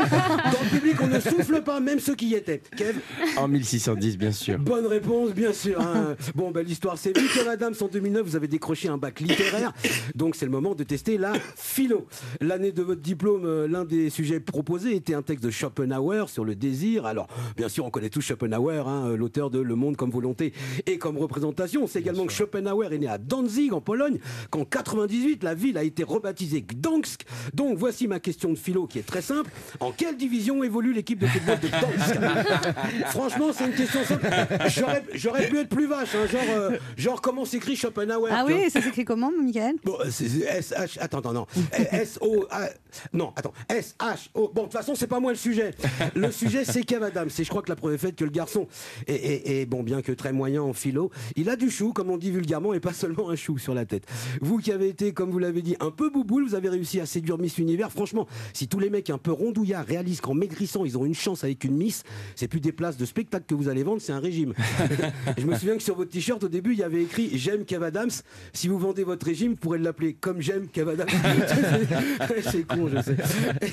Dans 0.51 0.63
le 0.63 0.69
public, 0.69 0.95
on 1.01 1.07
ne 1.07 1.19
souffle 1.19 1.61
pas, 1.63 1.79
même 1.79 1.99
ceux 1.99 2.15
qui 2.15 2.27
y 2.29 2.35
étaient. 2.35 2.61
Kev 2.77 2.99
En 3.37 3.47
1610, 3.47 4.17
bien 4.17 4.31
sûr. 4.31 4.57
Bonne 4.59 4.85
réponse, 4.85 5.31
bien 5.33 5.53
sûr. 5.53 5.79
hein. 5.81 6.15
Bon, 6.35 6.51
ben, 6.51 6.65
l'histoire 6.65 6.97
c'est 6.97 7.17
vu. 7.17 7.27
Kev 7.27 7.47
Adams, 7.49 7.73
en 7.81 7.87
2009, 7.87 8.25
vous 8.25 8.35
avez 8.35 8.47
décroché 8.47 8.87
un 8.87 8.97
bac 8.97 9.19
littéraire. 9.19 9.73
Donc, 10.15 10.35
c'est 10.35 10.45
le 10.45 10.51
moment 10.51 10.75
de 10.75 10.83
tester 10.83 11.17
la 11.17 11.33
philo. 11.57 12.07
L'année 12.39 12.71
de 12.71 12.81
votre 12.81 13.01
diplôme, 13.01 13.45
euh, 13.45 13.67
l'un 13.67 13.83
des 13.85 14.09
sujets 14.09 14.39
proposés 14.39 14.95
était 14.95 15.13
un 15.13 15.21
texte 15.21 15.43
de 15.43 15.51
Schopenhauer 15.51 16.29
sur 16.29 16.45
le 16.45 16.55
désir. 16.55 17.05
Alors, 17.05 17.27
bien 17.57 17.67
sûr, 17.69 17.85
on 17.85 17.89
connaît 17.89 18.09
tous 18.09 18.21
Schopenhauer, 18.21 18.87
hein, 18.87 19.15
l'auteur 19.15 19.49
de 19.49 19.59
Le 19.59 19.75
monde 19.75 19.97
comme 19.97 20.11
volonté 20.11 20.53
et 20.85 20.97
comme 20.97 21.17
représentation. 21.17 21.83
On 21.83 21.87
sait 21.87 21.99
également 21.99 22.25
que 22.25 22.33
Schopenhauer 22.33 22.93
est 22.93 22.97
né 22.99 23.07
à 23.07 23.17
Danzig, 23.17 23.73
en 23.73 23.81
Pologne, 23.81 24.19
qu'en 24.49 24.63
98, 24.63 25.43
la 25.43 25.53
ville 25.53 25.77
a 25.77 25.83
été 25.83 26.03
rebaptisée 26.03 26.61
Gdansk. 26.61 27.25
Donc, 27.53 27.77
voici 27.77 28.07
ma 28.07 28.20
question 28.21 28.49
de 28.49 28.57
philo 28.57 28.87
qui 28.87 28.99
est 28.99 29.05
très 29.05 29.21
simple. 29.21 29.49
En 29.79 29.91
quelle 29.91 30.17
division 30.17 30.63
évolue 30.63 30.93
l'équipe 30.93 31.19
de 31.19 31.27
football 31.27 31.59
de 31.59 31.67
Gdansk 31.67 33.05
Franchement, 33.07 33.47
c'est 33.53 33.65
une 33.65 33.73
question 33.73 34.03
simple. 34.03 34.27
J'aurais- 34.69 35.03
J'aurais 35.13 35.47
pu 35.47 35.57
être 35.59 35.69
plus 35.69 35.87
vache, 35.87 36.15
hein, 36.15 36.27
genre, 36.27 36.41
euh, 36.55 36.77
genre 36.97 37.21
comment 37.21 37.45
s'écrit 37.45 37.75
Schopenhauer 37.75 38.29
Ah 38.31 38.43
oui, 38.47 38.69
ça 38.69 38.81
s'écrit 38.81 39.05
comment, 39.05 39.31
Michael? 39.31 39.75
Bon, 39.83 39.97
euh, 39.99 40.09
c'est 40.09 40.25
S 40.25 40.73
H. 40.77 40.97
Attends, 40.99 41.19
attends, 41.19 41.33
non. 41.33 41.47
S 41.91 42.17
O. 42.21 42.45
A- 42.51 42.69
Non, 43.13 43.33
attends. 43.35 43.53
S 43.69 43.95
H 43.99 44.29
O. 44.33 44.51
Bon, 44.53 44.61
de 44.63 44.67
toute 44.67 44.73
façon, 44.73 44.95
c'est 44.95 45.07
pas 45.07 45.19
moi 45.19 45.31
le 45.31 45.37
sujet. 45.37 45.71
Le 46.15 46.31
sujet, 46.31 46.65
c'est 46.65 46.83
Kev 46.83 47.03
Adams. 47.05 47.29
Et 47.37 47.43
je 47.43 47.49
crois 47.49 47.61
que 47.61 47.69
la 47.69 47.75
preuve 47.75 47.93
est 47.93 47.97
faite 47.97 48.15
que 48.15 48.23
le 48.25 48.29
garçon 48.31 48.67
est, 49.07 49.13
est- 49.15 49.61
est, 49.61 49.65
bon, 49.65 49.83
bien 49.83 50.01
que 50.01 50.11
très 50.11 50.33
moyen 50.33 50.61
en 50.61 50.73
philo, 50.73 51.11
il 51.35 51.49
a 51.49 51.55
du 51.55 51.69
chou, 51.69 51.93
comme 51.93 52.09
on 52.09 52.17
dit 52.17 52.31
vulgairement, 52.31 52.73
et 52.73 52.79
pas 52.79 52.93
seulement 52.93 53.29
un 53.29 53.35
chou 53.35 53.57
sur 53.57 53.73
la 53.73 53.85
tête. 53.85 54.03
Vous 54.41 54.57
qui 54.57 54.71
avez 54.71 54.89
été, 54.89 55.13
comme 55.13 55.31
vous 55.31 55.39
l'avez 55.39 55.61
dit, 55.61 55.75
un 55.79 55.91
peu 55.91 56.09
bouboule, 56.09 56.45
vous 56.45 56.55
avez 56.55 56.69
réussi 56.69 56.99
à 56.99 57.05
séduire 57.05 57.37
Miss 57.37 57.57
Univers. 57.57 57.91
Franchement, 57.91 58.10
si 58.53 58.67
tous 58.67 58.79
les 58.79 58.89
mecs 58.89 59.09
un 59.09 59.17
peu 59.17 59.31
rondouillards 59.31 59.85
réalisent 59.85 60.21
qu'en 60.21 60.33
maigrissant, 60.33 60.85
ils 60.85 60.97
ont 60.97 61.05
une 61.05 61.13
chance 61.13 61.43
avec 61.43 61.63
une 61.63 61.75
Miss, 61.75 62.03
c'est 62.35 62.47
plus 62.47 62.59
des 62.59 62.71
places 62.71 62.97
de 62.97 63.05
spectacle 63.05 63.45
que 63.47 63.55
vous 63.55 63.69
allez 63.69 63.83
vendre, 63.83 64.01
c'est 64.01 64.11
un 64.11 64.19
régime. 64.19 64.53
je 65.37 65.45
me 65.45 65.55
souviens 65.55 65.77
que 65.77 65.83
sur 65.83 65.95
votre 65.95 66.11
t-shirt, 66.11 66.43
au 66.43 66.49
début, 66.49 66.73
il 66.73 66.79
y 66.79 66.83
avait 66.83 67.03
écrit 67.03 67.37
J'aime 67.37 67.65
Kev 67.65 67.83
Adams. 67.85 68.09
Si 68.53 68.67
vous 68.67 68.77
vendez 68.77 69.03
votre 69.03 69.25
régime, 69.25 69.51
vous 69.51 69.57
pourrez 69.57 69.79
l'appeler 69.79 70.13
comme 70.13 70.41
j'aime 70.41 70.67
Kev 70.67 70.91
Adams. 70.91 71.07
c'est 72.51 72.67
con, 72.67 72.89
je 72.93 73.01
sais. 73.01 73.17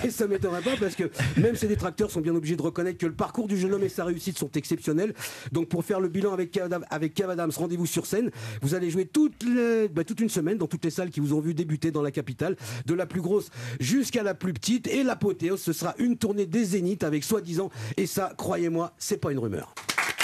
Et 0.05 0.11
ça 0.11 0.27
m'étonnerait 0.27 0.63
pas 0.63 0.77
parce 0.79 0.95
que 0.95 1.11
même 1.37 1.57
ses 1.57 1.69
détracteurs 1.69 2.11
sont 2.11 2.21
bien 2.21 2.35
obligés 2.35 2.57
de 2.57 2.63
reconnaître 2.63 2.99
que 2.99 3.07
le 3.07 3.15
parcours 3.15 3.49
du 3.49 3.57
jeune 3.57 3.75
homme 3.75 3.85
et 3.85 3.89
sa 3.89 4.05
réussite 4.05 4.39
sont 4.39 4.51
exceptionnels. 4.55 5.15
Donc 5.53 5.69
pour 5.69 5.85
faire 5.85 6.01
le 6.01 6.09
bilan 6.09 6.33
avec 6.33 6.51
Kev 6.51 6.65
Adams, 6.67 6.85
avec 6.91 7.15
rendez-vous 7.57 7.87
sur 7.87 8.07
scène. 8.07 8.31
Vous 8.63 8.75
allez 8.75 8.91
jouer 8.91 9.07
toute, 9.07 9.43
les- 9.43 9.89
bah, 9.89 10.05
toute 10.05 10.21
une 10.21 10.29
semaine 10.29 10.59
dans 10.59 10.67
toutes 10.67 10.85
les 10.85 10.91
salles 10.91 11.11
qui 11.11 11.21
vous 11.21 11.35
ont 11.35 11.41
vu 11.41 11.55
débuter 11.55 11.91
dans 11.91 12.03
la 12.03 12.11
capitale, 12.11 12.57
de 12.87 12.95
la 12.95 13.07
plus 13.07 13.21
grosse 13.21 13.51
jusqu'à 13.81 14.23
la 14.23 14.28
plus 14.35 14.53
petite. 14.53 14.87
Et 14.87 15.03
l'apothéose, 15.03 15.61
ce 15.61 15.73
sera 15.73 15.95
une 15.99 16.17
tournée 16.17 16.47
des 16.47 16.65
Zéniths 16.65 17.05
avec 17.05 17.25
soi-disant. 17.25 17.71
Et 17.97 18.07
ça, 18.07 18.33
croyez-moi, 18.37 18.93
c'est 18.99 19.19
pas 19.19 19.33
une 19.33 19.39
rumeur. 19.39 19.75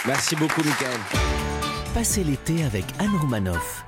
Merci 0.07 0.37
beaucoup, 0.37 0.63
Michael. 0.63 1.01
Passez 1.95 2.25
l'été 2.25 2.65
avec 2.65 2.85
Anne 2.99 3.17
Romanoff. 3.21 3.85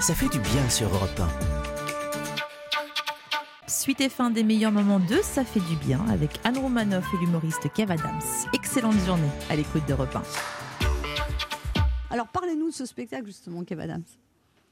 Ça 0.00 0.14
fait 0.14 0.28
du 0.28 0.38
bien 0.38 0.68
sur 0.68 0.88
Europe 0.88 1.18
1. 1.18 1.28
Suite 3.68 4.00
et 4.00 4.08
fin 4.08 4.30
des 4.30 4.44
meilleurs 4.44 4.72
moments 4.72 4.98
de 4.98 5.16
Ça 5.22 5.44
fait 5.44 5.60
du 5.60 5.76
bien 5.76 6.04
avec 6.08 6.30
Anne 6.44 6.58
Romanoff 6.58 7.04
et 7.14 7.18
l'humoriste 7.18 7.70
Kev 7.72 7.92
Adams. 7.92 8.20
Excellente 8.52 8.98
journée 9.04 9.28
à 9.50 9.56
l'écoute 9.56 9.84
d'Europe 9.86 10.14
1. 10.14 10.22
Alors 12.10 12.28
parlez-nous 12.28 12.70
de 12.70 12.74
ce 12.74 12.86
spectacle 12.86 13.26
justement, 13.26 13.64
Kev 13.64 13.82
Adams. 13.82 14.04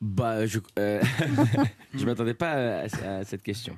Bah, 0.00 0.46
je 0.46 0.58
euh, 0.78 1.02
je 1.94 2.04
m'attendais 2.06 2.34
pas 2.34 2.52
à, 2.52 3.18
à 3.18 3.24
cette 3.24 3.42
question. 3.42 3.76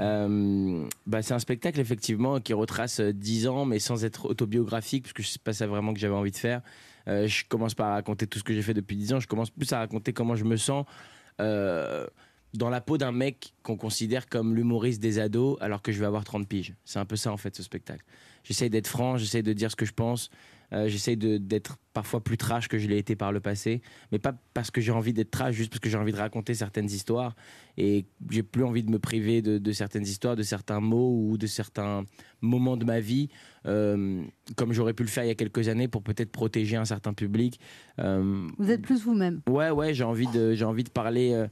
Euh, 0.00 0.86
bah, 1.06 1.22
c'est 1.22 1.34
un 1.34 1.38
spectacle 1.38 1.78
effectivement 1.80 2.40
qui 2.40 2.52
retrace 2.52 3.00
euh, 3.00 3.12
10 3.12 3.46
ans, 3.48 3.64
mais 3.64 3.78
sans 3.78 4.04
être 4.04 4.26
autobiographique, 4.26 5.04
parce 5.04 5.12
que 5.12 5.22
c'est 5.22 5.40
pas 5.40 5.52
ça 5.52 5.66
vraiment 5.66 5.94
que 5.94 6.00
j'avais 6.00 6.14
envie 6.14 6.32
de 6.32 6.36
faire. 6.36 6.62
Euh, 7.08 7.26
je 7.26 7.44
commence 7.48 7.74
par 7.74 7.92
raconter 7.92 8.26
tout 8.26 8.38
ce 8.38 8.44
que 8.44 8.54
j'ai 8.54 8.62
fait 8.62 8.74
depuis 8.74 8.96
10 8.96 9.14
ans. 9.14 9.20
Je 9.20 9.28
commence 9.28 9.50
plus 9.50 9.72
à 9.72 9.78
raconter 9.78 10.12
comment 10.12 10.36
je 10.36 10.44
me 10.44 10.56
sens 10.56 10.86
euh, 11.40 12.06
dans 12.54 12.70
la 12.70 12.80
peau 12.80 12.98
d'un 12.98 13.12
mec 13.12 13.54
qu'on 13.62 13.76
considère 13.76 14.28
comme 14.28 14.54
l'humoriste 14.54 15.00
des 15.00 15.18
ados, 15.18 15.58
alors 15.60 15.82
que 15.82 15.92
je 15.92 15.98
vais 15.98 16.06
avoir 16.06 16.24
30 16.24 16.48
piges. 16.48 16.74
C'est 16.84 16.98
un 16.98 17.04
peu 17.04 17.16
ça 17.16 17.32
en 17.32 17.36
fait 17.36 17.54
ce 17.54 17.62
spectacle. 17.62 18.04
J'essaye 18.44 18.70
d'être 18.70 18.86
franc, 18.86 19.16
j'essaye 19.16 19.42
de 19.42 19.52
dire 19.52 19.70
ce 19.70 19.76
que 19.76 19.84
je 19.84 19.92
pense. 19.92 20.30
Euh, 20.74 20.88
j'essaye 20.88 21.16
de- 21.16 21.38
d'être 21.38 21.76
parfois 21.92 22.20
plus 22.22 22.36
trash 22.36 22.66
que 22.66 22.78
je 22.78 22.88
l'ai 22.88 22.98
été 22.98 23.14
par 23.14 23.30
le 23.30 23.38
passé, 23.38 23.80
mais 24.10 24.18
pas 24.18 24.34
parce 24.54 24.72
que 24.72 24.80
j'ai 24.80 24.90
envie 24.90 25.12
d'être 25.12 25.30
trash, 25.30 25.54
juste 25.54 25.70
parce 25.70 25.78
que 25.78 25.88
j'ai 25.88 25.96
envie 25.96 26.10
de 26.10 26.16
raconter 26.16 26.52
certaines 26.54 26.86
histoires 26.86 27.36
et 27.78 28.06
j'ai 28.28 28.42
plus 28.42 28.64
envie 28.64 28.82
de 28.82 28.90
me 28.90 28.98
priver 28.98 29.40
de, 29.40 29.58
de 29.58 29.72
certaines 29.72 30.02
histoires, 30.02 30.34
de 30.34 30.42
certains 30.42 30.80
mots 30.80 31.16
ou 31.30 31.38
de 31.38 31.46
certains 31.46 32.04
moments 32.40 32.76
de 32.76 32.84
ma 32.84 32.98
vie, 32.98 33.28
euh, 33.66 34.22
comme 34.56 34.72
j'aurais 34.72 34.94
pu 34.94 35.04
le 35.04 35.08
faire 35.08 35.22
il 35.24 35.28
y 35.28 35.30
a 35.30 35.36
quelques 35.36 35.68
années 35.68 35.86
pour 35.86 36.02
peut-être 36.02 36.32
protéger 36.32 36.74
un 36.76 36.84
certain 36.84 37.12
public. 37.12 37.60
Euh, 38.00 38.48
Vous 38.58 38.70
êtes 38.72 38.82
plus 38.82 39.04
vous-même. 39.04 39.40
Ouais, 39.48 39.70
ouais, 39.70 39.94
j'ai 39.94 40.04
envie 40.04 40.26
de, 40.26 40.54
j'ai 40.54 40.64
envie 40.64 40.84
de 40.84 40.90
parler. 40.90 41.46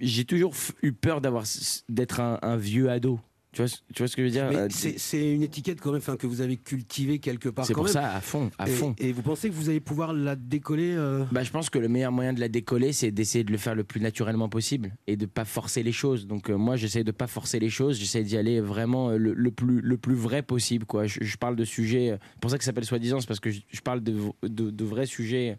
j'ai 0.00 0.24
toujours 0.24 0.54
eu 0.82 0.92
peur 0.92 1.20
d'avoir, 1.20 1.44
d'être 1.88 2.18
un, 2.20 2.38
un 2.42 2.56
vieux 2.56 2.90
ado. 2.90 3.20
Tu 3.52 3.60
vois, 3.60 3.68
ce- 3.68 3.76
tu 3.94 3.98
vois 4.02 4.08
ce 4.08 4.16
que 4.16 4.22
je 4.22 4.26
veux 4.28 4.32
dire 4.32 4.48
Euh, 4.50 4.68
c'est 4.70 5.34
une 5.34 5.42
étiquette 5.42 5.78
quand 5.78 5.92
même 5.92 6.00
que 6.00 6.26
vous 6.26 6.40
avez 6.40 6.56
cultivée 6.56 7.18
quelque 7.18 7.50
part. 7.50 7.66
C'est 7.66 7.74
pour 7.74 7.84
même. 7.84 7.92
ça, 7.92 8.14
à 8.14 8.20
fond, 8.22 8.50
à 8.58 8.66
et, 8.66 8.72
fond. 8.72 8.94
Et 8.98 9.12
vous 9.12 9.20
pensez 9.20 9.50
que 9.50 9.54
vous 9.54 9.68
allez 9.68 9.80
pouvoir 9.80 10.14
la 10.14 10.36
décoller 10.36 10.94
euh, 10.96 11.24
Bah, 11.30 11.42
je 11.42 11.50
pense 11.50 11.68
que 11.68 11.78
le 11.78 11.88
meilleur 11.88 12.12
moyen 12.12 12.32
de 12.32 12.40
la 12.40 12.48
décoller, 12.48 12.94
c'est 12.94 13.10
d'essayer 13.10 13.44
de 13.44 13.52
le 13.52 13.58
faire 13.58 13.74
le 13.74 13.84
plus 13.84 14.00
naturellement 14.00 14.48
possible 14.48 14.94
et 15.06 15.16
de 15.16 15.26
pas 15.26 15.44
forcer 15.44 15.82
les 15.82 15.92
choses. 15.92 16.26
Donc 16.26 16.48
euh, 16.48 16.56
moi, 16.56 16.76
j'essaie 16.76 17.04
de 17.04 17.12
pas 17.12 17.26
forcer 17.26 17.58
les 17.58 17.68
choses, 17.68 17.98
j'essaie 17.98 18.22
d'y 18.22 18.38
aller 18.38 18.58
vraiment 18.60 19.10
le, 19.10 19.34
le 19.34 19.50
plus 19.50 19.82
le 19.82 19.96
plus 19.98 20.14
vrai 20.14 20.42
possible. 20.42 20.86
Quoi. 20.86 21.04
Je, 21.06 21.18
je 21.20 21.36
parle 21.36 21.56
de 21.56 21.64
sujets, 21.66 22.18
pour 22.40 22.50
ça 22.50 22.56
que 22.56 22.64
ça 22.64 22.68
s'appelle 22.70 22.86
soi-disant, 22.86 23.20
c'est 23.20 23.26
parce 23.28 23.40
que 23.40 23.50
je, 23.50 23.60
je 23.70 23.80
parle 23.82 24.02
de, 24.02 24.14
de, 24.42 24.70
de 24.70 24.84
vrais 24.84 25.04
sujets 25.06 25.58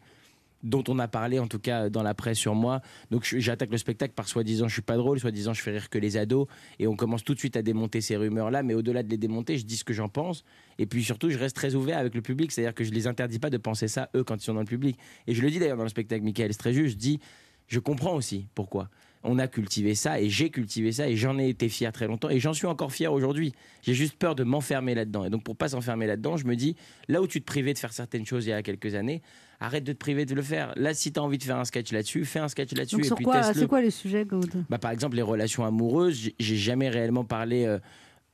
dont 0.64 0.84
on 0.88 0.98
a 1.00 1.08
parlé 1.08 1.40
en 1.40 1.48
tout 1.48 1.60
cas 1.60 1.90
dans 1.90 2.04
la 2.04 2.14
presse 2.14 2.38
sur 2.38 2.56
moi. 2.56 2.82
Donc 3.12 3.24
j'attaque 3.38 3.72
le 3.72 3.78
spectacle 3.78 4.14
par 4.14 4.28
soi-disant 4.28 4.68
je 4.68 4.74
suis 4.74 4.82
pas 4.82 4.98
drôle, 4.98 5.20
soi-disant 5.20 5.54
je 5.54 5.62
fais 5.62 5.72
rire 5.72 5.90
que 5.90 5.98
les 5.98 6.18
ados 6.18 6.48
et 6.80 6.88
on 6.88 6.96
commence 6.96 7.24
tout 7.24 7.34
de 7.34 7.40
suite 7.40 7.58
à 7.58 7.62
démonter 7.62 8.02
ces 8.02 8.16
rumeurs 8.16 8.52
là, 8.52 8.64
mais 8.64 8.74
au-delà 8.74 9.04
de 9.04 9.10
les 9.10 9.18
démonter, 9.18 9.58
je 9.58 9.66
dis 9.66 9.78
ce 9.78 9.84
que 9.84 9.94
j'en 9.94 10.10
pense 10.10 10.44
et 10.80 10.86
puis 10.86 11.04
surtout 11.04 11.30
je 11.30 11.38
reste 11.38 11.56
très 11.56 11.76
ouvert 11.76 11.98
avec 11.98 12.16
le 12.16 12.22
public, 12.22 12.52
c'est-à-dire 12.52 12.74
que 12.74 12.84
je 12.84 12.92
les 12.92 13.08
interdis 13.08 13.40
pas 13.40 13.50
de 13.50 13.58
penser 13.58 13.88
ça 13.88 14.10
eux 14.16 14.24
quand 14.24 14.36
ils 14.36 14.46
sont 14.46 14.54
dans 14.54 14.62
le 14.62 14.66
public. 14.66 14.98
Et 15.28 15.34
je 15.34 15.42
le 15.42 15.52
dis 15.52 15.60
d'ailleurs 15.60 15.78
dans 15.78 15.84
le 15.84 15.90
spectacle 15.90 16.24
Michael 16.24 16.54
Stréjus, 16.54 16.90
je 16.90 16.96
dis 16.96 17.20
je 17.68 17.80
comprends 17.80 18.16
aussi 18.16 18.48
pourquoi. 18.56 18.90
On 19.26 19.40
a 19.40 19.48
cultivé 19.48 19.96
ça 19.96 20.20
et 20.20 20.30
j'ai 20.30 20.50
cultivé 20.50 20.92
ça 20.92 21.08
et 21.08 21.16
j'en 21.16 21.40
ai 21.40 21.48
été 21.48 21.70
fier 21.70 21.94
très 21.94 22.08
longtemps 22.08 22.30
et 22.30 22.42
j'en 22.42 22.54
suis 22.54 22.68
encore 22.68 22.92
fier 22.92 23.12
aujourd'hui. 23.12 23.54
J'ai 23.82 23.94
juste 23.94 24.16
peur 24.16 24.36
de 24.36 24.44
m'enfermer 24.44 24.96
là-dedans. 24.96 25.24
Et 25.24 25.30
donc 25.30 25.44
pour 25.44 25.56
pas 25.56 25.70
s'enfermer 25.70 26.08
là-dedans, 26.08 26.36
je 26.36 26.46
me 26.46 26.58
dis 26.58 26.76
là 27.08 27.22
où 27.22 27.28
tu 27.28 27.40
te 27.40 27.46
privais 27.46 27.74
de 27.74 27.80
faire 27.80 27.94
certaines 27.94 28.26
choses 28.26 28.46
il 28.46 28.50
y 28.50 28.54
a 28.54 28.62
quelques 28.62 28.96
années, 28.96 29.22
arrête 29.64 29.84
de 29.84 29.94
te 29.94 29.98
priver 29.98 30.26
de 30.26 30.36
le 30.36 30.42
faire. 30.42 30.74
Là 30.76 30.94
si 30.94 31.12
tu 31.12 31.20
as 31.20 31.24
envie 31.24 31.38
de 31.38 31.44
faire 31.44 31.58
un 31.58 31.66
sketch 31.66 31.92
là-dessus, 31.92 32.26
fais 32.26 32.40
un 32.40 32.48
sketch 32.48 32.74
là-dessus 32.76 33.00
et 33.02 33.04
sur 33.04 33.16
puis 33.16 33.26
quoi, 33.26 33.42
c'est 33.54 33.68
quoi 33.68 33.82
les 33.82 33.92
sujets, 33.92 34.26
Gaude? 34.26 34.66
Bah, 34.70 34.78
par 34.78 34.92
exemple, 34.92 35.16
les 35.16 35.22
relations 35.22 35.64
amoureuses, 35.66 36.30
j'ai- 36.38 36.56
jamais 36.56 36.90
réellement 36.90 37.24
parlé 37.24 37.66
euh, 37.66 37.80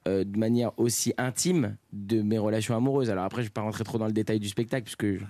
euh, 0.08 0.24
de 0.24 0.38
manière 0.38 0.72
aussi 0.78 1.14
intime 1.18 1.76
de 1.94 2.22
mes 2.22 2.38
relations 2.38 2.76
amoureuses. 2.76 3.10
Alors 3.10 3.26
après, 3.26 3.42
je 3.44 3.48
vais 3.48 3.54
pas 3.54 3.62
rentrer 3.62 3.84
trop 3.84 3.98
dans 3.98 4.08
le 4.08 4.12
détail 4.14 4.40
du 4.40 4.48
spectacle 4.48 4.84
puisque 4.86 5.22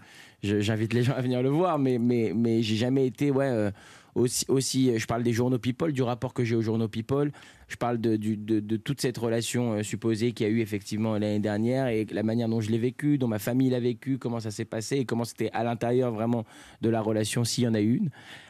j'invite 0.44 0.94
les 0.94 1.04
gens 1.04 1.14
à 1.14 1.22
venir 1.22 1.42
le 1.42 1.50
voir, 1.50 1.80
mais 1.80 1.98
mais 1.98 2.32
mais 2.36 2.62
j'ai 2.62 2.76
jamais 2.76 3.06
été 3.06 3.32
ouais 3.32 3.50
euh, 3.50 3.72
aussi 4.20 4.46
aussi. 4.48 4.98
Je 5.00 5.06
parle 5.08 5.24
des 5.24 5.34
journaux 5.34 5.58
People, 5.60 5.92
du 5.92 6.02
rapport 6.02 6.34
que 6.34 6.44
j'ai 6.44 6.56
aux 6.56 6.62
journaux 6.62 6.88
People. 6.88 7.32
Je 7.68 7.76
parle 7.76 8.00
de, 8.00 8.16
du- 8.16 8.38
de, 8.38 8.60
de 8.60 8.78
toute 8.78 9.00
cette 9.02 9.18
relation 9.18 9.74
euh, 9.74 9.84
supposée 9.84 10.32
qu'il 10.32 10.48
y 10.48 10.50
a 10.50 10.54
eu 10.54 10.60
effectivement 10.62 11.14
l'année 11.14 11.40
dernière 11.40 11.88
et 11.88 12.06
la 12.12 12.24
manière 12.24 12.50
dont 12.50 12.62
je 12.62 12.70
l'ai 12.72 12.78
vécu, 12.80 13.18
dont 13.18 13.28
ma 13.28 13.40
famille 13.40 13.70
l'a 13.70 13.80
vécu, 13.80 14.18
comment 14.18 14.40
ça 14.40 14.52
s'est 14.52 14.66
passé 14.66 14.98
et 14.98 15.06
comment 15.06 15.24
c'était 15.26 15.50
à 15.54 15.64
l'intérieur 15.64 16.12
vraiment 16.12 16.46
de 16.82 16.90
la 16.90 17.02
relation 17.02 17.44
s'il 17.44 17.64
y 17.64 17.68
en 17.68 17.74
a 17.74 17.80
une. 17.80 18.10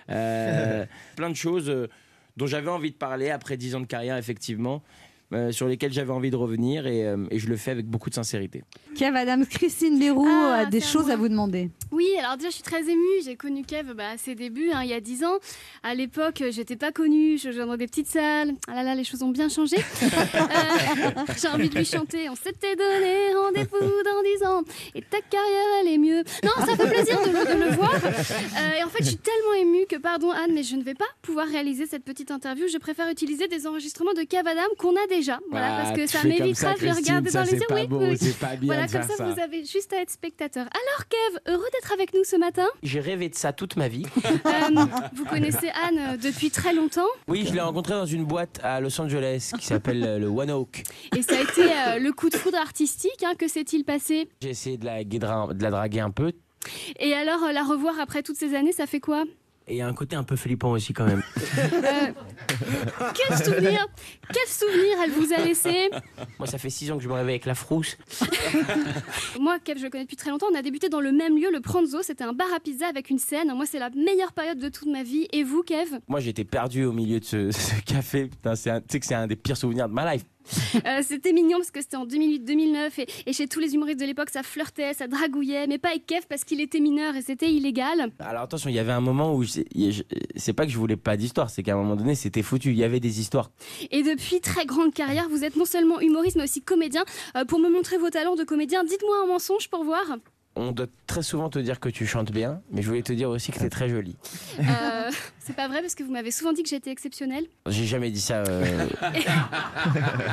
Euh, 0.09 0.86
plein 1.15 1.30
de 1.30 1.36
choses. 1.36 1.70
euh, 1.70 1.88
dont 2.38 2.47
j'avais 2.47 2.70
envie 2.70 2.91
de 2.91 2.95
parler 2.95 3.32
après 3.32 3.57
10 3.57 3.76
ans 3.76 3.82
de 3.82 3.86
carrière, 3.86 4.15
effectivement, 4.15 4.82
euh, 5.34 5.51
sur 5.51 5.67
lesquels 5.67 5.93
j'avais 5.93 6.11
envie 6.11 6.32
de 6.32 6.36
revenir 6.36 6.88
et, 6.88 7.05
euh, 7.05 7.25
et 7.32 7.39
je 7.39 7.47
le 7.47 7.55
fais 7.57 7.71
avec 7.71 7.86
beaucoup 7.88 8.09
de 8.09 8.15
sincérité. 8.15 8.63
Kev 8.95 9.15
Adams, 9.17 9.45
Christine 9.45 9.99
Béroux 9.99 10.27
Ah, 10.27 10.59
a 10.61 10.65
des 10.65 10.80
c'est 10.80 10.88
à 10.88 10.89
choses 10.91 11.05
moi. 11.05 11.13
à 11.13 11.17
vous 11.17 11.30
demander. 11.30 11.69
Oui, 11.91 12.07
alors 12.19 12.38
déjà, 12.38 12.49
je 12.49 12.55
suis 12.55 12.63
très 12.63 12.82
émue. 12.89 12.99
J'ai 13.23 13.36
connu 13.36 13.63
Kev 13.63 13.93
bah, 13.93 14.09
à 14.13 14.17
ses 14.17 14.36
débuts, 14.36 14.69
hein, 14.73 14.82
il 14.84 14.89
y 14.89 14.93
a 14.93 14.99
10 15.01 15.23
ans. 15.23 15.38
À 15.84 15.95
l'époque, 15.95 16.41
euh, 16.41 16.51
j'étais 16.51 16.75
pas 16.75 16.91
connue, 16.91 17.38
je 17.38 17.51
jouais 17.51 17.65
dans 17.65 17.77
des 17.77 17.88
petites 17.88 18.07
salles. 18.07 18.53
Ah 18.67 18.75
là 18.75 18.84
là, 18.84 18.95
les 18.95 19.03
choses 19.03 19.23
ont 19.23 19.30
bien 19.32 19.49
changé. 19.49 19.77
Euh, 20.39 21.23
J'ai 21.41 21.47
envie 21.47 21.69
de 21.69 21.75
lui 21.77 21.86
chanter. 21.86 22.30
On 22.30 22.36
s'était 22.36 22.75
donné 22.75 23.34
rendez-vous 23.36 23.80
dans 23.80 24.23
10 24.39 24.45
ans. 24.45 24.63
Et 24.95 25.01
ta 25.01 25.21
carrière, 25.21 25.67
elle 25.82 25.88
est 25.88 25.97
mieux. 25.97 26.23
Non, 26.43 26.51
ça 26.65 26.75
fait 26.75 26.89
plaisir 26.89 27.19
de 27.21 27.27
le, 27.30 27.55
de 27.59 27.63
le 27.69 27.75
voir. 27.75 27.93
Euh, 27.95 28.80
et 28.80 28.84
en 28.84 28.89
fait, 28.89 28.99
je 29.03 29.09
suis 29.09 29.17
tellement 29.17 29.53
émue 29.59 29.86
que, 29.88 29.95
pardon 29.97 30.32
Anne, 30.32 30.51
mais 30.53 30.63
je 30.63 30.75
ne 30.75 30.84
vais 30.84 30.93
pas 30.93 31.05
pouvoir 31.21 31.47
réaliser 31.47 31.86
cette 31.86 32.03
petite 32.03 32.32
interview. 32.32 32.67
Je 32.71 32.77
préfère 32.77 33.09
utiliser 33.09 33.47
des 33.47 33.67
enregistrements 33.67 34.13
de 34.13 34.23
Kev 34.23 34.47
Adam 34.47 34.61
qu'on 34.77 34.95
a 34.95 35.07
déjà. 35.20 35.39
Voilà, 35.51 35.67
Ah, 35.78 35.84
parce 35.84 35.95
que 35.97 36.07
ça 36.07 36.24
m'évitera 36.24 36.74
de 36.76 36.86
le 36.86 36.91
regarder 36.93 37.30
ça, 37.30 37.43
dans 37.43 37.51
les 37.51 37.57
yeux. 37.57 37.65
pas 37.67 37.76
Oui, 37.76 37.88
beau, 37.88 37.99
oui, 37.99 38.17
pas 38.39 38.55
bien 38.55 38.67
Voilà, 38.67 38.88
de 38.88 38.91
comme 38.91 39.01
faire 39.03 39.11
ça, 39.11 39.17
ça. 39.17 39.32
vous 39.32 39.39
avez 39.39 39.63
juste 39.65 39.91
à 39.93 40.01
être 40.01 40.09
spectateur. 40.09 40.65
Alors, 40.65 41.07
Kev, 41.07 41.39
heureux 41.53 41.67
d'être 41.74 41.91
avec 41.93 42.13
nous 42.13 42.24
ce 42.24 42.36
matin. 42.36 42.65
J'ai 42.84 42.99
rêvé 42.99 43.30
de 43.30 43.36
ça 43.36 43.53
toute 43.53 43.76
ma 43.76 43.88
vie. 43.88 44.05
Euh, 44.45 44.86
vous 45.13 45.26
connaissez 45.26 45.70
Anne 45.88 45.99
euh, 45.99 46.17
depuis 46.17 46.49
très 46.51 46.74
longtemps 46.74 47.07
Oui, 47.28 47.45
je 47.47 47.53
l'ai 47.53 47.59
rencontré 47.61 47.93
dans 47.93 48.05
une 48.05 48.24
boîte 48.26 48.59
à 48.63 48.80
Los 48.80 48.99
Angeles 48.99 49.51
qui 49.59 49.65
s'appelle 49.65 50.03
euh, 50.03 50.20
le 50.20 50.28
One 50.28 50.49
Oak. 50.51 50.84
et 51.15 51.22
ça 51.22 51.38
a 51.38 51.41
été 51.41 51.63
euh, 51.63 51.99
le 51.99 52.11
coup 52.11 52.30
de 52.30 52.36
foudre 52.36 52.57
artistique. 52.57 53.24
hein, 53.24 53.34
que 53.38 53.47
s'est-il 53.47 53.84
passé? 53.84 54.30
J'ai 54.41 54.49
essayé 54.49 54.78
de 54.78 54.86
la, 54.86 55.03
guédra- 55.03 55.53
de 55.53 55.61
la 55.63 55.70
draguer 55.72 55.99
un 56.01 56.11
peu. 56.11 56.32
Et 56.99 57.13
alors, 57.13 57.51
la 57.51 57.63
revoir 57.63 57.99
après 57.99 58.22
toutes 58.24 58.38
ces 58.38 58.55
années, 58.55 58.72
ça 58.72 58.86
fait 58.86 58.99
quoi? 58.99 59.24
Et 59.67 59.74
il 59.74 59.78
y 59.78 59.82
a 59.82 59.88
un 59.88 59.93
côté 59.93 60.15
un 60.15 60.24
peu 60.24 60.36
flippant 60.36 60.72
aussi 60.72 60.93
quand 60.93 61.05
même. 61.05 61.22
Euh, 61.84 62.11
Quel 63.13 63.38
souvenir? 63.38 63.86
Quel 64.34 64.47
souvenir 64.47 64.97
elle 65.03 65.11
vous 65.11 65.34
a 65.34 65.38
laissé 65.43 65.89
Moi, 66.38 66.47
ça 66.47 66.57
fait 66.57 66.69
six 66.69 66.91
ans 66.91 66.97
que 66.97 67.03
je 67.03 67.09
me 67.09 67.13
réveille 67.13 67.36
avec 67.36 67.45
la 67.45 67.55
frousse. 67.55 67.97
Moi, 69.39 69.57
Kev, 69.59 69.80
je 69.80 69.86
le 69.86 69.89
connais 69.89 70.03
depuis 70.03 70.15
très 70.17 70.30
longtemps. 70.30 70.47
On 70.51 70.55
a 70.55 70.61
débuté 70.61 70.89
dans 70.89 70.99
le 71.01 71.11
même 71.11 71.38
lieu, 71.38 71.49
le 71.51 71.61
Pranzo. 71.61 72.01
C'était 72.03 72.23
un 72.23 72.34
bar 72.34 72.47
à 72.55 72.59
pizza 72.59 72.88
avec 72.88 73.09
une 73.09 73.19
scène. 73.19 73.51
Moi, 73.55 73.65
c'est 73.65 73.80
la 73.80 73.89
meilleure 73.91 74.34
période 74.34 74.59
de 74.59 74.69
toute 74.69 74.88
ma 74.88 75.03
vie. 75.03 75.27
Et 75.32 75.43
vous, 75.43 75.63
Kev 75.63 75.99
Moi, 76.07 76.19
j'étais 76.19 76.43
perdu 76.45 76.86
au 76.86 76.91
milieu 76.91 77.19
de 77.19 77.25
ce, 77.25 77.51
ce 77.51 77.82
café. 77.86 78.25
Putain, 78.27 78.55
c'est 78.55 78.69
un- 78.69 78.82
tu 78.82 78.88
sais 78.91 78.99
que 78.99 79.05
c'est 79.05 79.15
un 79.15 79.27
des 79.27 79.36
pires 79.36 79.57
souvenirs 79.57 79.88
de 79.89 79.93
ma 79.93 80.13
life. 80.13 80.23
Euh, 80.88 81.01
C'était 81.03 81.32
mignon 81.32 81.57
parce 81.59 81.69
que 81.69 81.80
c'était 81.80 81.97
en 81.97 82.07
2008-2009 82.07 82.89
et, 83.01 83.07
et 83.27 83.34
chez 83.34 83.47
tous 83.47 83.59
les 83.59 83.75
humoristes 83.75 83.99
de 83.99 84.05
l'époque, 84.05 84.32
ça 84.32 84.41
flirtait, 84.41 84.95
ça 84.95 85.07
dragouillait, 85.07 85.67
mais 85.67 85.77
pas 85.77 85.89
avec 85.89 86.07
Kev 86.07 86.21
parce 86.27 86.43
qu'il 86.43 86.59
était 86.59 86.80
mineur 86.80 87.15
et 87.15 87.21
c'était 87.21 87.51
illégal. 87.51 88.09
Alors 88.17 88.43
attention, 88.43 88.67
il 88.67 88.75
y 88.75 88.80
avait 88.80 88.91
un 88.93 89.01
moment 89.01 89.36
où 89.36 89.43
je- 89.43 89.61
je- 89.75 90.01
c'est 90.38 90.53
pas 90.53 90.65
que 90.65 90.71
je 90.71 90.77
voulais 90.80 90.95
pas 90.97 91.17
d'histoire, 91.17 91.51
c'est 91.51 91.61
qu'à 91.61 91.73
un 91.73 91.77
moment 91.77 91.95
donné, 91.95 92.15
c'était 92.15 92.41
foutu. 92.41 92.69
Il 92.71 92.77
y 92.77 92.84
avait 92.84 92.99
des 92.99 93.19
histoires. 93.19 93.51
Et 93.91 94.01
depuis 94.01 94.18
très 94.41 94.65
grande 94.65 94.93
carrière, 94.93 95.28
vous 95.30 95.43
êtes 95.43 95.55
non 95.55 95.65
seulement 95.65 95.99
humoriste 95.99 96.36
mais 96.38 96.43
aussi 96.43 96.61
comédien. 96.61 97.03
Euh, 97.36 97.45
pour 97.45 97.59
me 97.59 97.70
montrer 97.70 97.97
vos 97.97 98.09
talents 98.09 98.36
de 98.36 98.43
comédien, 98.43 98.84
dites-moi 98.84 99.15
un 99.24 99.28
mensonge 99.28 99.70
pour 99.70 99.84
voir. 99.84 100.03
On 100.55 100.72
doit 100.72 100.88
très 101.07 101.22
souvent 101.22 101.49
te 101.49 101.59
dire 101.59 101.80
que 101.80 101.89
tu 101.89 102.05
chantes 102.05 102.32
bien, 102.32 102.61
mais 102.72 102.82
je 102.82 102.88
voulais 102.89 103.01
te 103.03 103.13
dire 103.13 103.30
aussi 103.30 103.51
que 103.51 103.59
t'es 103.59 103.70
très 103.70 103.88
jolie. 103.88 104.17
Euh, 104.59 105.11
c'est 105.39 105.55
pas 105.55 105.67
vrai 105.67 105.82
parce 105.82 105.95
que 105.95 106.03
vous 106.03 106.11
m'avez 106.11 106.32
souvent 106.32 106.53
dit 106.53 106.63
que 106.63 106.70
j'étais 106.70 106.91
exceptionnelle. 106.91 107.45
J'ai 107.67 107.86
jamais 107.86 108.11
dit 108.11 108.20
ça. 108.20 108.43
euh, 108.47 108.88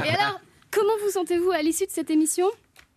Et 0.04 0.08
alors, 0.08 0.40
comment 0.70 0.92
vous 1.04 1.10
sentez-vous 1.10 1.50
à 1.52 1.62
l'issue 1.62 1.86
de 1.86 1.90
cette 1.92 2.10
émission? 2.10 2.46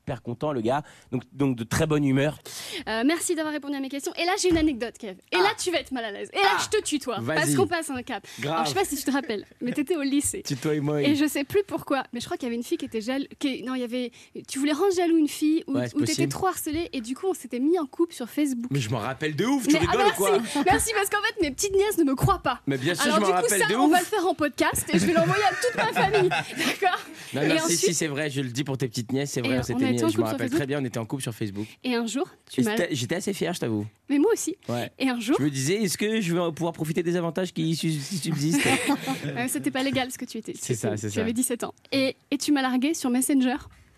Super 0.10 0.24
content, 0.24 0.54
le 0.54 0.62
gars. 0.62 0.82
Donc, 1.12 1.22
donc 1.34 1.56
de 1.56 1.64
très 1.64 1.86
bonne 1.86 2.04
humeur. 2.04 2.40
Euh, 2.88 3.04
Merci 3.06 3.36
d'avoir 3.36 3.54
répondu 3.54 3.76
à 3.76 3.80
mes 3.80 3.90
questions. 3.90 4.12
Et 4.18 4.26
là, 4.26 4.32
j'ai 4.42 4.50
une 4.50 4.58
anecdote, 4.58 4.98
Kev. 4.98 5.16
Et 5.32 5.38
là, 5.38 5.50
tu 5.62 5.70
vas 5.70 5.78
être 5.80 5.92
mal 5.92 6.04
à 6.04 6.10
l'aise. 6.12 6.30
Et 6.34 6.38
là, 6.38 6.58
je 6.64 6.68
te 6.76 6.84
tutoie. 6.84 7.18
Ah. 7.20 7.34
Parce 7.36 7.54
qu'on 7.54 7.68
passe 7.68 7.92
un 7.92 8.02
cap. 8.02 8.26
Grave. 8.40 8.54
Alors, 8.56 8.66
je 8.66 8.70
sais 8.70 8.76
pas 8.76 8.86
si 8.86 8.96
tu 8.96 9.04
te 9.04 9.12
rappelles, 9.12 9.46
mais 9.62 9.72
t'étais 9.72 9.96
au 9.96 10.02
lycée. 10.02 10.42
Tutoie-moi. 10.42 11.04
Et 11.04 11.14
je 11.16 11.28
sais 11.28 11.44
plus 11.44 11.62
pourquoi, 11.68 12.04
mais 12.12 12.20
je 12.22 12.26
crois 12.26 12.38
qu'il 12.38 12.48
y 12.48 12.50
avait 12.50 12.56
une 12.56 12.64
fille 12.64 12.80
qui 12.80 12.86
était 12.86 13.02
jaloux. 13.02 13.26
Qui... 13.38 13.62
Non, 13.62 13.76
il 13.76 13.82
y 13.82 13.84
avait. 13.84 14.12
Tu 14.48 14.58
voulais 14.58 14.72
rendre 14.74 14.96
jaloux 14.96 15.18
une 15.18 15.28
fille 15.28 15.64
ou 15.68 15.74
Ouais, 15.76 15.88
t'étais 15.90 16.28
trop 16.28 16.48
harcelé 16.48 16.90
et 16.92 17.02
du 17.02 17.14
coup 17.16 17.28
on 17.30 17.34
s'était 17.36 17.60
mis 17.60 17.78
en 17.78 17.86
couple 17.86 18.16
sur 18.16 18.28
Facebook. 18.30 18.72
Mais 18.72 18.80
je 18.80 18.90
m'en 18.90 18.98
rappelle 18.98 19.36
de 19.36 19.46
ouf, 19.46 19.68
tu 19.68 19.74
Mais- 19.74 19.80
ah, 19.88 19.92
rigoles 19.92 20.08
ou 20.08 20.16
quoi 20.16 20.32
merci, 20.40 20.60
merci 20.66 20.92
parce 20.96 21.10
qu'en 21.10 21.22
fait 21.22 21.42
mes 21.42 21.52
petites 21.52 21.74
nièces 21.76 21.98
ne 22.00 22.04
me 22.06 22.16
croient 22.16 22.42
pas. 22.42 22.62
Mais 22.66 22.78
bien 22.78 22.96
sûr, 22.96 23.04
Alors 23.06 23.18
je 23.18 23.22
m'en 23.22 23.32
rappelle 23.32 23.62
ça 23.62 23.68
de 23.68 23.76
on 23.76 23.86
ouf. 23.86 23.92
va 23.92 24.00
le 24.00 24.06
faire 24.06 24.26
en 24.26 24.34
podcast 24.34 24.86
et 24.92 24.98
je 24.98 25.06
vais 25.06 25.14
l'envoyer 25.14 25.44
à 25.44 25.50
toute 25.54 25.76
ma 25.76 25.94
famille, 25.94 26.30
d'accord? 26.58 27.00
Non, 27.34 27.42
Et 27.44 27.48
non, 27.50 27.56
si, 27.58 27.62
ensuite- 27.64 27.80
si, 27.80 27.94
c'est 27.94 28.08
vrai, 28.08 28.30
je 28.30 28.42
le 28.42 28.50
dis 28.50 28.64
pour 28.64 28.78
tes 28.78 28.88
petites 28.88 29.12
nièces, 29.12 29.32
c'est 29.32 29.42
vrai, 29.42 29.60
on 29.60 29.64
s'était 29.64 29.86
en 30.06 30.10
je 30.10 30.18
me 30.18 30.24
rappelle 30.24 30.40
Facebook 30.40 30.58
très 30.58 30.68
bien, 30.68 30.82
on 30.82 30.86
était 30.86 30.98
en 31.00 31.06
couple 31.06 31.24
sur 31.24 31.34
Facebook. 31.34 31.68
Et 31.84 31.96
un 31.96 32.06
jour 32.08 32.28
tu 32.52 32.62
m'as. 32.64 32.76
J'étais 32.92 33.16
assez 33.16 33.34
fier, 33.34 33.54
je 33.54 33.60
t'avoue. 33.60 33.86
Mais 34.10 34.18
moi 34.20 34.32
aussi. 34.34 34.56
Ouais. 34.68 34.92
Et 35.00 35.08
un 35.10 35.20
jour. 35.20 35.36
Je 35.40 35.44
me 35.44 35.50
disais, 35.50 35.76
est-ce 35.84 35.98
que 35.98 36.22
je 36.22 36.34
vais 36.36 36.52
pouvoir 36.52 36.74
profiter 36.74 37.04
des 37.04 37.16
avantages 37.16 37.54
qui 37.54 37.76
su- 37.76 37.88
qui 37.90 38.18
subsistent 38.18 38.68
Euh, 39.26 39.46
C'était 39.48 39.72
pas 39.72 39.84
légal 39.84 40.12
ce 40.12 40.18
que 40.18 40.26
tu 40.26 40.38
étais. 40.38 40.54
C'est 40.60 40.76
ça, 40.76 40.96
c'est 40.98 41.10
ça. 41.10 41.22
avais 41.22 41.34
17 41.34 41.64
ans. 41.64 41.74
Et, 41.92 42.16
et 42.32 42.38
tu 42.38 42.52
m'as 42.52 42.62
largué 42.62 42.94
sur 42.94 43.10
Messenger. 43.10 43.56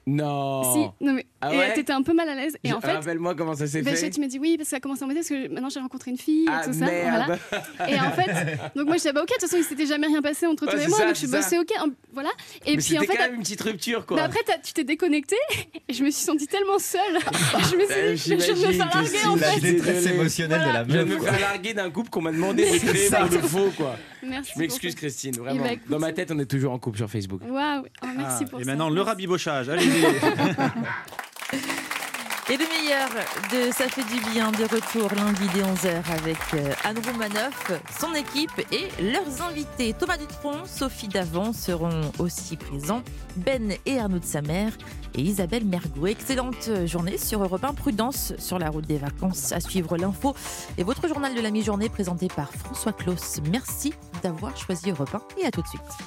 Non 0.07 0.73
Si, 0.73 1.05
non 1.05 1.13
mais. 1.13 1.25
Ah 1.41 1.53
et 1.67 1.73
t'étais 1.73 1.93
un 1.93 2.03
peu 2.03 2.13
mal 2.13 2.29
à 2.29 2.35
l'aise. 2.35 2.55
Et 2.63 2.69
Je- 2.69 2.73
en 2.75 2.81
fait. 2.81 2.93
Rappelle-moi 2.93 3.33
comment 3.35 3.55
ça 3.55 3.65
s'est 3.67 3.81
Ben, 3.81 3.95
fait. 3.95 4.09
tu 4.09 4.19
m'as 4.21 4.27
dit 4.27 4.37
oui 4.39 4.57
parce 4.57 4.67
que 4.67 4.71
ça 4.71 4.77
a 4.77 4.79
commencé 4.79 5.01
à 5.01 5.05
embêter 5.05 5.21
parce 5.21 5.29
que 5.29 5.47
maintenant 5.53 5.69
j'ai 5.69 5.79
rencontré 5.79 6.11
une 6.11 6.17
fille 6.17 6.45
Ah, 6.49 6.61
et 6.63 6.67
tout 6.67 6.73
ça. 6.73 6.85
merde. 6.85 7.39
Voilà. 7.49 7.89
Et 7.89 7.99
en 7.99 8.11
fait, 8.11 8.57
donc 8.75 8.85
moi 8.85 8.93
je 8.95 9.01
disais 9.01 9.13
bah 9.13 9.21
ok 9.21 9.27
de 9.29 9.33
toute 9.33 9.41
façon 9.41 9.57
il 9.57 9.63
s'était 9.63 9.85
jamais 9.87 10.07
rien 10.07 10.21
passé 10.21 10.45
entre 10.47 10.65
Ouais, 10.65 10.71
toi 10.73 10.81
et 10.83 10.87
moi 10.87 10.97
ça, 10.99 11.05
donc 11.07 11.15
je 11.15 11.27
bah, 11.27 11.41
c'est 11.41 11.57
ok 11.59 11.71
voilà. 12.13 12.29
Et 12.65 12.75
Mais 12.75 12.81
puis 12.81 12.97
en 12.97 13.01
fait 13.01 13.07
quand 13.17 13.23
même 13.23 13.35
une 13.35 13.41
petite 13.41 13.61
rupture, 13.61 14.05
quoi. 14.05 14.17
bah, 14.17 14.23
après 14.25 14.39
tu 14.63 14.73
t'es 14.73 14.83
déconnecté 14.83 15.35
et 15.89 15.93
je 15.93 16.03
me 16.03 16.11
suis 16.11 16.23
sentie 16.23 16.47
tellement 16.47 16.77
seule. 16.79 17.01
je 17.71 17.75
me 17.75 18.15
suis 18.17 18.35
dit 18.37 18.43
je 18.45 18.53
vais 18.53 18.67
me 18.67 18.73
faire 18.73 18.89
larguer 18.93 19.25
en 19.27 19.37
fait. 19.37 19.59
détresse 19.59 20.05
émotionnelle 20.05 20.61
de 20.61 20.73
la 20.73 20.85
Je 20.87 21.05
me 21.05 21.19
faire 21.19 21.39
larguer 21.39 21.73
d'un 21.73 21.89
couple 21.89 22.09
qu'on 22.09 22.21
m'a 22.21 22.31
demandé 22.31 22.63
de 22.69 22.77
créer 22.77 23.09
pour 23.09 23.19
le 23.25 23.39
faux, 23.47 23.71
quoi. 23.75 23.95
Merci 24.23 24.51
Je 24.53 24.59
m'excuse, 24.59 24.93
Christine, 24.95 25.33
Eh 25.37 25.39
vraiment. 25.39 25.63
ben, 25.63 25.71
écoute. 25.71 25.89
Dans 25.89 25.97
ma 25.97 26.11
tête, 26.13 26.29
on 26.31 26.37
est 26.37 26.45
toujours 26.45 26.73
en 26.73 26.77
couple 26.79 26.97
sur 26.97 27.09
Facebook. 27.09 27.41
Waouh, 27.47 27.83
oh, 28.03 28.07
merci 28.15 28.43
Ah, 28.45 28.49
pour 28.49 28.59
et 28.59 28.63
ça. 28.63 28.69
maintenant, 28.69 28.89
le 28.91 29.01
rabibochage. 29.01 29.69
Allez-y. 29.69 30.05
Et 32.49 32.57
le 32.57 32.65
meilleur 32.67 33.09
de 33.51 33.71
Ça 33.71 33.87
fait 33.87 34.03
du 34.03 34.19
bien 34.31 34.51
de 34.51 34.63
retour 34.63 35.09
lundi 35.15 35.47
dès 35.53 35.61
11h 35.61 36.03
avec 36.19 36.37
euh, 36.53 36.73
Anne 36.83 36.97
Roumanoff, 36.99 37.71
son 37.97 38.13
équipe 38.13 38.51
et 38.73 38.89
leurs 39.01 39.41
invités. 39.41 39.93
Thomas 39.93 40.17
Dutronc, 40.17 40.65
Sophie 40.65 41.07
Davant 41.07 41.53
seront 41.53 42.11
aussi 42.19 42.57
présents, 42.57 43.03
Ben 43.37 43.73
et 43.85 43.99
Arnaud 43.99 44.19
de 44.19 44.25
sa 44.25 44.41
mère 44.41 44.73
et 45.15 45.21
Isabelle 45.21 45.63
Mergot. 45.63 46.07
Excellente 46.07 46.69
journée 46.85 47.17
sur 47.17 47.41
Europe 47.41 47.63
1, 47.63 47.73
prudence 47.73 48.33
sur 48.37 48.59
la 48.59 48.69
route 48.69 48.85
des 48.85 48.97
vacances. 48.97 49.53
À 49.53 49.61
suivre 49.61 49.95
l'info 49.95 50.35
et 50.77 50.83
votre 50.83 51.07
journal 51.07 51.33
de 51.33 51.39
la 51.41 51.51
mi-journée 51.51 51.87
présenté 51.87 52.27
par 52.27 52.51
François 52.51 52.91
Claus. 52.91 53.39
Merci 53.49 53.93
d'avoir 54.23 54.57
choisi 54.57 54.91
Europe 54.91 55.15
1 55.37 55.41
et 55.41 55.45
à 55.45 55.51
tout 55.51 55.61
de 55.61 55.67
suite. 55.67 55.81